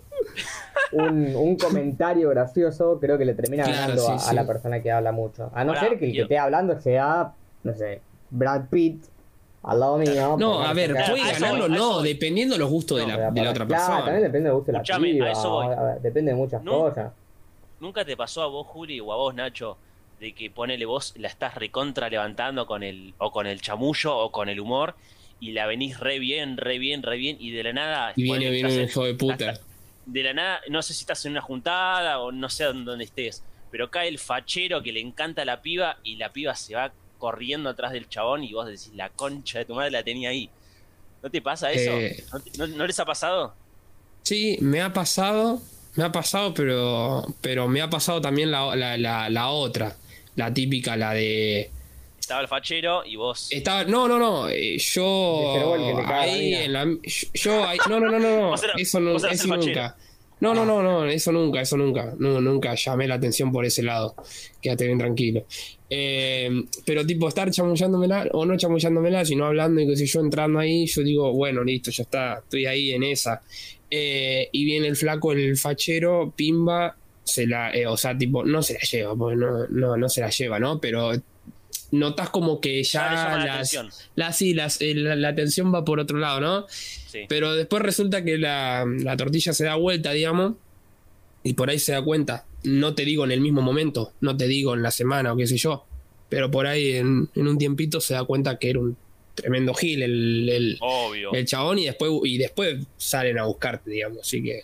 un, 0.93 1.35
un 1.35 1.55
comentario 1.57 2.29
gracioso 2.29 2.97
creo 2.99 3.17
que 3.17 3.25
le 3.25 3.33
termina 3.33 3.63
Claro, 3.63 3.79
ganando 4.01 4.19
sí, 4.19 4.29
a, 4.29 4.33
la 4.33 4.45
persona 4.47 4.81
que 4.81 4.91
habla 4.91 5.11
mucho. 5.11 5.51
A 5.53 5.63
no 5.63 5.75
ser 5.77 5.97
que 5.99 6.05
el 6.05 6.13
que 6.13 6.21
esté 6.21 6.37
hablando 6.37 6.79
sea, 6.79 7.33
no 7.63 7.73
sé, 7.75 8.01
Brad 8.29 8.69
Pitt 8.69 9.03
al 9.63 9.79
lado 9.79 9.97
mío. 9.97 10.37
No, 10.39 10.61
a 10.63 10.73
ver, 10.73 10.93
puede 10.93 11.31
ganarlo, 11.33 11.65
eso 11.65 11.69
no, 11.75 12.01
dependiendo 12.01 12.55
de 12.55 12.59
los 12.59 12.69
gustos 12.69 12.99
de 12.99 13.07
la, 13.07 13.31
de 13.31 13.41
la 13.43 13.49
otra 13.51 13.65
claro, 13.65 13.83
persona. 13.83 14.05
también 14.05 14.23
depende 14.23 14.49
del 14.49 14.55
gusto 14.55 14.67
de 14.67 14.73
la 14.73 14.77
Escuchame, 14.79 15.09
a 15.09 15.13
piba, 15.13 15.31
eso 15.31 15.49
voy. 15.49 15.65
a 15.67 15.81
ver, 15.83 16.01
depende 16.01 16.31
de 16.31 16.37
muchas 16.37 16.63
No. 16.63 16.71
cosas. 16.79 17.11
¿Nunca 17.81 18.05
te 18.05 18.15
pasó 18.15 18.43
a 18.43 18.47
vos, 18.47 18.65
Juli, 18.67 18.99
o 19.01 19.11
a 19.11 19.17
vos, 19.17 19.35
Nacho, 19.35 19.77
de 20.19 20.33
que 20.33 20.49
ponele 20.49 20.85
vos, 20.85 21.13
la 21.17 21.27
estás 21.27 21.55
recontra 21.55 22.09
levantando 22.09 22.65
con 22.65 22.83
el, 22.83 23.13
o 23.17 23.31
con 23.31 23.47
el 23.47 23.59
chamullo 23.59 24.15
o 24.15 24.31
con 24.31 24.47
el 24.49 24.59
humor, 24.59 24.95
y 25.39 25.51
la 25.51 25.65
venís 25.65 25.99
re 25.99 26.19
bien, 26.19 26.57
re 26.57 26.77
bien, 26.77 27.01
re 27.03 27.17
bien, 27.17 27.37
y 27.39 27.51
de 27.51 27.63
la 27.63 27.73
nada. 27.73 28.13
Y 28.15 28.23
viene, 28.23 28.49
viene 28.51 28.69
un 28.77 28.87
hijo 28.87 29.03
de 29.05 29.13
puta. 29.15 29.59
de 30.05 30.23
la 30.23 30.33
nada, 30.33 30.61
no 30.69 30.81
sé 30.83 30.93
si 30.93 31.01
estás 31.01 31.25
en 31.25 31.31
una 31.33 31.41
juntada 31.41 32.19
o 32.19 32.31
no 32.31 32.49
sé 32.49 32.65
dónde 32.65 33.03
estés, 33.03 33.43
pero 33.71 33.89
cae 33.89 34.07
el 34.09 34.19
fachero 34.19 34.83
que 34.83 34.91
le 34.91 34.99
encanta 34.99 35.41
a 35.41 35.45
la 35.45 35.61
piba 35.61 35.97
y 36.03 36.17
la 36.17 36.31
piba 36.31 36.53
se 36.55 36.75
va 36.75 36.91
corriendo 37.17 37.69
atrás 37.69 37.91
del 37.91 38.07
chabón 38.09 38.43
y 38.43 38.53
vos 38.53 38.65
decís, 38.67 38.91
la 38.93 39.09
concha 39.09 39.59
de 39.59 39.65
tu 39.65 39.73
madre 39.75 39.91
la 39.91 40.03
tenía 40.03 40.29
ahí. 40.29 40.49
¿No 41.23 41.29
te 41.29 41.41
pasa 41.41 41.71
eso? 41.71 41.91
Eh. 41.93 42.23
¿No, 42.31 42.39
te- 42.39 42.57
no- 42.57 42.67
no 42.67 42.85
les 42.87 42.99
ha 42.99 43.05
pasado? 43.05 43.53
Sí, 44.23 44.57
me 44.61 44.81
ha 44.81 44.91
pasado, 44.93 45.61
me 45.95 46.03
ha 46.03 46.11
pasado, 46.11 46.53
pero, 46.53 47.25
pero 47.41 47.67
me 47.67 47.81
ha 47.81 47.89
pasado 47.89 48.21
también 48.21 48.51
la, 48.51 48.75
la, 48.75 48.97
la, 48.97 49.29
la 49.29 49.49
otra, 49.49 49.95
la 50.35 50.53
típica, 50.53 50.95
la 50.95 51.13
de... 51.13 51.69
Estaba 52.19 52.41
el 52.41 52.47
fachero 52.47 53.03
y 53.05 53.15
vos... 53.15 53.47
Estaba, 53.51 53.83
no, 53.83 54.07
no, 54.07 54.17
no, 54.17 54.47
eh, 54.49 54.77
yo 54.77 55.75
ahí 56.05 56.53
en 56.53 56.73
la, 56.73 56.87
yo 57.33 57.65
ahí, 57.65 57.77
no, 57.89 57.99
no, 57.99 58.09
no, 58.09 58.19
no, 58.19 58.51
no, 58.51 58.55
eso, 58.77 58.99
no, 58.99 59.17
nunca. 59.57 59.95
No, 60.39 60.55
no, 60.55 60.65
no, 60.65 60.81
no, 60.81 61.05
eso 61.05 61.31
nunca, 61.31 61.61
eso 61.61 61.77
nunca, 61.77 62.15
no, 62.17 62.41
nunca 62.41 62.73
llamé 62.73 63.07
la 63.07 63.15
atención 63.15 63.51
por 63.51 63.63
ese 63.63 63.83
lado. 63.83 64.15
Quédate 64.59 64.87
bien 64.87 64.97
tranquilo. 64.97 65.45
Eh, 65.87 66.63
pero 66.85 67.05
tipo 67.05 67.27
estar 67.27 67.51
chamullándomela 67.51 68.27
o 68.31 68.45
no 68.45 68.57
chamullándomela, 68.57 69.23
sino 69.23 69.45
hablando 69.45 69.81
y 69.81 69.87
que 69.87 69.95
si 69.95 70.07
yo 70.07 70.21
entrando 70.21 70.57
ahí, 70.57 70.87
yo 70.87 71.03
digo, 71.03 71.31
bueno, 71.33 71.63
listo, 71.63 71.91
ya 71.91 72.03
está, 72.03 72.39
estoy 72.39 72.65
ahí 72.65 72.91
en 72.91 73.03
esa. 73.03 73.41
Eh, 73.93 74.47
y 74.53 74.63
viene 74.65 74.87
el 74.87 74.95
flaco, 74.95 75.33
el 75.33 75.57
fachero, 75.57 76.33
pimba, 76.35 76.95
se 77.25 77.45
la, 77.45 77.71
eh, 77.73 77.85
o 77.87 77.97
sea, 77.97 78.17
tipo, 78.17 78.43
no 78.45 78.63
se 78.63 78.73
la 78.75 78.79
lleva, 78.79 79.15
porque 79.15 79.35
no, 79.35 79.67
no, 79.67 79.97
no 79.97 80.07
se 80.09 80.21
la 80.21 80.29
lleva, 80.29 80.59
¿no? 80.59 80.79
Pero 80.79 81.11
notas 81.91 82.29
como 82.29 82.61
que 82.61 82.81
Ya 82.83 83.11
la 83.13 83.45
las, 83.45 83.77
la, 84.15 84.31
sí, 84.31 84.53
las- 84.53 84.81
eh, 84.81 84.93
la, 84.95 85.15
la 85.17 85.27
atención 85.29 85.73
va 85.73 85.83
por 85.83 85.99
otro 85.99 86.17
lado, 86.19 86.39
¿no? 86.39 86.65
Sí. 86.69 87.19
Pero 87.27 87.53
después 87.53 87.83
resulta 87.83 88.23
que 88.23 88.37
la, 88.37 88.85
la 88.87 89.17
tortilla 89.17 89.51
se 89.51 89.65
da 89.65 89.75
vuelta, 89.75 90.11
digamos, 90.13 90.53
y 91.43 91.53
por 91.53 91.69
ahí 91.69 91.79
se 91.79 91.91
da 91.91 92.01
cuenta. 92.01 92.45
No 92.63 92.95
te 92.95 93.03
digo 93.03 93.25
en 93.25 93.31
el 93.31 93.41
mismo 93.41 93.61
momento, 93.61 94.13
no 94.21 94.37
te 94.37 94.47
digo 94.47 94.73
en 94.73 94.83
la 94.83 94.91
semana 94.91 95.33
o 95.33 95.35
qué 95.37 95.47
sé 95.47 95.57
yo, 95.57 95.83
pero 96.29 96.49
por 96.49 96.65
ahí 96.67 96.93
en, 96.93 97.27
en 97.35 97.47
un 97.47 97.57
tiempito 97.57 97.99
se 97.99 98.13
da 98.13 98.23
cuenta 98.23 98.57
que 98.57 98.69
era 98.69 98.79
un 98.79 98.95
tremendo 99.41 99.73
gil 99.73 100.03
el, 100.03 100.49
el, 100.49 100.77
Obvio. 100.81 101.33
el 101.33 101.45
chabón 101.45 101.79
y 101.79 101.85
después, 101.85 102.11
y 102.23 102.37
después 102.37 102.85
salen 102.97 103.37
a 103.39 103.45
buscarte, 103.45 103.89
digamos. 103.91 104.19
Así 104.19 104.41
que 104.43 104.63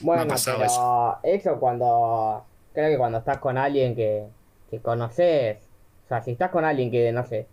Bueno, 0.00 0.22
Me 0.24 0.28
ha 0.30 0.34
pasado 0.34 0.58
pero 0.58 1.18
eso. 1.36 1.58
cuando. 1.60 2.44
Creo 2.72 2.90
que 2.90 2.98
cuando 2.98 3.18
estás 3.18 3.38
con 3.38 3.56
alguien 3.56 3.94
que, 3.94 4.24
que 4.70 4.80
conoces. 4.80 5.58
O 6.04 6.08
sea, 6.08 6.22
si 6.22 6.32
estás 6.32 6.50
con 6.50 6.64
alguien 6.64 6.90
que, 6.90 7.12
no 7.12 7.24
sé. 7.26 7.46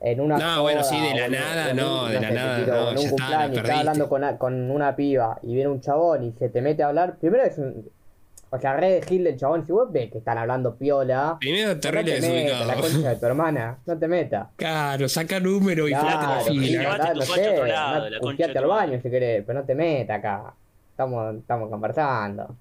En 0.00 0.20
una. 0.20 0.36
No, 0.38 0.62
bueno, 0.62 0.82
sí, 0.82 0.98
de 1.00 1.14
la 1.20 1.28
nada, 1.28 1.70
un- 1.70 1.76
no, 1.76 2.06
de 2.06 2.20
la 2.20 2.28
sé, 2.28 2.34
nada, 2.34 2.56
tiro, 2.64 2.74
no, 2.74 2.90
en 2.90 2.96
ya 2.96 3.00
un 3.00 3.06
está, 3.06 3.06
la 3.06 3.10
cumpleaños, 3.10 3.48
estás 3.48 3.62
perdiste. 3.62 3.78
hablando 3.78 4.08
con, 4.08 4.36
con 4.38 4.70
una 4.70 4.96
piba 4.96 5.38
y 5.42 5.54
viene 5.54 5.68
un 5.68 5.80
chabón 5.80 6.24
y 6.24 6.32
se 6.38 6.48
te 6.48 6.60
mete 6.62 6.82
a 6.82 6.88
hablar. 6.88 7.16
Primero 7.18 7.44
es 7.44 7.56
un. 7.58 7.88
O 8.54 8.60
sea, 8.60 8.76
re 8.76 8.90
de 8.92 9.02
gil 9.02 9.24
del 9.24 9.36
chabón. 9.36 9.66
Si 9.66 9.72
vos 9.72 9.90
ves 9.90 10.10
que 10.12 10.18
están 10.18 10.38
hablando 10.38 10.76
piola. 10.76 11.36
primero 11.40 11.74
no 11.74 11.80
terrible 11.80 12.20
te 12.20 12.30
metas, 12.30 12.66
la 12.68 12.74
concha 12.76 13.08
de 13.10 13.16
tu 13.16 13.26
hermana. 13.26 13.78
No 13.84 13.98
te 13.98 14.06
metas. 14.08 14.48
Claro, 14.56 15.08
saca 15.08 15.40
número 15.40 15.88
y 15.88 15.90
Claro, 15.90 16.08
flate 16.08 16.26
la 16.26 16.40
Gil, 16.44 16.60
fila. 16.62 16.80
llevate 16.82 17.02
andá, 17.02 17.12
tu 17.12 17.18
no 17.18 17.24
a 17.24 17.52
otro 17.52 17.66
lado, 17.66 18.10
la 18.10 18.18
concha 18.20 18.44
al 18.44 18.66
baño 18.66 19.00
si 19.02 19.10
querés, 19.10 19.44
pero 19.44 19.58
no 19.60 19.66
te 19.66 19.74
metas 19.74 20.18
acá. 20.18 20.54
Estamos, 20.90 21.34
estamos 21.36 21.68
conversando. 21.68 22.56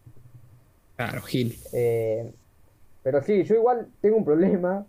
Claro, 0.95 1.21
Gil. 1.21 1.55
Eh, 1.73 2.31
pero 3.03 3.21
sí, 3.21 3.43
yo 3.43 3.53
igual 3.55 3.87
tengo 4.01 4.17
un 4.17 4.25
problema 4.25 4.85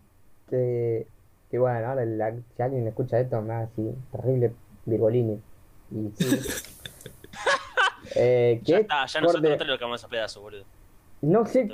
que, 0.48 1.06
que 1.50 1.58
bueno, 1.58 1.86
ahora 1.88 2.04
la- 2.06 2.32
si 2.56 2.62
alguien 2.62 2.86
escucha 2.88 3.20
esto 3.20 3.42
me 3.42 3.48
va 3.48 3.58
a 3.58 3.66
decir 3.66 3.92
terrible 4.10 4.52
virgolini. 4.86 5.38
Y 5.90 6.10
sí. 6.16 6.38
Eh, 8.16 8.60
que 8.64 8.70
Ya 8.72 8.76
es 8.76 8.82
está, 8.82 9.06
ya 9.06 9.20
nosotros 9.22 9.50
no 9.50 9.56
te 9.56 9.64
lo 9.64 9.78
quedamos 9.78 10.04
a 10.04 10.08
pedazos, 10.08 10.42
boludo. 10.42 10.64
No 11.24 11.46
sé 11.46 11.66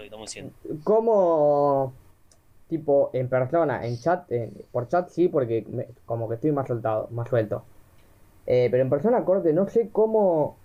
cómo, 0.85 1.93
tipo, 2.69 3.11
en 3.13 3.29
persona, 3.29 3.87
en 3.87 3.99
chat, 3.99 4.31
en- 4.33 4.53
por 4.73 4.89
chat 4.89 5.09
sí, 5.11 5.29
porque 5.29 5.65
me- 5.71 5.89
como 6.07 6.29
que 6.29 6.37
estoy 6.37 6.53
más 6.53 6.69
soltado, 6.69 7.09
más 7.11 7.29
suelto. 7.29 7.63
Eh, 8.47 8.69
pero 8.71 8.83
en 8.83 8.91
persona, 8.91 9.25
corte, 9.25 9.53
no 9.53 9.69
sé 9.69 9.89
cómo, 9.93 10.57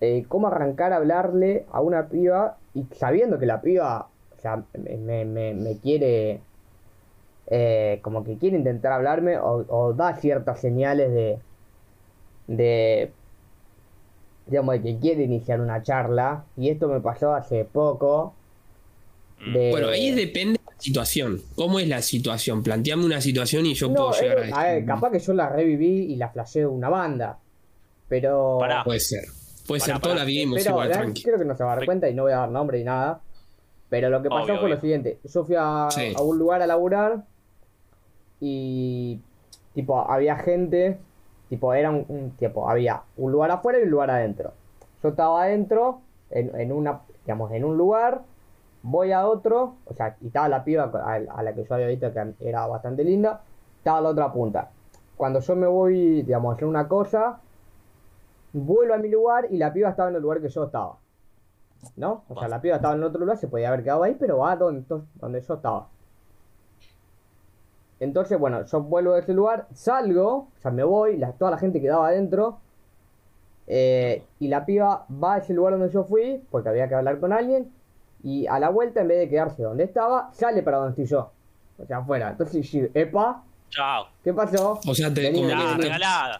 eh, 0.00 0.24
cómo 0.28 0.48
arrancar 0.48 0.92
a 0.92 0.96
hablarle 0.96 1.64
a 1.72 1.80
una 1.80 2.08
piba 2.08 2.56
y 2.74 2.84
sabiendo 2.96 3.38
que 3.38 3.46
la 3.46 3.60
piba, 3.62 4.08
o 4.36 4.40
sea, 4.40 4.62
me, 4.74 4.96
me- 4.96 5.24
me- 5.24 5.54
me 5.54 5.76
quiere, 5.78 6.40
eh, 7.46 8.00
como 8.02 8.24
que 8.24 8.36
quiere 8.38 8.56
intentar 8.56 8.92
hablarme 8.92 9.38
o, 9.38 9.64
o 9.68 9.92
da 9.92 10.14
ciertas 10.16 10.60
señales 10.60 11.12
de, 11.12 11.38
de, 12.46 13.10
digamos, 14.46 14.74
de 14.74 14.82
que 14.82 14.98
quiere 14.98 15.24
iniciar 15.24 15.60
una 15.60 15.82
charla. 15.82 16.44
Y 16.56 16.68
esto 16.68 16.88
me 16.88 17.00
pasó 17.00 17.34
hace 17.34 17.64
poco. 17.64 18.34
Mm. 19.40 19.52
de- 19.54 19.70
Bueno, 19.70 19.88
ahí 19.88 20.10
depende 20.12 20.54
de 20.58 20.60
la 20.74 20.80
situación. 20.80 21.40
¿Cómo 21.54 21.78
es 21.80 21.88
la 21.88 22.02
situación? 22.02 22.62
Planteame 22.62 23.04
una 23.04 23.20
situación 23.20 23.66
y 23.66 23.74
yo 23.74 23.88
No, 23.88 23.94
puedo 23.94 24.12
llegar 24.20 24.38
eh, 24.40 24.50
a 24.52 24.60
a 24.60 24.64
ver, 24.64 24.78
esto. 24.78 24.94
capaz 24.94 25.10
que 25.10 25.18
yo 25.20 25.32
la 25.34 25.48
reviví 25.48 26.12
y 26.12 26.16
la 26.16 26.28
flasheé 26.28 26.66
una 26.66 26.88
banda. 26.88 27.38
Pero. 28.08 28.58
Pará. 28.60 28.84
Puede 28.84 29.00
ser. 29.00 29.24
Puede 29.66 29.80
Pará, 29.80 29.94
ser, 29.94 30.02
pará. 30.02 30.14
la 30.16 30.24
vivimos 30.24 30.58
pero 30.58 30.70
igual, 30.72 30.90
tranqui. 30.90 31.22
creo 31.22 31.38
que 31.38 31.44
no 31.46 31.56
se 31.56 31.64
va 31.64 31.72
a 31.72 31.76
dar 31.76 31.86
cuenta 31.86 32.08
y 32.08 32.14
no 32.14 32.24
voy 32.24 32.32
a 32.32 32.36
dar 32.36 32.50
nombre 32.50 32.78
ni 32.78 32.84
nada. 32.84 33.20
Pero 33.88 34.10
lo 34.10 34.22
que 34.22 34.28
pasó 34.28 34.44
Obvio, 34.44 34.60
fue 34.60 34.68
lo 34.70 34.80
siguiente. 34.80 35.18
Yo 35.24 35.44
fui 35.44 35.56
a, 35.58 35.88
Sí. 35.90 36.12
a 36.14 36.20
un 36.22 36.38
lugar 36.38 36.60
a 36.62 36.66
laburar 36.66 37.24
y 38.40 39.18
tipo 39.74 39.98
había 40.10 40.36
gente, 40.36 40.98
tipo 41.54 41.74
era 41.74 41.90
un, 41.90 42.34
había 42.66 43.02
un 43.16 43.32
lugar 43.32 43.50
afuera 43.50 43.78
y 43.78 43.82
un 43.82 43.90
lugar 43.90 44.10
adentro. 44.10 44.52
Yo 45.02 45.10
estaba 45.10 45.44
adentro, 45.44 46.00
en, 46.30 46.58
en 46.58 46.72
una, 46.72 47.00
digamos, 47.24 47.52
en 47.52 47.64
un 47.64 47.76
lugar, 47.76 48.22
voy 48.82 49.12
a 49.12 49.26
otro, 49.26 49.76
o 49.86 49.94
sea, 49.94 50.16
y 50.20 50.28
estaba 50.28 50.48
la 50.48 50.64
piba 50.64 50.90
a, 50.92 51.14
a 51.14 51.42
la 51.42 51.54
que 51.54 51.64
yo 51.64 51.74
había 51.74 51.86
visto 51.88 52.12
que 52.12 52.34
era 52.40 52.66
bastante 52.66 53.04
linda, 53.04 53.42
estaba 53.78 53.98
a 53.98 54.00
la 54.00 54.08
otra 54.10 54.32
punta. 54.32 54.70
Cuando 55.16 55.40
yo 55.40 55.56
me 55.56 55.66
voy, 55.66 56.22
digamos, 56.22 56.52
a 56.52 56.54
hacer 56.56 56.66
una 56.66 56.88
cosa, 56.88 57.40
vuelvo 58.52 58.94
a 58.94 58.98
mi 58.98 59.08
lugar 59.08 59.46
y 59.50 59.58
la 59.58 59.72
piba 59.72 59.90
estaba 59.90 60.08
en 60.08 60.16
el 60.16 60.22
lugar 60.22 60.40
que 60.40 60.48
yo 60.48 60.64
estaba. 60.64 60.98
¿No? 61.96 62.24
O 62.28 62.38
sea, 62.38 62.48
la 62.48 62.60
piba 62.60 62.76
estaba 62.76 62.94
en 62.94 63.02
otro 63.02 63.20
lugar, 63.20 63.36
se 63.36 63.46
podía 63.46 63.68
haber 63.68 63.82
quedado 63.82 64.02
ahí, 64.02 64.16
pero 64.18 64.38
va 64.38 64.56
donde, 64.56 64.84
donde 65.14 65.40
yo 65.40 65.54
estaba. 65.54 65.88
Entonces, 68.00 68.38
bueno, 68.38 68.64
yo 68.64 68.82
vuelvo 68.82 69.14
de 69.14 69.20
ese 69.20 69.32
lugar, 69.34 69.66
salgo, 69.72 70.48
o 70.56 70.60
sea, 70.60 70.70
me 70.70 70.84
voy, 70.84 71.16
la- 71.16 71.32
toda 71.32 71.50
la 71.52 71.58
gente 71.58 71.80
quedaba 71.80 72.08
adentro. 72.08 72.58
eh, 73.66 74.24
y 74.40 74.48
la 74.48 74.66
piba 74.66 75.06
va 75.10 75.34
a 75.34 75.38
ese 75.38 75.54
lugar 75.54 75.72
donde 75.78 75.88
yo 75.92 76.04
fui, 76.04 76.42
porque 76.50 76.68
había 76.68 76.86
que 76.88 76.94
hablar 76.96 77.18
con 77.18 77.32
alguien. 77.32 77.72
Y 78.22 78.46
a 78.46 78.58
la 78.58 78.68
vuelta, 78.70 79.00
en 79.00 79.08
vez 79.08 79.18
de 79.18 79.28
quedarse 79.28 79.62
donde 79.62 79.84
estaba, 79.84 80.30
sale 80.32 80.62
para 80.62 80.78
donde 80.78 80.90
estoy 80.90 81.06
yo. 81.06 81.30
O 81.78 81.86
sea, 81.86 81.98
afuera. 81.98 82.30
Entonces, 82.30 82.74
epa, 82.94 83.42
Chao. 83.74 84.08
¿qué 84.22 84.32
pasó? 84.32 84.80
O 84.86 84.94
sea, 84.94 85.12
te, 85.12 85.22
Vení, 85.22 85.42
como 85.42 85.48
que 85.48 85.82
regalada. 85.82 86.38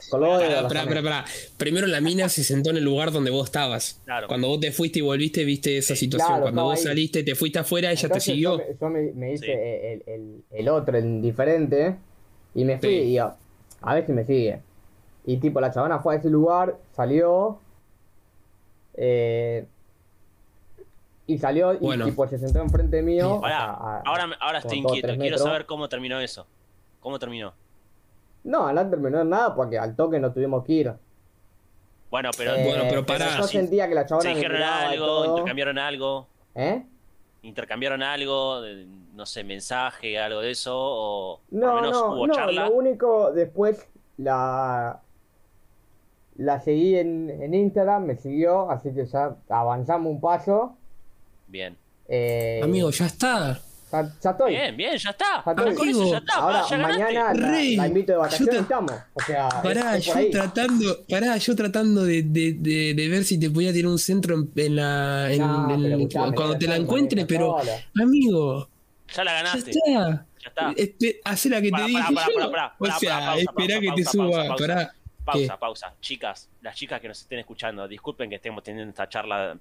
Pará, 0.69 0.85
pará. 1.03 1.25
Primero 1.57 1.87
la 1.87 2.01
mina 2.01 2.29
se 2.29 2.45
sentó 2.45 2.71
en 2.71 2.77
el 2.77 2.85
lugar 2.85 3.11
donde 3.13 3.31
vos 3.31 3.47
estabas. 3.47 4.01
Claro. 4.05 4.29
Cuando 4.29 4.49
vos 4.49 4.61
te 4.61 4.71
fuiste 4.73 5.01
y 5.01 5.03
volviste, 5.03 5.45
viste 5.45 5.79
esa 5.79 5.97
situación. 5.97 6.29
Claro, 6.29 6.43
Cuando 6.43 6.65
vos 6.65 6.79
ahí. 6.79 6.85
saliste, 6.85 7.23
te 7.25 7.35
fuiste 7.35 7.59
afuera, 7.59 7.91
ella 7.91 8.09
te 8.09 8.21
siguió. 8.21 8.59
Yo 8.59 8.65
me, 8.65 8.77
yo 8.81 8.89
me- 8.89 9.13
me 9.13 9.33
hice 9.35 9.47
Sí. 9.47 9.53
el, 9.53 10.03
el- 10.07 10.45
el 10.51 10.69
otro, 10.69 10.97
el 10.97 11.21
diferente, 11.21 11.97
y 12.55 12.65
me 12.65 12.79
fui 12.79 12.89
Sí. 12.89 12.95
y 12.97 13.05
digo, 13.11 13.35
a 13.83 13.95
ver 13.95 14.07
si 14.07 14.13
me 14.13 14.25
sigue. 14.25 14.61
Y 15.27 15.39
tipo, 15.39 15.61
la 15.61 15.73
chabona 15.73 15.99
fue 16.01 16.15
a 16.15 16.19
ese 16.19 16.31
lugar, 16.31 16.77
salió, 16.95 17.59
eh, 18.95 19.65
y 21.27 21.39
salió 21.39 21.73
y 21.75 22.29
se 22.29 22.39
sentó 22.39 22.61
enfrente 22.61 23.03
mío. 23.03 23.41
A- 23.45 23.49
a- 23.49 24.03
ahora, 24.05 24.31
ahora 24.41 24.59
estoy 24.59 24.79
inquieto. 24.79 25.17
Quiero 25.19 25.39
saber 25.39 25.67
cómo 25.67 25.89
terminó 25.89 26.21
eso. 26.21 26.47
¿Cómo 27.05 27.19
terminó? 27.19 27.53
No, 28.45 28.73
no 28.73 28.89
terminó 28.91 29.21
en 29.21 29.29
nada 29.29 29.55
porque 29.55 29.79
al 29.79 29.95
toque 29.95 30.19
no 30.19 30.33
tuvimos 30.33 30.65
que 30.65 30.73
ir. 30.73 30.93
Bueno, 32.11 32.31
pero. 32.37 32.55
Eh, 32.55 32.65
Bueno, 32.65 33.05
pero. 33.07 33.25
Yo 33.37 33.43
sí. 33.43 33.59
sentía 33.59 33.87
que 33.87 33.95
la 33.95 34.03
¿Se 34.03 34.09
chabona 34.09 34.31
me 34.31 34.37
dijeron 34.37 34.63
algo? 34.63 35.25
¿Intercambiaron 35.27 35.79
algo? 35.79 36.27
¿Eh? 36.55 36.83
¿Intercambiaron 37.43 38.03
algo? 38.03 38.63
No 39.15 39.27
sé, 39.27 39.45
mensaje, 39.45 40.19
algo 40.19 40.41
de 40.41 40.53
eso? 40.53 40.73
¿O 40.75 41.41
por 41.51 41.59
No, 41.61 41.67
lo 41.67 41.75
menos 41.75 41.93
no, 41.93 42.15
hubo 42.15 42.27
no, 42.27 42.35
charla? 42.35 42.69
lo 42.69 42.73
único, 42.75 43.33
después 43.33 43.87
la, 44.17 44.99
la 46.37 46.61
seguí 46.61 46.97
en, 46.97 47.29
en 47.29 47.53
Instagram, 47.53 48.05
me 48.07 48.17
siguió, 48.17 48.71
así 48.71 48.95
que 48.95 49.05
ya 49.05 49.37
avanzamos 49.51 50.11
un 50.11 50.21
paso. 50.23 50.79
Bien. 51.49 51.77
Eh, 52.09 52.61
Amigo, 52.65 52.89
ya 52.91 53.07
está. 53.07 53.59
Ya, 54.03 54.13
ya 54.23 54.31
estoy. 54.31 54.51
Bien, 54.53 54.77
bien, 54.77 54.97
ya 54.97 55.11
está. 55.11 55.43
Ya 55.47 55.53
estoy. 55.71 55.91
Eso 55.91 56.11
ya 56.13 56.19
está, 56.19 56.35
Ahora, 56.35 56.65
ya 56.69 56.79
mañana 56.79 57.13
la, 57.13 57.33
Rey, 57.33 57.77
la 57.77 57.87
invito 57.89 58.13
de 58.13 58.19
vacaciones, 58.19 58.55
estamos. 58.61 58.93
O 59.15 59.21
sea, 59.23 59.49
Pará, 59.63 59.97
es 59.97 60.05
yo 60.07 60.31
tratando, 60.31 61.05
pará, 61.09 61.37
yo 61.37 61.57
tratando 61.57 62.05
de, 62.05 62.23
de, 62.23 62.53
de, 62.59 62.95
de 62.95 63.09
ver 63.09 63.25
si 63.25 63.39
te 63.39 63.51
podía 63.51 63.73
tirar 63.73 63.91
un 63.91 63.99
centro 63.99 64.35
en, 64.35 64.51
en 64.57 64.77
la 64.77 65.33
en- 65.33 65.39
No, 65.41 65.71
en- 65.75 65.83
pero 65.83 65.97
escuchame, 65.97 66.35
cuando 66.35 66.53
ya 66.55 66.59
te 66.59 66.67
la 66.67 66.73
está, 66.75 66.83
encuentre, 66.85 67.17
maneja 67.23 67.29
pero 67.39 67.59
sola. 67.61 68.05
amigo, 68.05 68.69
Ya 69.15 69.25
la 69.25 69.31
ya 69.31 69.37
ganaste. 69.43 69.71
está. 69.71 70.27
Ya 70.43 70.49
está. 70.49 70.71
Espe- 70.73 71.21
hacé 71.25 71.49
la 71.49 71.63
que 71.63 71.71
Pará, 71.71 71.87
te 71.87 71.93
pará, 71.93 72.05
dije 72.09 72.15
pará, 72.15 72.27
pará, 72.35 72.51
pará, 72.51 72.75
o 72.79 72.85
pará, 72.85 72.99
sea, 72.99 73.11
pará, 73.11 73.27
pausa, 73.27 73.41
espera 73.41 73.55
pausa, 73.75 73.81
que 73.81 73.87
te 73.87 74.05
pausa, 74.05 74.11
suba, 74.11 74.47
pausa, 74.49 74.67
pará. 74.67 74.95
Pausa, 75.25 75.57
pausa. 75.59 75.95
Chicas, 76.03 76.49
las 76.61 76.77
chicas 76.77 77.01
que 77.01 77.09
nos 77.09 77.19
estén 77.21 77.39
escuchando, 77.39 77.89
disculpen 77.89 78.29
que 78.29 78.37
estemos 78.37 78.63
teniendo 78.63 78.91
esta 78.91 79.09
charla. 79.09 79.57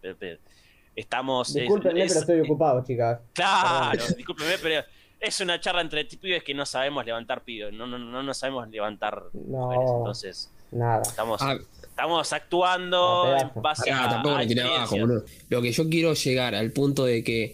Estamos. 0.95 1.49
es- 1.49 1.55
Discúlpenme, 1.55 2.03
es- 2.03 2.11
pero 2.13 2.19
estoy 2.21 2.39
ocupado, 2.41 2.83
chicas. 2.83 3.19
Claro, 3.33 3.99
discúlpenme, 4.15 4.53
pero 4.61 4.83
es 5.19 5.39
una 5.41 5.59
charla 5.59 5.81
entre 5.81 6.05
pibes 6.05 6.43
que 6.43 6.53
no 6.53 6.65
sabemos 6.65 7.05
levantar 7.05 7.43
pibes. 7.43 7.73
No, 7.73 7.87
no, 7.87 7.97
no 7.97 8.21
nos 8.23 8.37
sabemos 8.37 8.67
levantar 8.69 9.23
No. 9.33 9.57
mujeres. 9.67 9.89
Entonces, 9.97 10.51
Nada. 10.71 11.01
estamos, 11.01 11.41
Ah, 11.41 11.57
estamos 11.81 12.33
actuando 12.33 13.23
Ah, 13.25 13.51
en 13.55 13.61
base 13.61 13.89
pará, 13.89 14.05
a. 14.05 14.09
tampoco 14.09 14.35
me 14.37 14.47
tiré 14.47 14.61
abajo, 14.63 14.97
boludo. 14.99 15.23
Lo 15.49 15.61
que 15.61 15.71
yo 15.71 15.89
quiero 15.89 16.13
llegar 16.13 16.55
al 16.55 16.71
punto 16.71 17.05
de 17.05 17.23
que, 17.23 17.53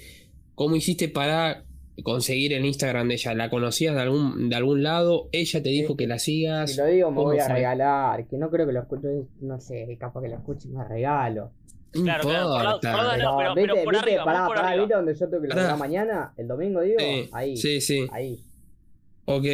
¿cómo 0.55 0.75
hiciste 0.75 1.07
para 1.09 1.63
conseguir 2.03 2.53
el 2.53 2.65
Instagram 2.65 3.07
de 3.09 3.15
ella? 3.15 3.33
¿La 3.33 3.49
conocías 3.49 3.93
de 3.93 4.01
algún, 4.01 4.49
de 4.49 4.55
algún 4.55 4.83
lado? 4.83 5.27
¿Ella 5.33 5.61
te 5.61 5.69
dijo 5.69 5.89
Sí. 5.93 5.97
que 5.97 6.07
la 6.07 6.17
sigas? 6.19 6.71
Si 6.71 6.77
lo 6.77 6.85
digo, 6.85 7.09
me 7.11 7.15
¿Cómo 7.17 7.27
voy 7.29 7.39
a 7.39 7.47
regalar. 7.49 8.25
Que 8.27 8.37
no 8.37 8.49
creo 8.49 8.65
que 8.65 8.73
lo 8.73 8.79
escuche. 8.81 9.07
No 9.41 9.59
sé, 9.59 9.97
capaz 9.99 10.21
que 10.21 10.29
lo 10.29 10.35
escuche 10.35 10.67
y 10.69 10.71
me 10.71 10.83
regalo. 10.85 11.51
Claro, 11.91 12.23
claro, 12.23 12.23
por 12.23 12.31
lado- 12.33 12.75
importa. 12.75 12.91
por 12.91 13.03
lado- 13.03 13.17
No, 13.17 13.37
pero- 13.37 13.55
viste, 13.55 13.61
pero 13.71 13.83
por 13.83 13.93
viste, 13.93 14.09
arriba, 14.09 14.25
pará, 14.25 14.45
por 14.47 14.55
pará, 14.55 14.67
arriba. 14.69 14.83
¿viste 14.83 14.95
donde 14.95 15.13
yo 15.15 15.29
tengo 15.29 15.41
que 15.43 15.47
Pará. 15.49 15.61
laburar 15.61 15.79
mañana? 15.79 16.33
El 16.37 16.47
domingo, 16.47 16.81
digo. 16.81 16.99
Sí, 16.99 17.29
ahí. 17.31 17.57
sí, 17.57 17.81
sí. 17.81 18.07
Ahí. 18.11 18.39
Ok. 19.25 19.45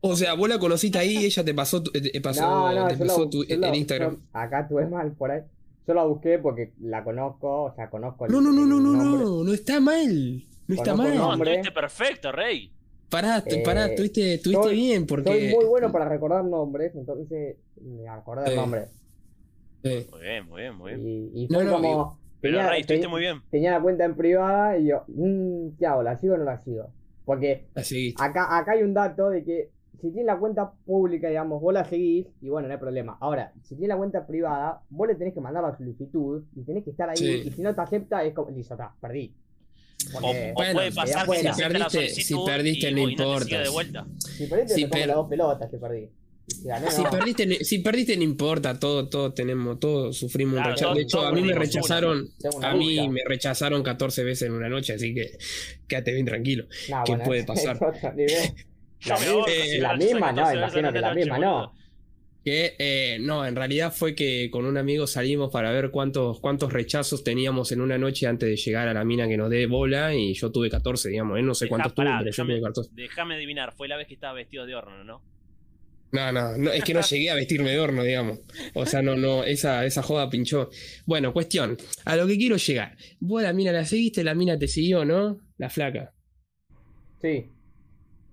O 0.00 0.14
sea, 0.16 0.34
vos 0.34 0.48
la 0.48 0.58
conociste 0.58 0.98
ahí, 0.98 1.16
ella 1.24 1.44
te 1.44 1.54
pasó, 1.54 1.82
tu- 1.82 1.90
te 1.90 2.20
pasó, 2.20 2.42
No, 2.42 2.72
no, 2.72 2.88
te 2.88 2.96
pasó 2.96 3.28
tu- 3.28 3.42
la- 3.48 3.74
Instagram. 3.76 4.12
yo- 4.16 4.20
acá 4.32 4.66
tuve 4.68 4.86
mal 4.86 5.12
por 5.12 5.30
ahí. 5.32 5.42
Yo 5.86 5.94
la 5.94 6.04
busqué 6.04 6.38
porque 6.38 6.72
la 6.80 7.02
conozco, 7.04 7.64
o 7.64 7.74
sea, 7.74 7.88
conozco 7.90 8.26
el, 8.26 8.32
No, 8.32 8.40
no, 8.40 8.52
no, 8.52 8.64
no, 8.66 8.80
no, 8.80 8.92
no, 8.92 9.44
no 9.44 9.52
está 9.52 9.80
mal. 9.80 10.44
No 10.68 10.74
está 10.74 10.92
Conozco 10.92 11.08
mal. 11.18 11.38
No, 11.38 11.44
estuviste 11.44 11.72
perfecto, 11.72 12.32
Rey. 12.32 12.72
Pará, 13.08 13.42
Eh, 13.46 13.62
pará, 13.64 13.86
estuviste, 13.86 14.40
bien 14.72 15.06
porque. 15.06 15.30
Soy 15.50 15.54
muy 15.54 15.64
bueno 15.64 15.92
para 15.92 16.08
recordar 16.08 16.44
nombres, 16.44 16.92
entonces 16.96 17.56
me 17.80 18.08
acordé 18.08 18.42
del 18.44 18.52
Sí. 18.54 18.56
nombre. 18.56 18.86
Sí. 19.88 20.06
Muy 20.10 20.20
bien, 20.20 20.46
muy 20.48 20.60
bien, 20.62 20.74
muy 20.76 20.94
bien. 20.94 21.30
Y, 21.34 21.46
fue 21.48 21.64
no, 21.64 21.72
como. 21.72 22.18
Pero 22.40 22.58
tenía- 22.58 22.70
Rey, 22.70 22.80
estuviste 22.82 23.06
te- 23.06 23.10
muy 23.10 23.20
bien. 23.20 23.40
Tenía 23.50 23.70
la 23.72 23.80
cuenta 23.80 24.04
en 24.04 24.14
privada 24.16 24.78
y 24.78 24.86
yo, 24.88 25.04
mmm, 25.08 25.70
¿qué 25.78 25.86
hago? 25.86 26.02
¿La 26.02 26.16
sigo 26.16 26.34
o 26.34 26.36
no 26.38 26.44
la 26.44 26.58
sigo? 26.58 26.90
Porque 27.24 27.66
acá, 28.18 28.56
acá 28.56 28.72
hay 28.72 28.82
un 28.82 28.94
dato 28.94 29.30
de 29.30 29.42
que 29.44 29.70
si 30.00 30.08
tienes 30.10 30.26
la 30.26 30.38
cuenta 30.38 30.70
pública, 30.84 31.28
digamos, 31.28 31.60
vos 31.60 31.72
la 31.72 31.84
seguís 31.84 32.26
y 32.42 32.48
bueno, 32.50 32.68
no 32.68 32.74
hay 32.74 32.78
problema. 32.80 33.16
Ahora, 33.20 33.52
si 33.62 33.74
tienes 33.74 33.88
la 33.88 33.96
cuenta 33.96 34.26
privada, 34.26 34.82
vos 34.90 35.08
le 35.08 35.14
tenés 35.14 35.32
que 35.34 35.40
mandar 35.40 35.62
la 35.64 35.76
solicitud 35.76 36.44
y 36.54 36.62
tenés 36.64 36.84
que 36.84 36.90
estar 36.90 37.08
ahí. 37.08 37.16
Sí. 37.16 37.42
Y 37.46 37.50
si 37.50 37.62
no 37.62 37.74
te 37.74 37.80
acepta, 37.80 38.22
es 38.22 38.34
como, 38.34 38.50
listo, 38.50 38.74
está, 38.74 38.94
perdí. 39.00 39.34
O, 40.14 40.20
Porque 40.20 40.50
o 40.52 40.54
Bueno, 40.54 40.72
puede 40.74 40.92
pasar 40.92 41.26
que 41.26 41.36
si 41.38 41.62
perdiste- 41.62 42.08
si 42.10 42.34
perdiste, 42.44 42.90
y, 42.90 42.94
no 42.94 43.08
importa. 43.08 43.64
si 44.18 44.46
perdiste, 44.46 44.74
Si 44.74 44.86
per- 44.86 45.06
las 45.08 45.16
dos 45.16 45.28
pelotas 45.28 45.70
que 45.70 45.78
perdí. 45.78 46.10
Si 46.48 46.64
gané, 46.68 46.90
Si 46.90 47.02
no. 47.02 47.10
perdiste, 47.10 47.64
si 47.64 47.78
perdiste 47.80 48.16
no 48.16 48.22
importa, 48.22 48.78
todos, 48.78 49.10
todos 49.10 49.34
tenemos, 49.34 49.80
todos 49.80 50.16
sufrimos 50.16 50.58
un 50.58 50.64
rechazo. 50.64 50.94
De 50.94 51.02
hecho, 51.02 51.20
a 51.26 51.32
mí 51.32 51.42
me 51.42 51.54
rechazaron, 51.54 52.30
una 52.54 52.70
a 52.70 52.74
mí 52.74 52.96
lucha. 52.96 53.10
me 53.10 53.20
rechazaron 53.26 53.82
14 53.82 54.22
veces 54.24 54.48
en 54.48 54.54
una 54.54 54.68
noche, 54.68 54.92
así 54.94 55.12
que 55.12 55.38
quédate 55.88 56.12
bien 56.14 56.26
tranquilo. 56.26 56.66
Nah, 56.88 57.02
¿qué 57.04 57.12
bueno, 57.12 57.24
puede 57.24 57.44
pasar? 57.46 57.78
La 57.80 58.14
eh, 58.16 59.96
misma, 59.98 60.32
no, 60.32 60.42
14 60.42 60.56
veces 60.56 60.56
imagino 60.56 60.88
en 60.88 60.94
que 60.94 61.00
la 61.00 61.14
misma, 61.14 61.38
no. 61.38 61.72
Que 62.44 62.76
eh, 62.78 63.18
no, 63.20 63.44
en 63.44 63.56
realidad 63.56 63.92
fue 63.92 64.14
que 64.14 64.48
con 64.52 64.66
un 64.66 64.76
amigo 64.76 65.08
salimos 65.08 65.50
para 65.50 65.72
ver 65.72 65.90
cuántos, 65.90 66.38
cuántos 66.38 66.72
rechazos 66.72 67.24
teníamos 67.24 67.72
en 67.72 67.80
una 67.80 67.98
noche 67.98 68.28
antes 68.28 68.48
de 68.48 68.54
llegar 68.56 68.86
a 68.86 68.94
la 68.94 69.04
mina 69.04 69.26
que 69.26 69.36
nos 69.36 69.50
dé 69.50 69.66
bola 69.66 70.14
y 70.14 70.32
yo 70.34 70.52
tuve 70.52 70.70
14, 70.70 71.08
digamos, 71.08 71.38
él 71.40 71.44
no 71.44 71.54
sé 71.54 71.66
cuántos 71.68 71.92
pará, 71.92 72.20
pero 72.20 72.30
yo 72.30 72.44
tuve 72.44 72.60
14. 72.60 72.90
déjame 72.94 73.34
adivinar, 73.34 73.74
fue 73.76 73.88
la 73.88 73.96
vez 73.96 74.06
que 74.06 74.14
estaba 74.14 74.32
vestido 74.34 74.64
de 74.64 74.76
horno, 74.76 75.02
¿no? 75.02 75.22
No, 76.16 76.32
no, 76.32 76.56
no, 76.56 76.72
es 76.72 76.82
que 76.82 76.94
no 76.94 77.02
llegué 77.02 77.30
a 77.30 77.34
vestirme 77.34 77.70
de 77.70 77.78
horno, 77.78 78.02
digamos. 78.02 78.40
O 78.74 78.86
sea, 78.86 79.02
no, 79.02 79.16
no, 79.16 79.44
esa, 79.44 79.84
esa 79.84 80.02
joda 80.02 80.30
pinchó. 80.30 80.70
Bueno, 81.04 81.32
cuestión, 81.32 81.76
a 82.06 82.16
lo 82.16 82.26
que 82.26 82.38
quiero 82.38 82.56
llegar. 82.56 82.96
Vos 83.20 83.42
la 83.42 83.52
mina 83.52 83.70
la 83.70 83.84
seguiste, 83.84 84.24
la 84.24 84.34
mina 84.34 84.58
te 84.58 84.66
siguió, 84.66 85.04
¿no? 85.04 85.38
La 85.58 85.68
flaca. 85.68 86.14
Sí. 87.20 87.50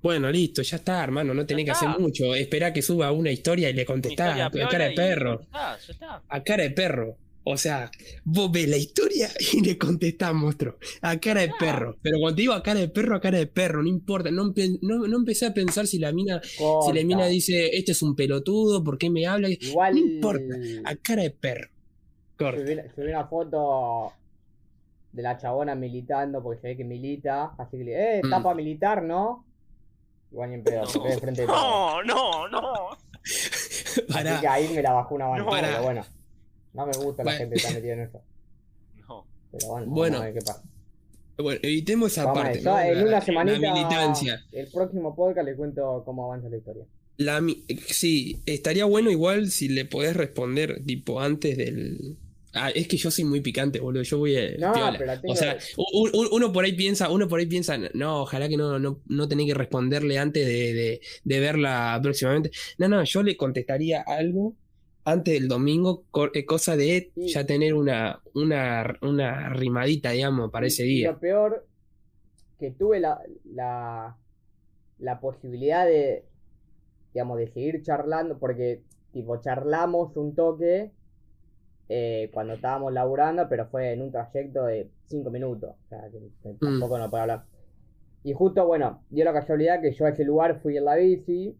Bueno, 0.01 0.31
listo, 0.31 0.61
ya 0.61 0.77
está, 0.77 1.03
hermano, 1.03 1.34
no 1.34 1.45
tenés 1.45 1.65
que 1.65 1.71
hacer 1.71 1.89
mucho. 1.99 2.36
Esperá 2.36 2.71
que 2.71 2.81
suba 2.81 3.11
una 3.11 3.31
historia 3.31 3.69
y 3.69 3.73
le 3.73 3.86
contestás 3.86 4.39
a 4.39 4.49
cara 4.49 4.89
de 4.89 4.95
perro. 4.95 5.39
Ya 5.39 5.45
está, 5.45 5.77
ya 5.88 5.93
está. 5.93 6.23
A 6.27 6.43
cara 6.43 6.63
de 6.63 6.71
perro. 6.71 7.17
O 7.45 7.57
sea, 7.57 7.91
vos 8.23 8.51
ves 8.51 8.69
la 8.69 8.77
historia 8.77 9.27
y 9.53 9.61
le 9.61 9.77
contestás, 9.77 10.33
monstruo. 10.33 10.77
A 11.01 11.17
cara 11.19 11.41
de 11.41 11.51
perro. 11.59 11.97
Pero 12.01 12.19
cuando 12.19 12.35
te 12.37 12.41
digo 12.43 12.53
a 12.53 12.63
cara 12.63 12.79
de 12.79 12.87
perro, 12.87 13.15
a 13.17 13.21
cara 13.21 13.37
de 13.37 13.47
perro, 13.47 13.83
no 13.83 13.89
importa. 13.89 14.31
No, 14.31 14.43
empe- 14.45 14.79
no, 14.81 15.07
no 15.07 15.17
empecé 15.17 15.45
a 15.47 15.53
pensar 15.53 15.85
si 15.87 15.99
la 15.99 16.11
mina, 16.13 16.41
si 16.43 16.93
la 16.93 17.03
mina 17.03 17.27
dice, 17.27 17.75
este 17.75 17.91
es 17.91 18.01
un 18.01 18.15
pelotudo, 18.15 18.83
¿por 18.83 18.97
qué 18.97 19.09
me 19.09 19.27
habla? 19.27 19.49
Igual. 19.49 19.93
No 19.95 19.99
importa. 19.99 20.55
A 20.85 20.95
cara 20.95 21.23
de 21.23 21.31
perro. 21.31 21.69
Corta. 22.37 22.61
Subí, 22.61 22.77
subí 22.95 23.07
una 23.09 23.25
foto 23.27 24.13
de 25.11 25.21
la 25.21 25.37
chabona 25.37 25.75
militando 25.75 26.41
porque 26.41 26.61
se 26.61 26.67
ve 26.69 26.77
que 26.77 26.83
milita. 26.83 27.51
Así 27.57 27.77
que 27.77 27.83
le 27.83 27.91
eh, 27.93 28.19
está 28.23 28.39
Mm. 28.39 28.43
para 28.43 28.55
militar, 28.55 29.03
¿no? 29.03 29.45
Igual 30.31 30.49
ni 30.49 30.55
en 30.55 30.63
pedo, 30.63 30.85
se 30.87 30.97
ve 30.99 31.09
de 31.09 31.17
frente 31.19 31.41
de 31.41 31.47
todo. 31.47 32.01
No, 32.03 32.47
no, 32.47 32.47
no. 32.47 32.61
Pará. 34.11 34.31
Así 34.33 34.41
que 34.41 34.47
ahí 34.47 34.69
me 34.73 34.81
la 34.81 34.93
bajó 34.93 35.15
una 35.15 35.27
banda. 35.27 35.43
No. 35.77 35.83
Bueno, 35.83 36.05
no 36.74 36.86
me 36.86 36.93
gusta 36.93 37.24
la 37.24 37.32
Bueno. 37.32 37.38
gente 37.39 37.53
que 37.55 37.61
está 37.61 37.74
metida 37.74 37.93
en 37.93 37.99
eso. 38.01 38.21
No. 39.07 39.26
Pero 39.51 39.67
bueno, 39.67 39.88
Bueno. 39.88 40.13
vamos 40.17 40.21
a 40.21 40.26
ver 40.26 40.34
qué 40.34 40.45
pasa. 40.45 40.63
Bueno, 41.38 41.59
evitemos 41.63 42.11
esa 42.11 42.26
Vamos 42.26 42.43
parte. 42.43 42.57
ver, 42.59 42.63
yo 42.63 42.71
¿no? 42.71 42.80
en 42.82 42.97
La- 42.97 43.03
una 43.07 43.21
semanita, 43.21 43.74
militancia. 43.74 44.45
el 44.51 44.67
próximo 44.67 45.15
podcast 45.15 45.47
le 45.47 45.55
cuento 45.55 46.03
cómo 46.05 46.26
avanza 46.26 46.47
la 46.49 46.57
historia. 46.57 46.86
La, 47.17 47.41
mi- 47.41 47.63
sí, 47.88 48.39
estaría 48.45 48.86
bueno 48.86 49.09
igual 49.11 49.49
si 49.49 49.67
le 49.69 49.86
podés 49.86 50.15
responder 50.15 50.84
tipo 50.86 51.19
antes 51.21 51.57
del... 51.57 52.17
Ah, 52.55 52.69
es 52.69 52.88
que 52.88 52.97
yo 52.97 53.09
soy 53.09 53.24
muy 53.24 53.41
picante, 53.41 53.80
boludo. 53.80 54.03
Yo 54.03 54.19
voy 54.19 54.36
a... 54.38 54.51
No, 54.59 54.74
pero 54.97 55.19
tengo- 55.19 55.34
O 55.34 55.36
sea, 55.36 55.57
uno 56.32 56.53
por 56.53 56.65
ahí 56.65 56.73
piensa, 56.73 57.10
uno 57.10 57.27
por 57.27 57.39
ahí 57.39 57.47
piensa, 57.47 57.77
no, 57.95 58.22
ojalá 58.22 58.47
que 58.47 58.57
no, 58.57 58.77
no, 58.77 58.99
no 59.07 59.27
tenés 59.27 59.47
que 59.47 59.53
responderle 59.56 60.19
antes 60.19 60.45
de, 60.45 60.73
de, 60.73 61.02
de 61.23 61.39
verla 61.39 61.99
próximamente. 62.03 62.52
No, 62.77 62.88
no, 62.88 63.03
yo 63.03 63.23
le 63.23 63.35
contestaría 63.38 64.02
algo 64.02 64.56
antes 65.05 65.34
del 65.34 65.47
domingo, 65.47 66.05
eh, 66.34 66.45
cosa 66.45 66.75
de 66.77 67.11
Sí. 67.15 67.27
ya 67.30 67.45
tener 67.45 67.73
una, 67.73 68.21
una, 68.34 68.97
una 69.01 69.49
rimadita, 69.49 70.11
digamos, 70.11 70.51
para 70.51 70.67
ese 70.67 70.85
Y- 70.85 70.89
día. 70.99 71.11
Lo 71.11 71.19
peor, 71.19 71.67
que 72.59 72.71
tuve 72.71 72.99
la, 72.99 73.19
la, 73.45 74.17
la 74.99 75.19
posibilidad 75.19 75.85
de, 75.85 76.25
digamos, 77.13 77.38
de 77.38 77.47
seguir 77.47 77.81
charlando, 77.84 78.39
porque, 78.39 78.81
tipo, 79.11 79.38
charlamos 79.38 80.15
un 80.17 80.35
toque 80.35 80.91
eh, 81.89 82.30
cuando 82.34 82.53
estábamos 82.53 82.93
laburando, 82.93 83.47
pero 83.49 83.67
fue 83.67 83.91
en 83.93 84.01
un 84.01 84.11
trayecto 84.11 84.65
de 84.65 84.89
5 85.07 85.30
minutos, 85.30 85.71
o 85.85 85.89
sea, 85.89 86.09
que, 86.09 86.19
que 86.41 86.53
tampoco 86.59 86.97
no 86.97 87.09
puedo 87.09 87.23
hablar. 87.23 87.45
Y 88.23 88.34
justo, 88.34 88.65
bueno, 88.65 89.03
dio 89.09 89.25
la 89.25 89.34
casualidad 89.34 89.81
que 89.81 89.91
yo 89.91 90.05
a 90.05 90.09
ese 90.09 90.23
lugar 90.23 90.61
fui 90.61 90.77
en 90.77 90.85
la 90.85 90.95
bici, 90.95 91.57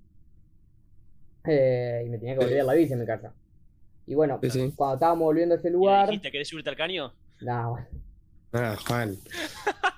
eh, 1.46 2.04
y 2.06 2.10
me 2.10 2.18
tenía 2.18 2.34
que 2.36 2.40
volver 2.46 2.58
en 2.60 2.68
la 2.68 2.74
bici 2.74 2.94
en 2.94 3.00
mi 3.00 3.06
casa. 3.06 3.34
Y 4.06 4.16
bueno, 4.16 4.40
Sí, 4.42 4.50
sí. 4.50 4.74
cuando 4.76 4.96
estábamos 4.96 5.26
volviendo 5.26 5.56
a 5.56 5.58
ese 5.58 5.68
¿Y 5.68 5.72
le 5.72 5.78
lugar, 5.78 6.08
dijiste, 6.08 6.32
¿querés 6.32 6.48
subirte 6.48 6.70
al 6.70 6.76
caño? 6.76 7.14
nada, 7.42 7.68
bueno. 7.70 7.88
Ah, 8.54 8.76
Juan. 8.88 9.16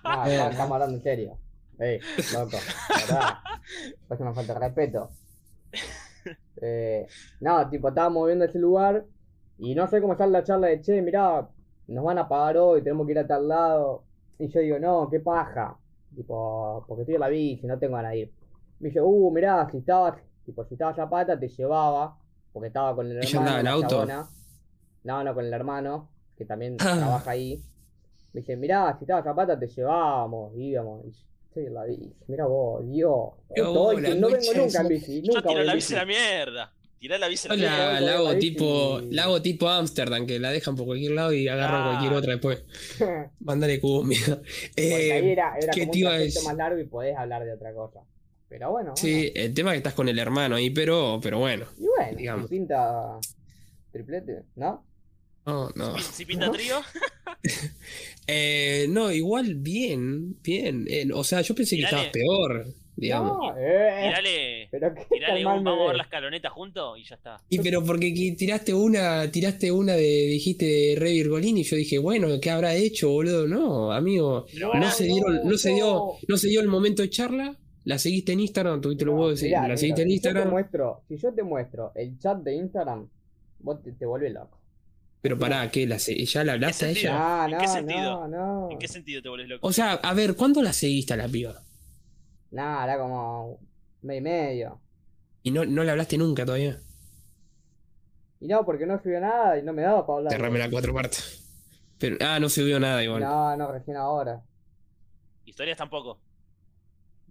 No, 0.03 0.25
Eh. 0.27 0.47
estamos 0.51 0.71
hablando 0.73 0.95
en 0.97 1.03
serio. 1.03 1.37
Ey, 1.79 1.99
loco, 2.33 2.57
¿verdad? 2.89 3.33
Pues 4.07 4.19
una 4.21 4.33
falta 4.33 4.53
de 4.53 4.59
respeto. 4.59 5.09
Eh, 6.61 7.05
no, 7.41 7.69
tipo, 7.69 7.89
estábamos 7.89 8.27
viendo 8.27 8.45
ese 8.45 8.59
lugar 8.59 9.05
y 9.57 9.75
no 9.75 9.87
sé 9.87 10.01
cómo 10.01 10.15
sale 10.17 10.31
la 10.31 10.43
charla 10.43 10.67
de 10.67 10.81
che, 10.81 11.01
mirá, 11.01 11.47
nos 11.87 12.03
van 12.05 12.17
a 12.17 12.27
pagar 12.27 12.57
hoy, 12.57 12.81
tenemos 12.81 13.05
que 13.05 13.11
ir 13.13 13.19
a 13.19 13.27
tal 13.27 13.47
lado. 13.47 14.03
Y 14.39 14.47
yo 14.47 14.59
digo, 14.61 14.79
no, 14.79 15.09
qué 15.09 15.19
paja. 15.19 15.77
Tipo, 16.15 16.85
porque 16.87 17.01
estoy 17.01 17.15
en 17.15 17.21
la 17.21 17.27
bici, 17.27 17.67
no 17.67 17.77
tengo 17.77 17.95
ganas 17.97 18.11
de 18.13 18.17
ir. 18.19 18.31
Me 18.79 18.87
dice, 18.89 19.01
uh, 19.01 19.31
mirá, 19.31 19.69
si 19.69 19.77
estabas, 19.79 20.15
tipo, 20.45 20.63
si 20.65 20.75
estabas 20.75 20.95
Zapata, 20.95 21.39
te 21.39 21.47
llevaba, 21.49 22.17
porque 22.53 22.67
estaba 22.67 22.95
con 22.95 23.07
el 23.11 23.17
¿Ella 23.17 23.27
hermano. 23.29 23.39
andaba 23.47 23.59
en 23.59 23.65
la 23.65 23.71
auto? 23.71 23.87
chabona. 23.89 24.29
No, 25.03 25.23
no, 25.23 25.33
con 25.33 25.45
el 25.45 25.53
hermano, 25.53 26.09
que 26.37 26.45
también 26.45 26.77
trabaja 26.77 27.31
ahí. 27.31 27.61
Me 28.33 28.41
dice, 28.41 28.55
mirá, 28.57 28.95
si 28.97 29.03
estaba 29.05 29.23
Zapata 29.23 29.57
te 29.59 29.67
llevábamos, 29.67 30.53
íbamos. 30.57 31.05
Y 31.05 31.11
yo 31.11 31.19
estoy 31.47 31.65
en 31.67 31.73
la 31.73 31.83
bici. 31.85 32.13
Mirá 32.27 32.45
vos, 32.47 32.85
Dios. 32.89 33.29
Que 33.53 33.61
no 33.61 33.87
vengo 33.87 34.27
nunca 34.27 34.81
en 34.81 34.87
bici. 34.89 35.21
Yo 35.21 35.27
Nunca 35.33 35.41
tiro 35.41 35.53
voy 35.53 35.61
en 35.61 35.67
la 35.67 35.73
bici 35.75 35.93
a 35.93 35.97
la 35.97 36.05
mierda. 36.05 36.71
Tirá 36.99 37.17
la 37.17 37.27
bici 37.27 37.47
a 37.47 37.51
la 37.51 37.55
Yo 37.55 37.61
mierda. 37.61 38.01
la, 38.01 38.11
Yo 38.11 38.17
hago 38.17 38.39
tipo, 38.39 38.99
y- 39.01 39.11
la 39.13 39.23
hago 39.23 39.41
tipo 39.41 39.69
Amsterdam, 39.69 40.25
que 40.25 40.39
la 40.39 40.49
dejan 40.51 40.75
por 40.75 40.85
cualquier 40.85 41.11
lado 41.11 41.31
y 41.33 41.47
agarran 41.47 41.81
Ah. 41.81 41.85
cualquier 41.91 42.13
otra 42.13 42.31
después. 42.33 42.65
Mándale 43.39 43.79
cumbia. 43.79 44.19
Porque 44.25 44.43
ahí 44.77 44.85
Eh, 45.27 45.31
era, 45.31 45.55
era 45.57 45.71
¿qué 45.71 45.87
como 45.87 45.93
un 46.09 46.43
más 46.45 46.55
largo 46.57 46.79
y 46.79 46.85
podés 46.85 47.15
hablar 47.17 47.45
de 47.45 47.53
otra 47.53 47.73
cosa. 47.73 48.01
Pero 48.57 48.71
bueno, 48.71 48.95
sí, 48.95 49.33
el 49.35 49.53
tema 49.53 49.71
es 49.71 49.73
que 49.73 49.77
estás 49.79 49.93
con 49.95 50.07
el 50.07 50.17
hermano 50.17 50.55
ahí, 50.55 50.69
pero, 50.69 51.19
pero 51.21 51.39
bueno. 51.39 51.65
Y 51.77 51.87
bueno, 51.87 52.17
digamos. 52.17 52.49
si 52.49 52.55
pinta 52.55 53.19
triplete, 53.91 54.43
¿no? 54.55 54.85
No, 55.45 55.69
no. 55.75 55.99
Si 55.99 56.23
pinta 56.23 56.49
trío, 56.49 56.77
Eh, 58.27 58.87
no, 58.89 59.11
igual 59.11 59.55
bien, 59.55 60.41
bien. 60.41 60.85
Eh, 60.89 61.05
o 61.13 61.25
sea, 61.25 61.41
yo 61.41 61.53
pensé 61.53 61.75
que 61.75 61.83
estabas 61.83 62.07
peor, 62.07 62.65
digamos. 62.95 63.37
No, 63.37 63.57
eh, 63.57 64.07
tirale, 64.07 64.67
pero 64.71 64.95
qué 64.95 65.05
tirale 65.11 65.45
un 65.45 65.63
me 65.63 65.63
vamos 65.65 65.67
a 65.67 65.71
ver 65.71 65.87
ves. 65.89 65.97
la 65.97 66.03
escaloneta 66.03 66.49
juntos 66.49 66.97
y 66.97 67.03
ya 67.03 67.15
está. 67.15 67.37
Y 67.49 67.59
pero 67.59 67.83
porque 67.83 68.09
tiraste 68.37 68.73
una, 68.73 69.29
tiraste 69.29 69.69
una 69.69 69.95
de, 69.95 70.27
dijiste 70.27 70.65
de 70.65 70.95
Rey 70.97 71.17
Virgolini, 71.17 71.59
y 71.59 71.63
yo 71.65 71.75
dije, 71.75 71.97
bueno, 71.97 72.29
¿qué 72.41 72.51
habrá 72.51 72.73
hecho, 72.73 73.09
boludo? 73.09 73.49
No, 73.49 73.91
amigo, 73.91 74.45
Pero 74.53 74.73
no 74.73 74.89
se 74.89 75.03
dieron, 75.03 75.41
no 75.43 75.57
se 75.57 75.73
dio, 75.73 76.13
no 76.25 76.37
se 76.37 76.47
dio 76.47 76.61
el 76.61 76.67
momento 76.69 77.01
de 77.01 77.09
charla, 77.09 77.59
la 77.85 77.97
seguiste 77.99 78.33
en 78.33 78.41
Instagram, 78.41 78.81
tuviste 78.81 79.05
los 79.05 79.15
No, 79.15 79.19
huevos, 79.19 79.41
de- 79.41 79.47
mirá, 79.47 79.67
la 79.67 79.77
mirá, 79.77 79.77
seguiste 79.77 80.03
en 80.03 80.09
si 80.09 80.19
yo 80.19 80.33
te 80.35 80.43
Instagram, 80.43 80.45
muestro, 80.45 81.03
si 81.07 81.17
yo 81.17 81.33
te 81.33 81.43
muestro 81.43 81.91
el 81.95 82.17
chat 82.19 82.37
de 82.39 82.55
Instagram, 82.55 83.09
vos 83.59 83.81
te, 83.83 83.93
te 83.93 84.05
volvés 84.05 84.33
loco. 84.33 84.61
pero 85.21 85.39
pará, 85.39 85.69
¿qué? 85.71 85.87
La, 85.87 85.97
se- 85.99 86.23
¿Ya 86.25 86.43
la 86.43 86.53
hablaste 86.53 86.85
a 86.85 86.89
ella? 86.89 87.27
Ah, 87.43 87.47
¿En 87.49 87.51
no, 87.51 87.57
qué 87.57 87.67
sentido? 87.67 88.27
no, 88.27 88.27
no. 88.27 88.71
¿En 88.71 88.77
qué 88.79 88.87
sentido 88.87 89.21
te 89.21 89.29
volvés 89.29 89.47
loco? 89.49 89.67
O 89.67 89.73
sea, 89.73 89.93
a 89.93 90.13
ver, 90.13 90.35
¿cuándo 90.35 90.61
la 90.61 90.71
seguiste 90.73 91.13
a 91.13 91.17
la 91.17 91.27
piba? 91.27 91.63
Nada, 92.51 92.83
era 92.85 92.97
como 92.99 93.59
medio 94.01 94.19
y 94.19 94.23
medio. 94.23 94.81
Y 95.43 95.51
no, 95.51 95.63
no 95.65 95.83
le 95.85 95.91
hablaste 95.91 96.17
nunca 96.17 96.45
todavía. 96.45 96.81
Y 98.39 98.47
no, 98.47 98.65
porque 98.65 98.85
no 98.85 99.01
subió 99.01 99.19
nada 99.19 99.57
y 99.57 99.63
no 99.63 99.73
me 99.73 99.81
daba 99.81 100.05
para 100.05 100.17
hablar. 100.19 100.33
Cerrame 100.33 100.59
la 100.59 100.69
cuatro 100.69 100.93
partes. 100.93 101.41
Pero, 101.97 102.17
ah, 102.21 102.39
no 102.39 102.49
se 102.49 102.63
vio 102.63 102.79
nada 102.79 103.03
igual. 103.03 103.21
No, 103.21 103.55
no, 103.57 103.71
recién 103.71 103.97
ahora. 103.97 104.43
Historias 105.45 105.77
tampoco. 105.77 106.19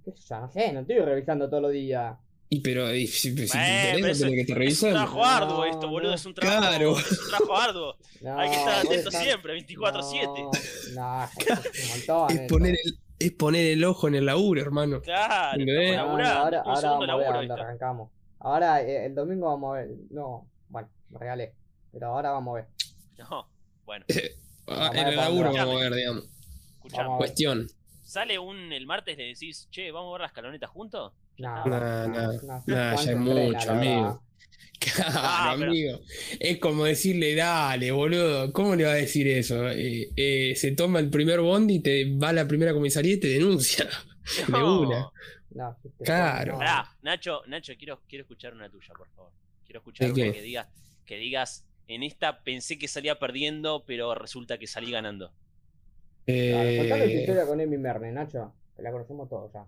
¿Qué 0.05 0.13
sé 0.13 0.23
yo? 0.29 0.41
No 0.41 0.51
sé, 0.53 0.73
no 0.73 0.81
estoy 0.81 0.99
revisando 0.99 1.49
todos 1.49 1.63
los 1.63 1.73
días. 1.73 2.17
Y 2.51 2.61
pero 2.61 2.95
y 2.95 3.07
si, 3.07 3.31
si 3.31 3.35
te 3.35 3.95
interesa, 3.97 4.27
tenés 4.27 4.35
que 4.35 4.41
estar 4.43 4.63
Es 4.63 4.83
un 4.83 4.91
revisando. 4.91 4.95
trabajo 4.97 5.25
arduo 5.25 5.57
No, 5.59 5.65
esto, 5.65 5.89
boludo. 5.89 6.11
no. 6.11 6.15
Es 6.15 6.27
un 6.27 6.35
trabajo, 6.35 6.61
Claro. 6.61 6.99
es 6.99 7.11
un 7.21 7.29
trabajo 7.31 7.57
arduo. 7.57 7.97
No, 8.21 8.39
Hay 8.39 8.51
que 8.51 8.57
estar 8.57 8.75
atento 8.79 9.09
estás- 9.09 9.23
siempre, 9.23 9.55
24-7. 9.55 10.95
No, 10.95 11.21
no, 11.21 11.25
es 11.75 11.91
montón. 11.91 12.39
Es 12.39 12.49
poner, 12.51 12.75
el, 12.85 12.99
es 13.19 13.33
poner 13.33 13.67
el 13.73 13.85
ojo 13.85 14.09
en 14.09 14.15
el 14.15 14.27
laburo, 14.27 14.61
hermano. 14.61 15.01
Claro, 15.03 15.59
¿Entendés? 15.61 15.91
estamos 15.91 16.13
No, 16.13 16.19
no, 16.19 16.23
laburando. 16.25 16.41
ahora, 16.45 16.61
ahora 16.65 16.81
segundo 16.81 17.07
vamos 17.07 17.11
a 17.13 17.17
ver 17.17 17.27
a 17.27 17.31
laburo 17.33 17.49
dónde 17.49 17.63
arrancamos. 17.63 18.11
Ahora 18.41 18.83
eh, 18.83 19.07
el 19.07 19.15
domingo 19.15 19.47
vamos 19.47 19.75
a 19.75 19.81
ver. 19.81 19.89
No, 20.11 20.47
bueno, 20.69 20.89
me 21.11 21.19
regalé. 21.19 21.55
Pero 21.93 22.07
ahora 22.09 22.31
vamos 22.31 22.53
a 22.53 22.55
ver. 22.61 22.69
No, 23.19 23.49
bueno, 23.85 24.05
Ah, 24.67 24.91
en 24.95 25.05
ver 25.05 25.09
el 25.09 25.17
laburo 25.17 25.53
vamos 25.53 25.77
a 25.77 25.81
ver, 25.81 25.95
digamos. 25.95 26.25
escuchame. 26.77 27.09
Ver. 27.09 27.19
Cuestión. 27.19 27.67
Sale 28.05 28.39
un 28.39 28.73
el 28.73 28.87
martes, 28.87 29.17
le 29.17 29.25
decís, 29.25 29.67
che, 29.71 29.91
¿vamos 29.91 30.11
a 30.11 30.13
ver 30.13 30.21
la 30.21 30.27
escaloneta 30.29 30.67
juntos? 30.69 31.13
No, 31.39 31.65
no, 31.65 32.07
no 32.09 32.63
ya 32.67 32.95
es 32.95 33.17
mucho, 33.17 33.71
amigo. 33.73 34.23
Claro, 34.79 35.13
Ah, 35.15 35.55
pero- 35.59 35.71
amigo. 35.71 36.01
Es 36.39 36.59
como 36.59 36.85
decirle, 36.85 37.35
dale, 37.35 37.91
boludo. 37.91 38.53
¿Cómo 38.53 38.77
le 38.77 38.85
va 38.85 38.91
a 38.91 38.95
decir 38.97 39.27
eso? 39.29 39.71
Eh, 39.71 40.11
eh, 40.15 40.55
se 40.57 40.73
toma 40.73 40.99
el 41.01 41.09
primer 41.09 41.41
bondi 41.41 41.77
y 41.77 41.81
te 41.81 42.17
va 42.19 42.29
a 42.29 42.33
la 42.35 42.47
primera 42.47 42.75
comisaría 42.75 43.15
y 43.15 43.21
te 43.21 43.29
denuncia. 43.29 43.89
De 44.47 44.53
No. 44.53 44.81
una. 44.83 45.11
No, 45.53 45.77
Claro. 46.05 46.59
Pará, 46.59 46.91
Nacho, 47.03 47.43
Nacho, 47.47 47.73
quiero, 47.79 48.03
quiero 48.09 48.23
escuchar 48.25 48.53
una 48.53 48.69
tuya, 48.69 48.93
por 48.95 49.09
favor. 49.11 49.33
Quiero 49.65 49.79
escuchar 49.79 50.13
¿De 50.13 50.23
una 50.25 50.33
que 50.33 50.43
digas, 50.43 50.69
que 51.07 51.17
digas, 51.17 51.65
en 51.89 52.03
esta 52.03 52.43
pensé 52.43 52.77
que 52.79 52.89
salía 52.89 53.19
perdiendo, 53.19 53.85
pero 53.87 54.15
resulta 54.15 54.59
que 54.59 54.67
salí 54.67 54.91
ganando. 54.91 55.33
Claro, 56.27 56.77
contale 56.79 57.05
tu 57.05 57.11
Eh, 57.11 57.21
historia 57.21 57.47
con 57.47 57.61
Emi 57.61 57.79
Merne, 57.79 58.13
Nacho. 58.13 58.53
Que 58.77 58.83
la 58.83 58.91
conocemos 58.93 59.29
todos 59.29 59.53
ya. 59.53 59.65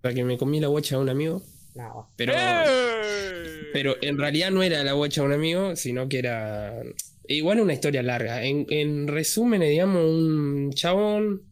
para 0.00 0.14
que 0.14 0.24
me 0.24 0.38
comí 0.38 0.60
la 0.60 0.68
guacha 0.68 0.96
de 0.96 1.02
un 1.02 1.08
amigo. 1.08 1.42
Va. 1.78 2.08
Pero, 2.16 2.32
¡Eh! 2.34 3.70
pero 3.72 3.96
en 4.00 4.16
realidad 4.18 4.50
no 4.50 4.62
era 4.62 4.82
la 4.84 4.92
guacha 4.92 5.20
de 5.22 5.26
un 5.28 5.32
amigo, 5.34 5.76
sino 5.76 6.08
que 6.08 6.18
era. 6.20 6.82
Igual 7.26 7.60
una 7.60 7.74
historia 7.74 8.02
larga. 8.02 8.42
En, 8.44 8.66
en 8.70 9.06
resumen, 9.08 9.60
digamos, 9.60 10.02
un 10.02 10.70
chabón 10.72 11.42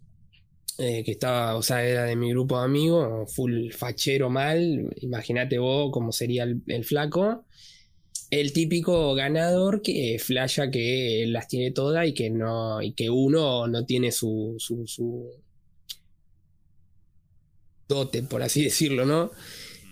eh, 0.79 1.03
que 1.05 1.11
estaba, 1.13 1.55
o 1.57 1.63
sea, 1.63 1.85
era 1.87 2.05
de 2.05 2.17
mi 2.17 2.31
grupo 2.31 2.59
de 2.59 2.65
amigos, 2.65 3.35
full 3.35 3.71
fachero 3.73 4.31
mal. 4.31 4.91
Imagínate 5.03 5.59
vos 5.59 5.91
cómo 5.93 6.13
sería 6.13 6.45
el, 6.45 6.63
el 6.67 6.85
flaco. 6.85 7.46
El 8.31 8.53
típico 8.53 9.15
ganador 9.15 9.83
que 9.83 10.19
flasha 10.19 10.71
que 10.71 11.25
las 11.29 11.49
tiene 11.49 11.71
todas 11.71 12.07
y 12.09 12.15
que 12.15 12.31
no, 12.31 12.83
y 12.83 12.93
que 12.93 13.09
uno 13.11 13.69
no 13.69 13.85
tiene 13.87 14.11
su, 14.13 14.57
su, 14.59 14.87
su 14.87 15.31
dote, 17.89 18.23
por 18.23 18.43
así 18.43 18.65
decirlo, 18.65 19.05
¿no? 19.07 19.31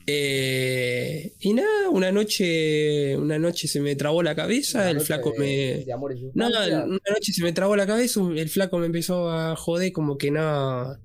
Eh, 0.06 1.32
y 1.40 1.55
nada, 1.55 1.89
una 1.90 2.12
noche, 2.12 3.16
una 3.16 3.39
noche 3.39 3.69
se 3.69 3.81
me 3.81 3.97
trabó 3.97 4.23
la 4.23 4.35
cabeza, 4.35 4.81
Una 4.82 4.90
el 4.90 5.01
flaco 5.01 5.31
de- 5.32 5.39
me, 5.39 5.85
De 5.85 5.93
amor 5.93 6.15
no, 6.35 6.47
una 6.48 7.01
noche 7.11 7.32
se 7.32 7.43
me 7.43 7.52
trabó 7.52 7.74
la 7.77 7.86
cabeza, 7.86 8.20
el 8.36 8.48
flaco 8.51 8.78
me 8.78 8.86
empezó 8.86 9.31
a 9.31 9.56
joder 9.56 9.93
como 9.93 10.19
que 10.19 10.31
no, 10.31 10.97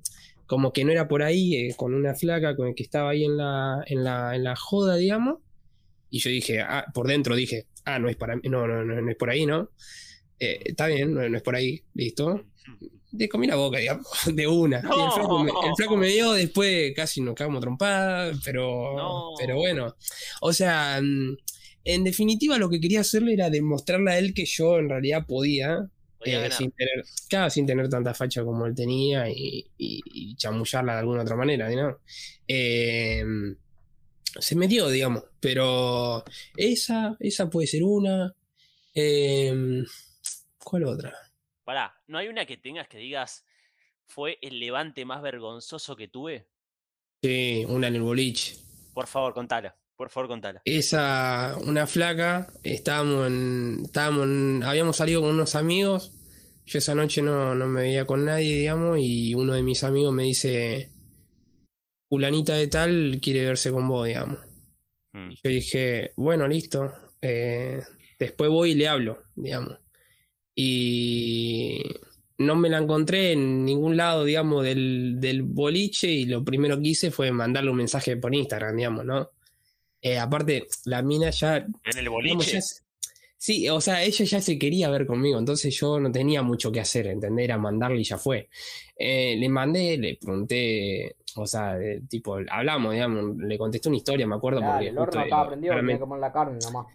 como 0.48 0.74
que 0.74 0.84
no 0.84 0.92
era 0.92 1.08
por 1.08 1.24
ahí, 1.24 1.56
eh, 1.56 1.76
con 1.78 1.94
una 1.94 2.14
flaca 2.16 2.56
con 2.58 2.68
el 2.70 2.76
que 2.76 2.84
estaba 2.84 3.12
ahí 3.12 3.24
en 3.24 3.38
la, 3.38 3.84
en 3.86 4.04
la, 4.04 4.36
en 4.36 4.44
la 4.44 4.56
joda, 4.58 4.96
digamos. 4.98 5.38
Y 6.10 6.19
yo 6.19 6.30
dije, 6.30 6.60
ah, 6.61 6.86
por 6.94 7.07
dentro 7.07 7.36
dije, 7.36 7.68
ah, 7.86 7.99
no 7.99 8.10
es 8.10 8.15
para 8.15 8.36
mí, 8.36 8.41
no, 8.45 8.68
no, 8.68 8.84
no, 8.84 9.02
no 9.02 9.11
es 9.11 9.18
por 9.18 9.30
ahí, 9.30 9.45
¿no? 9.45 9.69
Eh, 10.40 10.60
está 10.65 10.88
bien, 10.88 11.14
no, 11.14 11.27
no 11.27 11.38
es 11.38 11.44
por 11.44 11.56
ahí, 11.56 11.81
listo. 11.94 12.45
De 13.11 13.27
comí 13.27 13.48
la 13.48 13.56
boca, 13.56 13.80
digamos, 13.80 14.07
de 14.34 14.48
una. 14.48 14.77
Y 14.80 15.02
el, 15.02 15.11
flaco 15.11 15.44
me, 15.44 15.49
el 15.52 15.76
flaco 15.76 15.98
me 15.98 16.07
dio, 16.07 16.31
después 16.34 16.94
casi 16.95 17.22
nos 17.22 17.36
cagamos 17.36 17.61
trompada, 17.61 18.31
pero, 18.45 18.95
No. 18.95 19.23
pero 19.38 19.56
bueno. 19.57 19.95
O 20.41 20.53
sea, 20.53 20.99
mm, 21.02 21.38
en 21.86 22.03
definitiva 22.03 22.57
lo 22.57 22.69
que 22.69 22.80
quería 22.80 23.02
hacerle 23.02 23.34
era 23.34 23.49
demostrarle 23.49 24.11
a 24.11 24.19
él 24.19 24.34
que 24.34 24.45
yo 24.45 24.77
en 24.80 24.90
realidad 24.90 25.26
podía, 25.27 25.90
Podía 26.19 26.45
eh, 26.45 26.52
sin 26.52 26.72
tener, 26.72 27.03
claro, 27.30 27.49
sin 27.49 27.65
tener 27.65 27.88
tanta 27.90 28.14
facha 28.14 28.44
como 28.44 28.65
él 28.65 28.76
tenía 28.76 29.30
y, 29.30 29.65
y- 29.77 30.02
y 30.06 30.36
chamullarla 30.36 30.94
de 30.94 30.99
alguna 30.99 31.22
otra 31.22 31.36
manera, 31.38 31.69
¿no? 31.69 31.98
Eh, 32.48 33.23
se 34.40 34.56
me 34.56 34.68
dio, 34.68 34.90
digamos, 34.90 35.24
pero 35.40 36.24
esa, 36.56 37.16
esa 37.20 37.50
puede 37.50 37.68
ser 37.68 37.84
una. 37.84 38.34
Eh, 38.94 39.84
¿Cuál 40.64 40.84
otra? 40.86 41.14
Pará, 41.64 41.94
¿no 42.08 42.18
hay 42.18 42.28
una 42.28 42.46
que 42.46 42.58
tengas 42.58 42.88
que 42.88 42.98
digas, 42.98 43.46
fue 44.08 44.38
el 44.42 44.60
levante 44.60 45.06
más 45.06 45.22
vergonzoso 45.22 45.96
que 45.96 46.08
tuve? 46.08 46.48
Sí, 47.22 47.66
una 47.68 47.88
en 47.88 47.96
el 47.96 48.02
boliche. 48.02 48.56
Por 48.94 49.08
favor, 49.08 49.34
contala. 49.34 49.76
Por 49.96 50.10
favor, 50.10 50.30
contala. 50.30 50.62
Esa, 50.64 51.58
una 51.66 51.86
flaca, 51.86 52.54
estábamos 52.64 53.28
en, 53.28 53.82
estábamos 53.86 54.24
en- 54.26 54.64
habíamos 54.64 54.96
salido 54.96 55.22
con 55.22 55.32
unos 55.32 55.56
amigos, 55.56 56.14
yo 56.66 56.80
esa 56.80 56.96
noche 56.96 57.22
no, 57.22 57.54
no 57.56 57.68
me 57.68 57.82
veía 57.82 58.06
con 58.06 58.24
nadie, 58.26 58.56
digamos, 58.60 58.98
y 59.02 59.36
uno 59.36 59.54
de 59.54 59.64
mis 59.64 59.84
amigos 59.84 60.14
me 60.14 60.24
dice, 60.24 60.92
fulanita 62.10 62.56
de 62.56 62.68
tal 62.68 63.19
quiere 63.22 63.45
verse 63.45 63.72
con 63.72 63.88
vos, 63.88 64.07
digamos. 64.07 64.40
Mm. 65.14 65.30
Yo 65.30 65.49
dije, 65.49 66.11
bueno, 66.18 66.48
listo, 66.48 66.91
eh, 67.22 67.81
después 68.18 68.49
voy 68.49 68.72
y 68.72 68.76
le 68.76 68.88
hablo, 68.88 69.23
digamos. 69.36 69.77
Y 70.56 71.84
no 72.40 72.56
me 72.56 72.69
la 72.69 72.80
encontré 72.80 73.34
en 73.34 73.64
ningún 73.64 73.95
lado, 73.95 74.26
digamos, 74.26 74.64
del, 74.64 75.18
del 75.19 75.44
boliche 75.44 76.07
y 76.07 76.26
lo 76.26 76.44
primero 76.44 76.81
que 76.81 76.90
hice 76.90 77.11
fue 77.11 77.31
mandarle 77.31 77.72
un 77.72 77.77
mensaje 77.77 78.18
por 78.18 78.34
Instagram, 78.34 78.76
digamos, 78.76 79.06
¿no? 79.06 79.30
Eh, 80.02 80.18
aparte, 80.18 80.68
la 80.86 81.02
mina 81.02 81.30
ya 81.30 81.57
En 81.57 81.98
el 81.98 82.10
boliche. 82.10 82.53
ya 82.53 82.61
Sí, 83.41 83.69
o 83.69 83.80
sea, 83.80 84.03
ella 84.03 84.26
ya 84.26 84.41
se 84.41 84.60
quería 84.60 84.90
ver 84.90 85.06
conmigo, 85.06 85.40
entonces 85.40 85.73
yo 85.73 85.98
no 85.98 86.11
tenía 86.11 86.41
mucho 86.41 86.73
que 86.73 86.81
hacer, 86.81 87.07
¿entendés? 87.07 87.45
Era 87.45 87.57
mandarle 87.57 88.02
y 88.02 88.03
ya 88.03 88.18
fue. 88.18 88.49
Eh, 88.98 89.38
le 89.38 89.48
mandé, 89.48 89.98
le 89.98 90.18
pregunté, 90.18 91.15
o 91.41 91.48
sea, 91.48 91.78
tipo, 92.10 92.38
hablamos, 92.49 92.94
digamos, 92.94 93.38
le 93.38 93.57
contesté 93.57 93.90
una 93.90 93.98
historia, 93.98 94.28
me 94.28 94.36
acuerdo, 94.36 94.60
Dale, 94.61 94.74
porque 94.74 94.88
el 94.90 94.98
horno 94.98 95.22
estaba 95.24 95.48
prendido, 95.48 95.72
tenía 95.74 95.82
claramente- 95.82 95.99
que 96.03 96.07
poner 96.07 96.22
la 96.22 96.32
carne 96.32 96.60
nomás. 96.64 96.88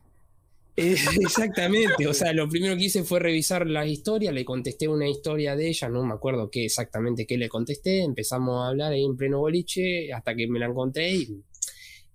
Eh, 0.77 0.97
exactamente, 1.21 2.07
o 2.09 2.13
sea, 2.15 2.33
lo 2.33 2.49
primero 2.49 2.77
que 2.77 2.85
hice 2.85 3.05
fue 3.05 3.21
revisar 3.21 3.67
las 3.67 3.87
historias, 3.87 4.35
le 4.35 4.45
contesté 4.45 4.89
una 4.89 5.09
historia 5.09 5.55
de 5.55 5.69
ella, 5.69 5.89
no 5.89 6.05
me 6.05 6.15
acuerdo 6.15 6.51
qué 6.51 6.65
exactamente 6.65 7.27
qué 7.27 7.39
le 7.39 7.49
contesté, 7.49 8.03
empezamos 8.03 8.65
a 8.65 8.69
hablar 8.69 8.93
ahí 8.93 9.05
en 9.05 9.17
pleno 9.17 9.39
boliche 9.39 10.13
hasta 10.13 10.35
que 10.35 10.49
me 10.49 10.59
la 10.59 10.67
encontré 10.67 11.15
y, 11.15 11.43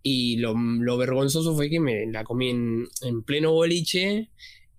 y 0.03 0.37
lo, 0.37 0.53
lo 0.57 0.97
vergonzoso 0.97 1.55
fue 1.55 1.69
que 1.69 1.79
me 1.79 2.05
la 2.07 2.23
comí 2.25 2.49
en, 2.49 2.87
en 3.03 3.23
pleno 3.23 3.53
boliche 3.53 4.27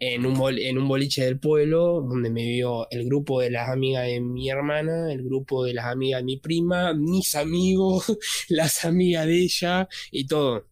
en 0.01 0.25
un, 0.27 0.35
bol- 0.35 0.59
en 0.59 0.79
un 0.79 0.89
boliche 0.89 1.25
del 1.25 1.39
pueblo, 1.39 2.01
donde 2.09 2.31
me 2.31 2.45
vio 2.47 2.89
el 2.91 3.05
grupo 3.05 3.41
de 3.41 3.51
las 3.51 3.69
amigas 3.69 4.07
de 4.07 4.21
mi 4.21 4.49
hermana, 4.51 5.13
el 5.13 5.23
grupo 5.23 5.65
de 5.65 5.75
las 5.75 5.85
amigas 5.87 6.21
de 6.21 6.25
mi 6.25 6.39
prima, 6.39 6.95
mis 6.95 7.35
amigos, 7.35 8.05
las 8.49 8.85
amigas 8.85 9.27
de 9.27 9.39
ella 9.43 9.89
y 10.11 10.27
todo. 10.27 10.67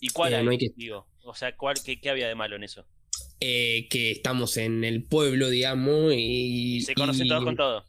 ¿Y 0.00 0.08
cuál 0.08 0.32
Eh, 0.32 0.36
hay? 0.36 0.44
no 0.44 0.50
hay 0.50 0.58
que- 0.58 0.72
Digo, 0.74 1.06
o 1.22 1.34
sea, 1.34 1.54
¿cuál, 1.56 1.76
qué, 1.84 2.00
qué 2.00 2.10
había 2.10 2.26
de 2.28 2.34
malo 2.34 2.56
en 2.56 2.64
eso? 2.64 2.86
Eh, 3.40 3.88
que 3.90 4.10
estamos 4.12 4.56
en 4.56 4.84
el 4.84 5.04
pueblo, 5.04 5.50
digamos, 5.50 6.14
y... 6.16 6.80
Se 6.82 6.94
conocen 6.94 7.26
y- 7.26 7.28
todos 7.28 7.44
con 7.44 7.56
todo. 7.56 7.84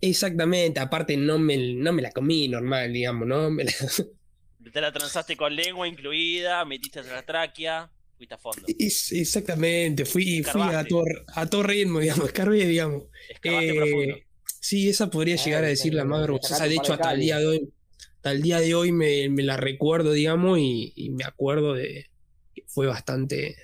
Exactamente, 0.00 0.80
aparte 0.80 1.16
no 1.16 1.38
me, 1.38 1.56
no 1.74 1.92
me 1.92 2.02
la 2.02 2.10
comí 2.12 2.48
normal, 2.48 2.92
digamos, 2.92 3.26
¿no? 3.28 3.50
Me 3.50 3.64
la- 3.64 3.72
Te 4.72 4.80
la 4.80 4.92
transaste 4.92 5.36
con 5.36 5.54
lengua 5.56 5.88
incluida, 5.88 6.64
metiste 6.64 7.02
la 7.02 7.22
tráquea, 7.22 7.90
fuiste 8.18 8.34
a 8.34 8.38
fondo. 8.38 8.66
Es- 8.78 9.12
exactamente, 9.12 10.04
fui, 10.04 10.42
fui 10.42 10.60
a 10.62 10.86
todo, 10.86 11.04
a 11.34 11.46
todo 11.48 11.62
ritmo, 11.62 12.00
digamos, 12.00 12.26
escarbé, 12.26 12.66
digamos. 12.66 13.04
Eh, 13.42 14.24
sí, 14.60 14.88
esa 14.90 15.08
podría 15.10 15.36
Ah, 15.36 15.44
llegar 15.44 15.64
a 15.64 15.68
decir 15.68 15.94
la 15.94 16.04
más 16.04 16.20
vergonzosa. 16.20 16.66
De 16.68 16.74
hecho, 16.76 16.92
hasta 16.92 17.12
el 17.12 17.20
día 17.20 17.38
de 17.38 17.46
hoy, 17.46 17.72
hasta 18.16 18.32
el 18.32 18.42
día 18.42 18.60
de 18.60 18.74
hoy 18.74 18.92
me, 18.92 19.28
me 19.30 19.42
la 19.42 19.56
recuerdo, 19.56 20.12
digamos, 20.12 20.58
y, 20.58 20.92
y 20.96 21.10
me 21.10 21.24
acuerdo 21.24 21.74
de 21.74 22.06
que 22.54 22.62
fue 22.68 22.86
bastante, 22.86 23.56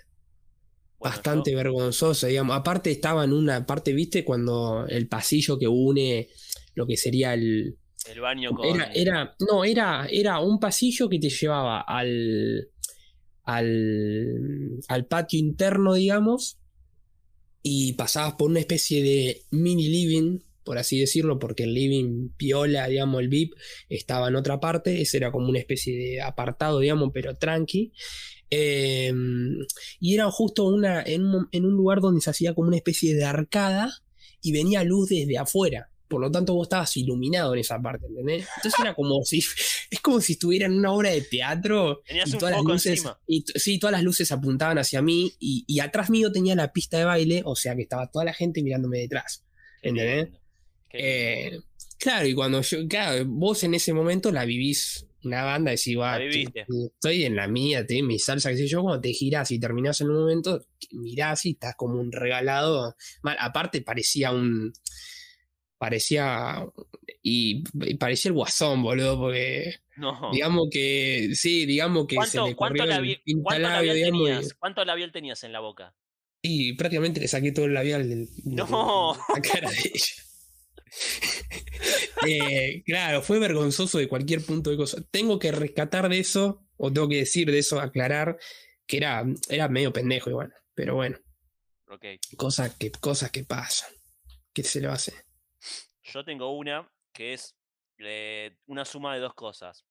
Bueno, 0.98 1.16
bastante 1.16 1.50
yo- 1.50 1.56
vergonzosa, 1.58 2.28
digamos. 2.28 2.56
Aparte 2.56 2.90
estaba 2.90 3.24
en 3.24 3.32
una 3.32 3.66
parte, 3.66 3.92
¿viste? 3.92 4.24
Cuando 4.24 4.86
el 4.88 5.08
pasillo 5.08 5.58
que 5.58 5.68
une 5.68 6.28
lo 6.74 6.86
que 6.86 6.96
sería 6.96 7.34
el, 7.34 7.76
el 8.06 8.20
baño 8.20 8.52
con. 8.52 8.66
era, 8.66 8.90
era, 8.94 9.36
no, 9.48 9.64
era, 9.64 10.06
era 10.10 10.40
un 10.40 10.58
pasillo 10.58 11.08
que 11.08 11.18
te 11.18 11.28
llevaba 11.30 11.80
al, 11.82 12.68
al, 13.44 14.80
al 14.88 15.06
patio 15.06 15.38
interno, 15.38 15.94
digamos, 15.94 16.58
y 17.62 17.94
pasabas 17.94 18.34
por 18.34 18.50
una 18.50 18.60
especie 18.60 19.02
de 19.02 19.42
mini 19.50 19.88
living, 19.88 20.40
por 20.64 20.78
así 20.78 20.98
decirlo, 20.98 21.38
porque 21.38 21.64
el 21.64 21.74
living 21.74 22.30
piola, 22.36 22.88
digamos, 22.88 23.20
el 23.20 23.28
VIP, 23.28 23.54
estaba 23.88 24.28
en 24.28 24.36
otra 24.36 24.60
parte, 24.60 25.00
ese 25.00 25.18
era 25.18 25.32
como 25.32 25.48
una 25.48 25.58
especie 25.58 25.96
de 25.96 26.22
apartado, 26.22 26.80
digamos, 26.80 27.10
pero 27.12 27.36
tranqui. 27.36 27.92
Eh, 28.50 29.12
y 29.98 30.14
era 30.14 30.30
justo 30.30 30.64
una, 30.64 31.02
en, 31.02 31.24
un, 31.24 31.48
en 31.52 31.64
un 31.64 31.72
lugar 31.72 32.00
donde 32.00 32.20
se 32.20 32.30
hacía 32.30 32.54
como 32.54 32.68
una 32.68 32.76
especie 32.76 33.14
de 33.14 33.24
arcada 33.24 33.90
y 34.42 34.52
venía 34.52 34.84
luz 34.84 35.08
desde 35.08 35.38
afuera. 35.38 35.90
Por 36.08 36.20
lo 36.20 36.30
tanto, 36.30 36.54
vos 36.54 36.66
estabas 36.66 36.96
iluminado 36.96 37.54
en 37.54 37.60
esa 37.60 37.80
parte, 37.80 38.06
¿entendés? 38.06 38.46
Entonces 38.56 38.80
era 38.80 38.94
como 38.94 39.22
si. 39.24 39.42
Es 39.90 40.00
como 40.00 40.20
si 40.20 40.32
estuviera 40.32 40.66
en 40.66 40.72
una 40.72 40.92
obra 40.92 41.10
de 41.10 41.20
teatro. 41.20 42.02
Tenías 42.04 42.28
y 42.28 42.32
un 42.32 42.38
todas 42.38 42.56
las 42.56 42.64
luces. 42.64 42.92
encima. 42.92 43.20
Y, 43.28 43.44
sí, 43.54 43.78
todas 43.78 43.92
las 43.92 44.02
luces 44.02 44.32
apuntaban 44.32 44.76
hacia 44.78 45.02
mí. 45.02 45.32
Y, 45.38 45.64
y 45.68 45.78
atrás 45.78 46.10
mío 46.10 46.32
tenía 46.32 46.56
la 46.56 46.72
pista 46.72 46.98
de 46.98 47.04
baile. 47.04 47.42
O 47.44 47.54
sea 47.54 47.76
que 47.76 47.82
estaba 47.82 48.10
toda 48.10 48.24
la 48.24 48.32
gente 48.32 48.62
mirándome 48.62 48.98
detrás. 48.98 49.44
¿entendés? 49.84 50.28
Eh, 50.92 51.60
claro, 51.98 52.26
y 52.26 52.34
cuando 52.34 52.60
yo. 52.62 52.88
Claro, 52.88 53.24
vos 53.26 53.62
en 53.64 53.74
ese 53.74 53.92
momento 53.92 54.30
la 54.32 54.44
vivís 54.44 55.06
una 55.24 55.42
banda, 55.42 55.70
decís, 55.70 55.98
va, 55.98 56.18
estoy 56.22 57.24
en 57.24 57.36
la 57.36 57.48
mía, 57.48 57.84
en 57.88 58.06
mi 58.06 58.18
salsa, 58.18 58.50
qué 58.50 58.58
sé 58.58 58.66
yo. 58.66 58.82
Cuando 58.82 59.00
te 59.00 59.12
girás 59.12 59.50
y 59.50 59.58
terminás 59.58 60.00
en 60.00 60.10
un 60.10 60.20
momento, 60.20 60.66
mirás 60.92 61.46
y 61.46 61.52
estás 61.52 61.74
como 61.76 62.00
un 62.00 62.12
regalado. 62.12 62.94
Mal, 63.22 63.36
aparte, 63.40 63.82
parecía 63.82 64.32
un 64.32 64.72
parecía 65.78 66.66
y, 67.22 67.64
y 67.74 67.94
parecía 67.94 68.28
el 68.30 68.34
guasón, 68.34 68.82
boludo, 68.82 69.18
porque 69.18 69.74
No. 69.96 70.30
digamos 70.32 70.68
que 70.70 71.30
sí, 71.34 71.66
digamos 71.66 72.06
que 72.06 72.14
se 72.26 72.38
¿Cuánto, 72.38 72.46
le 72.46 72.54
cuánto, 72.56 72.84
labi- 72.84 73.22
el 73.24 73.42
cuánto 73.42 73.68
labial 73.68 73.96
digamos, 73.96 74.24
tenías? 74.28 74.54
¿Cuánto 74.54 74.84
labial 74.84 75.12
tenías 75.12 75.42
en 75.44 75.52
la 75.52 75.60
boca? 75.60 75.94
y, 76.46 76.74
prácticamente 76.74 77.20
le 77.20 77.28
saqué 77.28 77.52
todo 77.52 77.64
el 77.64 77.72
labial 77.72 78.06
del, 78.06 78.26
de 78.26 78.54
No. 78.54 79.16
la 79.34 79.40
cara 79.40 79.70
de 79.70 79.78
ella. 79.94 80.14
Eh, 82.26 82.82
claro, 82.86 83.20
fue 83.22 83.38
vergonzoso 83.38 83.98
de 83.98 84.08
cualquier 84.08 84.42
punto 84.44 84.70
de 84.70 84.76
cosa. 84.76 85.02
Tengo 85.10 85.38
que 85.38 85.52
rescatar 85.52 86.08
de 86.08 86.18
eso, 86.18 86.64
o 86.76 86.92
tengo 86.92 87.08
que 87.08 87.16
decir 87.16 87.50
de 87.50 87.58
eso, 87.58 87.80
aclarar, 87.80 88.38
que 88.86 88.96
era, 88.98 89.24
era 89.48 89.68
medio 89.68 89.92
pendejo 89.92 90.30
igual. 90.30 90.52
Pero 90.74 90.94
bueno, 90.94 91.18
Ok. 91.88 92.04
cosas 92.36 92.74
que, 92.76 92.90
cosas 92.92 93.30
que 93.30 93.44
pasan. 93.44 93.90
¿Qué 94.52 94.62
se 94.62 94.80
le 94.80 94.86
va 94.86 94.94
a 94.94 94.96
hacer? 94.96 95.14
Yo 96.14 96.24
tengo 96.24 96.56
una 96.56 96.88
que 97.12 97.32
es 97.34 97.56
eh, 97.98 98.56
una 98.68 98.84
suma 98.84 99.14
de 99.14 99.20
dos 99.20 99.34
cosas. 99.34 99.84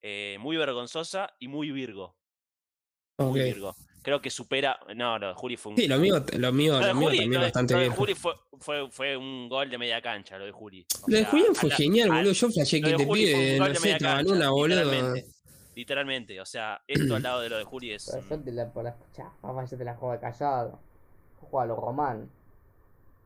Eh, 0.00 0.36
muy 0.38 0.56
vergonzosa 0.56 1.34
y 1.40 1.48
muy 1.48 1.72
virgo. 1.72 2.16
Muy 3.18 3.40
Ok. 3.40 3.44
virgo. 3.46 3.74
Creo 4.00 4.20
que 4.22 4.30
supera. 4.30 4.78
No, 4.94 5.18
no, 5.18 5.34
Juli 5.34 5.56
fue 5.56 5.72
un. 5.72 5.78
Sí, 5.78 5.88
lo 5.88 5.98
mío, 5.98 6.24
lo 6.38 6.52
mío, 6.52 6.78
Lo 6.78 6.86
lo 6.86 6.94
mío 6.94 7.08
Juli, 7.08 7.18
también 7.18 7.32
lo 7.32 7.38
de- 7.40 7.46
bastante 7.46 7.74
lo 7.74 7.80
de 7.80 7.86
bien. 7.86 7.96
Juli 7.96 8.14
fue, 8.14 8.34
fue, 8.60 8.88
fue 8.92 9.16
un 9.16 9.48
gol 9.48 9.68
de 9.68 9.76
media 9.76 10.00
cancha, 10.00 10.38
lo 10.38 10.44
de 10.44 10.52
Juli. 10.52 10.86
O 11.02 11.08
Lo 11.10 11.16
de 11.16 11.24
sea, 11.24 11.28
a 11.50 11.54
fue 11.54 11.68
la- 11.70 11.74
genial, 11.76 12.08
boludo. 12.10 12.32
Yo 12.32 12.50
flashé 12.52 12.80
lo 12.80 12.88
que 12.88 12.96
te 12.98 13.04
Juli 13.04 13.24
pide, 13.24 13.58
no 13.58 13.74
sé, 13.74 13.98
cancha, 13.98 14.32
una, 14.32 14.50
boludo. 14.50 14.68
literalmente. 14.84 15.26
Literalmente, 15.74 16.40
o 16.40 16.46
sea, 16.46 16.80
esto 16.86 17.16
al 17.16 17.22
lado 17.24 17.40
de 17.40 17.48
lo 17.50 17.58
de 17.58 17.64
Juli 17.64 17.90
es. 17.92 18.08
Pero 18.14 18.28
yo 18.30 18.40
te 18.44 18.52
la, 18.52 18.72
por 18.72 18.84
la, 18.84 18.96
papá, 19.42 19.64
yo 19.64 19.76
te 19.76 19.84
la 19.84 19.94
juego 19.96 20.12
de 20.14 20.20
callado. 20.20 20.78
Juega 21.40 21.64
a 21.64 21.66
los 21.66 21.78
román. 21.78 22.30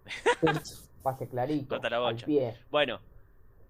Pase 1.03 1.29
clarito. 1.29 1.79
La 1.79 2.09
al 2.09 2.17
pie. 2.17 2.55
Bueno, 2.71 3.01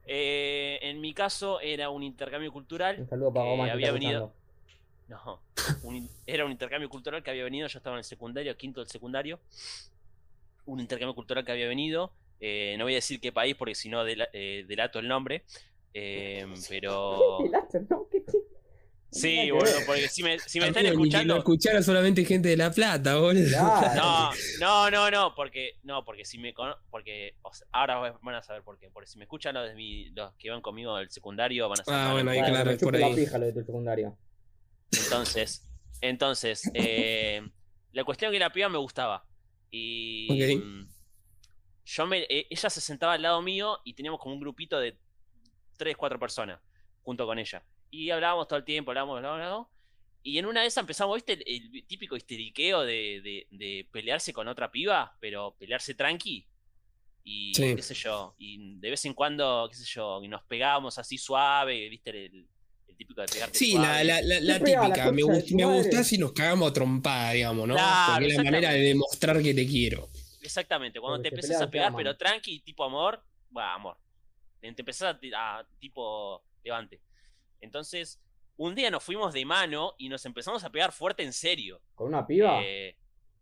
eh, 0.06 0.78
en 0.82 1.00
mi 1.00 1.14
caso 1.14 1.60
era 1.60 1.90
un 1.90 2.02
intercambio 2.02 2.52
cultural 2.52 2.96
Un 2.98 3.08
saludo 3.08 3.32
para 3.32 3.72
había 3.72 3.92
venido. 3.92 4.32
No, 5.08 5.40
un 5.82 6.08
era 6.26 6.44
un 6.44 6.52
intercambio 6.52 6.88
cultural 6.88 7.22
que 7.22 7.30
había 7.30 7.44
venido, 7.44 7.66
yo 7.68 7.78
estaba 7.78 7.96
en 7.96 7.98
el 7.98 8.04
secundario, 8.04 8.56
quinto 8.56 8.80
del 8.80 8.88
secundario. 8.88 9.40
Un 10.66 10.80
intercambio 10.80 11.14
cultural 11.14 11.44
que 11.44 11.52
había 11.52 11.68
venido. 11.68 12.12
eh, 12.40 12.76
no 12.78 12.84
voy 12.84 12.94
a 12.94 12.96
decir 12.96 13.20
qué 13.20 13.32
país 13.32 13.54
porque 13.56 13.74
si 13.74 13.88
no 13.88 14.06
eh, 14.06 14.64
delato 14.66 14.98
el 14.98 15.08
nombre. 15.08 15.44
pero. 16.68 17.38
¿Qué 17.42 17.48
lazo, 17.48 17.80
no? 17.88 18.06
¿Qué 19.12 19.18
te- 19.20 19.44
Sí, 19.44 19.50
boludo, 19.50 19.72
porque 19.86 20.08
si 20.08 20.22
me, 20.22 20.38
si 20.38 20.60
me 20.60 20.68
están 20.68 20.82
que 20.84 20.88
lo 20.90 20.94
escuchando. 20.94 21.36
escuchara 21.38 21.82
solamente 21.82 22.24
gente 22.24 22.48
de 22.48 22.56
La 22.56 22.70
Plata, 22.70 23.16
boludo. 23.16 23.48
Claro. 23.48 23.94
No, 23.96 24.30
no, 24.60 24.90
no, 24.90 25.10
no, 25.10 25.34
porque 25.34 25.78
no, 25.82 26.04
porque 26.04 26.24
si 26.24 26.38
me 26.38 26.54
porque 26.90 27.34
o 27.42 27.52
sea, 27.52 27.66
ahora 27.72 28.16
van 28.22 28.34
a 28.36 28.42
saber 28.42 28.62
por 28.62 28.78
qué, 28.78 28.88
porque 28.90 29.08
si 29.08 29.18
me 29.18 29.24
escuchan 29.24 29.54
los 29.54 29.66
de 29.68 29.74
mi, 29.74 30.10
los 30.10 30.32
que 30.36 30.50
van 30.50 30.60
conmigo 30.62 30.96
del 30.96 31.10
secundario 31.10 31.68
van 31.68 31.80
a 31.80 31.84
saber. 31.84 32.00
Ah, 32.00 32.12
bueno, 32.12 32.30
ahí 32.30 32.38
claro, 32.40 32.70
es 32.70 32.78
por 32.82 32.94
ahí. 32.94 33.10
la 33.10 33.16
pija 33.16 33.38
lo 33.38 33.46
de 33.46 33.52
tu 33.52 33.60
secundario. 33.64 34.16
Entonces, 34.92 35.66
entonces, 36.00 36.70
eh, 36.74 37.42
la 37.92 38.04
cuestión 38.04 38.30
que 38.32 38.38
la 38.38 38.52
piba 38.52 38.68
me 38.68 38.78
gustaba. 38.78 39.24
Y 39.72 40.28
Ok. 40.30 40.64
mm, 40.64 40.88
yo 41.84 42.06
me, 42.06 42.18
eh, 42.28 42.46
ella 42.50 42.70
se 42.70 42.80
sentaba 42.80 43.14
al 43.14 43.22
lado 43.22 43.42
mío 43.42 43.78
y 43.84 43.94
teníamos 43.94 44.20
como 44.20 44.34
un 44.34 44.40
grupito 44.40 44.78
de 44.78 44.98
tres, 45.76 45.96
cuatro 45.96 46.18
personas 46.18 46.60
junto 47.02 47.26
con 47.26 47.38
ella. 47.38 47.64
Y 47.90 48.10
hablábamos 48.10 48.46
todo 48.48 48.58
el 48.58 48.64
tiempo, 48.64 48.90
hablábamos, 48.90 49.16
hablábamos, 49.16 49.40
hablábamos, 49.44 49.68
Y 50.22 50.38
en 50.38 50.46
una 50.46 50.60
de 50.60 50.66
esas 50.68 50.82
empezamos, 50.82 51.14
¿viste? 51.16 51.32
El, 51.32 51.74
el 51.74 51.86
típico 51.86 52.16
histeriqueo 52.16 52.82
de, 52.82 53.20
de, 53.22 53.46
de 53.50 53.88
pelearse 53.90 54.32
con 54.32 54.48
otra 54.48 54.70
piba, 54.70 55.16
pero 55.20 55.56
pelearse 55.58 55.94
tranqui. 55.94 56.46
Y 57.24 57.52
Sí. 57.54 57.74
qué 57.76 57.82
sé 57.82 57.94
yo. 57.94 58.34
Y 58.38 58.78
de 58.78 58.90
vez 58.90 59.04
en 59.04 59.14
cuando, 59.14 59.66
qué 59.70 59.76
sé 59.76 59.84
yo, 59.84 60.22
y 60.22 60.28
nos 60.28 60.42
pegábamos 60.44 60.98
así 60.98 61.18
suave, 61.18 61.88
¿viste? 61.88 62.10
El, 62.10 62.46
el 62.88 62.96
típico 62.96 63.20
de 63.20 63.28
pegarte 63.28 63.58
Sí, 63.58 63.72
suave. 63.72 64.04
la, 64.04 64.22
la, 64.22 64.40
la, 64.40 64.58
típica. 64.58 65.12
Me, 65.12 65.22
gust- 65.22 65.50
me 65.54 65.64
gusta 65.64 66.04
si 66.04 66.16
nos 66.18 66.32
cagamos 66.32 66.70
a 66.70 66.72
trompada, 66.72 67.32
digamos, 67.32 67.66
¿no? 67.68 67.74
Claro, 67.74 68.12
Porque 68.14 68.28
es 68.28 68.36
la 68.36 68.42
manera 68.44 68.70
de 68.72 68.80
demostrar 68.80 69.42
que 69.42 69.52
te 69.54 69.66
quiero. 69.66 70.08
Exactamente, 70.42 70.98
cuando 71.00 71.18
Porque 71.18 71.30
te 71.30 71.34
empezás 71.36 71.60
a 71.62 71.70
pegar, 71.70 71.92
pero 71.94 72.16
tranqui, 72.16 72.60
tipo 72.60 72.84
amor, 72.84 73.22
va, 73.56 73.74
amor. 73.74 73.98
Te 74.60 74.68
empezás 74.68 75.14
a, 75.34 75.58
a 75.58 75.66
tipo 75.78 76.42
levante. 76.64 77.00
Entonces, 77.60 78.20
un 78.56 78.74
día 78.74 78.90
nos 78.90 79.02
fuimos 79.02 79.32
de 79.32 79.44
mano 79.44 79.94
y 79.98 80.08
nos 80.08 80.24
empezamos 80.26 80.62
a 80.64 80.70
pegar 80.70 80.92
fuerte 80.92 81.22
en 81.22 81.32
serio. 81.32 81.80
¿Con 81.94 82.08
una 82.08 82.26
piba? 82.26 82.60
Eh, 82.62 82.96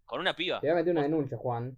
con 0.04 0.20
una 0.20 0.34
piba. 0.34 0.60
Te 0.60 0.66
voy 0.68 0.72
a 0.72 0.76
meter 0.76 0.92
una 0.92 1.02
denuncia, 1.02 1.36
Juan. 1.36 1.76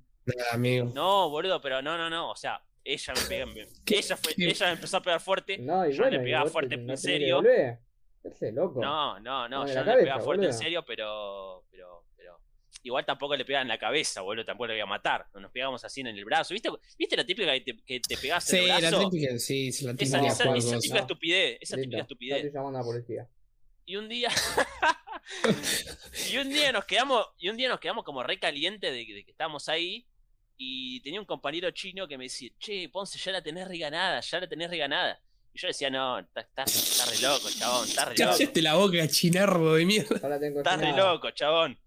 Amigo. 0.52 0.90
No, 0.94 1.30
boludo, 1.30 1.60
pero 1.60 1.80
no, 1.82 1.96
no, 1.98 2.08
no. 2.10 2.30
O 2.30 2.36
sea, 2.36 2.62
ella 2.84 3.12
me 3.14 3.20
pegó. 3.28 3.46
me- 3.48 3.66
¿Qué? 3.84 3.98
Ella, 3.98 4.16
fue, 4.16 4.34
¿Qué? 4.34 4.48
ella 4.50 4.66
me 4.66 4.72
empezó 4.72 4.98
a 4.98 5.02
pegar 5.02 5.20
fuerte. 5.20 5.58
No, 5.58 5.86
y 5.86 5.92
Yo 5.92 6.02
bueno, 6.02 6.18
le 6.18 6.24
pegaba 6.24 6.44
vos 6.44 6.52
fuerte 6.52 6.76
te- 6.76 6.82
en 6.90 6.96
serio. 6.96 7.42
Ese 8.22 8.52
loco. 8.52 8.80
No, 8.82 9.18
no, 9.20 9.48
no. 9.48 9.64
No, 9.64 9.66
yo 9.66 9.82
le 9.82 9.94
pegaba 9.96 10.20
fuerte 10.20 10.46
en 10.46 10.52
serio, 10.52 10.84
pero, 10.84 11.64
pero. 11.70 12.04
Igual 12.82 13.04
tampoco 13.04 13.36
le 13.36 13.44
pegan 13.44 13.62
en 13.62 13.68
la 13.68 13.78
cabeza, 13.78 14.22
boludo. 14.22 14.44
Tampoco 14.44 14.68
le 14.68 14.74
voy 14.74 14.80
a 14.80 14.86
matar. 14.86 15.26
Nos 15.34 15.50
pegamos 15.52 15.84
así 15.84 16.00
en 16.00 16.06
el 16.08 16.24
brazo. 16.24 16.54
¿Viste, 16.54 16.70
¿Viste 16.98 17.16
la 17.16 17.24
típica 17.26 17.52
que 17.52 17.60
te, 17.60 17.76
que 17.84 18.00
te 18.00 18.16
pegás 18.16 18.44
Sí, 18.44 18.56
en 18.56 18.62
el 18.62 18.68
la 18.68 18.78
brazo? 18.90 19.10
típica, 19.10 19.38
sí, 19.38 19.70
la 19.82 19.90
Esa, 19.92 19.96
típica. 19.96 20.26
Esa, 20.28 20.78
típica 20.78 20.98
estupidez. 21.00 21.58
Esa 21.60 21.76
típica 21.76 22.00
estupidez. 22.02 22.36
estoy 22.38 22.52
llamando 22.52 22.78
a 22.78 22.82
la 22.82 22.86
policía. 22.86 23.28
Y 23.84 23.96
un 23.96 24.08
día. 24.08 24.30
y 26.32 26.36
un 26.38 26.48
día 26.48 26.72
nos 26.72 26.84
quedamos. 26.84 27.26
Y 27.38 27.48
un 27.48 27.56
día 27.56 27.68
nos 27.68 27.80
quedamos 27.80 28.04
como 28.04 28.22
re 28.22 28.38
caliente 28.38 28.90
de, 28.90 29.06
que- 29.06 29.14
de 29.14 29.24
que 29.24 29.30
estábamos 29.30 29.68
ahí. 29.68 30.06
Y 30.56 31.00
tenía 31.00 31.20
un 31.20 31.26
compañero 31.26 31.70
chino 31.70 32.06
que 32.06 32.18
me 32.18 32.24
decía, 32.24 32.50
che, 32.58 32.88
Ponce, 32.90 33.18
ya 33.18 33.32
la 33.32 33.42
tenés 33.42 33.66
reganada, 33.66 34.20
ya 34.20 34.40
la 34.40 34.48
tenés 34.48 34.68
reganada. 34.68 35.18
Y 35.54 35.58
yo 35.58 35.68
decía, 35.68 35.88
no, 35.90 36.18
estás 36.18 36.44
está, 36.46 36.64
está 36.64 37.06
re 37.06 37.18
loco, 37.20 37.48
chabón, 37.50 37.88
estás 37.88 38.08
re 38.08 38.14
loco. 38.18 38.32
Cállate 38.38 38.62
la 38.62 38.74
boca, 38.74 39.08
chinardo 39.08 39.74
de 39.74 39.86
mierda. 39.86 40.16
Estás 40.16 40.80
re 40.80 40.92
loco, 40.92 41.30
chabón. 41.30 41.78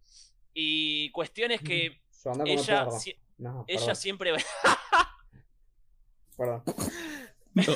Y 0.54 1.10
cuestión 1.12 1.52
es 1.52 1.62
que 1.62 2.02
Yo 2.24 2.32
ando 2.32 2.44
como 2.46 2.60
ella, 2.60 2.86
perro. 2.86 3.00
si- 3.00 3.18
No, 3.38 3.66
ella 3.68 3.96
siempre. 3.96 4.34
perdón. 6.38 6.64
No. 7.54 7.64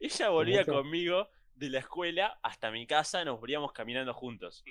ella 0.00 0.28
volvía 0.28 0.60
mucho? 0.60 0.72
conmigo 0.72 1.28
de 1.54 1.70
la 1.70 1.78
escuela 1.78 2.38
hasta 2.42 2.70
mi 2.70 2.86
casa, 2.86 3.24
nos 3.24 3.40
volvíamos 3.40 3.72
caminando 3.72 4.12
juntos. 4.14 4.62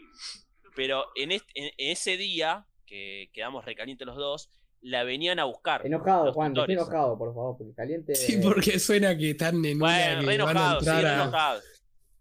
Pero 0.76 1.06
en, 1.16 1.32
este- 1.32 1.52
en- 1.56 1.72
ese 1.78 2.18
día, 2.18 2.68
que 2.86 3.30
quedamos 3.34 3.66
recalientes 3.66 4.06
los 4.06 4.18
dos, 4.18 4.50
la 4.82 5.04
venían 5.04 5.40
a 5.40 5.46
buscar. 5.46 5.84
Enojado, 5.86 6.32
Juan, 6.34 6.56
estoy 6.56 6.76
enojado, 6.76 7.18
por 7.18 7.34
favor, 7.34 7.58
porque 7.58 7.74
caliente. 7.74 8.14
Sí, 8.14 8.38
porque 8.44 8.78
suena 8.78 9.18
que 9.18 9.32
están 9.32 9.64
en 9.66 9.80
Bueno, 9.80 10.22
re 10.22 10.26
van 10.26 10.30
a 10.30 10.34
enojado, 10.36 10.82
sí, 10.82 10.90
a 10.90 11.14
enojado. 11.24 11.62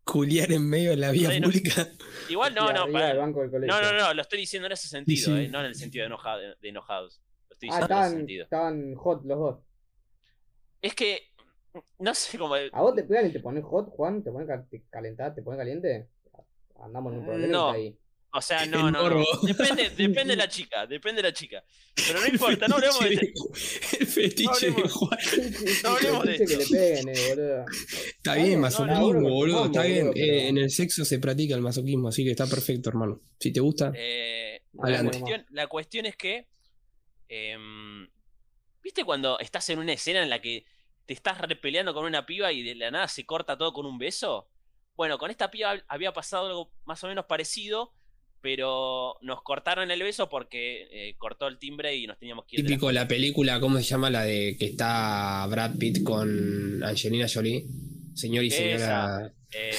Culiar 0.04 0.52
en 0.52 0.68
medio 0.68 0.90
de 0.90 0.96
la 0.96 1.10
vía 1.10 1.30
pública. 1.42 1.88
Igual 2.28 2.54
no, 2.54 2.70
y 2.70 2.74
no, 2.74 2.82
arriba 2.82 2.92
para- 2.98 3.08
del 3.08 3.18
banco 3.18 3.40
del 3.42 3.50
colegio. 3.50 3.74
no, 3.74 3.92
no, 3.92 3.98
no, 3.98 4.14
lo 4.14 4.22
estoy 4.22 4.38
diciendo 4.40 4.66
en 4.66 4.72
ese 4.72 4.88
sentido, 4.88 5.36
sí. 5.36 5.44
eh, 5.44 5.48
no 5.48 5.60
en 5.60 5.66
el 5.66 5.74
sentido 5.74 6.02
de, 6.02 6.06
enojado- 6.14 6.56
de 6.60 6.68
enojados. 6.68 7.20
Lo 7.48 7.54
estoy 7.54 7.68
Ah, 7.70 7.72
diciendo 7.80 7.80
en 7.80 7.82
ese 7.82 7.84
estaban, 7.84 8.10
sentido. 8.18 8.44
estaban 8.44 8.94
hot 8.94 9.24
los 9.24 9.38
dos. 9.38 9.58
Es 10.82 10.94
que, 10.94 11.22
no 11.98 12.14
sé 12.14 12.36
cómo... 12.38 12.54
¿A 12.54 12.80
vos 12.82 12.94
te 12.94 13.04
pegan 13.04 13.26
y 13.26 13.32
te 13.32 13.40
pones 13.40 13.64
hot, 13.64 13.88
Juan? 13.88 14.22
¿Te 14.22 14.30
pones 14.30 14.46
ca- 14.48 15.34
te 15.34 15.42
pones 15.42 15.58
caliente? 15.58 16.08
Andamos 16.82 17.12
en 17.14 17.18
un 17.20 17.24
problema 17.26 17.52
No. 17.52 17.70
ahí. 17.70 17.96
O 18.36 18.42
sea, 18.42 18.66
no, 18.66 18.90
no. 18.90 19.24
Depende, 19.42 19.90
depende 19.96 20.32
de 20.32 20.36
la 20.36 20.48
chica, 20.48 20.88
depende 20.88 21.22
de 21.22 21.28
la 21.28 21.32
chica. 21.32 21.64
Pero 21.94 22.20
no 22.20 22.26
importa, 22.26 22.66
no 22.66 22.74
hablemos 22.74 23.00
de... 23.00 23.32
El 24.00 24.06
fetiche 24.08 24.72
de 24.72 24.88
Juan. 24.88 25.18
No 25.84 25.90
hablemos 25.90 26.24
de. 26.24 27.64
Está 28.16 28.34
bien, 28.34 28.60
masoquismo, 28.60 29.30
boludo. 29.30 29.66
Está 29.66 29.84
bien. 29.84 30.10
en 30.16 30.58
el 30.58 30.70
sexo 30.70 31.04
se 31.04 31.20
practica 31.20 31.54
el 31.54 31.60
masoquismo, 31.60 32.08
así 32.08 32.24
que 32.24 32.32
está 32.32 32.48
perfecto, 32.48 32.90
hermano. 32.90 33.20
Si 33.38 33.52
te 33.52 33.60
gusta. 33.60 33.92
Eh, 33.94 34.62
la, 34.72 34.82
Adelante. 34.82 35.20
cuestión, 35.20 35.46
la 35.50 35.66
cuestión 35.68 36.06
es 36.06 36.16
que. 36.16 36.48
em, 37.28 38.08
¿Viste 38.82 39.04
cuando 39.04 39.38
estás 39.38 39.68
en 39.70 39.78
una 39.78 39.92
escena 39.92 40.24
en 40.24 40.28
la 40.28 40.42
que 40.42 40.66
te 41.06 41.14
estás 41.14 41.40
repeleando 41.40 41.94
con 41.94 42.04
una 42.04 42.26
piba 42.26 42.52
y 42.52 42.64
de 42.64 42.74
la 42.74 42.90
nada 42.90 43.06
se 43.06 43.24
corta 43.24 43.56
todo 43.56 43.72
con 43.72 43.86
un 43.86 43.96
beso? 43.96 44.48
Bueno, 44.96 45.18
con 45.18 45.30
esta 45.30 45.52
piba 45.52 45.76
había 45.86 46.12
pasado 46.12 46.48
algo 46.48 46.72
más 46.84 47.02
o 47.04 47.08
menos 47.08 47.26
parecido, 47.26 47.92
pero 48.44 49.16
nos 49.22 49.42
cortaron 49.42 49.90
el 49.90 50.02
beso 50.02 50.28
porque 50.28 50.86
eh, 50.92 51.14
cortó 51.16 51.48
el 51.48 51.58
timbre 51.58 51.96
y 51.96 52.06
nos 52.06 52.18
teníamos 52.18 52.44
que 52.44 52.56
ir. 52.56 52.62
de 52.62 52.68
la- 52.68 52.68
Típico 52.68 52.92
la 52.92 53.08
película, 53.08 53.58
¿cómo 53.58 53.78
se 53.78 53.84
llama? 53.84 54.10
La 54.10 54.22
de 54.22 54.54
que 54.58 54.66
está 54.66 55.46
Brad 55.48 55.78
Pitt 55.78 56.04
con 56.04 56.84
Angelina 56.84 57.26
Jolie. 57.32 57.64
Señor 58.14 58.44
y 58.44 58.50
señora. 58.50 59.32
Eh, 59.56 59.72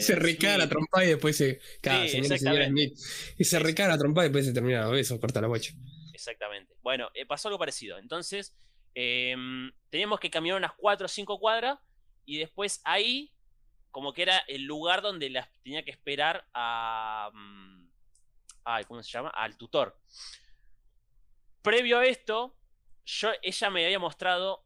se 0.00 0.16
recaga 0.16 0.58
la 0.58 0.64
sí, 0.64 0.70
trompa 0.70 1.04
y 1.04 1.08
después 1.08 1.36
se. 1.36 1.60
Cada 1.80 2.02
Sí, 2.02 2.08
señor 2.20 2.32
y 2.32 2.38
señora. 2.40 2.66
Smith. 2.66 2.98
Y 3.38 3.44
se 3.44 3.60
recaga 3.60 3.90
la 3.90 3.98
trompa 3.98 4.22
y 4.22 4.24
después 4.24 4.44
se 4.44 4.52
termina 4.52 4.82
los 4.82 4.90
besos, 4.90 5.20
corta 5.20 5.40
la 5.40 5.46
bocha. 5.46 5.72
Exactamente. 6.12 6.74
Bueno, 6.82 7.08
eh, 7.14 7.24
pasó 7.26 7.46
algo 7.46 7.56
parecido. 7.60 7.96
Entonces, 7.98 8.56
em, 8.94 9.70
teníamos 9.88 10.18
que 10.18 10.30
caminar 10.30 10.56
unas 10.58 10.72
4 10.76 11.06
o 11.06 11.08
5 11.08 11.38
cuadras 11.38 11.78
y 12.26 12.38
después 12.38 12.80
ahí, 12.82 13.32
como 13.92 14.12
que 14.12 14.22
era 14.22 14.38
el 14.48 14.64
lugar 14.64 15.00
donde 15.00 15.30
las 15.30 15.48
tenía 15.62 15.84
que 15.84 15.92
esperar 15.92 16.44
a... 16.52 17.30
mm, 17.32 17.79
ay, 18.64 18.84
¿cómo 18.84 19.02
se 19.02 19.10
llama? 19.10 19.30
Al 19.30 19.56
tutor. 19.56 19.96
Previo 21.62 21.98
a 21.98 22.06
esto, 22.06 22.56
yo, 23.04 23.28
ella 23.42 23.70
me 23.70 23.84
había 23.84 23.98
mostrado, 23.98 24.64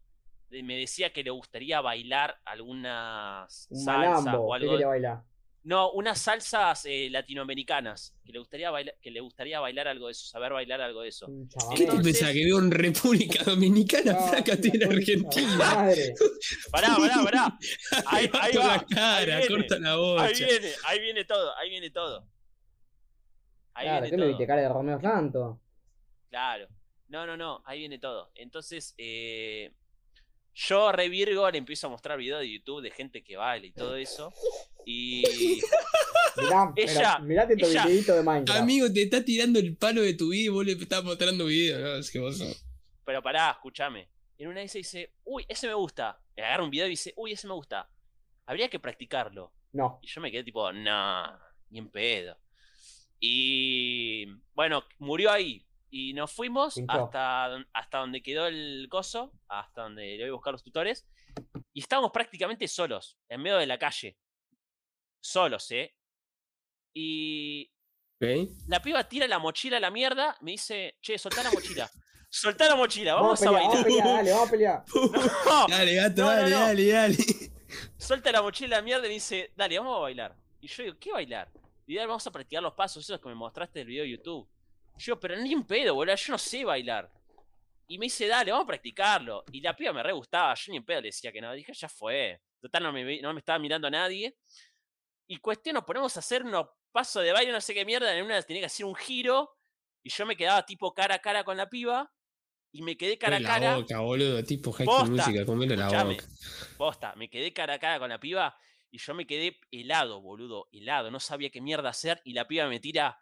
eh, 0.50 0.62
me 0.62 0.76
decía 0.76 1.12
que 1.12 1.24
le 1.24 1.30
gustaría 1.30 1.80
bailar 1.80 2.38
algunas 2.44 3.66
Un 3.70 3.80
salsas 3.80 4.24
malambo. 4.24 4.46
o 4.46 4.50
¿Qué 4.50 4.54
algo. 4.56 4.72
quería 4.72 4.86
bailar? 4.88 5.22
No, 5.64 5.92
unas 5.92 6.20
salsas 6.20 6.84
eh, 6.84 7.08
latinoamericanas. 7.10 8.14
Que 8.22 8.32
le 8.32 8.38
gustaría 8.38 8.70
bailar, 8.70 8.96
que 9.00 9.10
le 9.10 9.20
gustaría 9.20 9.60
bailar 9.60 9.88
algo 9.88 10.06
de 10.06 10.12
eso, 10.12 10.26
saber 10.26 10.52
bailar 10.52 10.82
algo 10.82 11.00
de 11.00 11.08
eso. 11.08 11.26
¿Qué 11.74 11.86
te 11.86 11.96
pensás? 12.02 12.32
Que 12.32 12.44
veo 12.44 12.58
en 12.58 12.70
República 12.70 13.42
Dominicana, 13.44 14.14
flaca, 14.14 14.52
la 14.54 14.60
tiene 14.60 14.84
Argentina. 14.84 15.56
Madre. 15.56 16.14
Pará, 16.70 16.94
pará, 16.96 17.22
pará. 17.24 17.58
Ahí, 18.06 18.30
ahí 18.40 18.52
Corta 18.52 18.58
va. 18.68 18.76
la 18.76 18.84
cara, 18.86 19.36
ahí 19.38 19.48
viene, 19.48 19.48
corta 19.48 19.78
la 19.78 19.90
ahí 19.92 19.96
bocha. 19.98 20.46
viene, 20.46 20.70
ahí 20.84 21.00
viene 21.00 21.24
todo, 21.24 21.56
ahí 21.56 21.70
viene 21.70 21.90
todo. 21.90 22.28
Ahí 23.74 23.86
Claro, 23.86 24.02
viene 24.02 24.10
¿qué 24.10 24.16
me 24.16 24.22
todo. 24.22 24.28
viste 24.28 24.46
cara 24.46 24.62
de 24.62 24.68
Romeo 24.68 25.00
Santo? 25.00 25.60
Claro. 26.30 26.68
No, 27.08 27.26
no, 27.26 27.36
no, 27.36 27.62
ahí 27.66 27.80
viene 27.80 27.98
todo. 27.98 28.30
Entonces, 28.34 28.94
eh, 28.98 29.72
yo 30.54 30.92
Re 30.92 31.08
Virgo 31.08 31.50
le 31.50 31.58
empiezo 31.58 31.86
a 31.86 31.90
mostrar 31.90 32.18
videos 32.18 32.40
de 32.40 32.50
YouTube 32.52 32.82
de 32.82 32.90
gente 32.90 33.22
que 33.22 33.36
baila 33.36 33.66
y 33.66 33.72
todo 33.72 33.96
eso. 33.96 34.32
Y 34.84 35.22
Mirá, 36.36 36.72
Ella- 36.76 37.14
pero 37.16 37.24
mirate 37.26 37.56
tu 37.56 37.66
ella- 37.66 37.84
videito 37.86 38.14
de 38.16 38.22
Minecraft. 38.22 38.60
Amigo, 38.60 38.92
te 38.92 39.02
está 39.02 39.24
tirando 39.24 39.58
el 39.60 39.76
palo 39.76 40.02
de 40.02 40.14
tu 40.14 40.30
vida 40.30 40.44
y 40.46 40.48
vos 40.48 40.64
le 40.66 40.72
estás 40.72 41.04
mostrando 41.04 41.46
video, 41.46 41.78
¿no? 41.78 41.94
Es 41.96 42.10
que 42.10 42.18
vos 42.18 42.40
Pero 43.04 43.22
pará, 43.22 43.50
escúchame. 43.52 44.08
En 44.38 44.48
una 44.48 44.58
de 44.60 44.66
esas 44.66 44.74
dice, 44.78 45.12
uy, 45.24 45.44
ese 45.48 45.68
me 45.68 45.74
gusta. 45.74 46.20
Me 46.36 46.42
agarra 46.44 46.64
un 46.64 46.70
video 46.70 46.86
y 46.86 46.90
dice, 46.90 47.12
uy, 47.16 47.32
ese 47.32 47.46
me 47.46 47.54
gusta. 47.54 47.88
Habría 48.46 48.68
que 48.68 48.80
practicarlo. 48.80 49.52
No. 49.72 50.00
Y 50.02 50.08
yo 50.08 50.20
me 50.20 50.30
quedé 50.32 50.42
tipo, 50.42 50.72
nah, 50.72 51.36
ni 51.70 51.78
en 51.78 51.88
pedo. 51.88 52.36
Y 53.20 54.26
bueno, 54.54 54.84
murió 54.98 55.30
ahí. 55.30 55.66
Y 55.90 56.12
nos 56.12 56.32
fuimos 56.32 56.74
Pinchó. 56.74 56.92
hasta, 57.04 57.56
hasta 57.72 57.98
donde 57.98 58.22
quedó 58.22 58.46
el 58.46 58.88
coso, 58.90 59.32
hasta 59.48 59.82
donde 59.82 60.16
le 60.16 60.24
voy 60.24 60.30
a 60.30 60.32
buscar 60.32 60.52
los 60.52 60.64
tutores. 60.64 61.06
Y 61.72 61.80
estábamos 61.80 62.10
prácticamente 62.10 62.66
solos, 62.68 63.16
en 63.28 63.42
medio 63.42 63.56
de 63.58 63.66
la 63.66 63.78
calle. 63.78 64.16
Solos, 65.20 65.70
¿eh? 65.70 65.94
Y 66.94 67.70
¿Ok? 68.20 68.50
la 68.68 68.80
piba 68.82 69.08
tira 69.08 69.26
la 69.28 69.38
mochila 69.38 69.76
a 69.78 69.80
la 69.80 69.90
mierda, 69.90 70.36
me 70.40 70.52
dice, 70.52 70.96
che, 71.00 71.18
soltá 71.18 71.42
la 71.42 71.50
mochila. 71.52 71.90
Soltá 72.34 72.66
la 72.68 72.74
mochila, 72.74 73.14
Vamos, 73.14 73.40
vamos, 73.40 73.76
a 73.76 73.80
a 73.80 73.84
pelear, 73.84 74.04
bailar. 74.04 74.34
vamos 74.34 74.48
a 74.48 74.50
pelear, 74.50 74.84
dale, 74.84 74.84
vamos 74.90 74.98
a 75.06 75.10
pelear. 75.20 75.30
No, 75.46 75.68
Dale, 75.68 75.94
gato, 75.94 76.22
No, 76.22 76.26
no, 76.26 76.32
dale, 76.36 76.50
no. 76.50 76.58
dale, 76.60 76.88
dale. 76.90 77.16
suelta 77.96 78.32
la 78.32 78.42
mochila 78.42 78.76
a 78.76 78.78
la 78.80 78.84
mierda 78.84 79.04
y 79.06 79.08
me 79.08 79.14
dice, 79.14 79.52
dale, 79.54 79.78
vamos 79.78 79.96
a 79.96 80.00
bailar. 80.00 80.36
Y 80.60 80.66
yo 80.66 80.82
digo, 80.82 80.96
¿qué 80.98 81.12
bailar? 81.12 81.48
Y 81.86 81.96
dale, 81.96 82.06
vamos 82.06 82.26
a 82.26 82.30
practicar 82.30 82.62
los 82.62 82.74
pasos, 82.74 83.04
esos 83.04 83.20
que 83.20 83.28
me 83.28 83.34
mostraste 83.34 83.80
del 83.80 83.88
video 83.88 84.04
de 84.04 84.10
YouTube. 84.10 84.48
Yo, 84.96 85.18
pero 85.18 85.36
ni 85.36 85.52
en 85.52 85.64
pedo, 85.64 85.94
boludo, 85.94 86.14
yo 86.14 86.32
no 86.32 86.38
sé 86.38 86.64
bailar. 86.64 87.10
Y 87.86 87.98
me 87.98 88.06
dice, 88.06 88.26
dale, 88.26 88.50
vamos 88.50 88.64
a 88.64 88.68
practicarlo. 88.68 89.44
Y 89.52 89.60
la 89.60 89.76
piba 89.76 89.92
me 89.92 90.02
re 90.02 90.12
gustaba, 90.12 90.54
yo 90.54 90.72
ni 90.72 90.78
en 90.78 90.84
pedo 90.84 91.00
le 91.00 91.08
decía 91.08 91.30
que 91.32 91.40
no. 91.40 91.52
Dije, 91.52 91.72
ya 91.74 91.88
fue. 91.88 92.40
Total, 92.60 92.82
no 92.82 92.92
me, 92.92 93.20
no 93.20 93.32
me 93.34 93.40
estaba 93.40 93.58
mirando 93.58 93.90
nadie. 93.90 94.36
Y 95.26 95.36
cuestión, 95.38 95.74
nos 95.74 95.84
ponemos 95.84 96.16
a 96.16 96.20
hacer 96.20 96.44
unos 96.44 96.68
pasos 96.92 97.22
de 97.22 97.32
baile, 97.32 97.52
no 97.52 97.60
sé 97.60 97.74
qué 97.74 97.84
mierda. 97.84 98.16
En 98.16 98.24
una 98.24 98.40
tenía 98.42 98.62
que 98.62 98.66
hacer 98.66 98.86
un 98.86 98.94
giro. 98.94 99.50
Y 100.02 100.10
yo 100.10 100.24
me 100.24 100.36
quedaba 100.36 100.64
tipo 100.64 100.94
cara 100.94 101.16
a 101.16 101.18
cara 101.18 101.44
con 101.44 101.56
la 101.56 101.68
piba. 101.68 102.10
Y 102.72 102.82
me 102.82 102.96
quedé 102.96 103.18
cara 103.18 103.36
a 103.36 103.40
la 103.40 103.48
cara. 103.48 103.76
boca, 103.76 104.00
boludo. 104.00 104.42
Tipo 104.42 104.72
High 104.72 105.44
comele 105.44 105.76
la 105.76 106.04
boca. 106.04 106.26
Posta, 106.78 107.14
me 107.16 107.28
quedé 107.28 107.52
cara 107.52 107.74
a 107.74 107.78
cara 107.78 107.98
con 107.98 108.08
la 108.08 108.18
piba 108.18 108.56
y 108.94 108.98
yo 108.98 109.12
me 109.12 109.26
quedé 109.26 109.58
helado, 109.72 110.20
boludo, 110.20 110.68
helado. 110.70 111.10
No 111.10 111.18
sabía 111.18 111.50
qué 111.50 111.60
mierda 111.60 111.88
hacer 111.88 112.20
y 112.22 112.32
la 112.32 112.46
piba 112.46 112.68
me 112.68 112.78
tira. 112.78 113.18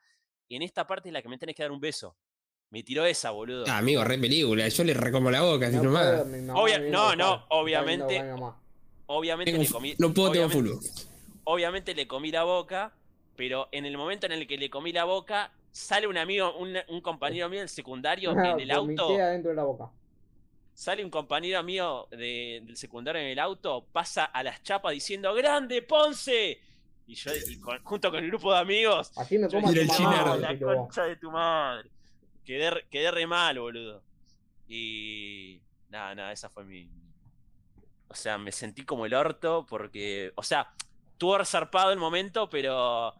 En 0.50 0.60
esta 0.60 0.86
parte 0.86 1.08
es 1.08 1.14
la 1.14 1.22
que 1.22 1.30
me 1.30 1.38
tenés 1.38 1.56
que 1.56 1.62
dar 1.62 1.72
un 1.72 1.80
beso. 1.80 2.14
Me 2.68 2.82
tiró 2.82 3.06
esa, 3.06 3.30
boludo. 3.30 3.64
Ah, 3.66 3.78
amigo, 3.78 4.04
re 4.04 4.18
película. 4.18 4.68
Yo 4.68 4.84
le 4.84 4.92
recomo 4.92 5.30
la 5.30 5.40
boca, 5.40 5.68
así 5.68 5.76
No 5.76 5.84
nomás. 5.84 6.26
Obvia- 6.26 6.76
viene 6.78 6.90
no, 6.90 7.16
no, 7.16 7.26
viendo 7.26 7.46
obviamente-. 7.48 8.22
Obviamente 9.06 9.50
Tengo 9.52 9.64
le 9.64 9.70
comí. 9.70 9.94
no 9.98 10.12
puedo, 10.12 10.30
tengo 10.32 10.46
obviamente, 10.46 10.76
full. 10.90 11.06
obviamente 11.44 11.94
le 11.94 12.06
comí 12.06 12.30
la 12.30 12.44
boca, 12.44 12.94
pero 13.34 13.68
en 13.72 13.86
el 13.86 13.96
momento 13.96 14.26
en 14.26 14.32
el 14.32 14.46
que 14.46 14.58
le 14.58 14.68
comí 14.68 14.92
la 14.92 15.04
boca, 15.04 15.52
sale 15.70 16.06
un 16.06 16.18
amigo, 16.18 16.54
un, 16.58 16.76
un 16.88 17.00
compañero 17.00 17.48
mío 17.48 17.60
del 17.60 17.70
secundario 17.70 18.32
en 18.32 18.60
el 18.60 18.70
auto. 18.70 19.08
Adentro 19.18 19.50
de 19.50 19.56
la 19.56 19.64
boca. 19.64 19.90
Sale 20.74 21.04
un 21.04 21.10
compañero 21.10 21.62
mío 21.62 22.08
de- 22.10 22.62
del 22.64 22.76
secundario 22.76 23.20
en 23.20 23.28
el 23.28 23.38
auto, 23.38 23.86
pasa 23.92 24.24
a 24.24 24.42
las 24.42 24.62
chapas 24.62 24.92
diciendo 24.92 25.32
¡Grande, 25.34 25.82
Ponce! 25.82 26.58
Y 27.06 27.14
yo, 27.14 27.30
y 27.34 27.58
con- 27.58 27.82
junto 27.84 28.10
con 28.10 28.22
el 28.22 28.28
grupo 28.30 28.52
de 28.52 28.60
amigos, 28.60 29.12
Así 29.16 29.36
me 29.38 29.48
yo 29.48 29.60
como 29.60 29.68
a 29.68 29.72
tu 29.72 30.38
la 30.40 30.58
concha 30.58 31.04
de 31.04 31.16
tu 31.16 31.30
madre. 31.30 31.90
Quedé, 32.44 32.70
re- 32.70 32.86
quedé 32.90 33.10
re 33.10 33.26
mal, 33.26 33.58
boludo. 33.58 34.02
Y. 34.68 35.60
Nada, 35.90 36.14
nada, 36.14 36.32
esa 36.32 36.48
fue 36.48 36.64
mi. 36.64 36.88
O 38.08 38.14
sea, 38.14 38.38
me 38.38 38.52
sentí 38.52 38.82
como 38.84 39.04
el 39.06 39.14
orto 39.14 39.66
porque. 39.68 40.32
O 40.36 40.42
sea, 40.42 40.72
tuvo 41.18 41.38
resarpado 41.38 41.92
el 41.92 41.98
momento, 41.98 42.48
pero. 42.48 43.14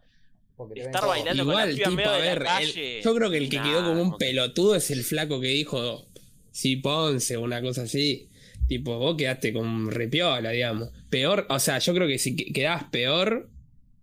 Porque 0.55 0.81
Estar 0.81 1.05
bailando 1.07 1.45
con 1.45 1.55
la 1.55 1.63
piba 1.65 1.73
en 1.73 1.77
tipo, 1.77 1.91
medio 1.95 2.09
a 2.09 2.13
de 2.13 2.19
la 2.19 2.25
ver, 2.29 2.37
el- 2.41 2.43
calle, 2.47 3.01
yo 3.03 3.15
creo 3.15 3.29
que 3.31 3.37
el 3.37 3.49
que 3.49 3.61
quedó 3.61 3.79
como 3.83 3.91
un 3.93 3.97
como 4.09 4.17
que- 4.17 4.25
pelotudo 4.25 4.75
es 4.75 4.91
el 4.91 5.03
flaco 5.03 5.39
que 5.41 5.47
dijo 5.47 6.05
sí 6.53 6.77
Ponce 6.77 7.35
una 7.37 7.61
cosa 7.61 7.81
así. 7.81 8.29
Tipo, 8.69 8.97
vos 8.97 9.17
quedaste 9.17 9.51
con 9.51 9.91
repiola, 9.91 10.51
digamos. 10.51 10.89
Peor, 11.09 11.45
o 11.49 11.59
sea, 11.59 11.79
yo 11.79 11.93
creo 11.93 12.07
que 12.07 12.17
si 12.17 12.37
que- 12.37 12.53
quedabas 12.53 12.85
peor 12.85 13.49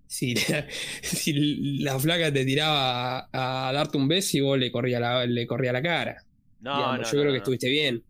si, 0.07 0.35
si 1.03 1.33
la 1.79 1.99
flaca 1.99 2.31
te 2.33 2.45
tiraba 2.45 3.21
a, 3.33 3.69
a 3.69 3.73
darte 3.73 3.97
un 3.97 4.07
beso 4.09 4.37
y 4.37 4.41
vos 4.41 4.59
le 4.59 4.71
corría 4.71 5.01
la, 5.01 5.25
le 5.25 5.47
corría 5.47 5.73
la 5.73 5.81
cara. 5.81 6.23
No, 6.61 6.77
digamos. 6.77 6.99
no, 6.99 7.05
yo 7.05 7.11
no, 7.17 7.21
creo 7.21 7.25
no, 7.25 7.31
que 7.33 7.39
estuviste 7.39 7.69
bien. 7.71 8.05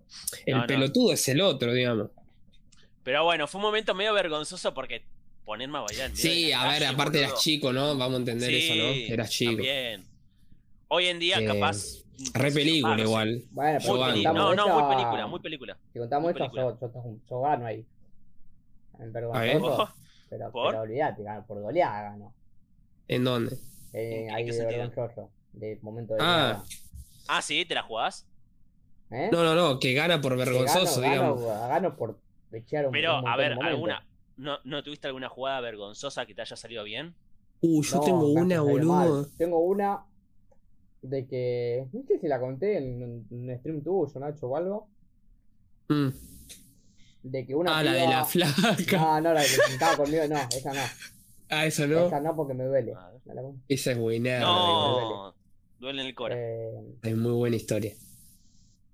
El 0.44 0.64
pelotudo 0.66 1.12
es 1.12 1.28
el 1.28 1.40
otro, 1.40 1.72
digamos. 1.72 2.10
Pero 3.04 3.22
bueno, 3.24 3.46
fue 3.46 3.60
un 3.60 3.66
momento 3.66 3.94
medio 3.94 4.12
vergonzoso 4.12 4.74
porque 4.74 5.02
ponerme 5.44 5.78
a 5.78 5.82
bailar. 5.82 6.10
Sí, 6.14 6.52
a 6.52 6.66
ver, 6.68 6.84
aparte 6.84 7.18
eras 7.18 7.40
chico, 7.40 7.72
¿no? 7.72 7.96
Vamos 7.96 8.14
a 8.14 8.18
entender 8.18 8.52
eso, 8.52 8.74
¿no? 8.74 8.88
Eras 8.90 9.30
chico. 9.30 9.52
También. 9.52 10.04
Hoy 10.88 11.06
en 11.06 11.18
día, 11.20 11.38
Eh, 11.38 11.44
capaz. 11.44 12.04
Re 12.34 12.52
película 12.52 12.94
Ah, 12.94 13.00
igual. 13.00 13.42
Bueno, 13.50 13.78
pero 13.82 13.94
Muy 13.94 14.22
No, 14.24 14.54
no, 14.54 14.68
muy 14.68 14.94
película, 14.94 15.26
muy 15.26 15.40
película. 15.40 15.78
Si 15.92 15.98
contamos 15.98 16.32
película. 16.32 16.62
yo, 16.62 16.78
yo, 16.80 17.16
yo 17.28 17.40
gano 17.40 17.66
ahí. 17.66 17.86
En 18.98 19.08
A 19.08 19.10
ver. 19.10 19.12
vergonzoso. 19.22 19.82
Ojo, 19.82 19.92
Pero, 20.28 20.52
¿Por? 20.52 20.70
pero 20.70 20.82
olvídate, 20.82 21.22
gano, 21.22 21.46
por 21.46 21.60
goleada 21.60 22.02
gano. 22.10 22.34
¿En 23.08 23.24
dónde? 23.24 23.56
Eh, 23.92 24.26
¿En 24.28 24.34
ahí 24.34 24.44
qué 24.46 24.52
de 24.52 24.64
vergonzoso. 24.66 25.30
De 25.52 25.78
momento 25.82 26.14
de 26.14 26.20
Ah. 26.22 26.62
Ah, 27.26 27.42
sí, 27.42 27.64
¿te 27.64 27.74
la 27.74 27.82
jugás? 27.82 28.26
¿Eh? 29.10 29.28
No, 29.32 29.42
no, 29.42 29.54
no, 29.54 29.78
que 29.80 29.94
gana 29.94 30.20
por 30.20 30.36
vergonzoso, 30.36 31.00
gano, 31.00 31.12
digamos. 31.12 31.42
Gano, 31.42 31.68
gano 31.68 31.96
por 31.96 32.20
echar 32.52 32.86
un 32.86 32.92
Pero, 32.92 33.18
un 33.20 33.28
a 33.28 33.36
ver, 33.36 33.52
alguna. 33.60 34.06
¿no, 34.36 34.58
¿No 34.64 34.82
tuviste 34.82 35.06
alguna 35.08 35.28
jugada 35.28 35.60
vergonzosa 35.60 36.26
que 36.26 36.34
te 36.34 36.42
haya 36.42 36.56
salido 36.56 36.84
bien? 36.84 37.14
Uh, 37.62 37.82
yo 37.82 37.96
No, 37.96 38.02
tengo 38.02 38.26
una, 38.28 38.56
mal. 38.62 38.64
boludo. 38.64 39.26
Tengo 39.36 39.58
una 39.58 40.04
de 41.02 41.26
que. 41.26 41.86
No 41.92 42.02
sé 42.06 42.18
si 42.18 42.28
la 42.28 42.40
conté 42.40 42.78
en 42.78 43.26
un, 43.30 43.56
stream 43.58 43.82
tuyo, 43.82 44.20
Nacho, 44.20 44.48
o 44.48 44.56
algo. 44.56 44.88
Mm. 45.88 46.08
De 47.22 47.46
que 47.46 47.54
una. 47.54 47.78
Ah, 47.78 47.82
la 47.82 47.92
de 47.92 48.06
la 48.06 48.24
flaca. 48.24 48.98
No, 48.98 49.20
no, 49.20 49.34
la 49.34 49.40
que 49.40 49.72
estaba 49.72 49.96
conmigo, 49.96 50.22
no, 50.28 50.36
esa 50.36 50.72
no. 50.72 50.80
Ah, 51.52 51.66
eso 51.66 51.84
no. 51.88 52.06
Esa 52.06 52.20
no 52.20 52.36
porque 52.36 52.54
me 52.54 52.62
duele. 52.64 52.94
Ah, 52.96 53.10
Esa 53.66 53.90
es 53.90 53.98
buena. 53.98 54.38
No, 54.38 55.34
duele 55.80 56.02
en 56.02 56.06
el 56.06 56.14
corazón. 56.14 56.40
Eh, 56.40 56.98
Es 57.02 57.16
muy 57.16 57.32
buena 57.32 57.56
historia. 57.56 57.92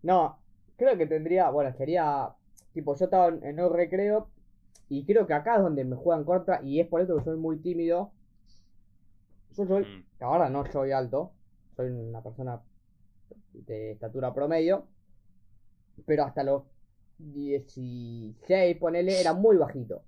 no, 0.02 0.38
creo 0.76 0.96
que 0.96 1.06
tendría. 1.06 1.50
Bueno, 1.50 1.76
sería. 1.76 2.30
Tipo, 2.72 2.96
yo 2.96 3.04
estaba 3.04 3.28
en, 3.28 3.44
en 3.44 3.60
un 3.60 3.74
recreo. 3.74 4.30
Y 4.88 5.04
creo 5.04 5.26
que 5.26 5.34
acá 5.34 5.56
es 5.56 5.62
donde 5.62 5.84
me 5.84 5.96
juegan 5.96 6.24
contra. 6.24 6.62
Y 6.62 6.80
es 6.80 6.86
por 6.88 7.02
eso 7.02 7.18
que 7.18 7.24
soy 7.24 7.36
muy 7.36 7.58
tímido. 7.58 8.12
Yo 9.54 9.66
soy. 9.66 9.84
Mm. 9.84 10.22
Ahora 10.24 10.48
no 10.48 10.64
soy 10.72 10.92
alto. 10.92 11.32
Soy 11.76 11.90
una 11.90 12.22
persona 12.22 12.60
de 13.52 13.92
estatura 13.92 14.32
promedio. 14.34 14.86
Pero 16.06 16.24
hasta 16.24 16.42
los 16.42 16.62
16, 17.18 18.76
ponele, 18.78 19.20
era 19.20 19.32
muy 19.32 19.56
bajito. 19.56 20.02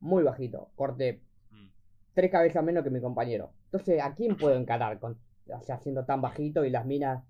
Muy 0.00 0.22
bajito. 0.22 0.70
Corte 0.76 1.20
Mm. 1.50 1.68
tres 2.14 2.30
cabezas 2.30 2.62
menos 2.62 2.84
que 2.84 2.90
mi 2.90 3.00
compañero. 3.00 3.50
Entonces, 3.66 4.00
¿a 4.02 4.14
quién 4.14 4.36
puedo 4.36 4.54
encarar 4.56 4.98
con, 5.00 5.18
o 5.52 5.62
sea, 5.62 5.78
siendo 5.80 6.04
tan 6.04 6.20
bajito 6.20 6.64
y 6.64 6.70
las 6.70 6.86
minas 6.86 7.22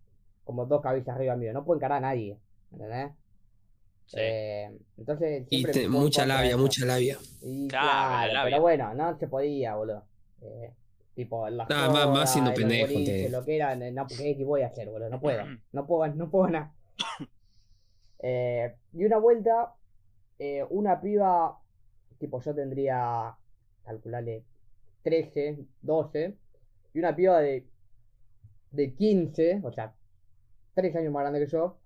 como 0.45 0.67
dos 0.67 0.83
cabezas 0.83 1.17
arriba 1.17 1.37
mío? 1.37 1.53
No 1.53 1.65
puedo 1.65 1.79
encarar 1.79 1.99
a 1.99 2.09
nadie. 2.09 2.39
¿Entendés? 2.73 3.13
Sí. 4.07 4.17
Eh, 4.21 4.79
entonces, 4.99 5.47
Y 5.51 5.65
te- 5.65 5.89
mucha 5.89 6.27
labia, 6.27 6.51
eso. 6.51 6.59
mucha 6.59 6.85
labia. 6.87 7.17
Y 7.43 7.69
Claro, 7.69 7.87
la 7.87 8.09
claro, 8.09 8.33
labia. 8.33 8.51
pero 8.57 8.63
bueno, 8.63 8.95
no 8.95 9.19
se 9.19 9.29
podía, 9.29 9.75
boludo. 9.75 10.05
Eh, 10.43 10.73
tipo, 11.19 11.49
en 11.49 11.57
la 11.57 11.67
Nada, 11.67 11.89
más- 11.89 12.09
más 12.11 12.33
siendo 12.33 12.55
pendejo, 12.55 12.93
te- 13.05 13.29
lo 13.29 13.45
que 13.45 13.57
era, 13.57 13.75
no, 13.75 14.07
¿qué, 14.07 14.37
qué 14.37 14.45
voy 14.45 14.63
a 14.63 14.69
hacer, 14.69 14.89
boludo? 14.89 15.09
No 15.11 15.19
puedo, 15.21 15.43
no 15.73 15.85
puedo, 15.85 16.15
no 16.15 16.31
puedo 16.31 16.49
nada. 16.49 16.73
Eh, 18.21 18.75
y 18.95 19.05
una 19.05 19.19
vuelta, 19.19 19.75
eh, 20.41 20.65
una 20.71 21.01
piba, 21.01 21.57
tipo, 22.19 22.41
yo 22.41 22.53
tendría, 22.55 23.33
calcularle, 23.85 24.43
13, 25.03 25.59
12, 25.83 26.35
y 26.95 26.99
una 26.99 27.15
piba 27.15 27.39
de, 27.41 27.65
de 28.73 28.95
15, 28.95 29.61
o 29.63 29.71
sea, 29.73 29.95
3 30.75 30.95
años 30.97 31.13
más 31.13 31.23
grande 31.23 31.41
que 31.41 31.47
yo, 31.47 31.77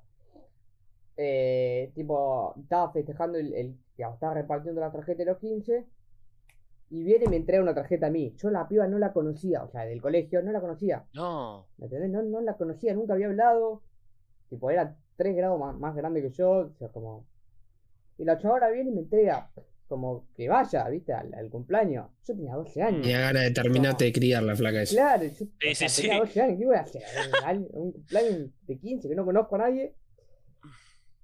eh, 1.19 1.91
tipo, 1.95 2.55
estaba 2.59 2.91
festejando 2.93 3.37
el, 3.39 3.53
el- 3.55 3.77
digamos, 3.97 4.17
estaba 4.17 4.35
repartiendo 4.35 4.81
la 4.81 4.91
tarjeta 4.91 5.19
de 5.19 5.25
los 5.27 5.39
15 5.39 5.85
y 6.95 7.03
viene 7.03 7.25
y 7.25 7.29
me 7.29 7.37
entrega 7.37 7.63
una 7.63 7.75
tarjeta 7.75 8.07
a 8.07 8.11
mí. 8.11 8.35
Yo 8.37 8.51
la 8.51 8.69
piba 8.69 8.87
no 8.87 8.99
la 8.99 9.13
conocía, 9.13 9.63
o 9.65 9.71
sea, 9.71 9.85
del 9.87 10.01
colegio 10.03 10.43
no 10.43 10.53
la 10.53 10.61
conocía. 10.61 11.05
No. 11.15 11.67
¿Me 11.79 11.87
entendés? 11.87 12.11
No, 12.11 12.23
no 12.23 12.41
la 12.43 12.55
conocía, 12.57 12.93
nunca 12.95 13.15
había 13.15 13.27
hablado. 13.29 13.83
Tipo, 14.51 14.71
era 14.71 14.95
3 15.17 15.35
grados 15.35 15.59
más, 15.59 15.75
más 15.79 15.97
grande 15.97 16.21
que 16.23 16.31
yo, 16.31 16.51
o 16.51 16.75
sea, 16.79 16.89
como... 16.89 17.25
Y 18.19 18.25
la 18.25 18.37
chavara 18.39 18.69
viene 18.71 18.91
y 18.91 18.93
me 18.93 19.01
entrega 19.01 19.51
como 19.89 20.27
que 20.35 20.49
vaya, 20.49 20.89
¿viste? 20.89 21.13
Al, 21.13 21.33
al 21.35 21.51
cumpleaños. 21.51 22.07
Yo 22.27 22.35
tenía 22.35 22.55
12 22.55 22.83
años. 22.83 23.03
Tenía 23.03 23.21
ganas 23.21 23.43
de 23.45 23.51
terminarte 23.51 24.05
de 24.05 24.13
criar 24.13 24.43
la 24.43 24.55
flaca 24.57 24.83
esa. 24.83 24.95
Claro, 24.95 25.25
yo 25.25 25.31
Sí, 25.31 25.51
o 25.71 25.75
sea, 25.75 25.89
sí, 25.89 26.03
tenía 26.03 26.15
sí. 26.17 26.21
12 26.21 26.41
años, 26.43 26.59
¿qué 26.59 26.67
voy 26.67 26.77
a 26.77 26.81
hacer? 26.81 27.03
Un- 27.57 27.69
Un 27.73 27.93
cumpleaños 27.93 28.51
de 28.67 28.79
15 28.79 29.09
que 29.09 29.15
no 29.15 29.25
conozco 29.25 29.55
a 29.57 29.59
nadie. 29.59 29.95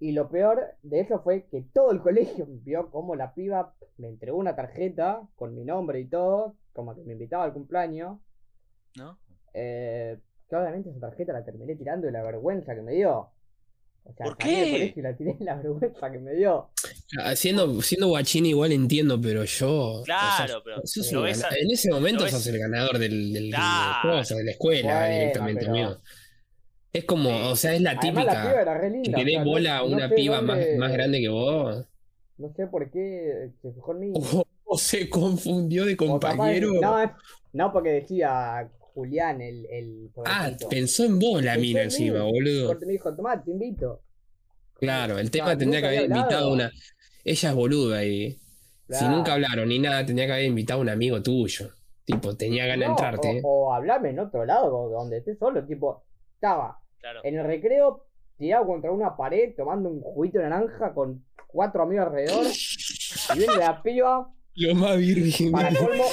Y 0.01 0.12
lo 0.12 0.29
peor 0.31 0.75
de 0.83 1.01
eso 1.01 1.20
fue 1.23 1.47
que 1.51 1.62
todo 1.75 1.91
el 1.91 2.01
colegio 2.01 2.47
vio 2.49 2.91
como 2.91 3.16
la 3.16 3.35
piba 3.35 3.75
me 3.97 4.09
entregó 4.09 4.39
una 4.39 4.55
tarjeta 4.55 5.23
con 5.35 5.55
mi 5.55 5.65
nombre 5.65 5.99
y 6.01 6.07
todo, 6.07 6.55
como 6.73 6.95
que 6.95 7.03
me 7.03 7.15
invitaba 7.15 7.45
al 7.45 7.53
cumpleaños. 7.53 8.19
¿No? 8.97 9.19
Eh, 9.55 10.19
que 10.49 10.57
obviamente 10.57 10.91
esa 10.91 11.01
tarjeta 11.01 11.33
la 11.33 11.45
terminé 11.45 11.75
tirando 11.77 12.07
de 12.07 12.12
la 12.12 12.23
vergüenza 12.23 12.75
que 12.75 12.83
me 12.83 12.93
dio. 12.93 13.31
O 14.05 14.15
sea, 14.16 14.25
¿Por 14.25 14.39
qué? 14.39 14.47
colegio 14.73 14.93
y 14.97 15.03
la 15.03 15.16
tiré 15.16 15.35
de 15.35 15.45
la 15.45 15.55
vergüenza 15.62 16.11
que 16.11 16.19
me 16.19 16.33
dio. 16.35 16.70
Ah, 17.20 17.35
Siendo, 17.37 17.83
siendo 17.83 18.09
guachín 18.09 18.47
igual 18.47 18.73
entiendo, 18.73 19.20
pero 19.20 19.45
yo. 19.45 20.03
Claro, 20.05 20.45
o 20.45 20.47
sea, 20.49 20.57
pero- 20.65 20.81
sos 20.85 21.12
en 21.12 21.70
ese 21.70 21.91
momento 21.91 22.27
sos 22.29 22.47
es- 22.47 22.55
el 22.55 22.59
ganador 22.61 22.99
del, 22.99 23.33
del, 23.33 23.51
Claro. 23.51 24.09
del 24.11 24.19
coso, 24.20 24.37
de 24.37 24.45
la 24.45 24.51
escuela 24.53 24.99
Bueno, 25.01 25.15
directamente, 25.15 25.61
pero- 25.66 25.73
amigo. 25.73 26.01
Es 26.93 27.05
como, 27.05 27.28
Sí. 27.31 27.40
o 27.44 27.56
sea, 27.56 27.74
es 27.74 27.81
la 27.82 27.90
Además, 27.93 28.24
la 28.24 28.31
piba 28.32 28.43
típica. 28.43 28.62
era 28.62 28.78
re 28.78 29.02
Que 29.02 29.10
te 29.10 29.20
o 29.23 29.27
sea, 29.28 29.44
bola 29.44 29.78
a 29.78 29.81
no 29.81 29.86
una 29.89 30.09
sé 30.09 30.15
piba 30.15 30.40
más, 30.40 30.59
dónde- 30.59 30.78
más 30.78 30.93
grande 30.93 31.20
que 31.20 31.28
vos. 31.28 31.86
No 32.39 32.52
sé 32.55 32.66
por 32.66 32.90
qué 32.90 33.51
se 33.60 33.73
fijó 33.73 33.93
en 33.93 34.01
mí. 34.01 34.12
O, 34.15 34.44
o 34.65 34.78
se 34.78 35.09
confundió 35.10 35.85
de 35.85 35.97
capaz- 35.97 36.36
compañero. 36.36 36.73
no, 36.81 37.12
no, 37.52 37.73
porque 37.73 37.90
decía 37.90 38.70
Julián, 38.94 39.40
el, 39.43 39.66
el 39.70 40.10
ah, 40.24 40.51
pensó 40.70 41.05
en 41.05 41.19
vos 41.19 41.43
la 41.43 41.52
Pensó 41.55 41.60
mina 41.66 41.81
en 41.81 41.85
encima, 41.86 42.24
mí. 42.24 42.32
boludo. 42.32 42.66
Corte 42.69 42.86
me 42.86 42.93
dijo, 42.93 43.15
tomá, 43.15 43.43
te 43.43 43.51
invito. 43.51 44.01
Claro, 44.74 45.19
el 45.19 45.27
O 45.27 45.31
tema 45.31 45.47
sea, 45.48 45.59
tendría 45.59 45.81
que 45.81 45.86
haber 45.89 46.02
invitado 46.05 46.52
una. 46.52 46.70
Ella 47.24 47.48
es 47.51 47.55
boluda 47.55 48.05
y. 48.05 48.39
Si 48.90 49.05
nunca 49.05 49.35
hablaron 49.35 49.69
ni 49.69 49.78
nada, 49.78 50.06
tendría 50.06 50.27
que 50.27 50.32
haber 50.32 50.44
invitado 50.47 50.81
a 50.81 50.82
un 50.82 50.89
amigo 50.89 51.20
tuyo. 51.23 51.70
Tipo, 52.06 52.35
tenía 52.36 52.65
ganas 52.66 52.86
de 52.86 52.90
entrarte. 52.93 53.31
¿eh? 53.36 53.40
O, 53.44 53.66
o 53.66 53.74
hablame 53.74 54.10
en 54.10 54.19
otro 54.20 54.47
lado, 54.47 54.89
donde 54.89 55.19
estés 55.19 55.39
solo. 55.39 55.66
Tipo, 55.66 56.05
estaba 56.39 56.78
Claro. 57.01 57.20
en 57.24 57.36
el 57.36 57.44
recreo 57.44 58.06
tirado 58.36 58.66
contra 58.66 58.93
una 58.93 59.16
pared 59.16 59.55
tomando 59.56 59.89
un 59.89 60.01
juguito 60.01 60.39
de 60.39 60.48
naranja 60.48 60.94
con 60.94 61.24
cuatro 61.48 61.82
amigos 61.82 62.06
alrededor. 62.06 62.47
Y 63.35 63.39
viene 63.39 63.56
la 63.56 63.82
piba, 63.82 64.32
Lo 64.55 64.74
más 64.77 64.97
virgen. 64.97 65.51
para 65.52 65.74
colmo, 65.74 66.05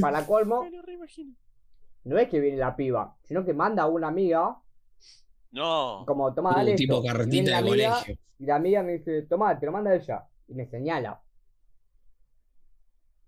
para 0.00 0.26
colmo, 0.26 0.66
no 2.04 2.18
es 2.18 2.28
que 2.28 2.40
viene 2.40 2.56
la 2.56 2.74
piba, 2.74 3.16
sino 3.22 3.44
que 3.44 3.52
manda 3.54 3.84
a 3.84 3.86
una 3.86 4.08
amiga, 4.08 4.56
No. 5.52 6.04
como, 6.06 6.34
toma, 6.34 6.50
Uh, 6.50 6.54
dale 6.56 6.74
tipo 6.74 6.94
esto. 6.96 7.06
Carretita 7.06 7.50
la 7.52 7.62
de 7.62 7.68
amiga, 7.70 7.90
colegio. 7.94 8.16
Y 8.38 8.46
la 8.46 8.56
amiga 8.56 8.82
me 8.82 8.92
dice, 8.98 9.22
toma, 9.22 9.58
te 9.58 9.66
lo 9.66 9.72
manda 9.72 9.94
ella. 9.94 10.24
Y 10.48 10.54
me 10.54 10.66
señala. 10.66 11.20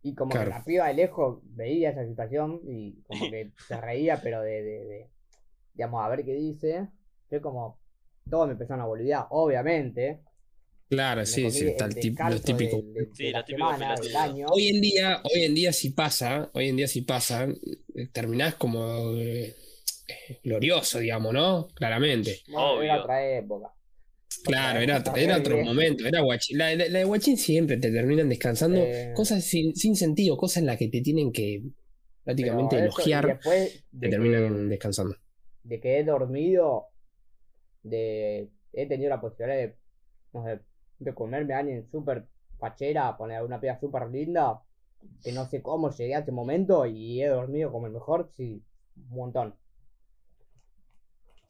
Y 0.03 0.15
como 0.15 0.31
Claro. 0.33 0.51
que 0.51 0.59
la 0.59 0.65
piba 0.65 0.87
de 0.89 0.95
lejos 0.95 1.39
veía 1.45 1.91
esa 1.91 2.05
situación 2.05 2.61
y 2.67 3.01
como 3.05 3.21
que 3.31 3.53
se 3.69 3.81
reía, 3.81 4.21
pero 4.23 4.41
de, 4.43 4.63
de, 4.63 4.85
de- 4.85 5.11
digamos, 5.75 6.05
a 6.05 6.09
ver 6.09 6.25
qué 6.25 6.35
dice. 6.35 6.89
Yo 7.31 7.41
como, 7.43 7.79
todos 8.31 8.47
me 8.47 8.53
empezaron 8.53 8.81
a 8.83 8.87
boludear, 8.87 9.27
obviamente. 9.31 10.21
Claro, 10.89 11.23
Me 11.23 11.27
sí, 11.27 11.51
sí, 11.51 11.67
está 11.67 11.87
el 11.87 11.95
lo 11.95 12.01
típico. 12.41 12.77
de- 12.77 12.83
de- 12.93 13.07
de 13.07 13.15
Sí, 13.15 13.31
la 13.31 13.45
típico 13.45 13.67
semana, 13.69 13.95
del 14.01 14.17
año. 14.17 14.47
Hoy 14.51 14.69
en 14.69 14.81
día, 14.81 15.21
hoy 15.25 15.45
en 15.45 15.55
día 15.55 15.73
sí 15.73 15.91
pasa, 15.91 16.51
hoy 16.55 16.69
en 16.69 16.77
día 16.77 16.87
sí 16.89 17.01
pasa, 17.03 17.45
eh, 17.95 18.09
terminás 18.13 18.55
como 18.55 19.13
eh, 19.15 19.55
eh, 20.07 20.41
glorioso, 20.45 20.99
digamos, 21.01 21.33
¿no? 21.33 21.69
Claramente. 21.75 22.43
No, 22.49 22.81
era 22.83 23.01
otra 23.01 23.25
época. 23.27 23.73
Claro, 24.45 24.81
era, 24.81 25.03
era 25.17 25.39
otro 25.39 25.59
momento, 25.63 26.07
era 26.07 26.21
guachín. 26.21 26.59
La, 26.59 26.75
la- 26.75 26.89
la 26.89 26.99
de 26.99 27.05
guachín 27.05 27.39
siempre 27.39 27.79
te 27.79 27.91
terminan 27.91 28.29
descansando 28.29 28.79
Eh, 28.79 29.13
cosas 29.15 29.43
sin, 29.45 29.75
sin 29.75 29.97
sentido, 29.97 30.37
cosas 30.37 30.59
en 30.59 30.67
las 30.67 30.77
que 30.77 30.89
te 30.89 31.01
tienen 31.01 31.33
que 31.33 31.63
prácticamente 32.25 32.77
elogiar, 32.79 33.27
después 33.27 33.73
te 33.73 33.81
de 33.93 34.01
que- 34.01 34.11
terminan 34.11 34.69
descansando. 34.69 35.17
De 35.65 35.81
que 35.81 35.99
he 35.99 36.05
dormido, 36.05 36.89
de 37.83 38.51
he 38.73 38.87
tenido 38.89 39.11
la 39.11 39.21
posibilidad 39.21 39.57
de, 39.59 39.77
no 40.33 40.45
sé, 40.45 40.61
de 40.99 41.15
comerme 41.15 41.55
a 41.55 41.59
alguien 41.61 41.89
súper 41.91 42.27
fachera, 42.59 43.17
poner 43.17 43.43
una 43.43 43.61
piba 43.61 43.79
súper 43.81 44.09
linda, 44.11 44.63
que 45.23 45.33
no 45.33 45.47
sé 45.47 45.63
cómo 45.63 45.91
llegué 45.91 46.15
a 46.17 46.21
ese 46.21 46.33
momento 46.33 46.87
y 46.87 47.23
he 47.23 47.29
dormido 47.29 47.73
como 47.73 47.87
el 47.87 47.93
mejor, 47.93 48.31
sí, 48.37 48.63
un 48.97 49.17
montón. 49.17 49.55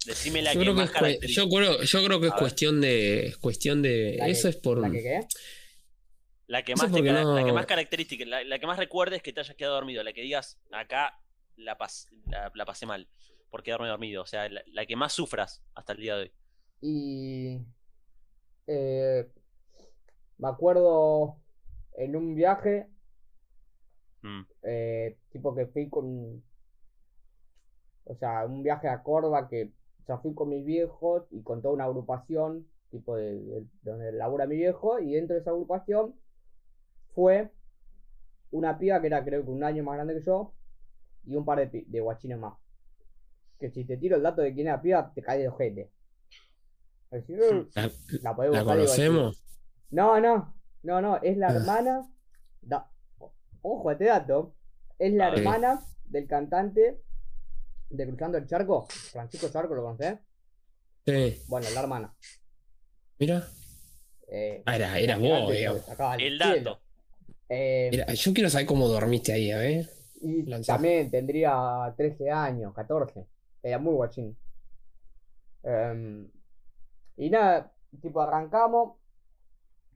Decime 0.06 0.40
la 0.42 0.52
Yo 0.52 0.60
que 0.60 0.60
creo 0.60 0.74
que, 0.74 0.82
más 0.82 0.84
es, 0.84 0.90
cue- 0.92 1.18
caracteriza. 1.18 1.42
yo 1.42 1.48
creo, 1.48 1.82
yo 1.82 2.04
creo 2.04 2.20
que 2.20 2.26
es 2.28 2.32
ver. 2.32 2.40
cuestión 2.40 2.80
de, 2.80 3.34
cuestión 3.40 3.82
de, 3.82 4.16
La 4.18 4.26
que- 4.26 4.30
eso 4.32 4.48
es 4.48 4.56
por, 4.56 4.78
¿La 4.78 4.90
que 4.90 5.02
qué? 5.02 5.20
La 6.46 6.62
que 6.62 6.76
más, 6.76 6.92
te 6.92 7.02
la 7.02 7.44
que 7.44 7.52
más 7.52 7.66
característica, 7.66 8.24
la, 8.26 8.44
la 8.44 8.58
que 8.58 8.66
más 8.66 8.78
recuerdes 8.78 9.22
que 9.22 9.32
te 9.32 9.40
hayas 9.40 9.56
quedado 9.56 9.76
dormido, 9.76 10.02
la 10.02 10.12
que 10.12 10.20
digas, 10.22 10.58
acá 10.72 11.18
la, 11.56 11.78
pas- 11.78 12.06
la, 12.30 12.52
la 12.54 12.64
pasé 12.66 12.84
mal, 12.86 13.08
por 13.54 13.62
quedarme 13.62 13.86
dormido, 13.86 14.22
o 14.24 14.26
sea, 14.26 14.48
la, 14.48 14.62
la 14.66 14.84
que 14.84 14.96
más 14.96 15.12
sufras 15.12 15.62
hasta 15.76 15.92
el 15.92 16.00
día 16.00 16.16
de 16.16 16.22
hoy. 16.22 16.32
Y 16.80 17.64
eh, 18.66 19.26
me 20.38 20.48
acuerdo 20.48 21.40
en 21.96 22.16
un 22.16 22.34
viaje, 22.34 22.88
Mm. 24.24 24.44
eh, 24.62 25.16
tipo 25.30 25.54
que 25.54 25.66
fui 25.66 25.88
con 25.88 26.42
O 28.04 28.14
sea, 28.16 28.44
un 28.46 28.62
viaje 28.62 28.88
a 28.88 29.02
Córdoba 29.02 29.48
que 29.48 29.72
ya 30.08 30.18
fui 30.18 30.34
con 30.34 30.48
mis 30.50 30.64
viejos 30.64 31.24
y 31.30 31.42
con 31.42 31.60
toda 31.62 31.74
una 31.74 31.84
agrupación, 31.84 32.66
tipo 32.90 33.16
de, 33.16 33.40
de- 33.42 33.66
donde 33.82 34.12
labura 34.12 34.46
mi 34.46 34.56
viejo, 34.56 34.98
y 35.00 35.12
dentro 35.14 35.34
de 35.34 35.40
esa 35.40 35.50
agrupación 35.50 36.14
fue 37.14 37.50
una 38.50 38.78
piba 38.78 39.00
que 39.02 39.08
era 39.08 39.22
creo 39.24 39.44
que 39.44 39.50
un 39.50 39.64
año 39.64 39.84
más 39.84 39.96
grande 39.96 40.14
que 40.14 40.22
yo 40.24 40.54
y 41.26 41.36
un 41.36 41.44
par 41.46 41.70
de, 41.70 41.84
de 41.86 42.00
guachines 42.00 42.38
más. 42.38 42.54
Que 43.58 43.70
si 43.70 43.84
te 43.84 43.96
tiro 43.96 44.16
el 44.16 44.22
dato 44.22 44.42
de 44.42 44.52
quién 44.54 44.66
era 44.66 44.76
la 44.76 44.82
piba, 44.82 45.12
te 45.14 45.22
cae 45.22 45.38
de 45.40 45.48
ojete. 45.48 45.90
Es 47.10 47.26
decir, 47.26 47.40
"Eh, 47.42 47.66
¿La, 47.74 47.90
la 48.22 48.36
podés 48.36 48.50
la 48.52 48.62
buscar 48.62 48.78
y 48.78 48.82
guachín". 48.84 49.06
conocemos? 49.06 49.44
No, 49.90 50.20
no, 50.20 50.54
no, 50.82 51.00
no, 51.00 51.16
es 51.22 51.36
la 51.36 51.50
hermana. 51.52 52.10
da- 52.60 52.90
ojo 53.62 53.88
a 53.88 53.92
este 53.92 54.06
dato. 54.06 54.54
Es 54.98 55.12
la 55.12 55.28
hermana 55.28 55.80
del 56.06 56.26
cantante 56.26 57.00
de 57.90 58.06
Cruzando 58.06 58.38
el 58.38 58.46
Charco. 58.46 58.86
Francisco 58.88 59.48
Charco, 59.50 59.74
¿lo 59.74 59.82
conocés? 59.82 60.18
Sí, 61.06 61.42
Bueno, 61.48 61.68
la 61.74 61.80
hermana. 61.80 62.14
mira. 63.18 63.46
Eh, 64.26 64.62
Ah, 64.66 64.76
era, 64.76 64.98
era 64.98 65.18
vos, 65.18 65.52
El 66.18 66.38
dato. 66.38 66.80
Eh, 67.48 67.88
Mira, 67.90 68.06
yo 68.14 68.32
quiero 68.32 68.48
saber 68.50 68.66
cómo 68.66 68.88
dormiste 68.88 69.32
ahí, 69.32 69.50
a 69.52 69.58
ver. 69.58 69.90
y 70.22 70.42
también 70.64 71.10
tendría 71.10 71.92
13 71.96 72.30
años, 72.30 72.72
14. 72.74 73.26
Era 73.64 73.78
muy 73.78 73.94
guachín. 73.94 74.36
Em, 75.62 76.30
y 77.16 77.30
nada, 77.30 77.72
tipo 78.00 78.20
arrancamos. 78.20 78.98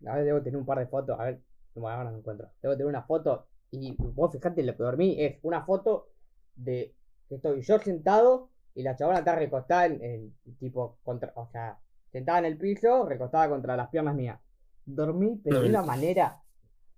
A 0.07 0.15
ver, 0.17 0.25
debo 0.25 0.41
tener 0.43 0.57
un 0.59 0.65
par 0.67 0.79
de 0.79 0.87
fotos. 0.87 1.19
A 1.21 1.25
ver, 1.25 1.41
no, 1.75 1.89
ahora 1.89 2.11
no 2.11 2.19
encuentro. 2.19 2.49
Debo 2.63 2.75
tener 2.75 2.87
una 2.87 3.03
foto. 3.03 3.47
Y 3.71 3.95
vos 3.99 4.33
fijate, 4.33 4.63
lo 4.63 4.75
que 4.77 4.83
dormí 4.83 5.17
es 5.23 5.39
una 5.43 5.65
foto 5.65 6.09
de 6.57 6.95
que 7.29 7.35
estoy 7.35 7.61
yo 7.63 7.79
sentado 7.79 8.49
y 8.75 8.83
la 8.83 8.97
chabona 8.97 9.19
está 9.19 9.35
recostada 9.35 9.85
en, 9.87 10.03
en, 10.03 10.35
tipo 10.59 10.99
contra, 11.05 11.33
o 11.35 11.47
sea, 11.51 11.79
sentada 12.11 12.39
en 12.39 12.45
el 12.47 12.57
piso, 12.57 13.05
recostada 13.07 13.49
contra 13.51 13.77
las 13.77 13.89
piernas 13.91 14.15
mías. 14.15 14.41
Dormí, 14.87 15.39
pero 15.45 15.57
No 15.57 15.63
de 15.63 15.69
me- 15.69 15.75
una 15.77 15.85
manera. 15.85 16.41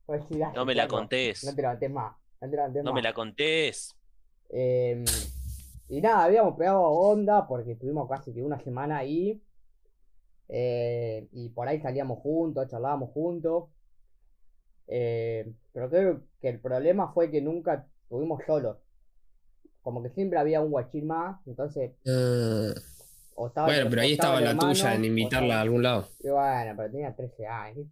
pues, 0.07 0.23
No 0.55 0.65
me 0.65 0.75
la 0.77 0.87
contés. 0.87 1.43
No 1.43 1.55
te 1.55 1.63
levantes 1.63 1.91
más. 1.91 2.15
No 2.41 2.49
te 2.49 2.57
levantes 2.57 2.85
No 2.85 2.91
más. 2.93 2.95
me 2.95 3.03
la 3.03 3.13
contés. 3.13 3.97
Eh, 4.51 5.05
y 5.91 6.01
nada, 6.01 6.25
habíamos 6.25 6.57
pegado 6.57 6.83
onda 6.83 7.47
porque 7.47 7.73
estuvimos 7.73 8.09
casi 8.09 8.33
que 8.33 8.43
una 8.43 8.59
semana 8.63 8.99
ahí. 8.99 9.43
Eh, 10.49 11.29
y 11.33 11.49
por 11.51 11.69
ahí 11.69 11.81
salíamos 11.81 12.19
juntos, 12.21 12.69
charlábamos 12.69 13.11
juntos. 13.11 13.65
Eh, 14.89 15.53
pero 15.73 15.89
creo 15.91 16.23
que 16.41 16.49
el 16.49 16.61
problema 16.61 17.13
fue 17.13 17.31
que 17.31 17.41
nunca 17.41 17.87
estuvimos 18.05 18.41
solos. 18.47 18.79
Como 19.83 20.03
que 20.03 20.11
siempre 20.11 20.39
había 20.39 20.61
un 20.61 20.71
guachín 20.71 21.07
más, 21.07 21.39
entonces 21.47 21.93
Ah, 22.07 22.75
bueno, 23.65 23.89
pero 23.89 24.03
ahí 24.03 24.13
estaba 24.13 24.41
la 24.41 24.51
hermano, 24.51 24.73
tuya 24.73 24.95
en 24.95 25.05
invitarla 25.05 25.47
estaba- 25.47 25.59
a 25.59 25.63
algún 25.63 25.83
lado. 25.83 26.09
y 26.23 26.29
bueno, 26.29 26.75
pero 26.77 26.91
tenía 26.91 27.15
13 27.17 27.47
años. 27.47 27.87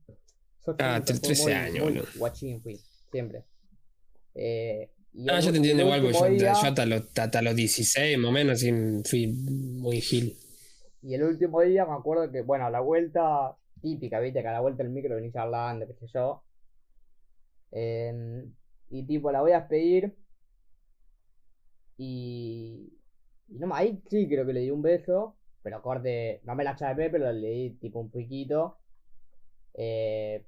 Yo 0.67 0.75
Ah, 0.79 1.01
siempre 1.03 1.15
fui 1.15 1.21
13 1.23 1.43
muy- 1.45 1.53
años, 1.53 1.85
muy 1.85 2.03
guachín 2.19 2.61
fui, 2.63 2.77
siempre. 3.11 3.45
Eh, 4.35 4.91
y 5.13 5.29
Ah, 5.29 5.39
el 5.39 5.45
yo 5.45 5.51
te 5.51 5.57
entiendo 5.57 5.83
el 5.83 6.05
igual, 6.05 6.37
yo, 6.37 6.45
yo 6.45 6.51
hasta, 6.51 6.87
los, 6.87 7.03
hasta 7.17 7.43
los 7.43 7.55
16 7.55 8.19
más 8.19 8.29
o 8.29 8.33
menos 8.33 8.65
fui 9.09 9.27
muy 9.27 10.01
gil. 10.01 10.37
Y 11.03 11.15
el 11.15 11.23
último 11.25 11.61
día 11.63 11.87
me 11.87 11.95
acuerdo 11.95 12.31
que, 12.31 12.43
bueno, 12.43 12.67
a 12.67 12.71
la 12.71 12.81
vuelta 12.81 13.57
típica, 13.81 14.21
viste, 14.21 14.43
que 14.43 14.49
a 14.49 14.53
la 14.53 14.61
vuelta 14.61 14.83
del 14.83 14.93
micro 14.93 15.15
venís 15.15 15.35
hablando, 15.37 15.87
qué 15.87 15.95
sé 15.95 16.07
yo. 16.13 16.43
Em, 17.71 18.53
y 18.91 19.07
tipo, 19.07 19.31
la 19.31 19.41
voy 19.41 19.53
a 19.53 19.61
despedir. 19.61 20.17
Y. 21.97 22.93
Y 23.49 23.59
no, 23.59 23.75
ahí 23.75 24.03
sí 24.11 24.29
creo 24.29 24.47
que 24.47 24.53
le 24.53 24.61
di 24.61 24.71
un 24.71 24.83
beso. 24.83 25.37
Pero 25.63 25.83
corte, 25.83 26.41
no 26.45 26.55
me 26.55 26.65
la 26.65 26.77
chapé, 26.77 27.11
pero 27.11 27.31
le 27.33 27.49
di 27.51 27.71
tipo 27.81 28.01
un 28.01 28.11
piquito. 28.11 28.79
Eh, 29.75 30.45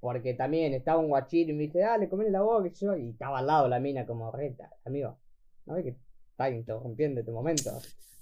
porque 0.00 0.34
también 0.34 0.72
estaba 0.72 0.98
un 0.98 1.08
guachín 1.08 1.50
y 1.50 1.52
me 1.52 1.64
dice, 1.64 1.80
dale, 1.80 2.08
comele 2.08 2.30
la 2.30 2.40
boca, 2.40 2.68
sé 2.72 2.86
yo. 2.86 2.96
Y 2.96 3.10
estaba 3.10 3.38
al 3.38 3.46
lado 3.46 3.68
la 3.68 3.78
mina 3.78 4.06
como 4.06 4.32
reta, 4.32 4.70
amigo. 4.84 5.18
¿No 5.66 5.74
ves 5.74 5.84
que 5.84 5.96
está 6.30 6.50
interrumpiendo 6.50 7.20
este 7.20 7.32
momento? 7.32 7.70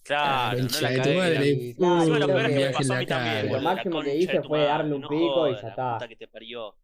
Claro, 0.02 0.58
no 0.58 0.80
la 0.80 0.90
de 0.90 0.96
tu 0.96 1.08
cagué. 3.06 3.46
Y, 3.46 3.50
lo 3.52 3.60
máximo 3.60 4.02
que 4.02 4.16
hice 4.16 4.42
fue 4.42 4.60
darle 4.60 4.94
un 4.94 5.02
no 5.02 5.08
pico 5.08 5.48
y 5.48 5.52
ya 5.54 5.68
está. 5.68 5.98
te 6.18 6.26
parió. 6.26 6.74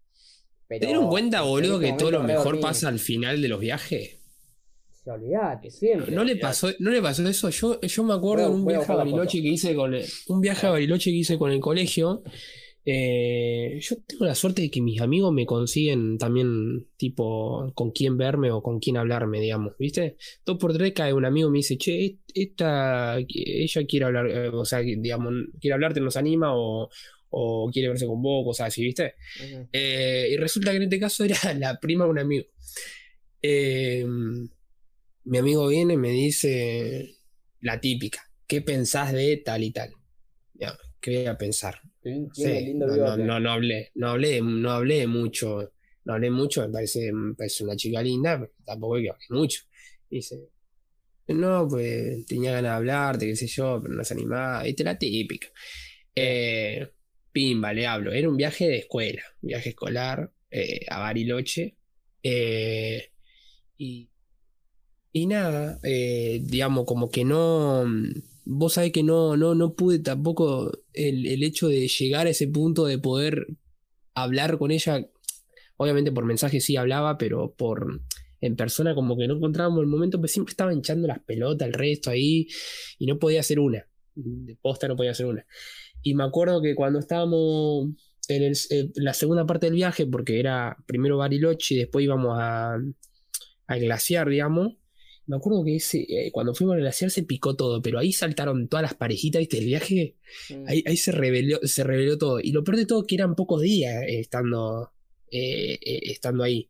pero 0.68 0.80
¿Te 0.80 0.86
dieron 0.86 1.08
cuenta, 1.08 1.38
en 1.38 1.44
boludo, 1.44 1.80
que 1.80 1.94
todo 1.94 2.12
lo 2.12 2.20
momento 2.20 2.38
mejor 2.38 2.60
pasa 2.60 2.88
al 2.88 2.98
final 2.98 3.42
de 3.42 3.48
los 3.48 3.58
viajes? 3.58 4.20
Olvidate, 5.06 5.70
siempre. 5.70 6.12
¿No 6.12 6.22
le 6.22 6.32
olvidate. 6.32 6.40
pasó, 6.40 6.68
no 6.78 6.90
le 6.90 7.02
pasó 7.02 7.26
eso? 7.26 7.50
Yo, 7.50 7.80
yo 7.80 8.04
me 8.04 8.14
acuerdo 8.14 8.44
de 8.44 8.54
un 8.54 8.64
viaje 8.64 8.90
a 8.90 8.96
Bariloche 8.96 9.42
que 9.42 9.48
hice 9.48 9.74
con 9.74 9.94
el, 9.94 10.04
un 10.28 10.40
viaje 10.40 10.66
a 10.66 10.70
Bariloche 10.70 11.10
que 11.10 11.16
hice 11.16 11.36
con 11.36 11.50
el 11.50 11.60
colegio. 11.60 12.22
Eh, 12.86 13.78
yo 13.80 13.96
tengo 14.06 14.26
la 14.26 14.34
suerte 14.34 14.60
de 14.62 14.70
que 14.70 14.82
mis 14.82 15.00
amigos 15.00 15.32
me 15.32 15.46
consiguen 15.46 16.18
también, 16.18 16.86
tipo, 16.96 17.72
con 17.74 17.92
quién 17.92 18.18
verme 18.18 18.50
o 18.50 18.62
con 18.62 18.78
quién 18.78 18.96
hablarme, 18.98 19.40
digamos, 19.40 19.74
¿viste? 19.78 20.16
Dos 20.44 20.58
por 20.58 20.74
tres 20.74 20.92
cae 20.92 21.14
un 21.14 21.24
amigo 21.24 21.48
y 21.48 21.52
me 21.52 21.58
dice, 21.58 21.78
che, 21.78 22.18
esta, 22.34 23.16
ella 23.18 23.86
quiere 23.86 24.06
hablar, 24.06 24.30
eh, 24.30 24.48
o 24.48 24.64
sea, 24.64 24.80
digamos, 24.80 25.32
quiere 25.60 25.74
hablarte, 25.74 26.00
nos 26.00 26.16
anima 26.16 26.54
o, 26.54 26.90
o 27.30 27.70
quiere 27.72 27.88
verse 27.88 28.06
con 28.06 28.20
vos, 28.20 28.44
cosas 28.44 28.68
así, 28.68 28.84
¿viste? 28.84 29.14
Eh, 29.72 30.28
y 30.32 30.36
resulta 30.36 30.70
que 30.70 30.76
en 30.76 30.82
este 30.84 31.00
caso 31.00 31.24
era 31.24 31.54
la 31.54 31.80
prima 31.80 32.04
de 32.04 32.10
un 32.10 32.18
amigo. 32.18 32.44
Mi 35.24 35.38
amigo 35.38 35.68
viene 35.68 35.94
y 35.94 35.96
me 35.96 36.10
dice 36.10 37.16
la 37.60 37.80
típica, 37.80 38.30
¿qué 38.46 38.60
pensás 38.60 39.12
de 39.12 39.38
tal 39.38 39.62
y 39.62 39.72
tal? 39.72 39.90
Ya, 40.52 40.76
¿qué 41.00 41.16
voy 41.16 41.26
a 41.26 41.38
pensar? 41.38 41.80
Tiene 42.04 42.28
Sí, 42.60 42.66
lindo 42.66 42.86
no, 42.86 42.96
no, 42.96 43.16
no, 43.16 43.40
no 43.40 43.50
hablé, 43.50 43.90
no 43.94 44.08
hablé, 44.10 44.40
no 44.42 44.70
hablé 44.70 45.06
mucho, 45.06 45.72
no 46.04 46.12
hablé 46.14 46.30
mucho, 46.30 46.62
me 46.62 46.68
parece, 46.72 47.12
me 47.12 47.34
parece 47.34 47.64
una 47.64 47.76
chica 47.76 48.02
linda, 48.02 48.38
pero 48.38 48.52
tampoco 48.64 48.96
hay 48.96 49.04
que 49.04 49.10
hablar 49.10 49.30
mucho. 49.30 49.62
Dice, 50.10 50.40
no, 51.28 51.66
pues 51.68 52.26
tenía 52.26 52.52
ganas 52.52 52.72
de 52.72 52.76
hablarte, 52.76 53.26
qué 53.26 53.36
sé 53.36 53.46
yo, 53.46 53.80
pero 53.82 53.94
no 53.94 54.04
se 54.04 54.14
animaba, 54.14 54.62
viste 54.64 54.84
la 54.84 54.98
típica. 54.98 55.48
Eh, 56.14 56.88
pimba, 57.32 57.72
le 57.72 57.86
hablo, 57.86 58.12
era 58.12 58.28
un 58.28 58.36
viaje 58.36 58.68
de 58.68 58.78
escuela, 58.78 59.22
un 59.42 59.48
viaje 59.48 59.70
escolar 59.70 60.30
eh, 60.50 60.84
a 60.88 60.98
Bariloche. 61.00 61.76
eh, 62.22 63.10
y, 63.78 64.10
y 65.12 65.26
nada, 65.26 65.78
eh, 65.82 66.40
digamos, 66.42 66.84
como 66.86 67.10
que 67.10 67.24
no. 67.24 67.84
Vos 68.44 68.74
sabés 68.74 68.92
que 68.92 69.02
no, 69.02 69.36
no, 69.36 69.54
no 69.54 69.74
pude 69.74 69.98
tampoco 70.00 70.70
el, 70.92 71.26
el 71.26 71.42
hecho 71.42 71.68
de 71.68 71.88
llegar 71.88 72.26
a 72.26 72.30
ese 72.30 72.46
punto 72.48 72.84
de 72.84 72.98
poder 72.98 73.46
hablar 74.14 74.58
con 74.58 74.70
ella. 74.70 75.06
Obviamente 75.76 76.12
por 76.12 76.24
mensaje 76.24 76.60
sí 76.60 76.76
hablaba, 76.76 77.18
pero 77.18 77.54
por 77.54 78.00
en 78.40 78.56
persona 78.56 78.94
como 78.94 79.16
que 79.16 79.26
no 79.26 79.36
encontrábamos 79.36 79.80
el 79.80 79.86
momento, 79.86 80.20
pues 80.20 80.32
siempre 80.32 80.52
estaba 80.52 80.72
hinchando 80.74 81.08
las 81.08 81.20
pelotas, 81.20 81.66
el 81.66 81.74
resto 81.74 82.10
ahí, 82.10 82.46
y 82.98 83.06
no 83.06 83.18
podía 83.18 83.40
hacer 83.40 83.58
una. 83.58 83.86
De 84.14 84.56
posta 84.56 84.86
no 84.88 84.96
podía 84.96 85.12
hacer 85.12 85.26
una. 85.26 85.46
Y 86.02 86.14
me 86.14 86.24
acuerdo 86.24 86.60
que 86.62 86.74
cuando 86.74 86.98
estábamos 86.98 87.88
en 88.28 88.42
el- 88.42 88.56
eh, 88.70 88.90
la 88.96 89.14
segunda 89.14 89.46
parte 89.46 89.66
del 89.66 89.74
viaje, 89.76 90.06
porque 90.06 90.38
era 90.40 90.76
primero 90.86 91.16
Bariloche 91.18 91.74
y 91.74 91.78
después 91.78 92.04
íbamos 92.04 92.36
a, 92.38 92.74
al 93.66 93.80
glaciar, 93.80 94.28
digamos. 94.28 94.74
Me 95.26 95.36
acuerdo 95.36 95.64
que 95.64 95.76
ese, 95.76 96.00
eh, 96.08 96.30
cuando 96.32 96.54
fuimos 96.54 96.74
al 96.74 96.80
glaciar 96.80 97.10
se 97.10 97.22
picó 97.22 97.56
todo, 97.56 97.80
pero 97.80 97.98
ahí 97.98 98.12
saltaron 98.12 98.68
todas 98.68 98.82
las 98.82 98.94
parejitas, 98.94 99.40
¿viste? 99.40 99.58
El 99.58 99.64
viaje, 99.66 100.16
ahí, 100.66 100.82
ahí 100.86 100.96
se 100.96 101.12
reveló, 101.12 101.58
se 101.62 101.82
reveló 101.84 102.18
todo. 102.18 102.40
Y 102.40 102.52
lo 102.52 102.62
peor 102.62 102.76
de 102.76 102.86
todo 102.86 103.04
que 103.04 103.14
eran 103.14 103.34
pocos 103.34 103.62
días 103.62 104.02
eh, 104.06 104.20
estando, 104.20 104.92
eh, 105.30 105.78
eh, 105.80 106.00
estando 106.12 106.42
ahí. 106.44 106.68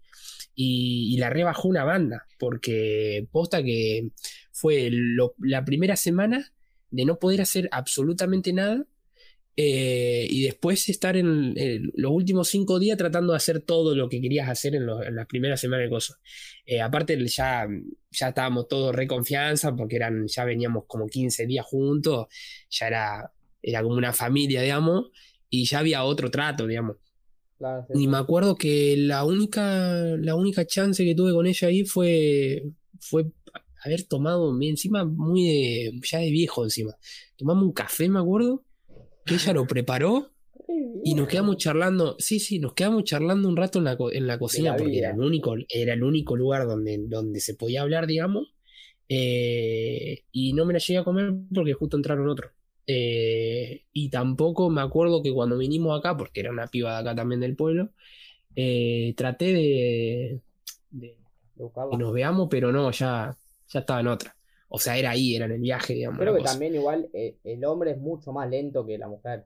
Y, 0.54 1.14
y 1.14 1.18
la 1.18 1.30
rebajó 1.30 1.66
una 1.68 1.82
banda, 1.84 2.26
porque 2.38 3.26
posta 3.32 3.62
que 3.62 4.10
fue 4.52 4.88
lo- 4.90 5.34
la 5.38 5.64
primera 5.64 5.96
semana 5.96 6.52
de 6.90 7.04
no 7.04 7.18
poder 7.18 7.40
hacer 7.40 7.68
absolutamente 7.72 8.52
nada. 8.52 8.86
Eh, 9.56 10.26
y 10.30 10.42
después 10.44 10.88
estar 10.88 11.16
en, 11.16 11.54
en 11.56 11.92
los 11.96 12.10
últimos 12.12 12.48
cinco 12.48 12.78
días 12.78 12.98
tratando 12.98 13.32
de 13.32 13.36
hacer 13.36 13.60
todo 13.60 13.94
lo 13.94 14.08
que 14.08 14.20
querías 14.20 14.48
hacer 14.48 14.74
en, 14.74 14.86
los- 14.86 15.04
en 15.06 15.14
las 15.16 15.26
primeras 15.26 15.60
semanas 15.60 15.84
de 15.86 15.90
cosas. 15.90 16.18
Eh, 16.66 16.80
aparte, 16.80 17.18
ya, 17.26 17.66
ya 18.10 18.28
estábamos 18.28 18.68
todos 18.68 18.94
re 18.94 19.06
confianza 19.06 19.74
porque 19.76 19.96
eran, 19.96 20.26
ya 20.26 20.44
veníamos 20.44 20.84
como 20.86 21.06
15 21.06 21.46
días 21.46 21.66
juntos, 21.66 22.26
ya 22.70 22.86
era, 22.88 23.32
era 23.62 23.82
como 23.82 23.96
una 23.96 24.12
familia, 24.12 24.62
digamos, 24.62 25.10
y 25.50 25.64
ya 25.66 25.80
había 25.80 26.04
otro 26.04 26.30
trato, 26.30 26.66
digamos. 26.66 26.96
Claro, 27.58 27.84
sí, 27.88 27.94
Y 27.94 28.08
me 28.08 28.16
acuerdo 28.18 28.56
que 28.56 28.96
la 28.96 29.24
única, 29.24 30.16
la 30.18 30.34
única 30.34 30.66
chance 30.66 31.04
que 31.04 31.14
tuve 31.14 31.32
con 31.32 31.46
ella 31.46 31.68
ahí 31.68 31.84
fue, 31.84 32.64
fue 33.00 33.26
haber 33.84 34.04
tomado, 34.04 34.56
encima 34.62 35.04
muy 35.04 35.44
de, 35.44 36.00
ya 36.10 36.18
de 36.18 36.30
viejo 36.30 36.64
encima. 36.64 36.96
Tomamos 37.36 37.64
un 37.64 37.72
café, 37.72 38.08
me 38.08 38.18
acuerdo, 38.18 38.63
que 39.24 39.34
ella 39.34 39.52
lo 39.52 39.66
preparó 39.66 40.30
y 41.02 41.14
nos 41.14 41.28
quedamos 41.28 41.56
charlando, 41.58 42.16
sí, 42.18 42.40
sí, 42.40 42.58
nos 42.58 42.74
quedamos 42.74 43.04
charlando 43.04 43.48
un 43.48 43.56
rato 43.56 43.78
en 43.78 43.84
la, 43.84 43.96
en 44.12 44.26
la 44.26 44.38
cocina 44.38 44.70
la 44.70 44.76
porque 44.76 44.98
era 44.98 45.10
el 45.10 45.20
único, 45.20 45.54
era 45.68 45.92
el 45.92 46.02
único 46.02 46.36
lugar 46.36 46.66
donde, 46.66 46.98
donde 47.06 47.40
se 47.40 47.54
podía 47.54 47.82
hablar, 47.82 48.06
digamos. 48.06 48.54
Eh, 49.08 50.22
y 50.32 50.54
no 50.54 50.64
me 50.64 50.72
la 50.72 50.78
llegué 50.78 50.98
a 50.98 51.04
comer 51.04 51.32
porque 51.52 51.74
justo 51.74 51.96
entraron 51.96 52.28
otros. 52.28 52.52
Eh, 52.86 53.84
y 53.92 54.08
tampoco 54.10 54.70
me 54.70 54.80
acuerdo 54.80 55.22
que 55.22 55.32
cuando 55.32 55.58
vinimos 55.58 55.98
acá, 55.98 56.16
porque 56.16 56.40
era 56.40 56.50
una 56.50 56.66
piba 56.66 56.92
de 56.92 57.00
acá 57.00 57.14
también 57.14 57.40
del 57.40 57.56
pueblo, 57.56 57.90
eh, 58.56 59.14
traté 59.16 59.52
de, 59.52 60.40
que 61.00 61.96
nos 61.98 62.12
veamos, 62.12 62.48
pero 62.50 62.72
no, 62.72 62.90
ya, 62.90 63.36
ya 63.68 63.80
estaba 63.80 64.00
en 64.00 64.08
otra. 64.08 64.36
O 64.74 64.78
sea, 64.78 64.96
era 64.96 65.10
ahí, 65.10 65.36
era 65.36 65.46
en 65.46 65.52
el 65.52 65.60
viaje, 65.60 65.94
digamos. 65.94 66.18
Creo 66.18 66.34
que 66.34 66.40
cosa. 66.40 66.52
también 66.52 66.74
igual 66.74 67.08
eh, 67.12 67.36
el 67.44 67.64
hombre 67.64 67.92
es 67.92 67.98
mucho 67.98 68.32
más 68.32 68.48
lento 68.50 68.84
que 68.84 68.98
la 68.98 69.08
mujer. 69.08 69.44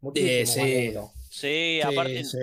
Muchísimo 0.00 0.30
Eh, 0.30 0.44
más 0.46 0.56
lento. 0.56 1.10
Sí, 1.30 1.38
Sí, 1.38 1.80
aparte, 1.82 2.24
sí. 2.24 2.38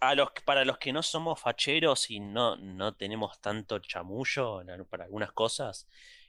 a 0.00 0.14
los, 0.14 0.28
para 0.44 0.64
los 0.64 0.78
que 0.78 0.92
no 0.92 1.02
somos 1.02 1.40
facheros 1.40 2.10
y 2.10 2.20
no, 2.20 2.56
no 2.56 2.94
tenemos 2.94 3.40
tanto 3.40 3.78
chamullo 3.78 4.62
para 4.88 5.04
algunas 5.04 5.32
cosas, 5.32 5.86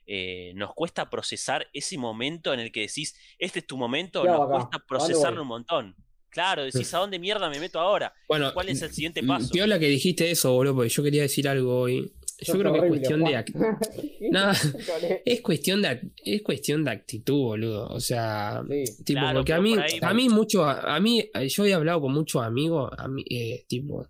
eh, 0.08 0.52
nos 0.56 0.74
cuesta 0.74 1.10
procesar 1.10 1.68
ese 1.74 1.98
momento 1.98 2.54
en 2.54 2.60
el 2.60 2.72
que 2.72 2.82
decís, 2.82 3.16
este 3.40 3.60
es 3.60 3.68
tu 3.68 3.78
momento, 3.78 4.22
¿Qué 4.22 4.28
nos 4.30 4.42
acá? 4.42 4.52
cuesta 4.52 4.78
¿A 4.78 4.80
dónde 4.80 4.86
procesarlo 4.88 5.42
un 5.42 5.48
montón. 5.48 5.96
Claro, 6.30 6.64
decís, 6.64 6.94
¿a 6.94 6.98
dónde 7.00 7.18
mierda 7.18 7.50
me 7.50 7.60
meto 7.60 7.80
ahora? 7.80 8.14
Bueno, 8.28 8.54
¿Cuál 8.54 8.68
es 8.70 8.82
el 8.82 8.92
siguiente 8.92 9.22
mm, 9.22 9.28
paso? 9.28 9.50
Piola 9.52 9.80
que 9.80 9.88
dijiste 9.88 10.30
eso, 10.30 10.52
boludo, 10.52 10.76
porque 10.76 10.90
yo 10.90 11.02
quería 11.02 11.22
decir 11.22 11.48
algo 11.48 11.80
hoy. 11.80 12.12
Yo 12.42 12.54
creo 12.60 12.74
que 12.74 12.80
es 12.80 12.88
cuestión 12.88 13.24
de, 13.24 13.46
No. 14.32 14.52
es 15.26 15.42
cuestión 15.42 15.82
de 15.82 16.02
es 16.24 16.42
cuestión 16.42 16.84
de 16.84 16.92
actitud, 16.92 17.34
boludo. 17.36 17.88
O 17.88 18.00
sea, 18.00 18.62
Sí. 18.68 19.04
tipo, 19.04 19.20
Claro, 19.22 19.40
porque 19.40 19.54
a 19.54 19.62
mí, 19.62 19.76
por 19.76 19.84
ahí- 19.84 20.00
a 20.02 20.14
mí 20.14 20.30
mucho, 20.30 20.66
a 20.66 21.00
mí, 21.00 21.30
yo 21.48 21.66
he 21.66 21.74
hablado 21.74 22.02
con 22.02 22.14
muchos 22.14 22.42
amigos, 22.44 22.92
a 22.98 23.08
mí, 23.08 23.24
eh, 23.30 23.64
tipo, 23.68 24.08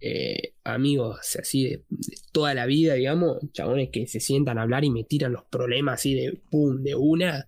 eh, 0.00 0.54
amigos 0.64 1.18
así 1.38 1.64
de, 1.64 1.84
de 1.88 2.16
toda 2.32 2.54
la 2.54 2.66
vida, 2.66 2.94
digamos, 2.94 3.38
chabones 3.52 3.90
que 3.90 4.06
se 4.06 4.20
sientan 4.20 4.56
a 4.58 4.62
hablar 4.62 4.84
y 4.84 4.90
me 4.90 5.04
tiran 5.04 5.32
los 5.32 5.44
problemas 5.44 5.94
así 6.00 6.14
de 6.14 6.40
pum, 6.50 6.82
de 6.82 6.94
una, 6.94 7.46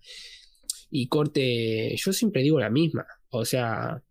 y 0.91 1.07
corte, 1.09 1.95
yo 1.97 2.13
siempre 2.13 2.43
digo 2.43 2.61
la 2.61 2.69
misma, 2.69 3.07
o 3.31 3.45
sea, 3.47 4.03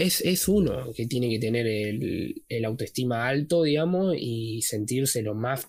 es, 0.00 0.20
es 0.22 0.48
uno 0.48 0.92
que 0.94 1.06
tiene 1.06 1.28
que 1.28 1.38
tener 1.38 1.66
el, 1.66 2.64
autoestima 2.64 3.28
alto, 3.28 3.64
digamos, 3.64 4.14
y 4.18 4.62
sentirse 4.62 5.22
lo 5.22 5.34
más 5.34 5.68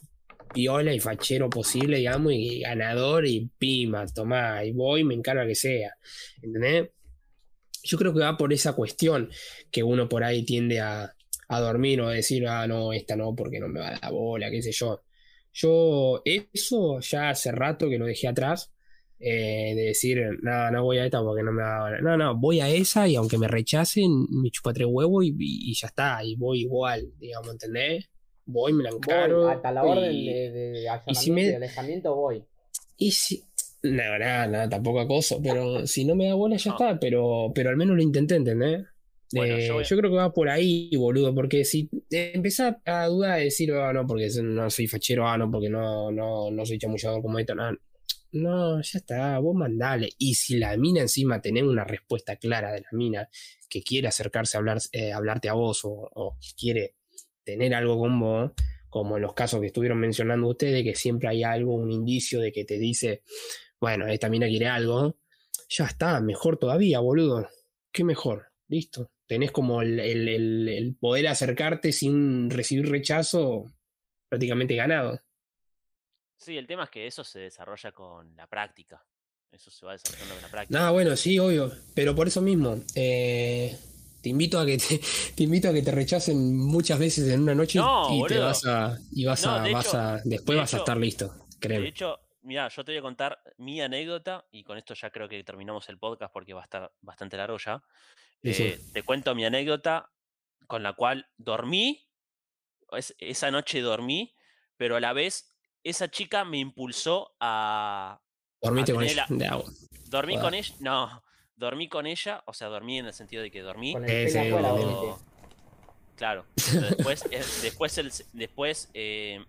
piola 0.54 0.94
y 0.94 1.00
fachero 1.00 1.50
posible, 1.50 1.98
digamos, 1.98 2.34
y 2.34 2.62
ganador 2.62 3.26
y 3.28 3.50
pima, 3.58 4.06
tomá, 4.08 4.64
y 4.64 4.72
voy, 4.72 5.04
me 5.04 5.16
encarga 5.16 5.46
que 5.46 5.56
sea. 5.56 5.96
¿Entendés? 6.42 6.90
Yo 7.84 7.98
creo 7.98 8.14
que 8.14 8.22
va 8.22 8.38
por 8.38 8.54
esa 8.54 8.74
cuestión 8.74 9.30
que 9.70 9.84
uno 9.84 10.08
por 10.08 10.24
ahí 10.24 10.44
tiende 10.44 10.80
a, 10.80 11.14
a 11.50 11.60
dormir 11.60 12.00
o 12.02 12.08
a 12.08 12.14
decir, 12.14 12.48
ah, 12.48 12.68
no, 12.68 12.94
esta 12.94 13.16
no, 13.16 13.36
porque 13.36 13.60
no 13.60 13.68
me 13.68 13.80
va 13.80 13.90
a 13.90 14.00
la 14.02 14.12
bola, 14.12 14.50
qué 14.50 14.62
sé 14.62 14.72
yo. 14.72 15.04
Yo, 15.54 16.22
eso 16.26 17.00
ya 17.02 17.30
hace 17.30 17.52
rato 17.52 17.90
que 17.90 17.98
lo 17.98 18.06
dejé 18.06 18.30
atrás, 18.30 18.72
eh, 19.22 19.74
de 19.76 19.82
decir, 19.84 20.20
no, 20.42 20.72
no 20.72 20.84
voy 20.84 20.98
a 20.98 21.06
esta 21.06 21.22
porque 21.22 21.44
no 21.44 21.52
me 21.52 21.62
va 21.62 21.88
a. 21.88 22.02
No, 22.02 22.18
no, 22.18 22.36
voy 22.38 22.60
a 22.60 22.70
esa 22.70 23.08
y 23.08 23.16
aunque 23.16 23.38
me 23.38 23.48
rechacen, 23.48 24.26
me 24.32 24.50
chupa 24.52 24.74
tres 24.74 24.88
huevos 24.90 25.24
y, 25.26 25.30
y- 25.30 25.72
y 25.72 25.74
ya 25.76 25.88
está, 25.88 26.24
y 26.24 26.36
voy 26.36 26.62
igual, 26.62 27.12
digamos, 27.20 27.52
¿entendés? 27.52 28.10
Voy, 28.46 28.74
me 28.74 28.84
la 28.84 28.90
encaro. 28.90 29.44
Voy 29.44 29.54
hasta 29.54 29.72
la 29.72 29.84
orden 29.84 30.14
y- 30.14 30.26
de, 30.26 30.52
de 30.52 30.90
allanamiento 30.90 31.22
si 31.22 31.32
me- 31.32 31.46
y 31.48 31.54
alejamiento 31.54 32.16
voy. 32.16 32.44
y 32.98 33.12
si. 33.12 33.44
No, 33.84 34.18
nada, 34.20 34.46
nada, 34.48 34.70
tampoco 34.70 35.00
acoso, 35.00 35.40
pero 35.42 35.86
si 35.88 36.06
no 36.06 36.16
me 36.16 36.28
da 36.28 36.36
bola 36.36 36.58
ya 36.58 36.70
No. 36.72 36.76
está, 36.78 37.00
pero, 37.00 37.52
pero 37.54 37.70
al 37.70 37.78
menos 37.78 37.96
lo 37.96 38.02
intenté, 38.04 38.36
¿entendés? 38.36 38.86
Bueno, 39.34 39.56
Eh, 39.56 39.68
yo 39.68 39.98
creo 39.98 40.12
que 40.12 40.18
va 40.18 40.34
por 40.34 40.50
ahí, 40.50 40.92
boludo, 40.98 41.34
porque 41.34 41.64
si 41.64 41.90
empezás 42.12 42.76
a 42.86 43.06
dudar 43.08 43.38
de 43.38 43.46
decir, 43.46 43.72
ah, 43.74 43.94
no, 43.94 44.06
porque 44.06 44.28
no 44.44 44.70
soy 44.70 44.88
fachero, 44.88 45.26
ah, 45.28 45.38
no, 45.38 45.50
porque 45.50 45.70
no, 45.70 46.12
no, 46.12 46.52
no 46.52 46.66
soy 46.66 46.78
chamullador 46.78 47.22
como 47.22 47.40
esto, 47.40 47.56
no, 47.56 47.72
no, 48.34 48.82
ya 48.82 49.00
está, 49.00 49.40
vos 49.40 49.56
mandale. 49.56 50.10
Y 50.18 50.36
si 50.36 50.58
la 50.58 50.76
mina 50.78 51.02
encima 51.02 51.42
tenés 51.42 51.64
una 51.64 51.84
respuesta 51.84 52.36
clara 52.38 52.72
de 52.72 52.82
la 52.82 52.90
mina 52.92 53.30
que 53.70 53.84
quiere 53.84 54.08
acercarse 54.08 54.58
a 54.58 54.60
hablar, 54.60 54.80
eh, 54.92 55.12
hablarte 55.12 55.50
a 55.50 55.54
vos 55.54 55.82
o, 55.84 56.38
quiere 56.58 56.96
tener 57.44 57.74
algo 57.74 58.00
con 58.00 58.20
vos, 58.20 58.52
como 58.90 59.18
en 59.18 59.24
los 59.24 59.34
casos 59.34 59.60
que 59.62 59.68
estuvieron 59.68 60.00
mencionando 60.00 60.48
ustedes, 60.48 60.84
que 60.84 60.96
siempre 60.96 61.30
hay 61.30 61.44
algo, 61.44 61.76
un 61.76 61.92
indicio 61.92 62.40
de 62.40 62.52
que 62.52 62.66
te 62.66 62.78
dice, 62.78 63.24
bueno, 63.80 64.08
esta 64.08 64.30
mina 64.30 64.48
quiere 64.48 64.68
algo, 64.68 65.18
ya 65.70 65.86
está, 65.86 66.20
mejor 66.22 66.58
todavía, 66.58 67.00
boludo. 67.00 67.50
¿Qué 67.92 68.04
mejor? 68.04 68.52
Listo. 68.68 69.12
Tenés 69.28 69.52
como 69.52 69.82
el 69.82 70.98
poder 71.00 71.28
acercarte 71.28 71.92
sin 71.94 72.50
recibir 72.50 72.90
rechazo 72.90 73.72
prácticamente 74.30 74.76
ganado. 74.76 75.22
Sí, 76.42 76.58
el 76.58 76.66
tema 76.66 76.86
es 76.86 76.90
que 76.90 77.06
eso 77.06 77.24
se 77.24 77.40
desarrolla 77.40 77.92
con 77.92 78.36
la 78.36 78.48
práctica. 78.48 79.04
Eso 79.52 79.70
se 79.70 79.86
va 79.86 79.92
desarrollando 79.92 80.34
con 80.36 80.42
la 80.42 80.50
práctica. 80.50 80.80
Nada, 80.80 80.92
bueno, 80.92 81.16
sí, 81.16 81.38
obvio. 81.38 81.72
Pero 81.94 82.16
por 82.16 82.28
eso 82.28 82.42
mismo, 82.42 82.78
eh, 82.96 83.78
te 84.22 84.30
invito 84.30 84.60
a 84.60 84.66
que 84.66 84.78
te, 84.78 85.00
te 85.36 85.44
invito 85.44 85.70
a 85.70 85.74
que 85.74 85.82
te 85.84 85.92
rechacen 85.92 86.58
muchas 86.58 86.98
veces 86.98 87.30
en 87.30 87.42
una 87.42 87.54
noche 87.54 87.78
No, 87.80 88.08
y 88.16 88.28
te 88.28 88.40
vas 88.40 88.66
a, 88.66 88.98
y 89.12 89.26
vas 89.26 89.44
No, 89.46 89.52
a, 89.56 89.62
de 89.64 89.74
vas 89.74 89.86
hecho- 89.88 89.98
a, 89.98 90.20
después 90.24 90.56
de 90.56 90.62
vas 90.62 90.74
a 90.74 90.78
estar 90.78 90.98
listo, 90.98 91.28
De 91.28 91.60
créeme. 91.60 91.88
hecho, 91.90 92.20
mira, 92.42 92.68
yo 92.70 92.84
te 92.84 92.92
voy 92.94 93.00
a 93.00 93.02
contar 93.04 93.40
mi 93.58 93.80
anécdota 93.82 94.48
y 94.52 94.64
con 94.64 94.78
esto 94.80 94.94
ya 94.96 95.12
creo 95.12 95.30
que 95.30 95.44
terminamos 95.44 95.88
el 95.90 96.00
podcast 96.00 96.34
porque 96.34 96.54
va 96.54 96.62
a 96.62 96.64
estar 96.64 96.92
bastante 97.02 97.38
largo 97.38 97.58
ya. 97.60 97.84
Sí, 98.42 98.54
sí. 98.54 98.64
Eh, 98.64 98.80
Te 98.94 99.04
cuento 99.04 99.36
mi 99.36 99.46
anécdota 99.46 100.10
con 100.66 100.82
la 100.82 100.94
cual 100.94 101.28
dormí, 101.38 102.10
es- 102.94 103.16
esa 103.20 103.52
noche 103.52 103.82
dormí, 103.82 104.34
pero 104.78 104.96
a 104.96 105.00
la 105.00 105.14
vez 105.14 105.51
esa 105.84 106.10
chica 106.10 106.44
me 106.46 106.58
impulsó 106.60 107.34
a... 107.40 108.20
Dormite 108.62 108.92
a 108.92 108.96
con 108.96 109.04
ella, 109.04 109.26
la- 109.30 109.36
de 109.36 109.48
agua. 109.48 109.66
Dormí 110.10 110.34
Joder. 110.34 110.46
con 110.46 110.54
ella, 110.54 110.76
no, 110.80 111.24
dormí 111.56 111.88
con 111.88 112.06
ella, 112.06 112.44
o 112.46 112.54
sea, 112.54 112.68
dormí 112.68 113.00
en 113.00 113.06
el 113.08 113.14
sentido 113.14 113.42
de 113.42 113.50
que 113.50 113.62
dormí. 113.62 113.94
Con 113.94 114.08
el 114.08 114.30
sí. 114.30 114.40
Claro. 116.16 116.46
pero 116.72 116.88
después, 116.88 117.26
eh, 117.32 117.42
después, 117.64 117.98
el, 117.98 118.12
después 118.34 118.90
eh, 118.94 119.44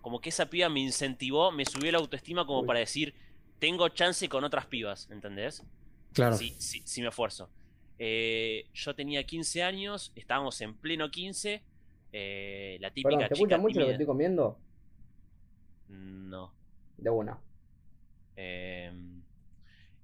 como 0.00 0.20
que 0.20 0.30
esa 0.30 0.46
piba 0.50 0.68
me 0.68 0.80
incentivó, 0.80 1.52
me 1.52 1.64
subió 1.64 1.92
la 1.92 1.98
autoestima 1.98 2.46
como 2.46 2.60
Uy. 2.62 2.66
para 2.66 2.80
decir, 2.80 3.14
tengo 3.58 3.88
chance 3.90 4.28
con 4.28 4.44
otras 4.44 4.66
pibas, 4.66 5.08
¿entendés? 5.10 5.62
Claro. 6.12 6.36
Sí, 6.36 6.54
sí, 6.58 6.82
sí 6.84 7.02
me 7.02 7.08
esfuerzo. 7.08 7.50
Eh, 7.98 8.66
yo 8.74 8.94
tenía 8.94 9.24
15 9.24 9.62
años, 9.62 10.12
estábamos 10.16 10.60
en 10.60 10.74
pleno 10.74 11.10
15. 11.10 11.62
eh, 12.12 12.78
la 12.80 12.90
típica 12.90 13.08
Perdón, 13.10 13.18
¿te 13.28 13.34
chica 13.34 13.34
escucha 13.34 13.58
mucho 13.58 13.80
lo 13.80 13.86
que 13.86 13.92
tímida- 13.92 13.92
estoy 13.92 14.06
comiendo? 14.06 14.58
No. 15.88 16.52
De 16.96 17.10
una. 17.10 17.38
Eh, 18.36 18.92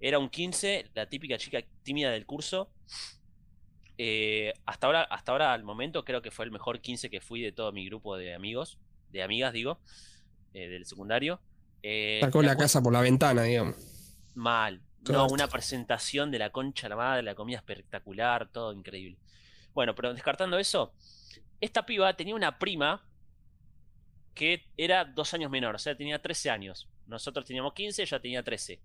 era 0.00 0.18
un 0.18 0.28
15, 0.28 0.90
la 0.94 1.08
típica 1.08 1.38
chica 1.38 1.60
tímida 1.82 2.10
del 2.10 2.26
curso. 2.26 2.70
Eh, 3.96 4.52
hasta 4.66 4.86
ahora, 4.86 5.02
hasta 5.02 5.32
ahora, 5.32 5.52
al 5.52 5.62
momento, 5.62 6.04
creo 6.04 6.20
que 6.20 6.30
fue 6.30 6.44
el 6.44 6.50
mejor 6.50 6.80
15 6.80 7.10
que 7.10 7.20
fui 7.20 7.40
de 7.40 7.52
todo 7.52 7.72
mi 7.72 7.86
grupo 7.86 8.16
de 8.16 8.34
amigos, 8.34 8.78
de 9.10 9.22
amigas, 9.22 9.52
digo, 9.52 9.78
eh, 10.52 10.68
del 10.68 10.84
secundario. 10.84 11.40
Eh, 11.82 12.18
Sacó 12.20 12.42
la 12.42 12.56
casa 12.56 12.82
por 12.82 12.92
la 12.92 13.00
ventana, 13.00 13.44
digamos. 13.44 13.76
Mal. 14.34 14.82
No, 15.08 15.26
una 15.28 15.48
presentación 15.48 16.30
de 16.30 16.38
la 16.38 16.50
concha 16.50 16.86
de 16.86 16.90
la 16.90 16.96
madre, 16.96 17.22
la 17.22 17.34
comida 17.34 17.58
espectacular, 17.58 18.48
todo 18.48 18.72
increíble. 18.72 19.18
Bueno, 19.74 19.94
pero 19.94 20.14
descartando 20.14 20.58
eso, 20.58 20.94
esta 21.60 21.84
piba 21.84 22.14
tenía 22.14 22.34
una 22.34 22.58
prima 22.58 23.06
que 24.34 24.66
era 24.76 25.04
dos 25.04 25.32
años 25.34 25.50
menor, 25.50 25.74
o 25.74 25.78
sea, 25.78 25.96
tenía 25.96 26.20
13 26.20 26.50
años. 26.50 26.88
Nosotros 27.06 27.44
teníamos 27.44 27.72
15, 27.74 28.02
ella 28.02 28.20
tenía 28.20 28.42
13. 28.42 28.80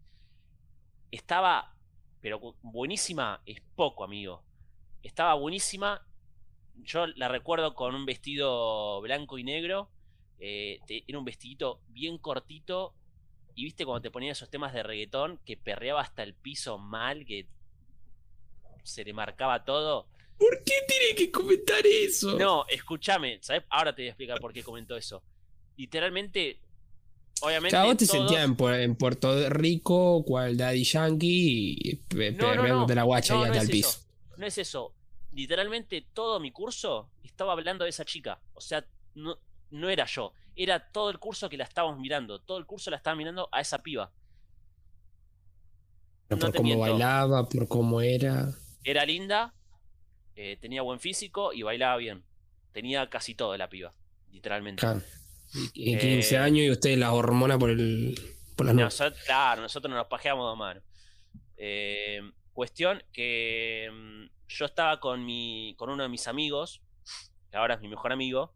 Estaba, 1.12 1.74
pero 2.22 2.40
bu- 2.40 2.56
buenísima 2.62 3.42
es 3.46 3.62
poco, 3.76 4.04
amigo. 4.04 4.44
Estaba 5.02 5.34
buenísima. 5.34 6.06
Yo 6.84 7.08
la 7.08 7.28
recuerdo 7.28 7.74
con 7.74 7.96
un 7.96 8.06
vestido 8.06 9.02
blanco 9.02 9.38
y 9.38 9.44
negro. 9.44 9.90
eh, 10.42 10.80
te- 10.88 11.04
era 11.06 11.20
un 11.20 11.26
vestidito 11.26 11.82
bien 11.90 12.18
cortito. 12.18 12.94
Y 13.56 13.66
viste 13.66 13.84
cuando 13.86 14.02
te 14.04 14.10
ponía 14.12 14.32
esos 14.32 14.50
temas 14.50 14.72
de 14.74 14.84
reggaetón 14.84 15.38
que 15.46 15.58
perreaba 15.58 16.00
hasta 16.00 16.24
el 16.24 16.34
piso 16.34 16.78
mal, 16.78 17.26
que 17.26 17.46
se 18.84 19.04
le 19.04 19.12
marcaba 19.12 19.66
todo. 19.66 20.08
¿Por 20.38 20.64
qué 20.64 20.76
tiene 20.88 21.14
que 21.16 21.30
comentar 21.30 21.86
eso? 21.86 22.38
No, 22.38 22.66
escúchame, 22.70 23.40
¿sabes? 23.42 23.64
Ahora 23.70 23.94
te 23.94 24.04
voy 24.04 24.08
a 24.08 24.12
explicar 24.12 24.40
por 24.40 24.54
qué 24.54 24.64
comentó 24.64 24.96
eso. 24.96 25.22
Literalmente, 25.80 26.60
obviamente. 27.42 27.70
Claro, 27.70 27.88
vos 27.88 27.98
te 27.98 28.06
todos- 28.06 28.18
sentías 28.20 28.44
en, 28.44 28.58
Pu- 28.58 28.84
en 28.84 28.96
Puerto 28.98 29.50
Rico, 29.50 30.24
cual 30.26 30.58
Daddy 30.58 30.84
Yankee, 30.84 31.78
y 31.80 31.96
pe- 31.96 32.32
No, 32.34 32.54
no, 32.54 32.86
no. 32.86 32.88
la 32.94 33.04
guacha 33.04 33.34
no 33.34 33.44
hasta 33.44 33.62
el 33.62 33.70
piso. 33.70 33.90
eso. 33.90 34.06
No 34.36 34.46
es 34.46 34.58
eso. 34.58 34.94
Literalmente 35.32 36.06
todo 36.14 36.40
mi 36.42 36.52
curso 36.52 37.10
estaba 37.24 37.54
hablando 37.54 37.86
de 37.86 37.92
esa 37.92 38.04
chica. 38.04 38.42
O 38.54 38.60
sea, 38.60 38.86
no, 39.16 39.38
no 39.72 39.90
era 39.90 40.06
yo. 40.06 40.34
Era 40.54 40.92
todo 40.92 41.10
el 41.12 41.20
curso 41.20 41.48
que 41.48 41.56
la 41.56 41.64
estábamos 41.64 41.98
mirando. 42.00 42.40
Todo 42.40 42.58
el 42.58 42.66
curso 42.66 42.92
la 42.92 42.98
estaba 42.98 43.16
mirando 43.16 43.48
a 43.52 43.62
esa 43.62 43.82
piba. 43.82 44.12
Pero 46.28 46.42
por 46.42 46.52
cómo 46.54 46.64
miento. 46.64 46.82
bailaba, 46.82 47.48
por 47.48 47.68
cómo 47.70 48.02
era. 48.02 48.52
Era 48.84 49.06
linda, 49.06 49.54
eh, 50.36 50.58
tenía 50.60 50.82
buen 50.82 51.00
físico 51.00 51.54
y 51.54 51.62
bailaba 51.64 51.96
bien. 51.98 52.24
Tenía 52.74 53.10
casi 53.10 53.34
todo 53.34 53.56
la 53.58 53.70
piba, 53.70 53.94
literalmente. 54.32 54.82
Claro. 54.82 55.02
Y 55.74 55.98
15 55.98 56.36
Eh, 56.36 56.38
años 56.38 56.60
y 56.66 56.70
usted 56.72 56.98
la 56.98 57.12
hormona 57.14 57.58
por 57.58 57.70
el 57.72 58.16
por 58.56 58.66
las. 58.66 58.76
Nosotros, 58.76 59.24
claro, 59.26 59.62
nosotros 59.62 59.94
nos 59.94 60.06
pajeamos 60.08 60.52
de 60.54 60.58
mano. 60.58 60.82
Eh, 61.58 62.22
cuestión 62.54 63.02
que 63.14 63.90
mm, 63.92 64.26
yo 64.48 64.66
estaba 64.66 65.00
con, 65.00 65.26
mi, 65.26 65.74
con 65.78 65.90
uno 65.90 66.04
de 66.04 66.10
mis 66.10 66.28
amigos, 66.28 66.82
que 67.50 67.58
ahora 67.58 67.76
es 67.76 67.82
mi 67.82 67.88
mejor 67.88 68.12
amigo. 68.12 68.54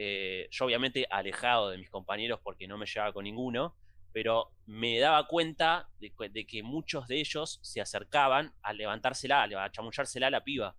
eh, 0.00 0.46
yo 0.52 0.64
obviamente 0.66 1.06
alejado 1.10 1.70
de 1.70 1.78
mis 1.78 1.90
compañeros 1.90 2.38
porque 2.44 2.68
no 2.68 2.78
me 2.78 2.86
llevaba 2.86 3.12
con 3.12 3.24
ninguno, 3.24 3.74
pero 4.12 4.52
me 4.66 4.98
daba 5.00 5.26
cuenta 5.26 5.88
de, 5.98 6.12
que- 6.14 6.28
de 6.28 6.46
que 6.46 6.62
muchos 6.62 7.08
de 7.08 7.18
ellos 7.20 7.58
se 7.62 7.80
acercaban 7.80 8.52
a 8.62 8.72
levantársela, 8.72 9.42
a 9.42 9.70
chamullársela 9.72 10.28
a 10.28 10.30
la 10.30 10.44
piba. 10.44 10.76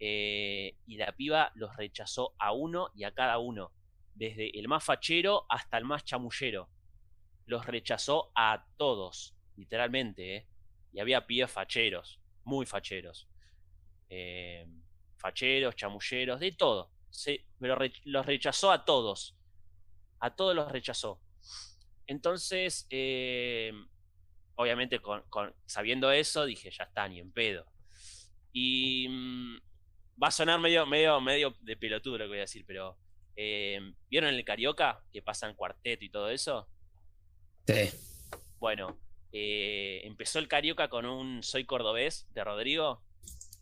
Eh, 0.00 0.74
y 0.86 0.96
la 0.96 1.12
piba 1.12 1.52
los 1.54 1.76
rechazó 1.76 2.34
a 2.38 2.52
uno 2.52 2.88
y 2.94 3.04
a 3.04 3.12
cada 3.12 3.38
uno, 3.38 3.70
desde 4.20 4.56
el 4.58 4.68
más 4.68 4.84
fachero 4.84 5.46
hasta 5.48 5.78
el 5.78 5.86
más 5.86 6.04
chamullero 6.04 6.68
los 7.46 7.64
rechazó 7.64 8.30
a 8.34 8.66
todos, 8.76 9.34
literalmente, 9.56 10.36
¿eh? 10.36 10.46
Y 10.92 11.00
había 11.00 11.26
pibes 11.26 11.50
facheros, 11.50 12.20
muy 12.44 12.66
facheros. 12.66 13.28
Eh, 14.10 14.66
facheros, 15.16 15.74
chamulleros, 15.74 16.38
de 16.38 16.52
todo. 16.52 16.92
Se, 17.08 17.46
pero 17.58 17.78
los 18.04 18.26
rechazó 18.26 18.70
a 18.70 18.84
todos. 18.84 19.36
A 20.20 20.36
todos 20.36 20.54
los 20.54 20.70
rechazó. 20.70 21.18
Entonces, 22.06 22.86
eh, 22.90 23.72
obviamente, 24.56 25.00
con- 25.00 25.24
sabiendo 25.64 26.12
eso, 26.12 26.44
dije, 26.44 26.70
ya 26.70 26.84
está, 26.84 27.08
ni 27.08 27.20
en 27.20 27.32
pedo. 27.32 27.66
Y 28.52 29.08
mm, 29.08 29.56
va 30.22 30.28
a 30.28 30.30
sonar 30.30 30.60
medio, 30.60 30.84
medio, 30.86 31.20
medio 31.22 31.56
de 31.62 31.76
pelotudo 31.76 32.18
lo 32.18 32.24
que 32.24 32.28
voy 32.28 32.38
a 32.38 32.42
decir, 32.42 32.64
pero 32.66 32.98
eh, 33.36 33.80
¿vieron 34.08 34.34
el 34.34 34.44
carioca? 34.44 35.02
Que 35.12 35.22
pasan 35.22 35.54
cuarteto 35.54 36.04
y 36.04 36.10
todo 36.10 36.30
eso. 36.30 36.68
Sí. 37.66 37.90
Bueno, 38.58 38.98
eh, 39.32 40.00
empezó 40.04 40.38
el 40.38 40.48
Carioca 40.48 40.88
con 40.88 41.06
un 41.06 41.42
Soy 41.42 41.64
Cordobés 41.64 42.26
de 42.34 42.44
Rodrigo. 42.44 43.02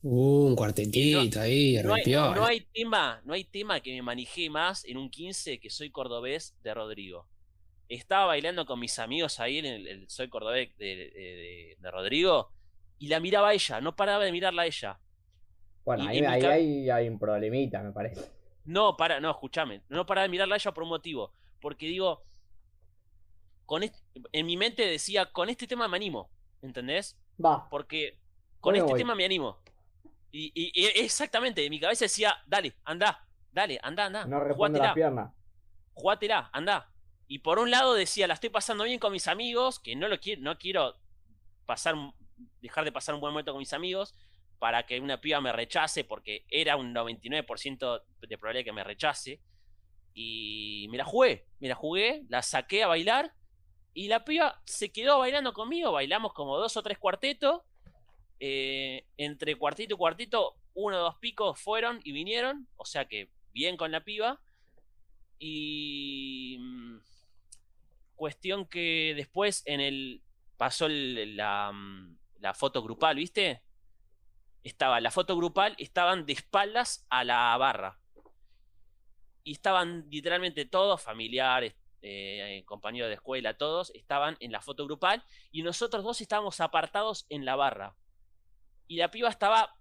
Uh, 0.02 0.46
un 0.46 0.56
cuartetito 0.56 1.40
ahí, 1.40 1.74
No 1.82 1.92
hay, 1.94 2.02
repiola. 2.04 2.34
no 2.34 2.44
hay 2.46 2.60
tema, 2.72 3.20
no 3.24 3.34
hay 3.34 3.44
tema 3.44 3.80
que 3.80 3.92
me 3.94 4.02
manejé 4.02 4.48
más 4.48 4.84
en 4.84 4.96
un 4.96 5.10
15 5.10 5.58
que 5.60 5.70
Soy 5.70 5.90
Cordobés 5.90 6.56
de 6.62 6.72
Rodrigo. 6.74 7.26
Estaba 7.88 8.26
bailando 8.26 8.64
con 8.66 8.78
mis 8.80 8.98
amigos 8.98 9.40
ahí 9.40 9.58
en 9.58 9.66
el, 9.66 9.86
el 9.88 10.10
Soy 10.10 10.28
Cordobés 10.28 10.76
de, 10.78 10.86
de- 10.86 11.10
de- 11.10 11.76
de 11.80 11.90
Rodrigo 11.90 12.52
y 12.98 13.08
la 13.08 13.18
miraba 13.20 13.48
a 13.48 13.54
ella, 13.54 13.80
no 13.80 13.94
paraba 13.96 14.24
de 14.24 14.32
mirarla 14.32 14.62
a 14.62 14.66
ella. 14.66 14.98
Bueno, 15.84 16.04
Y- 16.04 16.08
ahí, 16.08 16.24
ahí 16.24 16.44
hay, 16.44 16.90
hay 16.90 17.08
un 17.08 17.18
problemita, 17.18 17.82
me 17.82 17.92
parece. 17.92 18.20
No, 18.68 18.98
para, 18.98 19.18
no, 19.18 19.30
escúchame, 19.30 19.80
no 19.88 20.04
paraba 20.04 20.24
de 20.24 20.28
mirarla 20.28 20.54
a 20.56 20.58
ella 20.58 20.72
por 20.72 20.82
un 20.82 20.90
motivo, 20.90 21.32
porque 21.58 21.86
digo, 21.86 22.22
con 23.64 23.82
en 23.82 24.46
mi 24.46 24.58
mente 24.58 24.84
decía, 24.86 25.32
con 25.32 25.48
este 25.48 25.66
tema 25.66 25.88
me 25.88 25.96
animo, 25.96 26.28
¿entendés? 26.60 27.16
Va, 27.42 27.66
porque 27.70 28.18
con 28.60 28.72
Bueno, 28.72 28.84
este 28.84 28.92
voy. 28.92 29.00
tema 29.00 29.14
me 29.14 29.24
animo. 29.24 29.58
Y, 30.30 30.52
y- 30.54 30.70
y 30.74 30.84
exactamente, 31.02 31.64
en 31.64 31.70
mi 31.70 31.80
cabeza 31.80 32.04
decía, 32.04 32.36
dale, 32.46 32.74
anda, 32.84 33.26
dale, 33.52 33.80
anda, 33.82 34.04
anda, 34.04 34.26
no 34.26 34.38
responde 34.40 34.78
jugátela, 34.78 34.94
piernas. 34.94 35.32
jugátela, 35.94 36.50
anda. 36.52 36.92
Y 37.26 37.38
por 37.38 37.58
un 37.58 37.70
lado 37.70 37.94
decía, 37.94 38.26
la 38.26 38.34
estoy 38.34 38.50
pasando 38.50 38.84
bien 38.84 38.98
con 38.98 39.12
mis 39.12 39.28
amigos, 39.28 39.80
que 39.80 39.96
no 39.96 40.08
lo 40.08 40.20
quiero, 40.20 40.42
no 40.42 40.58
quiero 40.58 40.94
pasar, 41.64 41.94
dejar 42.60 42.84
de 42.84 42.92
pasar 42.92 43.14
un 43.14 43.22
buen 43.22 43.32
momento 43.32 43.52
con 43.52 43.60
mis 43.60 43.72
amigos 43.72 44.14
para 44.58 44.86
que 44.86 45.00
una 45.00 45.20
piba 45.20 45.40
me 45.40 45.52
rechace, 45.52 46.04
porque 46.04 46.44
era 46.50 46.76
un 46.76 46.94
99% 46.94 48.02
de 48.20 48.38
probabilidad 48.38 48.64
que 48.64 48.72
me 48.72 48.84
rechace. 48.84 49.40
Y 50.14 50.88
me 50.90 50.98
la 50.98 51.04
jugué, 51.04 51.46
me 51.60 51.68
la 51.68 51.74
jugué, 51.74 52.24
la 52.28 52.42
saqué 52.42 52.82
a 52.82 52.88
bailar 52.88 53.32
y 53.94 54.08
la 54.08 54.24
piba 54.24 54.62
se 54.64 54.90
quedó 54.92 55.18
bailando 55.18 55.52
conmigo, 55.52 55.92
bailamos 55.92 56.32
como 56.32 56.56
dos 56.56 56.76
o 56.76 56.82
tres 56.82 56.98
cuartetos. 56.98 57.62
eh, 58.40 59.04
entre 59.16 59.56
cuartito 59.56 59.94
y 59.94 59.98
cuartito, 59.98 60.54
uno 60.74 60.98
o 60.98 61.00
dos 61.00 61.16
picos 61.18 61.60
fueron 61.60 62.00
y 62.04 62.12
vinieron, 62.12 62.68
o 62.76 62.84
sea 62.84 63.06
que 63.06 63.30
bien 63.52 63.76
con 63.76 63.90
la 63.90 64.04
piba. 64.04 64.40
Y 65.40 66.58
mm, 66.60 66.98
cuestión 68.14 68.66
que 68.66 69.14
después 69.16 69.62
en 69.66 69.80
el 69.80 70.22
pasó 70.56 70.86
la, 70.88 71.72
mm, 71.72 72.18
la 72.40 72.54
foto 72.54 72.82
grupal, 72.82 73.16
¿viste? 73.16 73.62
Estaba 74.64 75.00
la 75.00 75.10
foto 75.10 75.36
grupal, 75.36 75.74
estaban 75.78 76.26
de 76.26 76.32
espaldas 76.34 77.06
a 77.08 77.24
la 77.24 77.56
barra. 77.56 77.98
Y 79.44 79.52
estaban 79.52 80.06
literalmente 80.10 80.66
todos, 80.66 81.00
familiares, 81.00 81.74
eh, 82.02 82.62
compañeros 82.66 83.08
de 83.08 83.14
escuela, 83.14 83.56
todos, 83.56 83.90
estaban 83.94 84.36
en 84.40 84.52
la 84.52 84.60
foto 84.60 84.84
grupal 84.84 85.24
y 85.50 85.62
nosotros 85.62 86.04
dos 86.04 86.20
estábamos 86.20 86.60
apartados 86.60 87.26
en 87.28 87.44
la 87.44 87.56
barra. 87.56 87.96
Y 88.86 88.96
la 88.96 89.10
piba 89.10 89.28
estaba. 89.28 89.74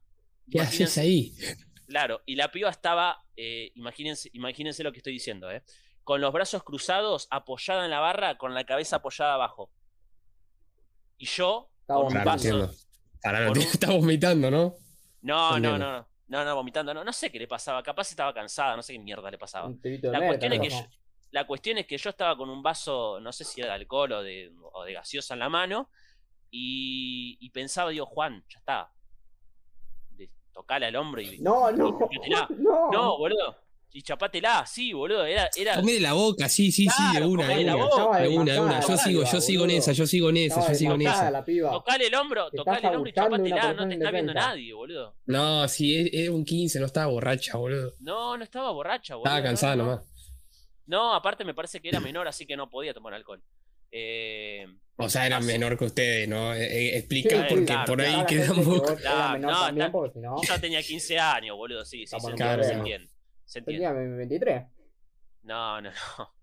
¿Qué 0.49 0.62
haces 0.62 0.98
ahí? 0.98 1.34
Claro, 1.88 2.22
y 2.26 2.36
la 2.36 2.52
piba 2.52 2.70
estaba, 2.70 3.24
eh, 3.36 3.72
imagínense, 3.76 4.30
imagínense 4.34 4.84
lo 4.84 4.91
que 4.91 4.98
estoy 4.98 5.14
diciendo, 5.14 5.52
¿eh? 5.52 5.64
Con 6.04 6.22
los 6.22 6.34
brazos 6.34 6.64
cruzados, 6.64 7.28
apoyada 7.32 7.86
en 7.86 7.91
la 7.91 7.99
barra, 7.99 8.38
con 8.38 8.54
la 8.54 8.66
cabeza 8.66 8.98
apoyada 8.98 9.34
abajo. 9.34 9.72
Y 11.18 11.26
yo, 11.26 11.70
con 11.86 12.06
un 12.06 12.12
Claro, 12.12 12.26
vaso. 12.26 12.72
No 13.34 13.52
un- 13.52 13.58
está 13.60 13.91
vomitando, 13.91 14.49
¿no? 14.52 14.76
No, 15.22 15.60
no, 15.60 15.78
no, 15.78 15.91
no, 15.99 16.08
no, 16.28 16.45
no, 16.45 16.56
vomitando, 16.56 16.94
no, 16.94 17.04
no 17.04 17.14
sé 17.14 17.32
qué 17.32 17.40
le 17.40 17.48
pasaba. 17.48 17.82
Capaz 17.84 18.10
estaba 18.12 18.34
cansada, 18.34 18.76
no 18.76 18.82
sé 18.84 18.94
qué 18.94 18.99
mierda 18.99 19.30
le 19.32 19.38
pasaba. 19.38 19.70
La 20.12 20.20
cuestión, 20.28 20.54
es 20.54 20.60
que 20.62 20.70
yo, 20.70 20.76
la 21.32 21.48
cuestión 21.48 21.78
es 21.78 21.86
que 21.88 21.98
yo 21.98 22.10
estaba 22.10 22.38
con 22.38 22.49
un 22.49 22.62
vaso, 22.64 23.20
no 23.20 23.32
sé 23.32 23.44
si 23.44 23.62
era 23.62 23.70
de 23.72 23.76
alcohol 23.82 24.12
o 24.14 24.24
de, 24.24 24.54
o 24.74 24.84
de 24.84 24.94
gaseosa 24.94 25.34
en 25.34 25.40
la 25.41 25.49
mano, 25.49 25.90
y, 26.49 27.38
y 27.41 27.49
pensaba, 27.49 27.90
digo, 27.91 28.06
Juan, 28.06 28.44
ya 28.49 28.60
está. 28.60 28.91
Tocale 30.54 30.88
al 30.88 30.95
hombro 30.95 31.22
y. 31.22 31.38
No, 31.40 31.72
no, 31.72 31.99
Chapátela. 31.99 32.48
no. 32.58 32.91
No, 32.91 33.18
boludo. 33.18 33.56
Y 33.98 34.03
chapátela, 34.03 34.64
sí, 34.68 34.94
boludo. 34.94 35.26
Era, 35.26 35.49
era, 35.56 35.74
Comé 35.78 35.94
de 35.94 36.02
la 36.02 36.14
boca, 36.14 36.48
sí, 36.48 36.72
sí, 36.72 36.84
sí, 36.88 37.03
de 37.03 37.11
Claro, 37.14 37.30
una, 37.30 37.48
de 37.48 37.64
una. 37.65 38.19
De 38.19 38.28
una, 38.28 38.53
de 38.53 38.60
una. 38.60 38.80
Yo 38.88 38.95
sigo, 38.95 39.24
yo 39.24 39.41
sigo 39.41 39.64
en 39.64 39.72
esa, 39.72 39.91
yo 39.91 40.06
sigo 40.06 40.30
en 40.30 40.38
esa, 40.38 40.68
yo 40.68 40.76
sigo 40.76 40.94
en 40.94 41.02
esa. 41.02 41.44
Tocale 41.72 42.06
el 42.06 42.14
hombro, 42.14 42.52
tocale 42.52 42.88
el 42.90 42.95
hombro 42.95 43.10
y 43.10 43.14
chapátela. 43.14 43.74
No 43.74 43.88
te 43.88 43.95
está 43.95 44.11
viendo 44.11 44.36
nadie, 44.36 44.72
boludo. 44.72 45.15
No, 45.26 45.68
sí, 45.68 45.98
es- 45.98 46.10
era 46.14 46.32
un 46.32 46.45
15, 46.45 46.80
no 46.80 46.86
estaba 46.86 47.07
borracha, 47.07 47.57
boludo. 47.57 47.94
No, 48.02 48.38
no 48.38 48.44
estaba 48.44 48.69
borracha, 48.69 49.15
boludo. 49.15 49.30
Estaba 49.34 49.44
cansada 49.44 49.76
no, 49.76 49.84
no. 49.84 49.90
nomás. 49.90 50.06
No, 50.86 51.14
aparte 51.15 51.44
me 51.44 51.56
parece 51.56 51.82
que 51.82 51.90
era 51.90 51.99
menor, 51.99 52.28
así 52.28 52.45
que 52.45 52.56
no 52.56 52.69
podía 52.69 52.94
tomar 52.94 53.15
alcohol. 53.15 53.41
Eh, 53.91 54.68
O 54.98 55.10
sea, 55.10 55.26
era 55.26 55.40
menor 55.40 55.76
que 55.76 55.86
ustedes, 55.86 56.28
¿no? 56.30 56.53
Eh, 56.53 56.65
eh, 56.65 56.98
explica 56.99 57.30
Sí, 57.36 57.45
porque 57.49 57.65
claro, 57.65 57.86
por 57.88 58.02
ahí 58.02 58.07
Claramente 58.11 58.36
queda 58.36 58.52
un 58.52 58.57
que 58.60 58.64
poco. 58.64 58.80
vos 58.82 58.90
eras 58.91 59.02
Claro, 59.02 59.40
no, 59.40 59.49
también, 59.49 59.86
está- 59.88 59.91
porque 59.91 60.14
si 60.14 60.19
no, 60.19 60.36
yo 60.40 60.48
ya 60.48 60.61
tenía 60.61 60.84
15 60.84 61.18
años, 61.19 61.57
boludo, 61.57 61.84
sí, 61.84 62.06
sí, 62.06 62.15
se 62.15 62.19
se 62.19 62.74
entiende. 62.74 63.10
Se 63.48 63.60
entiende. 63.60 63.88
tenía 63.88 63.99
23. 64.18 64.64
No, 65.44 65.82
no, 65.82 65.90
no. 65.90 65.95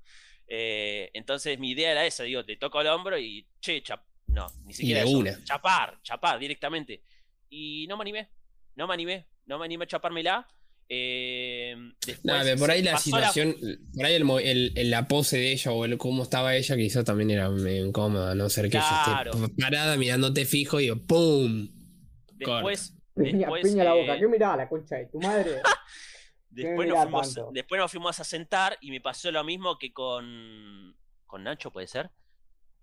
Eh, 0.46 1.10
entonces 1.14 1.58
mi 1.58 1.70
idea 1.70 1.92
era 1.92 2.04
esa, 2.04 2.22
digo, 2.24 2.44
te 2.44 2.56
toco 2.56 2.78
el 2.82 2.86
hombro 2.88 3.18
y, 3.18 3.48
che, 3.60 3.82
chap 3.82 4.02
no, 4.26 4.46
ni 4.66 4.74
siquiera 4.74 5.00
eso, 5.00 5.16
una. 5.16 5.42
chapar, 5.42 5.98
chapar 6.02 6.38
directamente. 6.38 7.02
Y 7.48 7.86
no 7.88 7.96
me 7.96 8.02
animé, 8.02 8.28
no 8.74 8.86
me 8.86 8.92
animé, 8.92 9.26
no 9.46 9.58
me 9.58 9.64
animé 9.64 9.84
a 9.84 9.86
chapármela. 9.86 10.46
Eh, 10.86 11.74
después 12.06 12.42
pero 12.44 12.58
por 12.58 12.70
ahí 12.70 12.82
la 12.82 12.98
situación, 12.98 13.56
por 13.94 14.04
ahí 14.04 14.14
el, 14.16 14.30
el- 14.42 14.72
el- 14.76 14.90
la 14.90 15.08
pose 15.08 15.38
de 15.38 15.52
ella 15.52 15.72
o 15.72 15.86
el 15.86 15.96
cómo 15.96 16.22
estaba 16.24 16.54
ella, 16.54 16.76
quizás 16.76 17.04
también 17.06 17.30
era 17.30 17.48
medio 17.48 17.86
incómoda, 17.86 18.34
no 18.34 18.50
ser 18.50 18.66
que 18.66 18.72
Claro. 18.72 19.30
ella 19.34 19.44
esté 19.46 19.62
parada 19.62 19.96
mirándote 19.96 20.44
fijo 20.44 20.78
y 20.78 20.82
digo, 20.84 20.96
¡pum! 21.06 21.68
Después, 22.34 22.94
Piña, 23.14 23.38
después, 23.46 23.62
piña 23.62 23.84
la 23.84 23.94
boca. 23.94 24.14
eh, 24.16 24.20
¿Qué 24.20 24.28
mirá 24.28 24.56
la 24.58 24.68
concha 24.68 24.96
de 24.96 25.06
tu 25.06 25.18
madre? 25.20 25.62
después, 26.54 26.88
nos 26.88 27.02
fuimos, 27.02 27.52
después 27.52 27.78
nos 27.80 27.90
fuimos 27.90 28.20
a 28.20 28.24
sentar 28.24 28.78
y 28.80 28.90
me 28.90 29.00
pasó 29.00 29.30
lo 29.30 29.42
mismo 29.44 29.78
que 29.78 29.92
con, 29.92 30.96
con 31.26 31.42
Nacho, 31.44 31.70
puede 31.70 31.86
ser, 31.86 32.10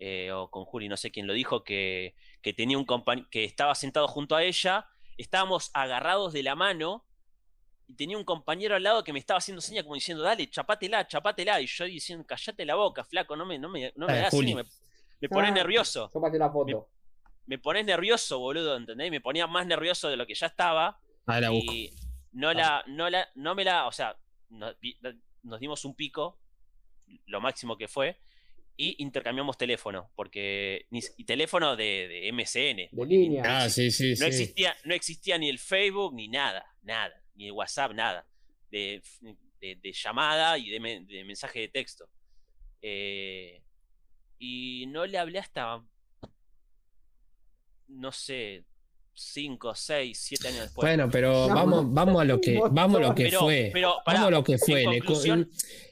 Eh, 0.03 0.31
o 0.31 0.49
con 0.49 0.65
Juli, 0.65 0.89
no 0.89 0.97
sé 0.97 1.11
quién 1.11 1.27
lo 1.27 1.33
dijo, 1.33 1.63
que, 1.63 2.15
que 2.41 2.53
tenía 2.53 2.75
un 2.77 2.87
compañ- 2.87 3.27
que 3.29 3.43
estaba 3.45 3.75
sentado 3.75 4.07
junto 4.07 4.35
a 4.35 4.41
ella, 4.43 4.87
estábamos 5.17 5.69
agarrados 5.75 6.33
de 6.33 6.41
la 6.41 6.55
mano 6.55 7.05
y 7.87 7.93
tenía 7.95 8.17
un 8.17 8.23
compañero 8.23 8.75
al 8.75 8.81
lado 8.81 9.03
que 9.03 9.13
me 9.13 9.19
estaba 9.19 9.37
haciendo 9.37 9.61
señas 9.61 9.83
como 9.83 9.93
diciendo, 9.93 10.23
dale, 10.23 10.49
chapátela, 10.49 11.05
chapátela, 11.07 11.61
y 11.61 11.67
yo 11.67 11.85
diciendo, 11.85 12.25
callate 12.25 12.65
la 12.65 12.73
boca, 12.75 13.03
flaco, 13.03 13.35
no 13.35 13.45
me, 13.45 13.59
no 13.59 13.69
me, 13.69 13.93
no 13.95 14.07
me 14.07 14.13
Ah, 14.13 14.15
hagas 14.21 14.31
Juli. 14.33 14.55
me, 14.55 14.63
me 15.21 15.29
pones 15.29 15.51
Ah. 15.51 15.53
nervioso, 15.53 16.09
la 16.39 16.49
foto. 16.49 16.87
me 17.45 17.57
pones 17.59 17.85
nervioso, 17.85 18.39
boludo, 18.39 18.75
¿entendés? 18.77 19.11
Me 19.11 19.21
ponía 19.21 19.45
más 19.45 19.67
nervioso 19.67 20.09
de 20.09 20.15
lo 20.17 20.25
que 20.25 20.33
ya 20.33 20.47
estaba. 20.47 20.99
Ahora 21.27 21.41
la 21.41 21.49
busco. 21.51 21.71
Y 21.73 21.93
no 22.31 22.53
la, 22.53 22.83
no 22.87 23.09
la, 23.09 23.27
no 23.35 23.55
me 23.55 23.63
la, 23.63 23.87
o 23.87 23.91
sea, 23.91 24.17
nos, 24.49 24.75
dimos 25.59 25.85
un 25.85 25.95
pico, 25.95 26.39
lo 27.25 27.41
máximo 27.41 27.77
que 27.77 27.87
fue, 27.87 28.19
y 28.77 29.01
intercambiamos 29.03 29.57
teléfono, 29.57 30.11
porque 30.15 30.87
ni, 30.89 31.01
y 31.17 31.25
teléfono 31.25 31.75
de, 31.75 32.07
de 32.07 32.31
MSN. 32.31 32.95
De 32.95 33.05
línea. 33.05 33.43
Ah, 33.45 33.69
sí, 33.69 33.91
sí, 33.91 34.11
No 34.11 34.15
sí. 34.17 34.25
existía, 34.25 34.75
no 34.85 34.93
existía 34.93 35.37
ni 35.37 35.49
el 35.49 35.59
Facebook, 35.59 36.13
ni 36.13 36.27
nada, 36.27 36.65
nada, 36.81 37.21
ni 37.35 37.47
el 37.47 37.51
WhatsApp, 37.51 37.91
nada. 37.93 38.25
De, 38.69 39.01
de, 39.59 39.75
de 39.75 39.91
llamada 39.91 40.57
y 40.57 40.69
de, 40.69 41.05
de 41.05 41.23
mensaje 41.25 41.59
de 41.59 41.67
texto. 41.67 42.09
Eh, 42.81 43.61
y 44.39 44.85
no 44.87 45.05
le 45.05 45.17
hablé 45.19 45.37
hasta, 45.39 45.83
no 47.87 48.11
sé, 48.11 48.65
5, 49.13 49.75
6, 49.75 50.17
7 50.19 50.47
años 50.47 50.59
después. 50.61 50.85
Bueno, 50.87 51.09
pero 51.11 51.47
vamos, 51.47 51.85
vamos 51.93 52.21
a 52.21 52.25
lo 52.25 52.39
que, 52.41 52.59
vamos 52.71 52.97
a 52.97 52.99
lo 53.09 53.15
que 53.15 53.23
Pero- 53.25 53.39
fue. 53.41 53.69
pero, 53.73 53.95
pará, 54.05 54.19
vamos 54.21 54.27
a 54.27 54.31
lo 54.37 54.43
que 54.43 54.57
fue. 54.57 54.83
Le, 54.83 54.99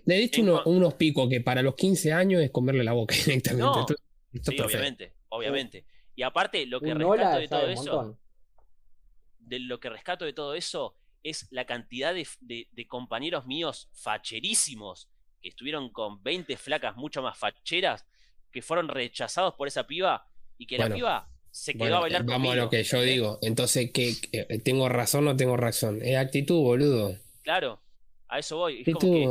le 0.06 0.32
uno- 0.42 0.64
con- 0.64 0.76
unos 0.78 0.94
picos 0.96 1.30
que 1.30 1.42
para 1.42 1.62
los 1.62 1.76
15 1.76 2.12
años 2.14 2.42
es 2.42 2.52
comerle 2.52 2.84
la 2.84 2.94
boca 2.94 3.16
directamente. 3.26 3.62
No, 3.62 3.80
Esto- 3.82 3.96
esto 4.34 4.52
es 4.52 4.58
Sí, 4.58 4.62
obviamente, 4.64 5.14
obviamente. 5.30 5.86
Y 6.16 6.24
aparte, 6.24 6.66
lo 6.66 6.80
que 6.82 6.94
rescato 6.94 7.38
de 7.40 7.48
todo 7.48 7.68
eso, 7.70 8.18
de 9.40 9.60
lo 9.60 9.80
que 9.80 9.90
rescato 9.90 10.26
de 10.26 10.34
todo 10.34 10.54
eso 10.56 10.96
es 11.24 11.48
la 11.52 11.66
cantidad 11.66 12.14
de, 12.14 12.28
de- 12.42 12.68
de 12.72 12.88
compañeros 12.88 13.46
míos 13.46 13.90
facherísimos 13.94 15.10
que 15.42 15.50
estuvieron 15.50 15.90
con 15.92 16.22
20 16.24 16.58
flacas 16.58 16.96
mucho 16.96 17.22
más 17.22 17.38
facheras 17.38 18.06
que 18.52 18.62
fueron 18.62 18.88
rechazados 18.88 19.54
por 19.56 19.68
esa 19.68 19.86
piba 19.88 20.28
y 20.58 20.66
que 20.66 20.78
Bueno, 20.78 20.90
la 20.90 20.96
piba 20.96 21.30
se 21.52 21.78
quedó 21.78 21.80
Bueno, 21.80 21.98
a 21.98 22.00
bailar 22.02 22.26
vamos 22.26 22.26
conmigo. 22.26 22.54
a 22.54 22.56
lo 22.56 22.70
que 22.70 22.84
yo 22.84 23.02
digo. 23.02 23.40
Entonces, 23.42 23.92
¿qué, 23.92 24.16
qué- 24.32 24.60
tengo 24.60 24.88
razón 24.90 25.28
o 25.28 25.32
no 25.32 25.38
tengo 25.38 25.58
razón? 25.58 26.02
Es 26.04 26.16
actitud, 26.18 26.62
boludo. 26.62 27.16
Claro, 27.42 27.82
a 28.28 28.40
eso 28.40 28.58
voy. 28.58 28.82
Es 28.82 28.90
como 28.90 29.10
que, 29.12 29.26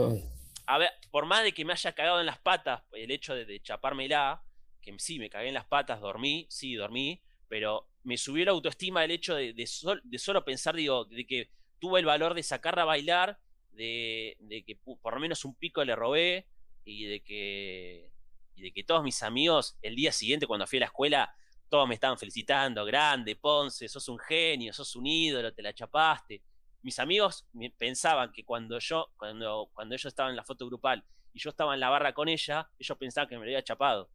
a 0.66 0.78
ver, 0.78 0.90
por 1.10 1.26
más 1.26 1.44
de 1.44 1.52
que 1.52 1.64
me 1.64 1.72
haya 1.72 1.92
cagado 1.94 2.20
en 2.20 2.26
las 2.26 2.38
patas 2.38 2.82
el 2.92 3.10
hecho 3.10 3.34
de, 3.34 3.44
de 3.44 3.60
chapármela, 3.60 4.42
que 4.80 4.94
sí, 4.98 5.18
me 5.18 5.30
cagué 5.30 5.48
en 5.48 5.54
las 5.54 5.66
patas, 5.66 6.00
dormí, 6.00 6.46
sí, 6.50 6.74
dormí, 6.74 7.22
pero 7.48 7.88
me 8.02 8.16
subió 8.18 8.44
la 8.44 8.52
autoestima 8.52 9.04
el 9.04 9.10
hecho 9.10 9.34
de, 9.34 9.52
de 9.52 9.66
sol- 9.66 10.00
de 10.04 10.18
solo 10.18 10.44
pensar, 10.44 10.74
digo, 10.76 11.04
de 11.04 11.26
que 11.26 11.50
tuve 11.78 12.00
el 12.00 12.06
valor 12.06 12.34
de 12.34 12.42
sacarla 12.42 12.82
a 12.82 12.86
bailar, 12.86 13.38
de, 13.72 14.36
de 14.40 14.64
que 14.64 14.76
por 14.76 15.14
lo 15.14 15.20
menos 15.20 15.44
un 15.44 15.54
pico 15.54 15.84
le 15.84 15.94
robé 15.94 16.46
y 16.84 17.04
de 17.04 17.20
que 17.22 18.10
y 18.56 18.62
de 18.62 18.72
que 18.72 18.82
todos 18.82 19.04
mis 19.04 19.22
amigos 19.22 19.78
el 19.82 19.94
día 19.94 20.10
siguiente 20.10 20.46
cuando 20.48 20.66
fui 20.66 20.78
a 20.78 20.80
la 20.80 20.86
escuela 20.86 21.34
todos 21.68 21.86
me 21.88 21.94
estaban 21.94 22.18
felicitando, 22.18 22.84
grande, 22.84 23.36
Ponce, 23.36 23.88
sos 23.88 24.08
un 24.08 24.18
genio, 24.18 24.72
sos 24.72 24.94
un 24.96 25.06
ídolo, 25.06 25.52
te 25.52 25.62
la 25.62 25.72
chapaste. 25.72 26.42
Mis 26.82 26.98
amigos 26.98 27.46
pensaban 27.76 28.30
que 28.32 28.44
cuando 28.44 28.78
yo, 28.78 29.08
cuando, 29.16 29.70
cuando 29.74 29.94
ellos 29.94 30.06
estaban 30.06 30.30
en 30.30 30.36
la 30.36 30.44
foto 30.44 30.66
grupal 30.66 31.04
y 31.32 31.40
yo 31.40 31.50
estaba 31.50 31.74
en 31.74 31.80
la 31.80 31.90
barra 31.90 32.12
con 32.14 32.28
ella, 32.28 32.68
ellos 32.78 32.96
pensaban 32.98 33.28
que 33.28 33.34
me 33.36 33.40
lo 33.44 33.50
había 33.50 33.62
chapado, 33.62 34.10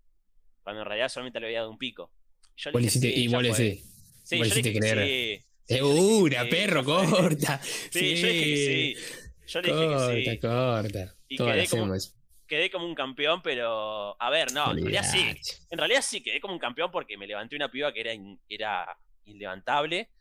cuando 0.64 0.82
en 0.82 0.88
realidad 0.88 1.10
solamente 1.10 1.40
le 1.40 1.48
había 1.48 1.60
dado 1.60 1.72
un 1.72 1.78
pico. 1.78 2.12
Yo 2.56 2.72
le 2.72 2.80
dije, 2.80 3.00
"Sí, 3.00 3.14
y 3.14 3.28
ya 3.30 3.38
vos 3.38 3.44
le 3.44 3.54
fue". 3.54 3.66
hiciste. 3.66 3.90
Sí, 4.24 4.38
le 4.38 4.50
yo 4.50 4.56
dije 4.56 4.80
creer. 4.80 4.98
sí. 5.08 5.46
Sí, 5.66 5.78
yo 5.80 5.86
Segura, 5.88 6.44
sí, 6.44 6.50
perro, 6.50 6.84
corta. 6.84 7.62
Sí, 7.64 8.16
yo 8.16 8.28
le 8.28 8.34
dije 8.34 8.44
que 8.44 8.56
sí. 8.56 9.24
Yo 9.48 9.62
le 9.62 9.68
dije 9.74 9.86
corta, 9.86 10.14
que 10.14 10.32
sí. 10.32 10.40
corta. 10.40 11.16
Y 11.30 11.36
Todas 11.38 11.52
quedé 11.54 11.62
las 11.62 11.70
como- 11.70 11.84
hacemos. 11.94 12.16
Quedé 12.54 12.70
como 12.70 12.86
un 12.86 12.94
campeón, 12.94 13.42
pero. 13.42 14.16
A 14.22 14.30
ver, 14.30 14.52
no, 14.52 14.70
en 14.74 14.78
realidad 14.84 15.02
sí. 15.10 15.24
En 15.72 15.80
realidad 15.80 16.02
sí, 16.04 16.22
quedé 16.22 16.40
como 16.40 16.54
un 16.54 16.60
campeón 16.60 16.92
porque 16.92 17.18
me 17.18 17.26
levanté 17.26 17.56
una 17.56 17.72
piba 17.72 17.92
que 17.92 18.02
era, 18.02 18.14
in- 18.14 18.40
era 18.48 18.96
inlevantable. 19.26 20.12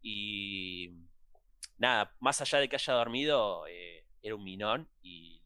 Y. 0.00 0.88
Nada, 1.76 2.16
más 2.18 2.40
allá 2.40 2.60
de 2.60 2.68
que 2.70 2.76
haya 2.76 2.94
dormido, 2.94 3.66
eh, 3.66 4.06
era 4.22 4.34
un 4.34 4.42
minón. 4.42 4.88
Y. 5.02 5.42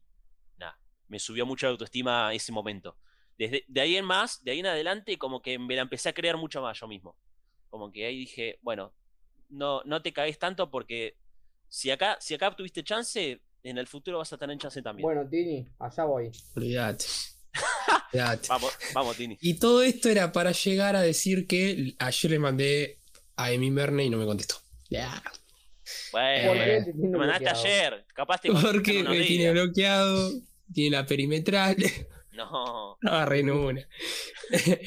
Nada, 0.55 0.79
me 1.09 1.19
subió 1.19 1.45
mucho 1.45 1.65
la 1.65 1.71
autoestima 1.71 2.33
ese 2.33 2.53
momento. 2.53 2.97
Desde 3.37 3.65
de 3.67 3.81
ahí 3.81 3.97
en 3.97 4.05
más, 4.05 4.41
de 4.41 4.51
ahí 4.51 4.59
en 4.59 4.67
adelante, 4.67 5.17
como 5.17 5.41
que 5.41 5.59
me 5.59 5.75
la 5.75 5.81
empecé 5.81 6.07
a 6.07 6.13
creer 6.13 6.37
mucho 6.37 6.61
más 6.61 6.79
yo 6.79 6.87
mismo. 6.87 7.17
Como 7.69 7.91
que 7.91 8.05
ahí 8.05 8.19
dije, 8.19 8.57
bueno, 8.61 8.93
no, 9.49 9.81
no 9.83 10.01
te 10.01 10.13
cagues 10.13 10.39
tanto 10.39 10.71
porque 10.71 11.17
si 11.67 11.91
acá, 11.91 12.15
si 12.21 12.35
acá 12.35 12.55
tuviste 12.55 12.85
chance, 12.85 13.41
en 13.63 13.77
el 13.77 13.87
futuro 13.87 14.19
vas 14.19 14.31
a 14.33 14.37
tener 14.37 14.57
chance 14.57 14.81
también. 14.81 15.03
Bueno, 15.03 15.27
Tini, 15.29 15.67
allá 15.79 16.03
voy. 16.05 16.31
Olvidate. 16.55 17.05
Vamos, 18.49 18.71
vamos, 18.93 19.17
Tini. 19.17 19.37
Y 19.41 19.55
todo 19.55 19.83
esto 19.83 20.09
era 20.09 20.31
para 20.31 20.51
llegar 20.51 20.95
a 20.95 21.01
decir 21.01 21.45
que 21.47 21.93
ayer 21.99 22.31
le 22.31 22.39
mandé 22.39 22.99
a 23.35 23.51
Emi 23.51 23.69
Merne 23.69 24.05
y 24.05 24.09
no 24.09 24.17
me 24.17 24.25
contestó. 24.25 24.55
Ya. 24.89 25.21
Bueno, 26.11 26.47
¿Por 26.47 26.57
qué 26.57 26.75
Eh, 26.77 26.93
mandaste 27.09 27.43
bloqueado? 27.45 27.59
ayer. 27.65 28.05
Capaz 28.13 28.41
te 28.41 28.51
Porque 28.51 29.03
me 29.03 29.15
días. 29.15 29.27
tiene 29.27 29.51
bloqueado, 29.51 30.31
tiene 30.73 30.95
la 30.97 31.05
perimetral. 31.05 31.75
No. 32.31 32.97
No 33.01 33.11
agarré 33.11 33.39
en 33.39 33.49
una. 33.49 33.87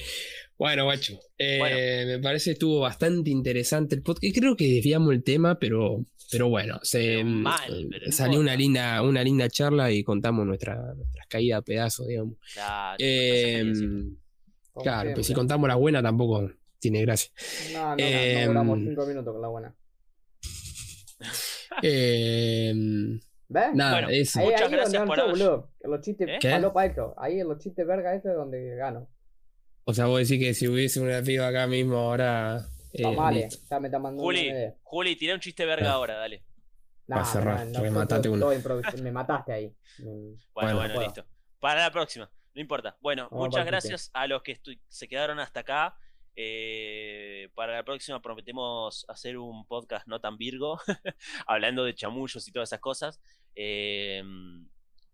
bueno, 0.58 0.84
guacho. 0.84 1.18
eh, 1.38 1.56
Bueno. 1.58 1.76
Me 2.16 2.18
parece 2.22 2.52
estuvo 2.52 2.80
bastante 2.80 3.30
interesante 3.30 3.94
el 3.94 4.02
podcast. 4.02 4.34
Creo 4.34 4.56
que 4.56 4.66
desviamos 4.68 5.12
el 5.12 5.22
tema, 5.24 5.58
pero, 5.58 6.04
pero 6.30 6.48
bueno, 6.48 6.78
se, 6.82 6.98
Pero 6.98 7.24
mm, 7.24 7.42
mal, 7.42 7.86
pero 7.90 8.06
no 8.06 8.12
salió 8.12 8.40
una 8.40 8.52
importa. 8.52 8.56
linda, 8.56 9.02
una 9.02 9.22
linda 9.24 9.48
charla 9.48 9.90
y 9.90 10.04
contamos 10.04 10.46
nuestra, 10.46 10.94
nuestras 10.94 11.26
caídas 11.26 11.58
a 11.58 11.62
pedazos, 11.62 12.06
digamos. 12.06 12.34
Claro, 12.54 12.96
Eh, 12.98 13.64
así. 13.72 14.16
Como 14.72 14.84
claro, 14.84 15.10
pues 15.14 15.26
si 15.26 15.34
contamos 15.34 15.68
la 15.68 15.74
buena 15.74 16.02
tampoco 16.02 16.50
tiene 16.78 17.02
gracia. 17.02 17.30
No, 17.72 17.90
no, 17.90 17.96
eh, 17.98 18.42
no 18.42 18.48
duramos 18.48 18.78
cinco 18.78 19.06
minutos 19.06 19.32
con 19.32 19.42
la 19.42 19.48
buena. 19.48 19.74
Eh, 21.82 22.72
¿Ves? 23.48 23.74
nada, 23.74 23.92
Bueno, 23.92 24.08
eso. 24.10 24.40
Ahí, 24.40 24.46
Muchas 24.46 24.62
ahí 24.62 24.70
gracias 24.70 25.06
por 25.06 25.30
boludo. 25.30 25.70
En 25.80 25.90
los 25.90 26.00
chistes 26.00 26.28
¿Eh? 26.28 26.38
Eso. 26.40 27.14
Ahí 27.18 27.40
en 27.40 27.48
los 27.48 27.58
chistes 27.58 27.86
verga 27.86 28.14
eso 28.14 28.28
es 28.28 28.36
donde 28.36 28.76
gano. 28.76 29.08
O 29.84 29.94
sea, 29.94 30.06
vos 30.06 30.20
decís 30.20 30.44
que 30.44 30.54
si 30.54 30.68
hubiese 30.68 31.00
una 31.00 31.22
piba 31.22 31.48
acá 31.48 31.66
mismo 31.66 31.96
ahora. 31.96 32.66
Eh. 32.92 33.48
Ya 33.70 33.80
me 33.80 33.88
está 33.88 33.98
mandando 33.98 34.22
Juli. 34.22 34.52
Juli, 34.82 35.16
tirá 35.16 35.34
un 35.34 35.40
chiste 35.40 35.64
verga 35.64 35.90
Ah. 35.90 35.94
ahora, 35.94 36.16
dale. 36.16 36.44
Va 37.10 37.22
a 37.22 37.24
cerrar, 37.24 37.66
todo- 37.72 37.82
uno. 38.32 39.02
Me 39.02 39.10
mataste 39.12 39.52
ahí. 39.52 39.74
Bueno, 39.98 40.76
Bueno, 40.76 41.00
listo. 41.00 41.24
Para 41.58 41.80
la 41.82 41.90
próxima, 41.90 42.30
no 42.54 42.60
importa. 42.60 42.96
Bueno, 43.00 43.28
Vamos 43.30 43.46
muchas 43.48 43.60
para 43.60 43.70
gracias 43.70 44.10
a 44.14 44.26
los 44.26 44.42
que 44.42 44.60
se 44.88 45.08
quedaron 45.08 45.38
hasta 45.40 45.60
acá. 45.60 45.96
Eh, 46.36 47.48
para 47.54 47.74
la 47.74 47.82
próxima 47.84 48.22
prometemos 48.22 49.04
hacer 49.08 49.36
un 49.36 49.66
podcast 49.66 50.06
no 50.06 50.20
tan 50.20 50.38
virgo, 50.38 50.78
hablando 51.46 51.84
de 51.84 51.94
chamullos 51.94 52.46
y 52.46 52.52
todas 52.52 52.68
esas 52.68 52.80
cosas. 52.80 53.20
Eh, 53.56 54.22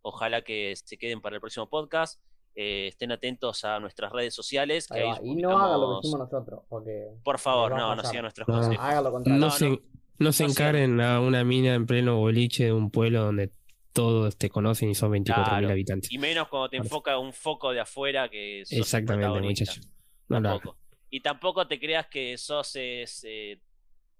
ojalá 0.02 0.42
que 0.42 0.74
se 0.76 0.98
queden 0.98 1.20
para 1.20 1.36
el 1.36 1.40
próximo 1.40 1.68
podcast. 1.68 2.20
Eh, 2.58 2.88
estén 2.88 3.12
atentos 3.12 3.64
a 3.66 3.78
nuestras 3.78 4.10
redes 4.10 4.34
sociales. 4.34 4.88
Que 4.88 5.00
ahí. 5.02 5.10
Y 5.22 5.34
no 5.36 5.58
haga 5.58 5.76
lo 5.76 6.00
que 6.00 6.08
hicimos 6.08 6.30
nosotros. 6.30 6.60
Porque 6.68 7.06
Por 7.22 7.38
favor, 7.38 7.72
no, 7.76 7.94
no 7.94 8.02
sigan 8.02 8.22
nuestros 8.22 8.48
No. 8.48 8.54
consejos. 8.54 8.78
haga 8.84 9.00
lo 9.02 9.12
contrario. 9.12 9.38
No, 9.40 9.46
No, 9.46 9.52
se, 9.52 9.68
no. 9.70 9.78
no 10.18 10.32
se 10.32 10.44
encaren 10.44 11.00
a 11.02 11.20
una 11.20 11.44
mina 11.44 11.74
en 11.74 11.84
pleno 11.86 12.16
boliche 12.16 12.64
de 12.64 12.72
un 12.72 12.90
pueblo 12.90 13.24
donde 13.24 13.50
todos 13.92 14.36
te 14.38 14.48
conocen 14.50 14.88
y 14.90 14.94
son 14.94 15.10
24.000 15.12 15.44
Claro. 15.58 15.70
habitantes. 15.70 16.10
Y 16.10 16.18
menos 16.18 16.48
cuando 16.48 16.68
te 16.70 16.76
enfoca 16.78 17.18
un 17.18 17.32
foco 17.34 17.72
de 17.72 17.80
afuera 17.80 18.28
que 18.30 18.62
sos 18.64 18.78
Exactamente, 18.78 19.26
protagonista. 19.26 19.72
muchacho. 19.72 19.88
No. 20.28 20.42
Tampoco. 20.42 20.76
Y 21.10 21.20
tampoco 21.20 21.66
te 21.68 21.78
creas 21.78 22.06
que 22.06 22.36
sos 22.38 22.74
es, 22.76 23.22
eh, 23.28 23.60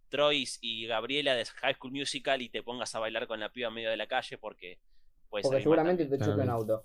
Troyes 0.08 0.58
y 0.60 0.86
Gabriela 0.86 1.34
de 1.34 1.44
High 1.46 1.74
School 1.74 1.92
Musical 1.92 2.40
y 2.40 2.48
te 2.48 2.62
pongas 2.62 2.94
a 2.94 3.00
bailar 3.00 3.26
con 3.26 3.40
la 3.40 3.48
piba 3.50 3.68
en 3.68 3.74
medio 3.74 3.90
de 3.90 3.96
la 3.96 4.06
calle 4.06 4.38
porque 4.38 4.78
Porque 5.28 5.48
seguramente 5.60 6.06
te 6.06 6.18
choque 6.18 6.42
un 6.42 6.48
auto. 6.50 6.84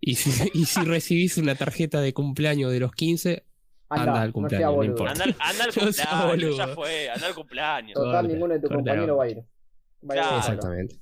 Y 0.00 0.14
si, 0.16 0.50
y 0.54 0.64
si 0.66 0.80
recibís 0.84 1.36
una 1.38 1.54
tarjeta 1.54 2.00
de 2.00 2.12
cumpleaños 2.12 2.70
de 2.72 2.80
los 2.80 2.92
15, 2.92 3.44
Anda 3.88 4.20
al 4.22 4.32
cumpleaños, 4.32 4.74
no 4.76 4.82
importa. 4.84 5.12
Anda, 5.12 5.24
al- 5.24 5.36
anda 5.38 5.64
al 5.64 5.70
No 5.86 5.92
sea 5.92 6.06
cumpleaños, 6.10 6.56
ya 6.56 6.68
fue, 6.68 7.08
anda 7.10 7.26
al 7.28 7.34
cumpleaños. 7.34 7.94
Total, 7.94 8.26
ninguno 8.28 8.54
de 8.54 8.60
tus 8.60 8.70
compañeros 8.70 9.18
va 9.18 9.24
a 9.24 9.28
ir. 9.30 9.36
Va 9.38 9.42
a 9.42 10.16
ir 10.16 10.22
Claro. 10.22 10.28
solo. 10.28 10.38
exactamente. 10.38 10.96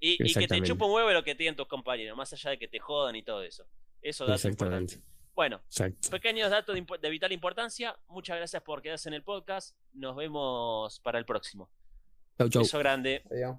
Y, 0.00 0.24
y 0.30 0.32
que 0.34 0.46
te 0.46 0.62
chupa 0.62 0.86
un 0.86 0.92
huevo 0.92 1.10
lo 1.10 1.24
que 1.24 1.34
tienen 1.34 1.56
tus 1.56 1.66
compañeros, 1.66 2.16
más 2.16 2.32
allá 2.32 2.50
de 2.50 2.58
que 2.58 2.68
te 2.68 2.78
jodan 2.78 3.16
y 3.16 3.22
todo 3.24 3.42
eso. 3.42 3.64
Eso 4.00 4.24
da 4.26 4.34
Exactamente. 4.36 5.00
Bueno, 5.34 5.60
Exacto. 5.66 6.10
pequeños 6.10 6.50
datos 6.50 6.76
de 7.00 7.10
vital 7.10 7.32
importancia. 7.32 7.96
Muchas 8.08 8.36
gracias 8.36 8.62
por 8.62 8.80
quedarse 8.82 9.08
en 9.08 9.14
el 9.14 9.22
podcast. 9.24 9.76
Nos 9.92 10.14
vemos 10.16 11.00
para 11.00 11.18
el 11.18 11.24
próximo. 11.24 11.68
Chau, 12.38 12.48
chau. 12.48 12.62
Beso 12.62 12.78
grande. 12.78 13.22
Adiós. 13.30 13.56